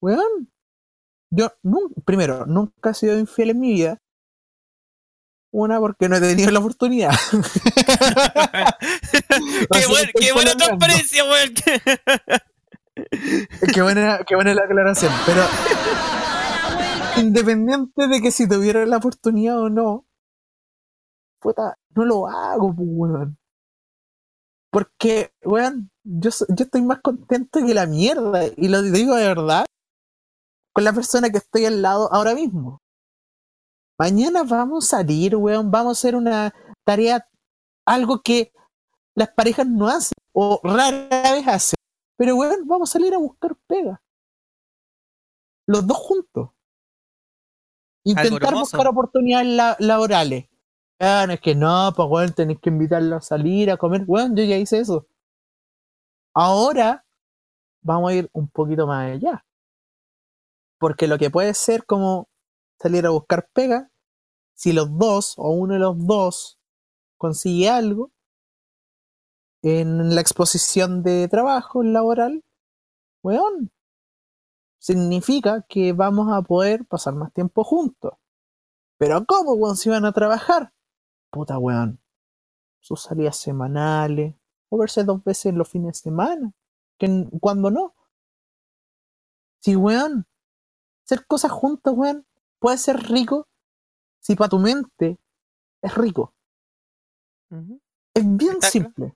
Weón, 0.00 0.50
yo, 1.30 1.50
nun- 1.62 1.92
primero, 2.04 2.46
nunca 2.46 2.90
he 2.90 2.94
sido 2.94 3.18
infiel 3.18 3.50
en 3.50 3.60
mi 3.60 3.72
vida. 3.72 3.98
Una, 5.56 5.78
porque 5.78 6.08
no 6.08 6.16
he 6.16 6.20
tenido 6.20 6.50
la 6.50 6.58
oportunidad. 6.58 7.12
qué, 9.70 9.86
buen- 9.86 10.10
qué 10.18 10.32
buena 10.32 10.56
transparencia, 10.56 11.22
weón. 11.24 11.54
qué, 13.72 13.82
buena, 13.82 14.18
qué 14.26 14.34
buena 14.34 14.52
la 14.52 14.64
aclaración. 14.64 15.12
Pero 15.24 15.44
independiente 17.18 18.08
de 18.08 18.20
que 18.20 18.32
si 18.32 18.48
tuviera 18.48 18.84
la 18.84 18.96
oportunidad 18.96 19.60
o 19.60 19.70
no, 19.70 20.06
puta, 21.40 21.78
no 21.94 22.04
lo 22.04 22.26
hago, 22.26 22.74
pues, 22.74 22.88
weón. 22.90 23.38
Porque, 24.72 25.30
weón, 25.44 25.92
yo, 26.02 26.30
yo 26.48 26.64
estoy 26.64 26.82
más 26.82 26.98
contento 27.00 27.64
que 27.64 27.74
la 27.74 27.86
mierda. 27.86 28.40
Y 28.56 28.66
lo 28.66 28.82
digo 28.82 29.14
de 29.14 29.28
verdad 29.28 29.66
con 30.72 30.82
la 30.82 30.92
persona 30.92 31.30
que 31.30 31.38
estoy 31.38 31.64
al 31.66 31.80
lado 31.80 32.12
ahora 32.12 32.34
mismo. 32.34 32.80
Mañana 33.98 34.42
vamos 34.44 34.84
a 34.92 34.96
salir, 34.98 35.36
weón. 35.36 35.70
Vamos 35.70 35.98
a 35.98 36.00
hacer 36.00 36.16
una 36.16 36.52
tarea, 36.84 37.28
algo 37.86 38.20
que 38.22 38.52
las 39.14 39.28
parejas 39.30 39.66
no 39.66 39.86
hacen 39.88 40.16
o 40.32 40.60
rara 40.64 41.08
vez 41.32 41.46
hacen. 41.46 41.76
Pero, 42.16 42.36
weón, 42.36 42.66
vamos 42.66 42.90
a 42.90 42.92
salir 42.92 43.14
a 43.14 43.18
buscar 43.18 43.56
pega. 43.66 44.00
Los 45.66 45.86
dos 45.86 45.96
juntos. 45.96 46.50
Intentar 48.04 48.54
buscar 48.54 48.86
oportunidades 48.86 49.46
la- 49.48 49.76
laborales. 49.78 50.46
Ah, 51.00 51.24
no, 51.26 51.32
es 51.32 51.40
que 51.40 51.54
no, 51.54 51.92
pues, 51.96 52.08
weón, 52.10 52.32
tenés 52.34 52.58
que 52.60 52.70
invitarlo 52.70 53.16
a 53.16 53.20
salir, 53.20 53.70
a 53.70 53.76
comer. 53.76 54.04
Weón, 54.06 54.36
yo 54.36 54.44
ya 54.44 54.56
hice 54.56 54.78
eso. 54.78 55.06
Ahora 56.34 57.04
vamos 57.82 58.10
a 58.10 58.14
ir 58.14 58.28
un 58.32 58.48
poquito 58.48 58.86
más 58.86 59.12
allá. 59.12 59.44
Porque 60.78 61.06
lo 61.06 61.16
que 61.18 61.30
puede 61.30 61.54
ser 61.54 61.86
como 61.86 62.28
salir 62.84 63.06
a 63.06 63.10
buscar 63.10 63.48
pega, 63.54 63.90
si 64.52 64.74
los 64.74 64.98
dos 64.98 65.34
o 65.38 65.52
uno 65.52 65.72
de 65.72 65.80
los 65.80 66.06
dos 66.06 66.58
consigue 67.16 67.70
algo 67.70 68.12
en 69.62 70.14
la 70.14 70.20
exposición 70.20 71.02
de 71.02 71.26
trabajo 71.28 71.82
laboral, 71.82 72.44
weón, 73.22 73.72
significa 74.78 75.64
que 75.66 75.94
vamos 75.94 76.30
a 76.30 76.42
poder 76.42 76.84
pasar 76.84 77.14
más 77.14 77.32
tiempo 77.32 77.64
juntos. 77.64 78.12
Pero 78.98 79.24
¿cómo, 79.24 79.54
weón, 79.54 79.78
si 79.78 79.88
iban 79.88 80.04
a 80.04 80.12
trabajar? 80.12 80.74
Puta, 81.30 81.56
weón. 81.58 82.02
Sus 82.80 83.00
salidas 83.00 83.38
semanales. 83.38 84.34
O 84.68 84.76
verse 84.76 85.04
dos 85.04 85.24
veces 85.24 85.46
en 85.46 85.56
los 85.56 85.70
fines 85.70 85.94
de 85.94 86.10
semana. 86.10 86.52
Que 86.98 87.26
cuando 87.40 87.70
no. 87.70 87.94
Sí, 89.60 89.74
weón. 89.74 90.26
Hacer 91.04 91.26
cosas 91.26 91.50
juntos, 91.50 91.94
weón. 91.96 92.26
Puede 92.64 92.78
ser 92.78 92.96
rico 93.10 93.46
si 94.22 94.36
para 94.36 94.48
tu 94.48 94.58
mente 94.58 95.18
es 95.82 95.94
rico. 95.96 96.32
Es 98.14 98.24
bien 98.24 98.56
simple. 98.62 99.14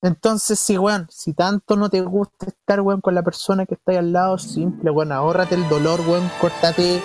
Entonces, 0.00 0.60
sí, 0.60 0.78
weón, 0.78 1.08
si 1.10 1.32
tanto 1.32 1.74
no 1.74 1.90
te 1.90 2.02
gusta 2.02 2.46
estar, 2.46 2.80
weón, 2.82 3.00
con 3.00 3.16
la 3.16 3.24
persona 3.24 3.66
que 3.66 3.74
está 3.74 3.90
ahí 3.90 3.98
al 3.98 4.12
lado, 4.12 4.38
simple, 4.38 4.92
weón, 4.92 5.10
ahórrate 5.10 5.56
el 5.56 5.68
dolor, 5.68 6.02
weón, 6.02 6.30
córtate, 6.40 7.02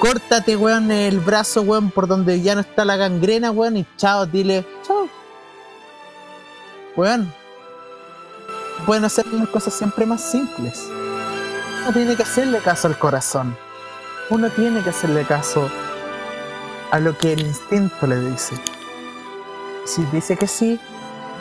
córtate, 0.00 0.56
weón, 0.56 0.90
el 0.90 1.20
brazo, 1.20 1.62
weón, 1.62 1.92
por 1.92 2.08
donde 2.08 2.42
ya 2.42 2.56
no 2.56 2.62
está 2.62 2.84
la 2.84 2.96
gangrena, 2.96 3.52
weón, 3.52 3.76
y 3.76 3.86
chao, 3.96 4.26
dile, 4.26 4.66
chao. 4.82 5.08
Weón, 6.96 7.32
pueden 8.86 9.04
hacer 9.04 9.24
las 9.28 9.48
cosas 9.50 9.72
siempre 9.72 10.04
más 10.04 10.20
simples. 10.20 10.84
Uno 11.82 11.92
tiene 11.92 12.16
que 12.16 12.24
hacerle 12.24 12.58
caso 12.58 12.88
al 12.88 12.98
corazón. 12.98 13.56
Uno 14.30 14.50
tiene 14.50 14.82
que 14.82 14.90
hacerle 14.90 15.24
caso 15.24 15.70
a 16.90 16.98
lo 16.98 17.16
que 17.16 17.32
el 17.32 17.40
instinto 17.40 18.06
le 18.06 18.20
dice. 18.30 18.54
Si 19.86 20.04
dice 20.12 20.36
que 20.36 20.46
sí, 20.46 20.78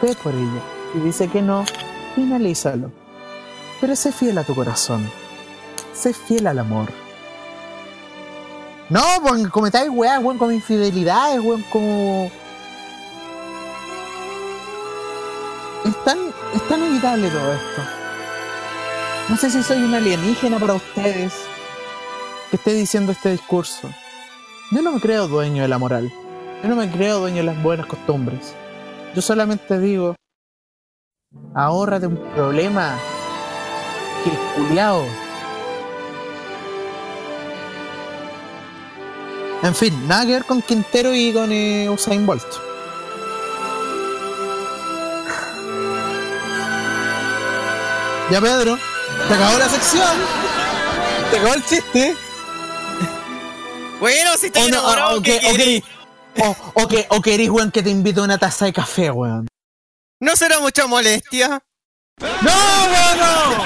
ve 0.02 0.16
por 0.24 0.34
ello. 0.34 0.62
Si 0.94 1.00
dice 1.02 1.28
que 1.28 1.42
no, 1.42 1.66
finalízalo. 2.16 2.90
Pero 3.82 3.94
sé 3.94 4.14
fiel 4.14 4.38
a 4.38 4.46
tu 4.46 4.56
corazón. 4.56 5.10
Sé 5.94 6.14
fiel 6.14 6.48
al 6.48 6.60
amor. 6.60 6.88
No, 8.90 9.04
weón, 9.22 9.50
cometáis 9.50 9.90
weá, 9.90 10.20
weón, 10.20 10.38
como 10.38 10.52
infidelidades, 10.52 11.42
weón, 11.42 11.64
como. 11.64 12.32
Es 15.84 16.04
tan, 16.06 16.20
es 16.56 16.68
tan 16.70 16.84
evitable 16.84 17.30
todo 17.30 17.54
esto. 17.54 17.82
No 19.28 19.36
sé 19.36 19.50
si 19.50 19.62
soy 19.62 19.84
un 19.84 19.94
alienígena 19.94 20.58
para 20.58 20.76
ustedes 20.76 21.34
que 22.50 22.58
esté 22.58 22.74
diciendo 22.74 23.12
este 23.12 23.32
discurso. 23.32 23.90
Yo 24.72 24.82
no 24.82 24.92
me 24.92 25.00
creo 25.00 25.28
dueño 25.28 25.62
de 25.62 25.68
la 25.68 25.78
moral. 25.78 26.12
Yo 26.62 26.70
no 26.70 26.76
me 26.76 26.90
creo 26.90 27.20
dueño 27.20 27.38
de 27.38 27.44
las 27.44 27.62
buenas 27.62 27.86
costumbres. 27.86 28.54
Yo 29.16 29.22
solamente 29.22 29.80
digo, 29.80 30.16
ahórrate 31.54 32.08
un 32.08 32.18
problema 32.34 32.98
culiao. 34.56 35.06
En 39.64 39.74
fin, 39.74 40.08
nada 40.08 40.26
que 40.26 40.32
ver 40.34 40.46
con 40.46 40.62
Quintero 40.62 41.14
y 41.14 41.34
con 41.34 41.52
eh, 41.52 41.90
Usain 41.90 42.26
Bolt. 42.26 42.46
Ya 48.30 48.42
Pedro, 48.42 48.78
te 49.28 49.34
acabó 49.34 49.58
la 49.58 49.70
sección. 49.70 50.18
Te 51.32 51.38
acabó 51.38 51.56
el 51.56 51.66
chiste. 51.66 52.27
Bueno, 54.00 54.38
si 54.38 54.48
estoy 54.48 54.64
O, 54.64 54.70
no, 54.70 54.78
enamorado, 54.78 55.16
o, 55.16 55.20
o 55.20 55.22
¿qué 55.22 55.38
o, 55.38 55.52
querés? 55.52 55.84
que, 55.84 56.44
o, 56.44 56.56
o 56.74 56.88
que, 56.88 57.06
o 57.10 57.22
querís, 57.22 57.50
weón, 57.50 57.72
que 57.72 57.84
te 57.84 57.90
invite 57.90 58.20
a 58.20 58.24
una 58.24 58.38
taza 58.38 58.66
de 58.66 58.74
café, 58.74 59.12
weón. 59.12 59.48
No 60.20 60.36
será 60.36 60.60
mucha 60.60 60.88
molestia. 60.88 61.62
¡No, 62.20 62.28
no, 62.42 63.66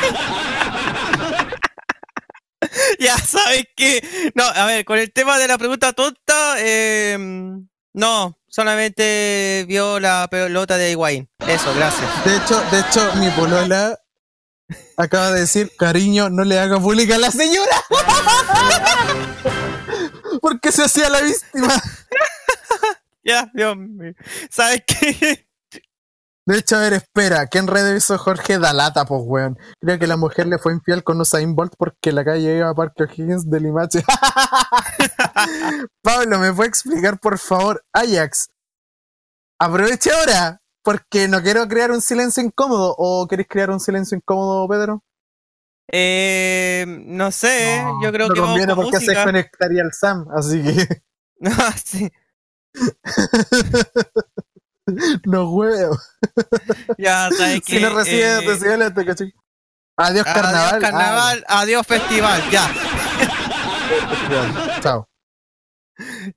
ya 2.99 3.17
sabes 3.17 3.65
que. 3.75 4.31
No, 4.35 4.43
a 4.43 4.65
ver, 4.65 4.85
con 4.85 4.99
el 4.99 5.11
tema 5.11 5.37
de 5.37 5.47
la 5.47 5.57
pregunta 5.57 5.93
tonta, 5.93 6.55
eh, 6.57 7.17
no, 7.93 8.37
solamente 8.47 9.65
vio 9.67 9.99
la 9.99 10.27
pelota 10.29 10.77
de 10.77 10.91
Higuaín. 10.91 11.29
Eso, 11.47 11.73
gracias. 11.75 12.25
De 12.25 12.37
hecho, 12.37 12.61
de 12.71 12.79
hecho, 12.81 13.15
mi 13.15 13.29
polola 13.31 13.97
acaba 14.97 15.31
de 15.31 15.41
decir, 15.41 15.71
cariño, 15.77 16.29
no 16.29 16.43
le 16.43 16.59
haga 16.59 16.79
pública 16.79 17.15
a 17.15 17.19
la 17.19 17.31
señora. 17.31 17.83
Porque 20.41 20.71
se 20.71 20.83
hacía 20.83 21.09
la 21.09 21.21
víctima. 21.21 21.73
Ya, 23.23 23.51
Dios 23.53 23.77
mío. 23.77 24.13
¿Sabes 24.49 24.81
qué? 24.87 25.47
De 26.47 26.57
hecho, 26.57 26.75
a 26.75 26.79
ver, 26.79 26.93
espera, 26.93 27.45
¿qué 27.45 27.59
enredo 27.59 27.95
hizo 27.95 28.17
Jorge 28.17 28.57
Dalata, 28.57 29.05
pues, 29.05 29.21
weón? 29.23 29.59
Creo 29.79 29.99
que 29.99 30.07
la 30.07 30.17
mujer 30.17 30.47
le 30.47 30.57
fue 30.57 30.73
infiel 30.73 31.03
con 31.03 31.21
Usain 31.21 31.53
Bolt 31.53 31.73
porque 31.77 32.11
la 32.11 32.25
calle 32.25 32.57
iba 32.57 32.69
a 32.69 32.73
Parque 32.73 33.03
O'Higgins 33.03 33.47
de 33.47 33.59
Limache. 33.59 34.03
Pablo, 36.01 36.39
¿me 36.39 36.51
puede 36.51 36.69
explicar, 36.69 37.19
por 37.19 37.37
favor? 37.37 37.85
Ajax, 37.93 38.49
aproveche 39.59 40.11
ahora, 40.11 40.59
porque 40.83 41.27
no 41.27 41.43
quiero 41.43 41.67
crear 41.67 41.91
un 41.91 42.01
silencio 42.01 42.41
incómodo. 42.43 42.95
¿O 42.97 43.27
queréis 43.27 43.47
crear 43.47 43.69
un 43.69 43.79
silencio 43.79 44.17
incómodo, 44.17 44.67
Pedro? 44.67 45.03
Eh, 45.93 46.85
no 46.87 47.31
sé, 47.31 47.83
yo 48.01 48.11
creo 48.13 48.29
no 48.29 48.33
que 48.33 48.39
vamos 48.39 48.53
conviene 48.55 48.75
con 48.75 48.83
porque 48.85 48.99
se 48.99 49.05
música. 49.07 49.25
conectaría 49.25 49.81
al 49.83 49.91
Sam, 49.93 50.25
así 50.33 50.63
que 50.63 51.01
No, 51.39 51.51
sí. 51.85 52.09
no 55.25 55.49
huevo. 55.51 55.97
Ya, 56.97 57.29
sabes 57.35 57.61
que. 57.61 57.75
Si 57.77 57.81
no 57.81 57.89
recibe 57.95 58.37
eh, 58.37 58.41
decibeles, 58.47 58.93
te 58.93 59.05
caché. 59.05 59.33
Adiós, 59.97 60.25
carnaval. 60.25 60.69
Adiós, 60.75 60.81
carnaval, 60.81 61.45
adiós, 61.47 61.87
festival. 61.87 62.41
Ya, 62.51 62.69
Ah, 64.33 64.79
chao. 64.81 65.09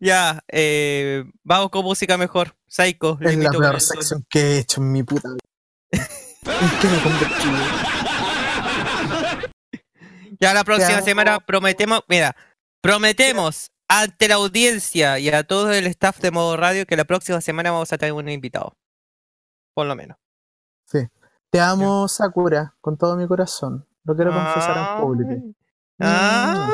ya. 0.01 0.43
Eh, 0.49 1.25
vamos 1.45 1.71
con 1.71 1.85
música 1.85 2.17
mejor. 2.19 2.57
Psycho. 2.67 3.17
Es 3.21 3.37
la 3.37 3.51
peor 3.51 3.81
sección 3.81 4.27
que 4.29 4.41
he 4.41 4.59
hecho 4.59 4.81
en 4.81 4.91
mi 4.93 5.03
puta 5.05 5.29
vida. 5.29 6.07
¿En 6.43 6.71
qué 6.81 6.89
me 6.89 6.97
he 6.99 7.03
convertido? 7.03 8.04
Ya 10.41 10.55
la 10.55 10.65
próxima 10.65 11.03
semana 11.03 11.41
prometemos, 11.41 12.01
mira, 12.09 12.37
prometemos 12.81 13.71
ante 13.89 14.29
la 14.29 14.37
audiencia 14.37 15.19
y 15.19 15.29
a 15.29 15.45
todo 15.45 15.73
el 15.73 15.87
staff 15.87 16.21
de 16.21 16.31
Modo 16.31 16.57
Radio 16.57 16.87
que 16.87 16.97
la 16.97 17.05
próxima 17.05 17.41
semana 17.41 17.71
vamos 17.71 17.93
a 17.93 17.99
tener 17.99 18.13
un 18.13 18.29
invitado. 18.29 18.77
Por 19.75 19.87
lo 19.87 19.97
menos. 19.97 20.17
Sí. 20.87 21.07
Te 21.51 21.61
amo, 21.61 22.09
Sakura, 22.09 22.75
con 22.81 22.97
todo 22.97 23.17
mi 23.17 23.27
corazón. 23.27 23.87
Lo 24.05 24.15
quiero 24.15 24.33
confesar 24.33 24.77
en 24.77 25.01
público. 25.01 25.55
Ah. 26.01 26.69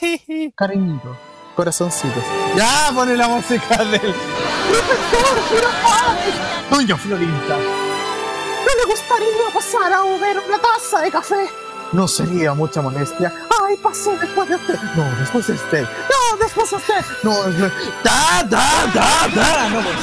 Mm. 0.00 0.50
Cariñito, 0.54 1.16
corazoncitos. 1.54 2.22
Ya 2.54 2.90
pone 2.94 3.16
la 3.16 3.28
música 3.28 3.76
del. 3.78 4.00
¡Profesor, 4.00 5.38
pero 5.50 5.68
ay! 5.84 6.32
Doña 6.70 6.96
Florinda, 6.96 7.56
¿no 7.56 8.84
le 8.84 8.90
gustaría 8.90 9.54
pasar 9.54 9.92
a 9.92 10.02
beber 10.02 10.38
una 10.46 10.58
taza 10.58 11.00
de 11.00 11.10
café? 11.10 11.48
No 11.96 12.06
sería 12.06 12.52
mucha 12.52 12.82
molestia. 12.82 13.32
Ay, 13.48 13.74
pasé 13.78 14.18
después 14.18 14.46
de 14.50 14.56
usted. 14.56 14.78
No, 14.94 15.04
después 15.18 15.46
de 15.46 15.54
usted. 15.54 15.82
No, 15.82 16.36
después 16.36 16.68
de 16.68 16.76
usted. 16.76 17.02
No, 17.22 17.46
no. 17.46 17.70
Da, 18.04 18.42
da, 18.42 18.86
da, 18.92 19.26
da. 19.34 19.70
No, 19.70 19.80
pues, 19.80 19.96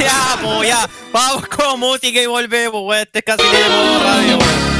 ya, 0.00 0.38
pues 0.42 0.68
ya. 0.70 0.88
Vamos 1.12 1.46
con 1.48 1.80
música 1.80 2.18
y 2.18 2.24
volvemos, 2.24 2.80
weón. 2.82 3.02
Este 3.02 3.18
es 3.18 3.24
casi 3.26 3.42
de 3.42 3.68
Radio, 4.02 4.38
weón. 4.38 4.72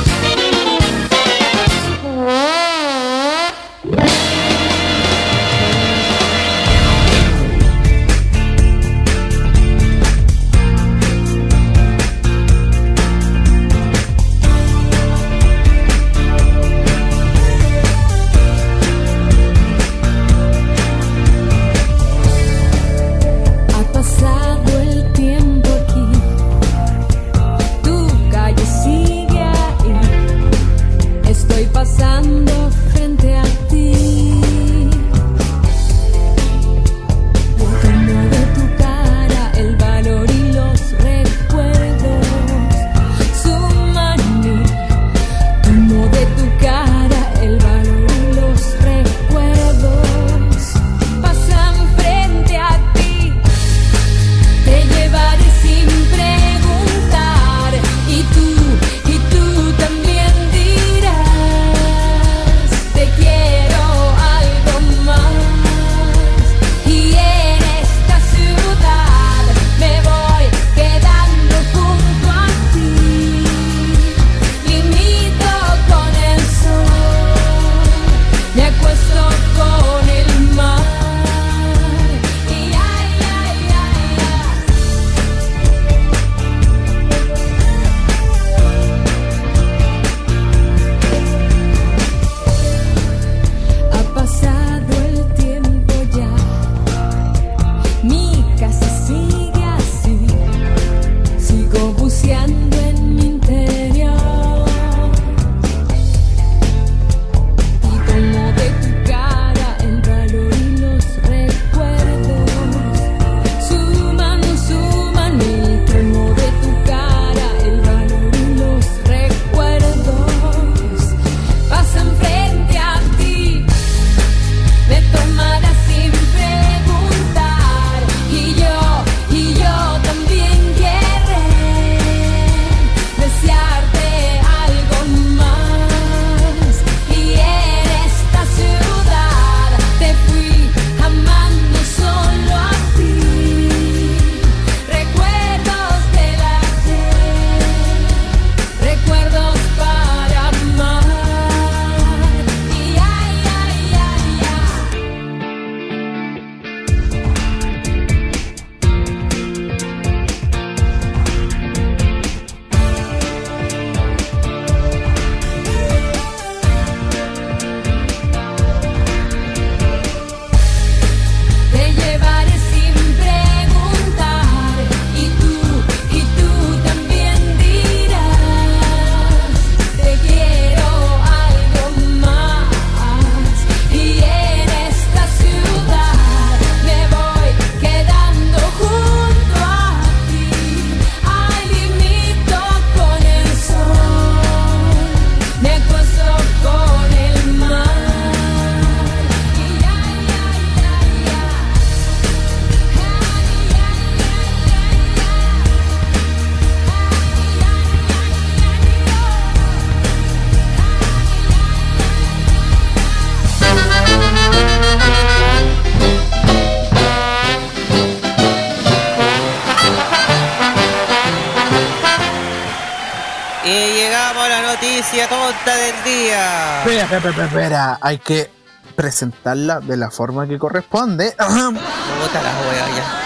Espera. 227.30 227.98
Hay 228.00 228.18
que 228.18 228.50
presentarla 228.96 229.80
de 229.80 229.96
la 229.96 230.10
forma 230.10 230.46
que 230.46 230.58
corresponde. 230.58 231.34
La 231.38 231.46
wea 231.48 232.88
ya. 232.96 233.22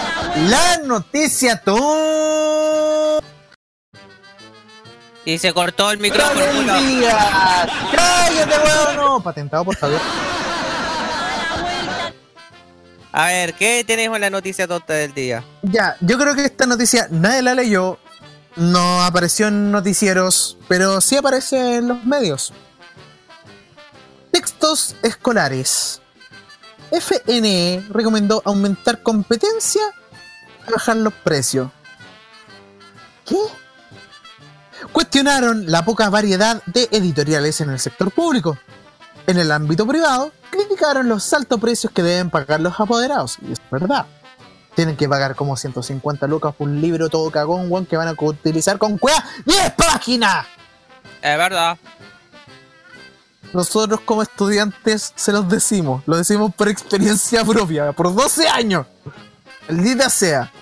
La 0.48 0.78
noticia 0.85 1.60
tonta 1.62 3.24
Y 5.24 5.39
se 5.39 5.52
cortó 5.52 5.90
el 5.90 5.98
micrófono. 5.98 6.74
¡Cállate, 7.94 8.55
weón! 8.64 8.97
No, 8.97 9.20
patentado 9.20 9.64
por 9.64 9.77
Javier. 9.77 10.01
A 13.12 13.27
ver, 13.28 13.55
¿qué 13.55 13.82
tenemos 13.86 14.16
en 14.16 14.20
la 14.20 14.31
noticia 14.31 14.68
tonta 14.68 14.93
del 14.93 15.14
día? 15.14 15.43
Ya, 15.62 15.97
yo 16.01 16.18
creo 16.18 16.35
que 16.35 16.44
esta 16.44 16.66
noticia 16.66 17.09
nadie 17.10 17.40
la 17.40 17.55
leyó, 17.55 17.98
no 18.56 19.02
apareció 19.02 19.48
en 19.48 19.73
noticieros, 19.73 20.59
pero 20.68 21.01
sí 21.01 21.16
aparece 21.16 21.77
en 21.77 21.89
los 21.89 22.05
medios. 22.05 22.52
Textos 24.36 24.96
escolares. 25.02 26.02
FNE 26.90 27.82
recomendó 27.88 28.42
aumentar 28.44 29.02
competencia 29.02 29.80
y 30.68 30.70
bajar 30.70 30.98
los 30.98 31.14
precios. 31.14 31.70
¿Qué? 33.24 33.38
Cuestionaron 34.92 35.70
la 35.70 35.86
poca 35.86 36.10
variedad 36.10 36.62
de 36.66 36.86
editoriales 36.92 37.62
en 37.62 37.70
el 37.70 37.80
sector 37.80 38.10
público. 38.10 38.58
En 39.26 39.38
el 39.38 39.50
ámbito 39.50 39.86
privado, 39.86 40.32
criticaron 40.50 41.08
los 41.08 41.32
altos 41.32 41.58
precios 41.58 41.90
que 41.94 42.02
deben 42.02 42.28
pagar 42.28 42.60
los 42.60 42.78
apoderados. 42.78 43.38
Y 43.40 43.52
es 43.52 43.60
verdad. 43.70 44.04
Tienen 44.74 44.98
que 44.98 45.08
pagar 45.08 45.34
como 45.34 45.56
150 45.56 46.26
lucas 46.26 46.54
por 46.54 46.68
un 46.68 46.82
libro 46.82 47.08
todo 47.08 47.30
cagón, 47.30 47.86
que 47.86 47.96
van 47.96 48.08
a 48.08 48.14
utilizar 48.18 48.76
con 48.76 48.98
cueva 48.98 49.24
10 49.46 49.70
páginas. 49.70 50.46
Es 51.22 51.38
verdad. 51.38 51.78
Nosotros 53.56 54.00
como 54.02 54.20
estudiantes 54.20 55.14
se 55.16 55.32
los 55.32 55.48
decimos, 55.48 56.02
lo 56.04 56.18
decimos 56.18 56.54
por 56.54 56.68
experiencia 56.68 57.42
propia, 57.46 57.90
por 57.92 58.14
12 58.14 58.46
años. 58.48 58.86
Día 59.70 60.10
sea. 60.10 60.52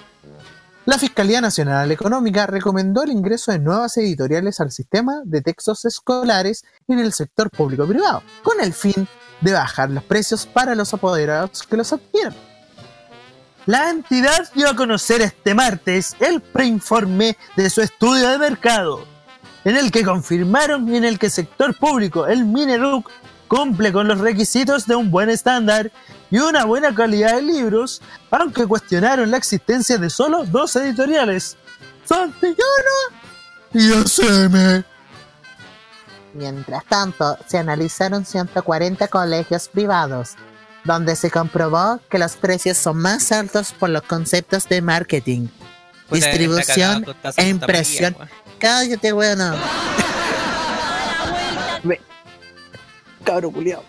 La 0.84 0.96
Fiscalía 0.96 1.40
Nacional 1.40 1.90
Económica 1.90 2.46
recomendó 2.46 3.02
el 3.02 3.10
ingreso 3.10 3.50
de 3.50 3.58
nuevas 3.58 3.96
editoriales 3.96 4.60
al 4.60 4.70
sistema 4.70 5.22
de 5.24 5.42
textos 5.42 5.84
escolares 5.86 6.62
en 6.86 7.00
el 7.00 7.12
sector 7.12 7.50
público-privado, 7.50 8.22
con 8.44 8.60
el 8.60 8.72
fin 8.72 9.08
de 9.40 9.52
bajar 9.52 9.90
los 9.90 10.04
precios 10.04 10.46
para 10.46 10.76
los 10.76 10.94
apoderados 10.94 11.64
que 11.64 11.76
los 11.76 11.92
adquieren. 11.92 12.38
La 13.66 13.90
entidad 13.90 14.52
dio 14.54 14.68
a 14.68 14.76
conocer 14.76 15.20
este 15.20 15.52
martes 15.52 16.14
el 16.20 16.40
preinforme 16.40 17.36
de 17.56 17.70
su 17.70 17.80
estudio 17.80 18.28
de 18.28 18.38
mercado, 18.38 19.04
en 19.64 19.76
el 19.76 19.90
que 19.90 20.04
confirmaron 20.04 20.94
en 20.94 21.04
el 21.04 21.18
que 21.18 21.26
el 21.26 21.32
sector 21.32 21.76
público, 21.76 22.26
el 22.26 22.44
Mineduc, 22.44 23.10
cumple 23.48 23.92
con 23.92 24.08
los 24.08 24.20
requisitos 24.20 24.86
de 24.86 24.96
un 24.96 25.10
buen 25.10 25.30
estándar 25.30 25.90
y 26.30 26.38
una 26.38 26.64
buena 26.64 26.94
calidad 26.94 27.36
de 27.36 27.42
libros, 27.42 28.02
aunque 28.30 28.66
cuestionaron 28.66 29.30
la 29.30 29.36
existencia 29.36 29.98
de 29.98 30.10
solo 30.10 30.44
dos 30.44 30.74
editoriales, 30.76 31.56
Santillana 32.04 32.56
y 33.72 33.92
ACM. 33.92 34.84
Mientras 36.34 36.84
tanto, 36.86 37.38
se 37.46 37.58
analizaron 37.58 38.24
140 38.24 39.08
colegios 39.08 39.68
privados, 39.68 40.32
donde 40.82 41.16
se 41.16 41.30
comprobó 41.30 42.00
que 42.10 42.18
los 42.18 42.36
precios 42.36 42.76
son 42.76 42.98
más 42.98 43.30
altos 43.30 43.72
por 43.72 43.90
los 43.90 44.02
conceptos 44.02 44.68
de 44.68 44.82
marketing, 44.82 45.46
Puta, 46.08 46.16
distribución 46.16 47.04
cagada 47.04 47.34
e 47.36 47.48
impresión. 47.48 48.16
María, 48.18 48.43
weón. 48.54 48.58
Cállate, 48.58 49.12
bueno. 49.12 49.54
Cabro 53.24 53.50
culiao. 53.50 53.84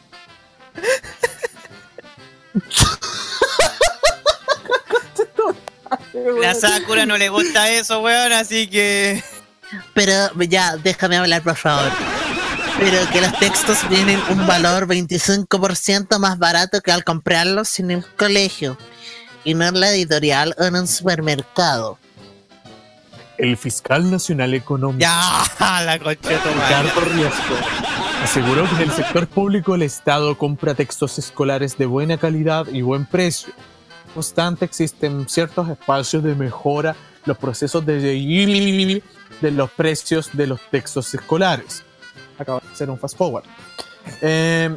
La 6.42 6.56
Sakura 6.56 7.06
no 7.06 7.18
le 7.18 7.30
gusta 7.30 7.70
eso, 7.70 8.02
weón, 8.02 8.32
así 8.32 8.68
que. 8.68 9.24
Pero 9.94 10.32
ya, 10.44 10.78
déjame 10.78 11.18
hablar, 11.18 11.44
por 11.44 11.56
favor. 11.56 11.92
Pero 12.80 13.10
que 13.12 13.22
los 13.22 13.38
textos 13.40 13.80
tienen 13.90 14.20
un 14.30 14.48
valor 14.48 14.88
25% 14.88 16.20
más 16.20 16.38
barato 16.38 16.82
que 16.82 16.92
al 16.92 17.04
comprarlos 17.04 17.80
en 17.80 17.92
el 17.92 18.06
colegio 18.16 18.78
y 19.44 19.54
no 19.54 19.66
en 19.66 19.80
la 19.80 19.92
editorial 19.92 20.56
o 20.58 20.64
en 20.66 20.76
un 20.76 20.88
supermercado. 20.88 21.98
El 23.38 23.57
fiscal 23.57 24.10
nacional 24.10 24.53
económico 24.53 24.99
Ya, 25.02 25.44
la. 25.60 25.98
Ricardo 25.98 27.02
Riesco 27.14 27.56
aseguró 28.24 28.68
que 28.70 28.76
en 28.76 28.82
el 28.84 28.91
sector 28.91 29.28
público 29.28 29.76
el 29.76 29.82
Estado 29.82 30.38
compra 30.38 30.74
textos 30.74 31.20
escolares 31.20 31.78
de 31.78 31.86
buena 31.86 32.18
calidad 32.18 32.68
y 32.68 32.82
buen 32.82 33.06
precio. 33.06 33.53
No 34.16 34.20
obstante, 34.20 34.66
existen 34.66 35.28
ciertos 35.28 35.70
espacios 35.70 36.24
de 36.24 36.36
mejora 36.36 36.95
los 37.26 37.38
procesos 37.38 37.86
de 37.86 39.02
de 39.41 39.52
los 39.52 39.70
precios 39.72 40.30
de 40.34 40.48
los 40.48 40.62
textos 40.72 41.14
escolares. 41.14 41.84
Acabo 42.38 42.60
de 42.62 42.72
hacer 42.72 42.90
un 42.90 42.98
fast 42.98 43.18
forward. 43.18 43.44
Eh, 44.22 44.76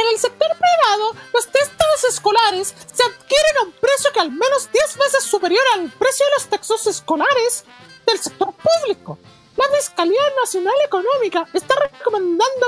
En 0.00 0.06
el 0.14 0.18
sector 0.18 0.48
privado, 0.48 1.14
los 1.34 1.46
textos 1.48 2.04
escolares 2.08 2.74
se 2.90 3.02
adquieren 3.02 3.56
a 3.58 3.62
un 3.64 3.72
precio 3.72 4.10
que 4.14 4.20
al 4.20 4.30
menos 4.30 4.70
10 4.72 4.96
veces 4.96 5.24
superior 5.24 5.62
al 5.74 5.90
precio 5.90 6.24
de 6.24 6.32
los 6.38 6.46
textos 6.46 6.86
escolares 6.86 7.64
del 8.06 8.18
sector 8.18 8.54
público. 8.54 9.18
La 9.56 9.64
Fiscalía 9.76 10.22
Nacional 10.42 10.74
Económica 10.86 11.46
está 11.52 11.74
recomendando 11.74 12.66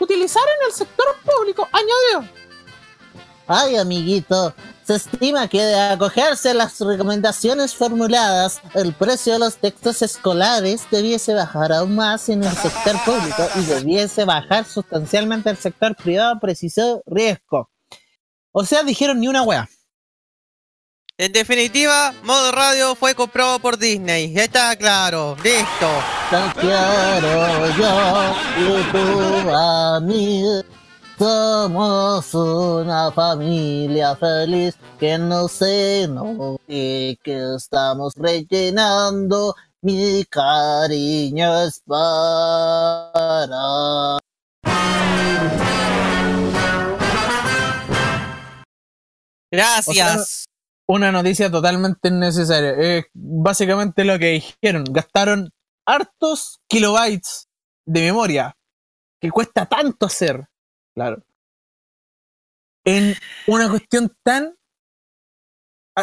utilizar 0.00 0.42
en 0.60 0.66
el 0.68 0.72
sector 0.72 1.06
público, 1.22 1.68
añadió. 1.70 2.32
Ay, 3.46 3.76
amiguito, 3.76 4.54
se 4.84 4.96
estima 4.96 5.48
que 5.48 5.62
de 5.62 5.80
acogerse 5.80 6.50
a 6.50 6.54
las 6.54 6.78
recomendaciones 6.80 7.74
formuladas, 7.74 8.60
el 8.74 8.92
precio 8.92 9.32
de 9.34 9.38
los 9.38 9.56
textos 9.56 10.02
escolares 10.02 10.82
debiese 10.90 11.34
bajar 11.34 11.72
aún 11.72 11.94
más 11.94 12.28
en 12.28 12.44
el 12.44 12.54
sector 12.54 12.96
público 13.04 13.48
y 13.56 13.64
debiese 13.64 14.24
bajar 14.24 14.66
sustancialmente 14.66 15.50
el 15.50 15.56
sector 15.56 15.96
privado, 15.96 16.38
precisó 16.38 17.02
Riesco. 17.06 17.70
O 18.52 18.64
sea, 18.64 18.82
dijeron 18.82 19.20
ni 19.20 19.28
una 19.28 19.42
wea. 19.42 19.68
En 21.16 21.32
definitiva, 21.32 22.12
Modo 22.24 22.50
Radio 22.50 22.94
fue 22.96 23.14
comprado 23.14 23.60
por 23.60 23.78
Disney. 23.78 24.36
Está 24.36 24.74
claro, 24.76 25.36
listo. 25.44 25.88
Te 26.28 26.60
quiero 26.60 27.70
yo 27.76 28.34
y 28.58 28.82
tú 28.90 29.50
a 29.50 30.00
mí. 30.00 30.44
Somos 31.18 32.34
una 32.34 33.12
familia 33.12 34.16
feliz 34.16 34.76
que 34.98 35.16
no 35.16 35.46
sé, 35.46 36.08
no 36.08 36.58
y 36.66 37.16
que 37.22 37.54
estamos 37.56 38.14
rellenando. 38.16 39.54
Mi 39.82 40.24
cariño 40.24 41.62
es 41.62 41.80
para. 41.86 42.28
Gracias. 49.52 50.46
una 50.88 51.12
noticia 51.12 51.48
totalmente 51.48 52.08
innecesaria. 52.08 52.70
Es 52.70 53.04
básicamente 53.12 54.04
lo 54.04 54.18
que 54.18 54.42
dijeron. 54.62 54.84
Gastaron 54.90 55.50
hartos 55.86 56.58
kilobytes 56.66 57.46
de 57.86 58.00
memoria 58.00 58.56
que 59.20 59.30
cuesta 59.30 59.66
tanto 59.66 60.06
hacer. 60.06 60.48
Claro. 60.94 61.24
En 62.84 63.14
una 63.46 63.68
cuestión 63.68 64.16
tan. 64.22 64.56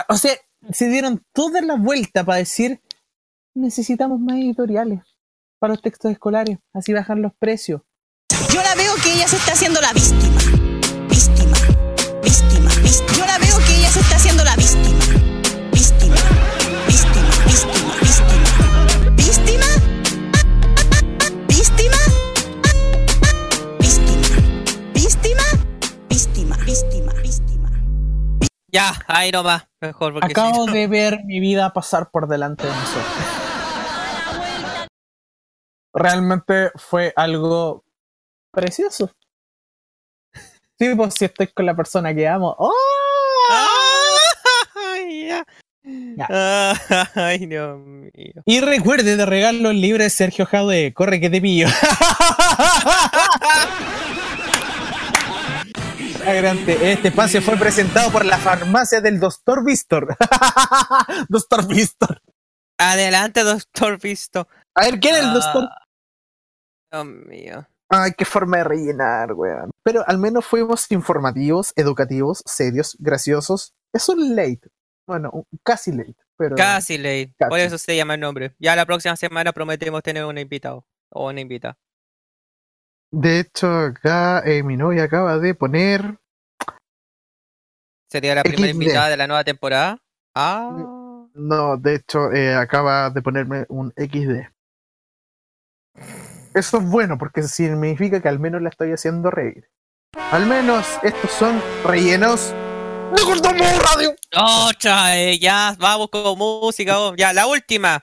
O 0.10 0.16
sea, 0.16 0.34
se 0.72 0.90
dieron 0.90 1.24
toda 1.34 1.62
la 1.62 1.76
vuelta 1.76 2.24
para 2.24 2.40
decir: 2.40 2.82
necesitamos 3.56 4.20
más 4.20 4.38
editoriales 4.38 5.02
para 5.60 5.74
los 5.74 5.82
textos 5.82 6.12
escolares, 6.12 6.58
así 6.74 6.94
bajan 6.94 7.22
los 7.22 7.34
precios. 7.36 7.82
Yo 8.54 8.62
la 8.62 8.76
veo 8.76 8.94
que 9.04 9.14
ella 9.14 9.28
se 9.28 9.38
está 9.38 9.54
haciendo 9.54 9.80
la. 9.80 9.94
Víctima. 9.94 10.61
Ya, 28.72 28.94
ahí 29.08 29.32
nomás. 29.32 29.68
Mejor 29.82 30.14
porque 30.14 30.32
Acabo 30.32 30.66
no- 30.68 30.74
de 30.74 30.88
ver 30.88 31.24
mi 31.26 31.40
vida 31.40 31.72
pasar 31.74 32.10
por 32.10 32.28
delante 32.28 32.66
de 32.66 32.74
nosotros. 32.74 33.06
Realmente 35.94 36.72
fue 36.76 37.12
algo 37.16 37.84
precioso. 38.52 39.12
Sí, 40.80 40.96
pues 40.96 41.14
si 41.16 41.26
estoy 41.26 41.48
con 41.48 41.66
la 41.66 41.76
persona 41.76 42.14
que 42.16 42.28
amo. 42.28 42.56
¡Oh! 42.58 42.72
Ay, 44.94 45.28
ya. 45.28 45.46
Ay, 47.16 47.46
Dios 47.46 47.78
mío. 47.80 48.12
Y 48.46 48.62
recuerde 48.62 49.18
de 49.18 49.26
regalo 49.26 49.72
el 49.72 49.82
libro 49.82 50.04
de 50.04 50.10
Sergio 50.10 50.46
Jaude, 50.46 50.94
corre 50.94 51.20
que 51.20 51.30
te 51.30 51.42
pillo. 51.42 51.68
Adelante, 56.26 56.92
este 56.92 57.08
espacio 57.10 57.42
fue 57.42 57.58
presentado 57.58 58.12
por 58.12 58.26
la 58.26 58.38
farmacia 58.38 59.02
del 59.02 59.20
Doctor 59.20 59.66
Vistor. 59.66 60.16
Doctor 61.30 61.68
Vistor. 61.68 62.22
Adelante, 62.78 63.44
doctor 63.44 64.00
Visto. 64.00 64.48
A 64.74 64.86
ver, 64.86 65.00
¿quién 65.00 65.16
es 65.16 65.22
el 65.22 65.34
Doctor? 65.34 65.70
Dios 66.92 67.06
mío. 67.06 67.68
Ay, 67.90 68.12
qué 68.18 68.26
forma 68.26 68.58
de 68.58 68.64
rellenar, 68.64 69.34
weón. 69.34 69.70
Pero 69.84 70.04
al 70.08 70.18
menos 70.18 70.46
fuimos 70.46 70.90
informativos, 70.92 71.74
educativos, 71.76 72.42
serios, 72.46 72.96
graciosos. 73.00 73.74
Es 73.94 74.10
un 74.10 74.36
late. 74.36 74.70
Bueno, 75.06 75.46
casi 75.64 75.92
late. 75.92 76.16
Pero 76.38 76.56
Casi. 76.56 76.98
Por 77.38 77.50
Casi. 77.50 77.62
eso 77.62 77.78
se 77.78 77.96
llama 77.96 78.16
el 78.16 78.22
nombre. 78.22 78.56
Ya 78.58 78.76
la 78.76 78.86
próxima 78.86 79.16
semana 79.16 79.52
prometemos 79.52 80.02
tener 80.02 80.26
un 80.26 80.38
invitado. 80.38 80.86
O 81.10 81.30
una 81.30 81.42
invitada. 81.42 81.78
De 83.12 83.40
hecho, 83.42 83.68
acá 83.70 84.42
eh, 84.46 84.64
mi 84.64 84.78
novia 84.78 85.04
acaba 85.04 85.38
de 85.38 85.54
poner. 85.54 86.18
Sería 88.10 88.36
la 88.36 88.44
primera 88.44 88.68
XD. 88.68 88.74
invitada 88.74 89.10
de 89.10 89.18
la 89.18 89.28
nueva 89.28 89.44
temporada. 89.44 89.98
Ah. 90.36 91.28
No, 91.34 91.78
de 91.78 91.96
hecho, 91.96 92.32
eh, 92.32 92.56
acaba 92.56 93.10
de 93.10 93.22
ponerme 93.22 93.66
un 93.70 93.92
XD. 93.96 94.50
Eso 96.54 96.78
es 96.78 96.84
bueno 96.90 97.18
porque 97.18 97.44
significa 97.44 98.22
que 98.22 98.28
al 98.28 98.40
menos 98.40 98.62
la 98.62 98.70
estoy 98.70 98.92
haciendo 98.92 99.32
reír. 99.32 99.70
Al 100.32 100.46
menos 100.46 100.86
estos 101.04 101.32
son 101.32 101.62
rellenos 101.86 102.54
Radio. 103.14 104.16
Otra, 104.70 105.18
eh, 105.18 105.38
ya, 105.38 105.76
vamos 105.80 106.10
con 106.10 106.38
música. 106.38 106.98
vamos. 106.98 107.16
Ya, 107.18 107.34
la 107.34 107.46
última. 107.48 108.02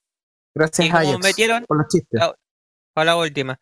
Gracias, 0.55 0.89
Ajax, 0.90 1.18
metieron- 1.20 1.64
por 1.66 1.78
los 1.78 1.89
chistes. 1.89 2.20
La- 2.20 2.35
Con 2.94 3.06
la 3.06 3.16
última. 3.16 3.59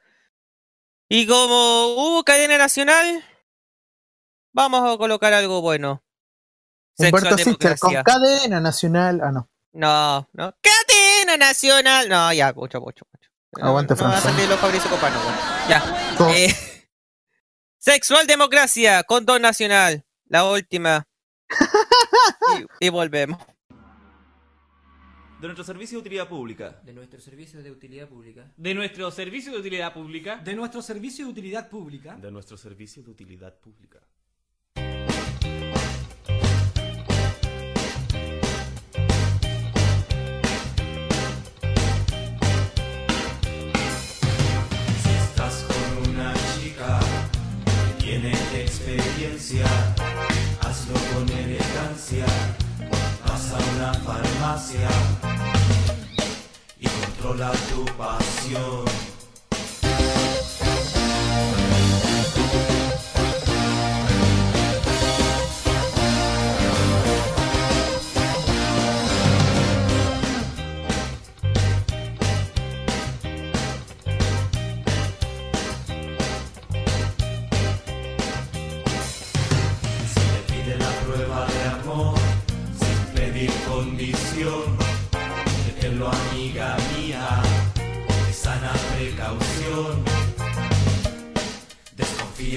Y 1.08 1.26
como 1.26 1.94
hubo 1.94 2.24
cadena 2.24 2.58
nacional, 2.58 3.24
vamos 4.52 4.94
a 4.94 4.98
colocar 4.98 5.32
algo 5.32 5.60
bueno. 5.60 6.02
Humberto 6.98 7.36
Sexual 7.36 7.38
Sister 7.38 7.78
con 7.78 7.94
cadena 8.02 8.60
nacional. 8.60 9.20
Ah, 9.22 9.30
no. 9.30 9.48
No, 9.72 10.28
no. 10.32 10.54
Cadena 10.60 11.36
nacional. 11.36 12.08
No, 12.08 12.32
ya, 12.32 12.52
mucho, 12.52 12.80
mucho, 12.80 13.04
mucho. 13.12 13.30
Aguante, 13.64 13.94
no, 13.94 13.98
Francia. 13.98 14.30
salir 14.30 14.48
los 14.48 14.58
Fabricio 14.58 14.90
Copano. 14.90 15.18
bueno. 15.22 15.38
Ya. 15.68 16.34
Eh, 16.34 16.54
sexual 17.78 18.26
democracia 18.26 19.02
con 19.04 19.24
don 19.24 19.42
nacional. 19.42 20.04
La 20.28 20.44
última. 20.44 21.06
y, 22.80 22.86
y 22.86 22.88
volvemos. 22.88 23.38
De 25.38 25.48
nuestro 25.48 25.64
servicio 25.64 25.98
de 25.98 26.00
utilidad 26.00 26.28
pública. 26.28 26.80
De 26.82 26.94
nuestro 26.94 27.20
servicio 27.20 27.62
de 27.62 27.70
utilidad 27.70 28.08
pública. 28.08 28.50
De 28.56 28.74
nuestro 28.74 29.10
servicio 29.10 29.52
de 29.52 29.58
utilidad 29.58 29.92
pública. 29.92 30.36
De 30.36 30.54
nuestro 30.54 30.80
servicio 30.80 31.26
de 31.26 31.30
utilidad 31.30 31.68
pública. 31.68 32.16
De 32.16 32.30
nuestro 32.30 32.56
servicio 32.56 33.02
de 33.02 33.10
utilidad 33.10 33.54
pública. 33.60 34.00
Si 45.02 45.10
estás 45.10 45.66
con 45.68 46.14
una 46.14 46.32
chica 46.54 46.98
que 47.98 48.04
tiene 48.04 48.32
experiencia, 48.54 49.66
hazlo 50.62 50.94
con 51.12 51.28
elegancia. 51.28 52.26
A 53.56 53.58
una 53.74 53.94
farmacia 53.94 54.88
y 56.78 56.86
controla 56.86 57.50
tu 57.70 57.86
pasión. 57.96 59.15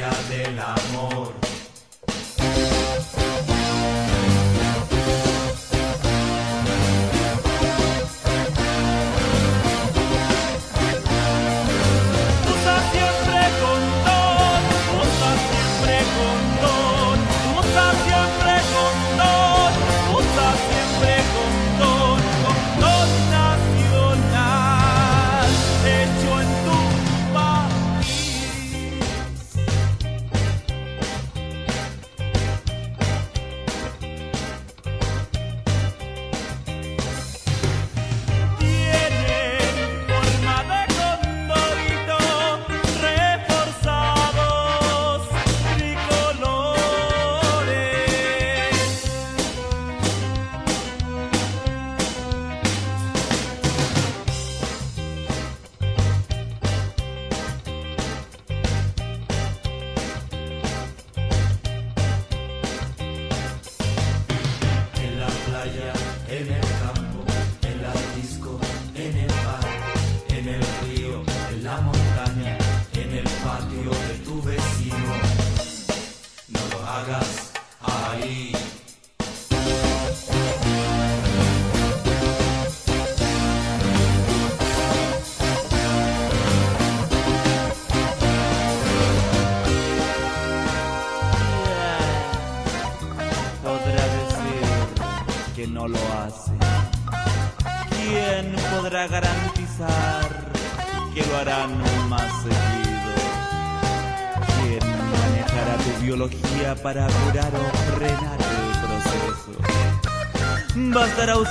Del 0.07 0.57
amor. 0.57 1.48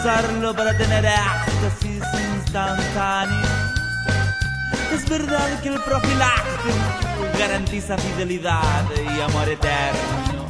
Usarlo 0.01 0.55
para 0.55 0.77
tener 0.77 1.05
éxtasis 1.05 2.03
instantáneo. 2.37 3.49
Es 4.95 5.09
verdad 5.09 5.61
que 5.61 5.69
el 5.71 5.81
profiláctico 5.81 6.75
garantiza 7.39 7.99
fidelidad 7.99 8.85
y 8.95 9.21
amor 9.21 9.49
eterno. 9.49 10.49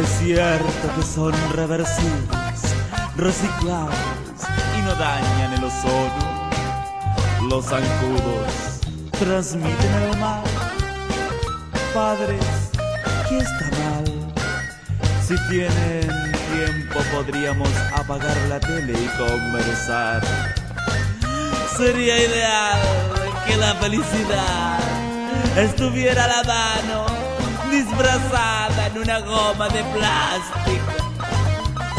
Es 0.00 0.08
cierto 0.20 0.94
que 0.96 1.02
son 1.02 1.32
reversibles, 1.54 2.60
reciclables 3.16 3.98
y 4.78 4.82
no 4.82 4.94
dañan 4.94 5.52
el 5.54 5.64
ozono. 5.64 6.50
Los 7.48 7.66
zancudos 7.66 8.80
transmiten 9.18 9.92
el 10.10 10.18
mal. 10.18 10.42
Padres, 11.92 12.44
¿qué 13.28 13.38
está 13.38 13.70
mal? 13.78 14.04
Si 15.26 15.36
tienen 15.48 16.34
podríamos 17.12 17.68
apagar 17.94 18.36
la 18.48 18.60
tele 18.60 18.92
y 18.92 19.06
conversar. 19.18 20.22
Sería 21.76 22.16
ideal 22.18 22.78
que 23.46 23.56
la 23.56 23.74
felicidad 23.74 24.78
estuviera 25.56 26.24
a 26.24 26.28
la 26.28 26.44
mano, 26.44 27.06
disfrazada 27.70 28.86
en 28.86 28.98
una 28.98 29.18
goma 29.20 29.68
de 29.68 29.82
plástico. 29.84 30.92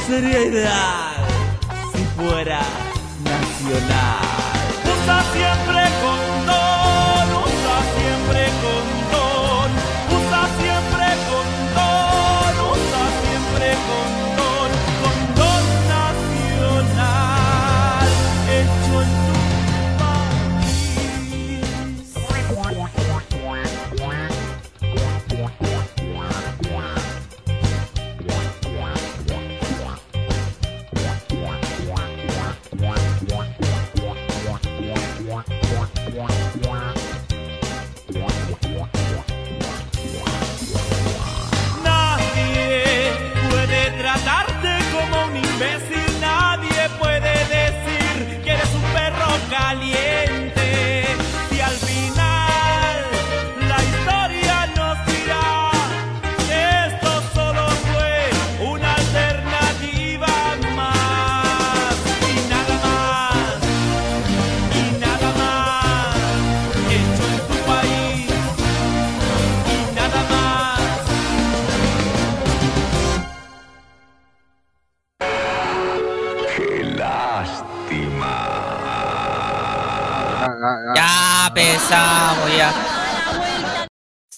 Sería 0.07 0.45
ideal 0.45 1.15
si 1.93 2.03
fuera 2.15 2.61
nacional. 3.23 4.25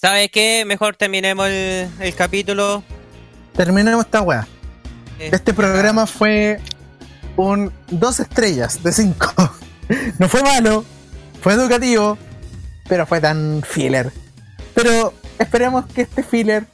¿Sabes 0.00 0.30
qué? 0.30 0.64
Mejor 0.66 0.96
terminemos 0.96 1.48
el, 1.48 1.88
el 1.98 2.14
capítulo. 2.14 2.84
Terminemos 3.56 4.04
esta 4.04 4.22
weá. 4.22 4.46
Eh, 5.18 5.30
Este 5.32 5.52
programa 5.52 6.06
fue 6.06 6.60
un 7.36 7.72
dos 7.88 8.20
estrellas 8.20 8.82
de 8.82 8.92
cinco. 8.92 9.32
No 10.18 10.28
fue 10.28 10.42
malo, 10.42 10.84
fue 11.40 11.54
educativo, 11.54 12.18
pero 12.90 13.06
fue 13.06 13.22
tan 13.22 13.62
filler. 13.66 14.12
Pero 14.74 15.14
esperemos 15.38 15.86
que 15.86 16.02
este 16.02 16.22
filler 16.22 16.66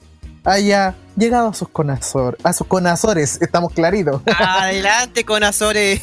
haya 0.42 0.96
llegado 1.16 1.50
a 1.50 1.54
sus 1.54 1.68
conazor, 1.68 2.36
a 2.42 2.52
sus 2.52 2.66
conazores, 2.66 3.40
estamos 3.40 3.72
claritos, 3.72 4.20
Adelante 4.36 5.24
con 5.24 5.44
Azores. 5.44 6.02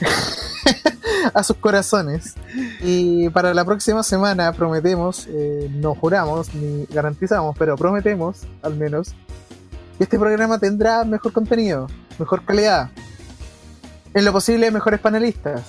a 1.34 1.42
sus 1.42 1.56
corazones. 1.56 2.34
Y 2.80 3.28
para 3.30 3.54
la 3.54 3.64
próxima 3.64 4.02
semana 4.02 4.52
prometemos, 4.52 5.26
eh, 5.28 5.68
no 5.70 5.94
juramos 5.94 6.54
ni 6.54 6.86
garantizamos, 6.86 7.56
pero 7.58 7.76
prometemos 7.76 8.42
al 8.62 8.76
menos 8.76 9.14
que 9.98 10.04
este 10.04 10.18
programa 10.18 10.58
tendrá 10.58 11.04
mejor 11.04 11.32
contenido, 11.32 11.86
mejor 12.18 12.44
calidad. 12.44 12.90
En 14.14 14.24
lo 14.24 14.32
posible, 14.32 14.70
mejores 14.70 15.00
panelistas. 15.00 15.62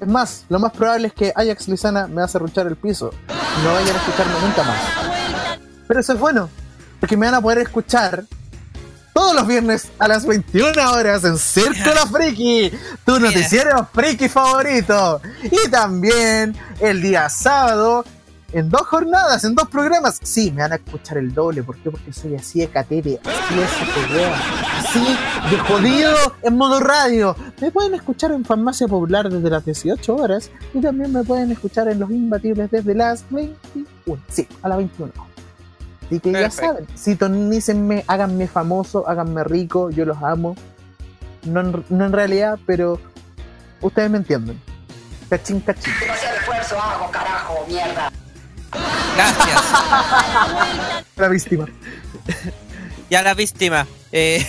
Es 0.00 0.08
más, 0.08 0.44
lo 0.48 0.58
más 0.58 0.72
probable 0.72 1.08
es 1.08 1.14
que 1.14 1.32
Ajax 1.34 1.68
Lizana 1.68 2.06
me 2.08 2.20
hace 2.22 2.38
ruchar 2.38 2.66
el 2.66 2.76
piso. 2.76 3.10
No 3.62 3.72
vayan 3.72 3.94
a 3.94 3.98
escucharme 3.98 4.34
nunca 4.40 4.62
más. 4.64 5.58
Pero 5.86 6.00
eso 6.00 6.14
es 6.14 6.18
bueno, 6.18 6.48
porque 6.98 7.16
me 7.16 7.26
van 7.26 7.36
a 7.36 7.40
poder 7.40 7.58
escuchar 7.58 8.24
todos 9.14 9.34
los 9.34 9.46
viernes 9.46 9.90
a 9.98 10.08
las 10.08 10.26
21 10.26 10.72
horas 10.92 11.24
en 11.24 11.38
Círculo 11.38 12.06
Friki, 12.12 12.70
tu 13.06 13.18
noticiero 13.18 13.88
friki 13.92 14.28
favorito. 14.28 15.22
Y 15.44 15.70
también 15.70 16.54
el 16.80 17.00
día 17.00 17.30
sábado 17.30 18.04
en 18.52 18.68
dos 18.68 18.82
jornadas, 18.82 19.44
en 19.44 19.54
dos 19.54 19.68
programas. 19.68 20.18
Sí, 20.22 20.50
me 20.50 20.62
van 20.62 20.72
a 20.72 20.74
escuchar 20.76 21.18
el 21.18 21.32
doble. 21.32 21.62
¿Por 21.62 21.76
qué? 21.76 21.90
Porque 21.90 22.12
soy 22.12 22.34
así 22.34 22.60
de 22.60 22.68
catete, 22.68 23.20
así 23.24 23.54
de 23.54 23.64
ese 23.64 24.24
así 24.78 25.50
de 25.50 25.58
jodido 25.58 26.14
en 26.42 26.56
modo 26.56 26.80
radio. 26.80 27.36
Me 27.60 27.70
pueden 27.70 27.94
escuchar 27.94 28.32
en 28.32 28.44
Farmacia 28.44 28.88
Popular 28.88 29.30
desde 29.30 29.48
las 29.48 29.64
18 29.64 30.16
horas 30.16 30.50
y 30.72 30.80
también 30.80 31.12
me 31.12 31.24
pueden 31.24 31.50
escuchar 31.52 31.88
en 31.88 32.00
Los 32.00 32.10
Imbatibles 32.10 32.70
desde 32.70 32.94
las 32.94 33.24
21. 33.30 34.22
Sí, 34.28 34.46
a 34.62 34.68
las 34.68 34.78
21. 34.78 35.33
Así 36.14 36.20
que 36.20 36.32
ya 36.32 36.48
saben, 36.48 36.86
sintonícenme, 36.94 38.04
háganme 38.06 38.46
famoso, 38.46 39.08
háganme 39.08 39.42
rico, 39.42 39.90
yo 39.90 40.04
los 40.04 40.22
amo. 40.22 40.54
No 41.42 41.60
en, 41.60 41.84
no 41.88 42.04
en 42.06 42.12
realidad, 42.12 42.56
pero 42.66 43.00
ustedes 43.80 44.10
me 44.10 44.18
entienden. 44.18 44.60
Cachín, 45.28 45.58
cachín. 45.58 45.92
Demasiado 45.98 46.36
esfuerzo 46.36 46.80
hago, 46.80 47.10
carajo, 47.10 47.64
mierda. 47.66 48.12
Gracias. 49.16 49.62
La 51.16 51.28
víctima. 51.28 51.66
Ya 53.10 53.22
la 53.22 53.34
víctima. 53.34 53.86
Eh, 54.12 54.46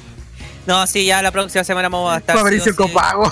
no, 0.66 0.86
sí, 0.86 1.04
ya 1.04 1.20
la 1.20 1.32
próxima 1.32 1.64
semana 1.64 1.90
vamos 1.90 2.14
a 2.14 2.18
estar. 2.18 2.36
Fabricio 2.36 2.72
sí 2.72 2.76
sí. 2.76 2.76
Copago. 2.76 3.30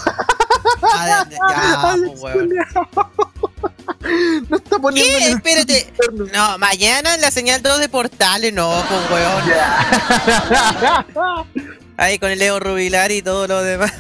Ah, 0.83 1.25
ya, 1.31 1.97
weón. 2.21 2.51
No 4.49 4.57
está 4.57 4.79
poniendo 4.79 5.19
¿Qué? 5.19 5.27
el 5.27 5.33
Espérate. 5.35 5.93
No, 6.33 6.59
mañana 6.59 7.15
en 7.15 7.21
la 7.21 7.31
señal 7.31 7.63
2 7.63 7.79
de 7.81 7.89
portales, 7.89 8.53
no, 8.53 8.83
pues 8.89 9.01
weón. 9.11 9.43
Ahí 11.97 12.19
con 12.19 12.31
el 12.31 12.39
Leo 12.39 12.59
Rubilar 12.61 13.11
y 13.13 13.23
todo 13.23 13.47
lo 13.47 13.63
demás. 13.63 13.93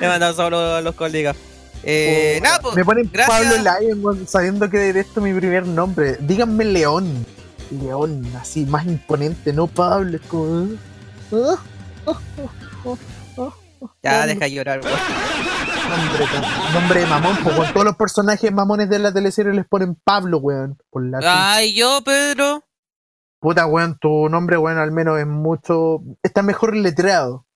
Le 0.00 0.08
mandan 0.08 0.34
solo 0.34 0.74
a 0.76 0.80
los 0.80 0.94
colegas. 0.94 1.36
Eh, 1.82 2.36
Oh, 2.38 2.42
nada, 2.44 2.60
pues. 2.60 2.76
me 2.76 2.84
ponen 2.84 3.10
gracias. 3.12 3.54
Pablo 3.54 3.70
Lyon, 3.80 4.26
sabiendo 4.28 4.70
que 4.70 4.78
de 4.92 5.00
esto 5.00 5.20
es 5.20 5.24
mi 5.24 5.34
primer 5.38 5.66
nombre. 5.66 6.16
Díganme 6.20 6.64
León. 6.64 7.26
León, 7.70 8.24
así, 8.40 8.64
más 8.66 8.84
imponente, 8.86 9.52
no 9.52 9.66
Pablo. 9.66 10.16
Es 10.16 10.22
como. 10.28 10.68
ah. 11.32 11.56
Ya, 14.02 14.26
deja 14.26 14.46
llorar, 14.48 14.80
weón. 14.80 14.98
Nombre, 16.72 17.00
de 17.00 17.06
mamón, 17.06 17.36
pues. 17.42 17.72
Todos 17.72 17.84
los 17.84 17.96
personajes 17.96 18.52
mamones 18.52 18.88
de 18.88 18.98
la 18.98 19.12
teleserie 19.12 19.52
les 19.52 19.66
ponen 19.66 19.94
Pablo, 19.94 20.38
weón. 20.38 20.78
Por 20.90 21.04
la 21.04 21.20
Ay, 21.22 21.74
yo, 21.74 22.00
Pedro. 22.04 22.64
Puta, 23.40 23.66
weón, 23.66 23.98
tu 23.98 24.28
nombre, 24.28 24.56
weón, 24.56 24.78
al 24.78 24.92
menos 24.92 25.18
es 25.18 25.26
mucho. 25.26 26.02
Está 26.22 26.42
mejor 26.42 26.76
letreado. 26.76 27.46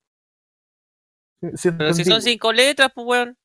Sí, 1.54 1.70
Pero 1.70 1.92
si 1.92 2.04
son 2.04 2.22
cinco 2.22 2.52
letras, 2.52 2.90
pues 2.94 3.06
weón. 3.06 3.36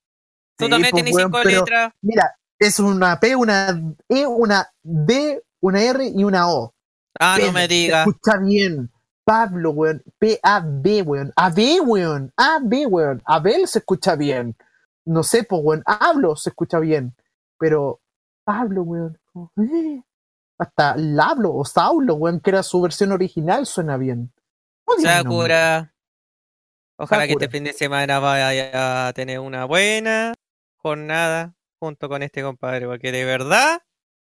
Tú 0.58 0.66
Sí, 0.66 0.72
también 0.72 0.92
pues, 0.92 1.04
tienes 1.04 1.16
weón, 1.16 1.32
cinco 1.32 1.44
letras. 1.44 1.94
Mira, 2.02 2.36
es 2.58 2.80
una 2.80 3.20
P, 3.20 3.36
una 3.36 3.82
E, 4.08 4.26
una 4.26 4.70
D, 4.84 5.44
una 5.62 5.82
R 5.82 6.12
y 6.16 6.24
una 6.24 6.50
O. 6.50 6.74
Ah, 7.20 7.38
no 7.40 7.52
me 7.52 7.62
se 7.62 7.68
digas. 7.68 8.08
Escucha 8.08 8.38
bien. 8.38 8.90
Pablo, 9.26 9.72
weón. 9.72 10.02
P-A-B, 10.18 11.04
weón. 11.04 11.32
A-B, 11.36 11.82
weón. 11.82 12.34
A-B, 12.36 12.86
weón. 12.88 13.22
Abel 13.26 13.68
se 13.68 13.80
escucha 13.80 14.16
bien. 14.16 14.56
No 15.10 15.24
sé, 15.24 15.44
pues, 15.44 15.62
weón. 15.64 15.84
Hablo 15.86 16.36
se 16.36 16.50
escucha 16.50 16.80
bien. 16.80 17.16
Pero 17.58 18.00
Pablo, 18.44 18.84
weón. 18.84 19.20
como, 19.34 19.52
eh. 19.58 20.04
Hasta 20.60 20.96
Lablo 20.98 21.54
o 21.56 21.66
Saulo, 21.66 22.16
weón, 22.16 22.40
que 22.42 22.52
era 22.52 22.64
su 22.64 22.82
versión 22.82 23.12
original, 23.12 23.66
suena 23.66 23.98
bien. 23.98 24.32
Sakura. 25.02 25.94
Ojalá 26.98 27.26
que 27.26 27.34
este 27.34 27.50
fin 27.50 27.64
de 27.64 27.74
semana 27.74 28.20
vaya 28.20 29.08
a 29.08 29.14
tener 29.14 29.40
una 29.40 29.66
buena 29.66 30.34
jornada 30.78 31.56
junto 31.80 32.10
con 32.10 32.22
este 32.24 32.44
compadre, 32.44 32.88
porque 32.88 33.12
de 33.12 33.24
verdad. 33.24 33.82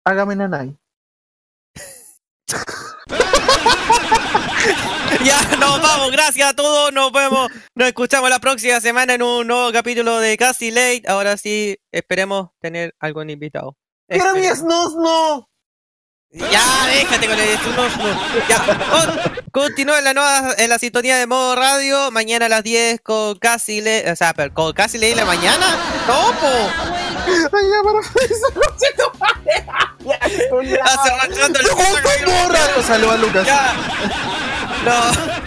Hágame 0.04 0.36
nanay. 0.36 0.76
Ya, 5.24 5.40
nos 5.58 5.80
vamos, 5.80 6.10
gracias 6.10 6.50
a 6.50 6.54
todos, 6.54 6.92
nos 6.92 7.10
vemos, 7.12 7.48
nos 7.74 7.88
escuchamos 7.88 8.28
la 8.28 8.38
próxima 8.38 8.80
semana 8.80 9.14
en 9.14 9.22
un 9.22 9.46
nuevo 9.46 9.72
capítulo 9.72 10.18
de 10.18 10.36
Casi 10.36 10.70
Late. 10.70 11.02
Ahora 11.06 11.36
sí, 11.36 11.76
esperemos 11.92 12.50
tener 12.60 12.94
algún 13.00 13.30
invitado. 13.30 13.76
¡Quiero 14.08 14.34
mi 14.34 14.42
no! 14.42 15.48
Ya, 16.32 16.86
déjate 16.88 17.26
con 17.28 17.38
el 17.38 17.58
no, 17.76 17.88
no. 17.88 18.46
Ya, 18.48 18.58
con- 18.90 19.42
continúa 19.52 19.98
en 19.98 20.04
la 20.04 20.12
nueva, 20.12 20.54
en 20.58 20.68
la 20.68 20.78
sintonía 20.78 21.16
de 21.16 21.26
modo 21.26 21.54
radio, 21.56 22.10
mañana 22.10 22.46
a 22.46 22.48
las 22.48 22.62
10 22.62 23.00
con 23.00 23.38
casi 23.38 23.80
le, 23.80 24.10
o 24.10 24.16
sea, 24.16 24.34
pero 24.34 24.52
con 24.52 24.72
casi 24.72 24.98
leí 24.98 25.14
la 25.14 25.24
mañana. 25.24 25.76
No, 26.06 26.32
po. 26.38 26.46
Hace 30.82 31.10
arrastrando 31.10 31.58
el 31.60 31.66
Saludos 32.84 33.14
a 33.14 33.16
Lucas. 33.16 33.46
Ya. 33.46 34.45
No. 34.84 35.46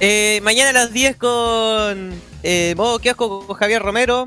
Eh, 0.00 0.40
mañana 0.42 0.70
a 0.70 0.72
las 0.72 0.92
10 0.92 1.16
con 1.16 2.12
eh, 2.42 2.74
modo 2.76 2.98
kiosco 2.98 3.46
con 3.46 3.56
Javier 3.56 3.80
Romero. 3.82 4.26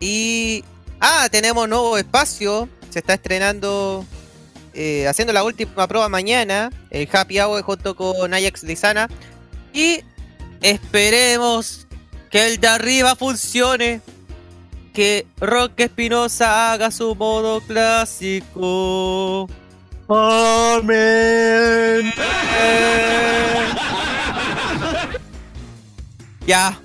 Y. 0.00 0.64
Ah, 1.00 1.28
tenemos 1.30 1.68
nuevo 1.68 1.98
espacio. 1.98 2.68
Se 2.90 3.00
está 3.00 3.14
estrenando. 3.14 4.04
eh, 4.72 5.06
haciendo 5.08 5.32
la 5.32 5.44
última 5.44 5.86
prueba 5.86 6.08
mañana. 6.08 6.70
El 6.90 7.08
Happy 7.12 7.38
Hour 7.38 7.62
junto 7.62 7.94
con 7.94 8.32
Ajax 8.32 8.62
Lizana. 8.62 9.08
Y 9.72 10.00
esperemos 10.62 11.86
que 12.30 12.46
el 12.46 12.58
de 12.60 12.68
arriba 12.68 13.14
funcione. 13.16 14.00
Que 14.94 15.26
Roque 15.38 15.84
Espinosa 15.84 16.72
haga 16.72 16.90
su 16.90 17.14
modo 17.14 17.60
clásico. 17.60 19.46
Amén. 20.08 22.12
Ya. 26.46 26.78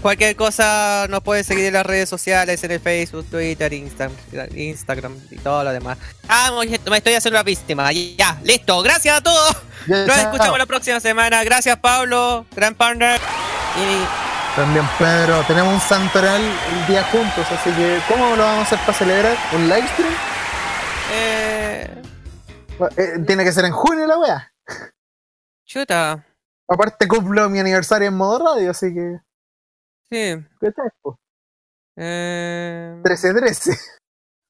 Cualquier 0.00 0.36
cosa 0.36 1.06
nos 1.08 1.22
pueden 1.22 1.42
seguir 1.42 1.64
en 1.66 1.72
las 1.72 1.84
redes 1.84 2.08
sociales, 2.08 2.62
en 2.62 2.70
el 2.70 2.78
Facebook, 2.80 3.26
Twitter, 3.28 3.72
Insta- 3.72 4.10
Instagram 4.54 5.16
y 5.30 5.36
todo 5.38 5.64
lo 5.64 5.72
demás. 5.72 5.98
Ah, 6.28 6.52
me 6.88 6.96
estoy 6.98 7.14
haciendo 7.14 7.38
la 7.38 7.42
víctima. 7.42 7.90
Ya, 7.92 8.38
listo. 8.44 8.80
Gracias 8.82 9.16
a 9.16 9.20
todos. 9.20 9.56
Nos 9.88 10.16
escuchamos 10.16 10.58
la 10.58 10.66
próxima 10.66 11.00
semana. 11.00 11.42
Gracias, 11.42 11.76
Pablo, 11.78 12.46
gran 12.54 12.74
partner. 12.76 13.20
Y 13.76 14.54
También, 14.54 14.88
Pedro, 14.98 15.42
tenemos 15.48 15.74
un 15.74 15.80
santoral 15.80 16.40
el 16.40 16.86
día 16.86 17.02
juntos, 17.10 17.44
así 17.50 17.70
que 17.72 17.98
¿cómo 18.08 18.36
lo 18.36 18.44
vamos 18.44 18.60
a 18.60 18.62
hacer 18.66 18.78
para 18.86 18.96
celebrar? 18.96 19.36
¿Un 19.52 19.68
live 19.68 19.88
stream? 19.88 20.12
Eh, 21.12 21.45
Eh, 22.96 23.18
tiene 23.26 23.44
que 23.44 23.52
ser 23.52 23.64
en 23.64 23.72
junio 23.72 24.06
la 24.06 24.18
wea. 24.18 24.52
chuta. 25.64 26.24
Aparte 26.68 27.06
cumplo 27.06 27.48
mi 27.48 27.58
aniversario 27.58 28.08
en 28.08 28.16
modo 28.16 28.54
radio, 28.54 28.70
así 28.70 28.92
que... 28.92 29.20
Sí. 30.10 30.44
¿Qué 30.60 30.72
tal? 30.72 30.92
Eh, 31.96 33.00
13-13. 33.02 33.78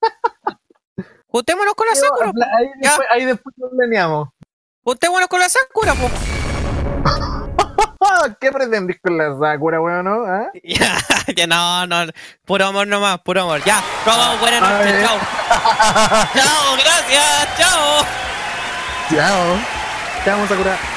juntémonos 1.27 1.73
con 1.75 1.87
la 1.87 1.95
Sakura. 1.95 2.31
Ahí 2.57 2.67
después, 2.81 3.07
ahí 3.11 3.25
después 3.25 3.55
nos 3.57 3.71
planeamos. 3.71 4.29
Juntémonos 4.83 5.27
con 5.27 5.39
la 5.39 5.49
Sakura, 5.49 5.93
po. 5.93 6.09
¿Qué 8.39 8.51
pretendís 8.51 8.97
con 9.01 9.17
la 9.17 9.37
Sakura, 9.39 9.81
weón, 9.81 10.05
no? 10.05 10.25
¿Ah? 10.25 10.47
Ya, 10.63 10.97
ya 11.35 11.47
no, 11.47 11.87
no. 11.87 12.11
Puro 12.45 12.65
amor 12.67 12.87
nomás, 12.87 13.19
puro 13.19 13.41
amor. 13.41 13.63
Ya, 13.63 13.81
vamos, 14.05 14.39
buenas 14.39 14.61
noches, 14.61 15.05
chao. 15.05 15.17
chao, 16.33 16.77
gracias, 16.77 17.57
chao. 17.57 18.05
Chao. 19.09 19.57
Chao, 20.25 20.47
Sakura. 20.47 20.96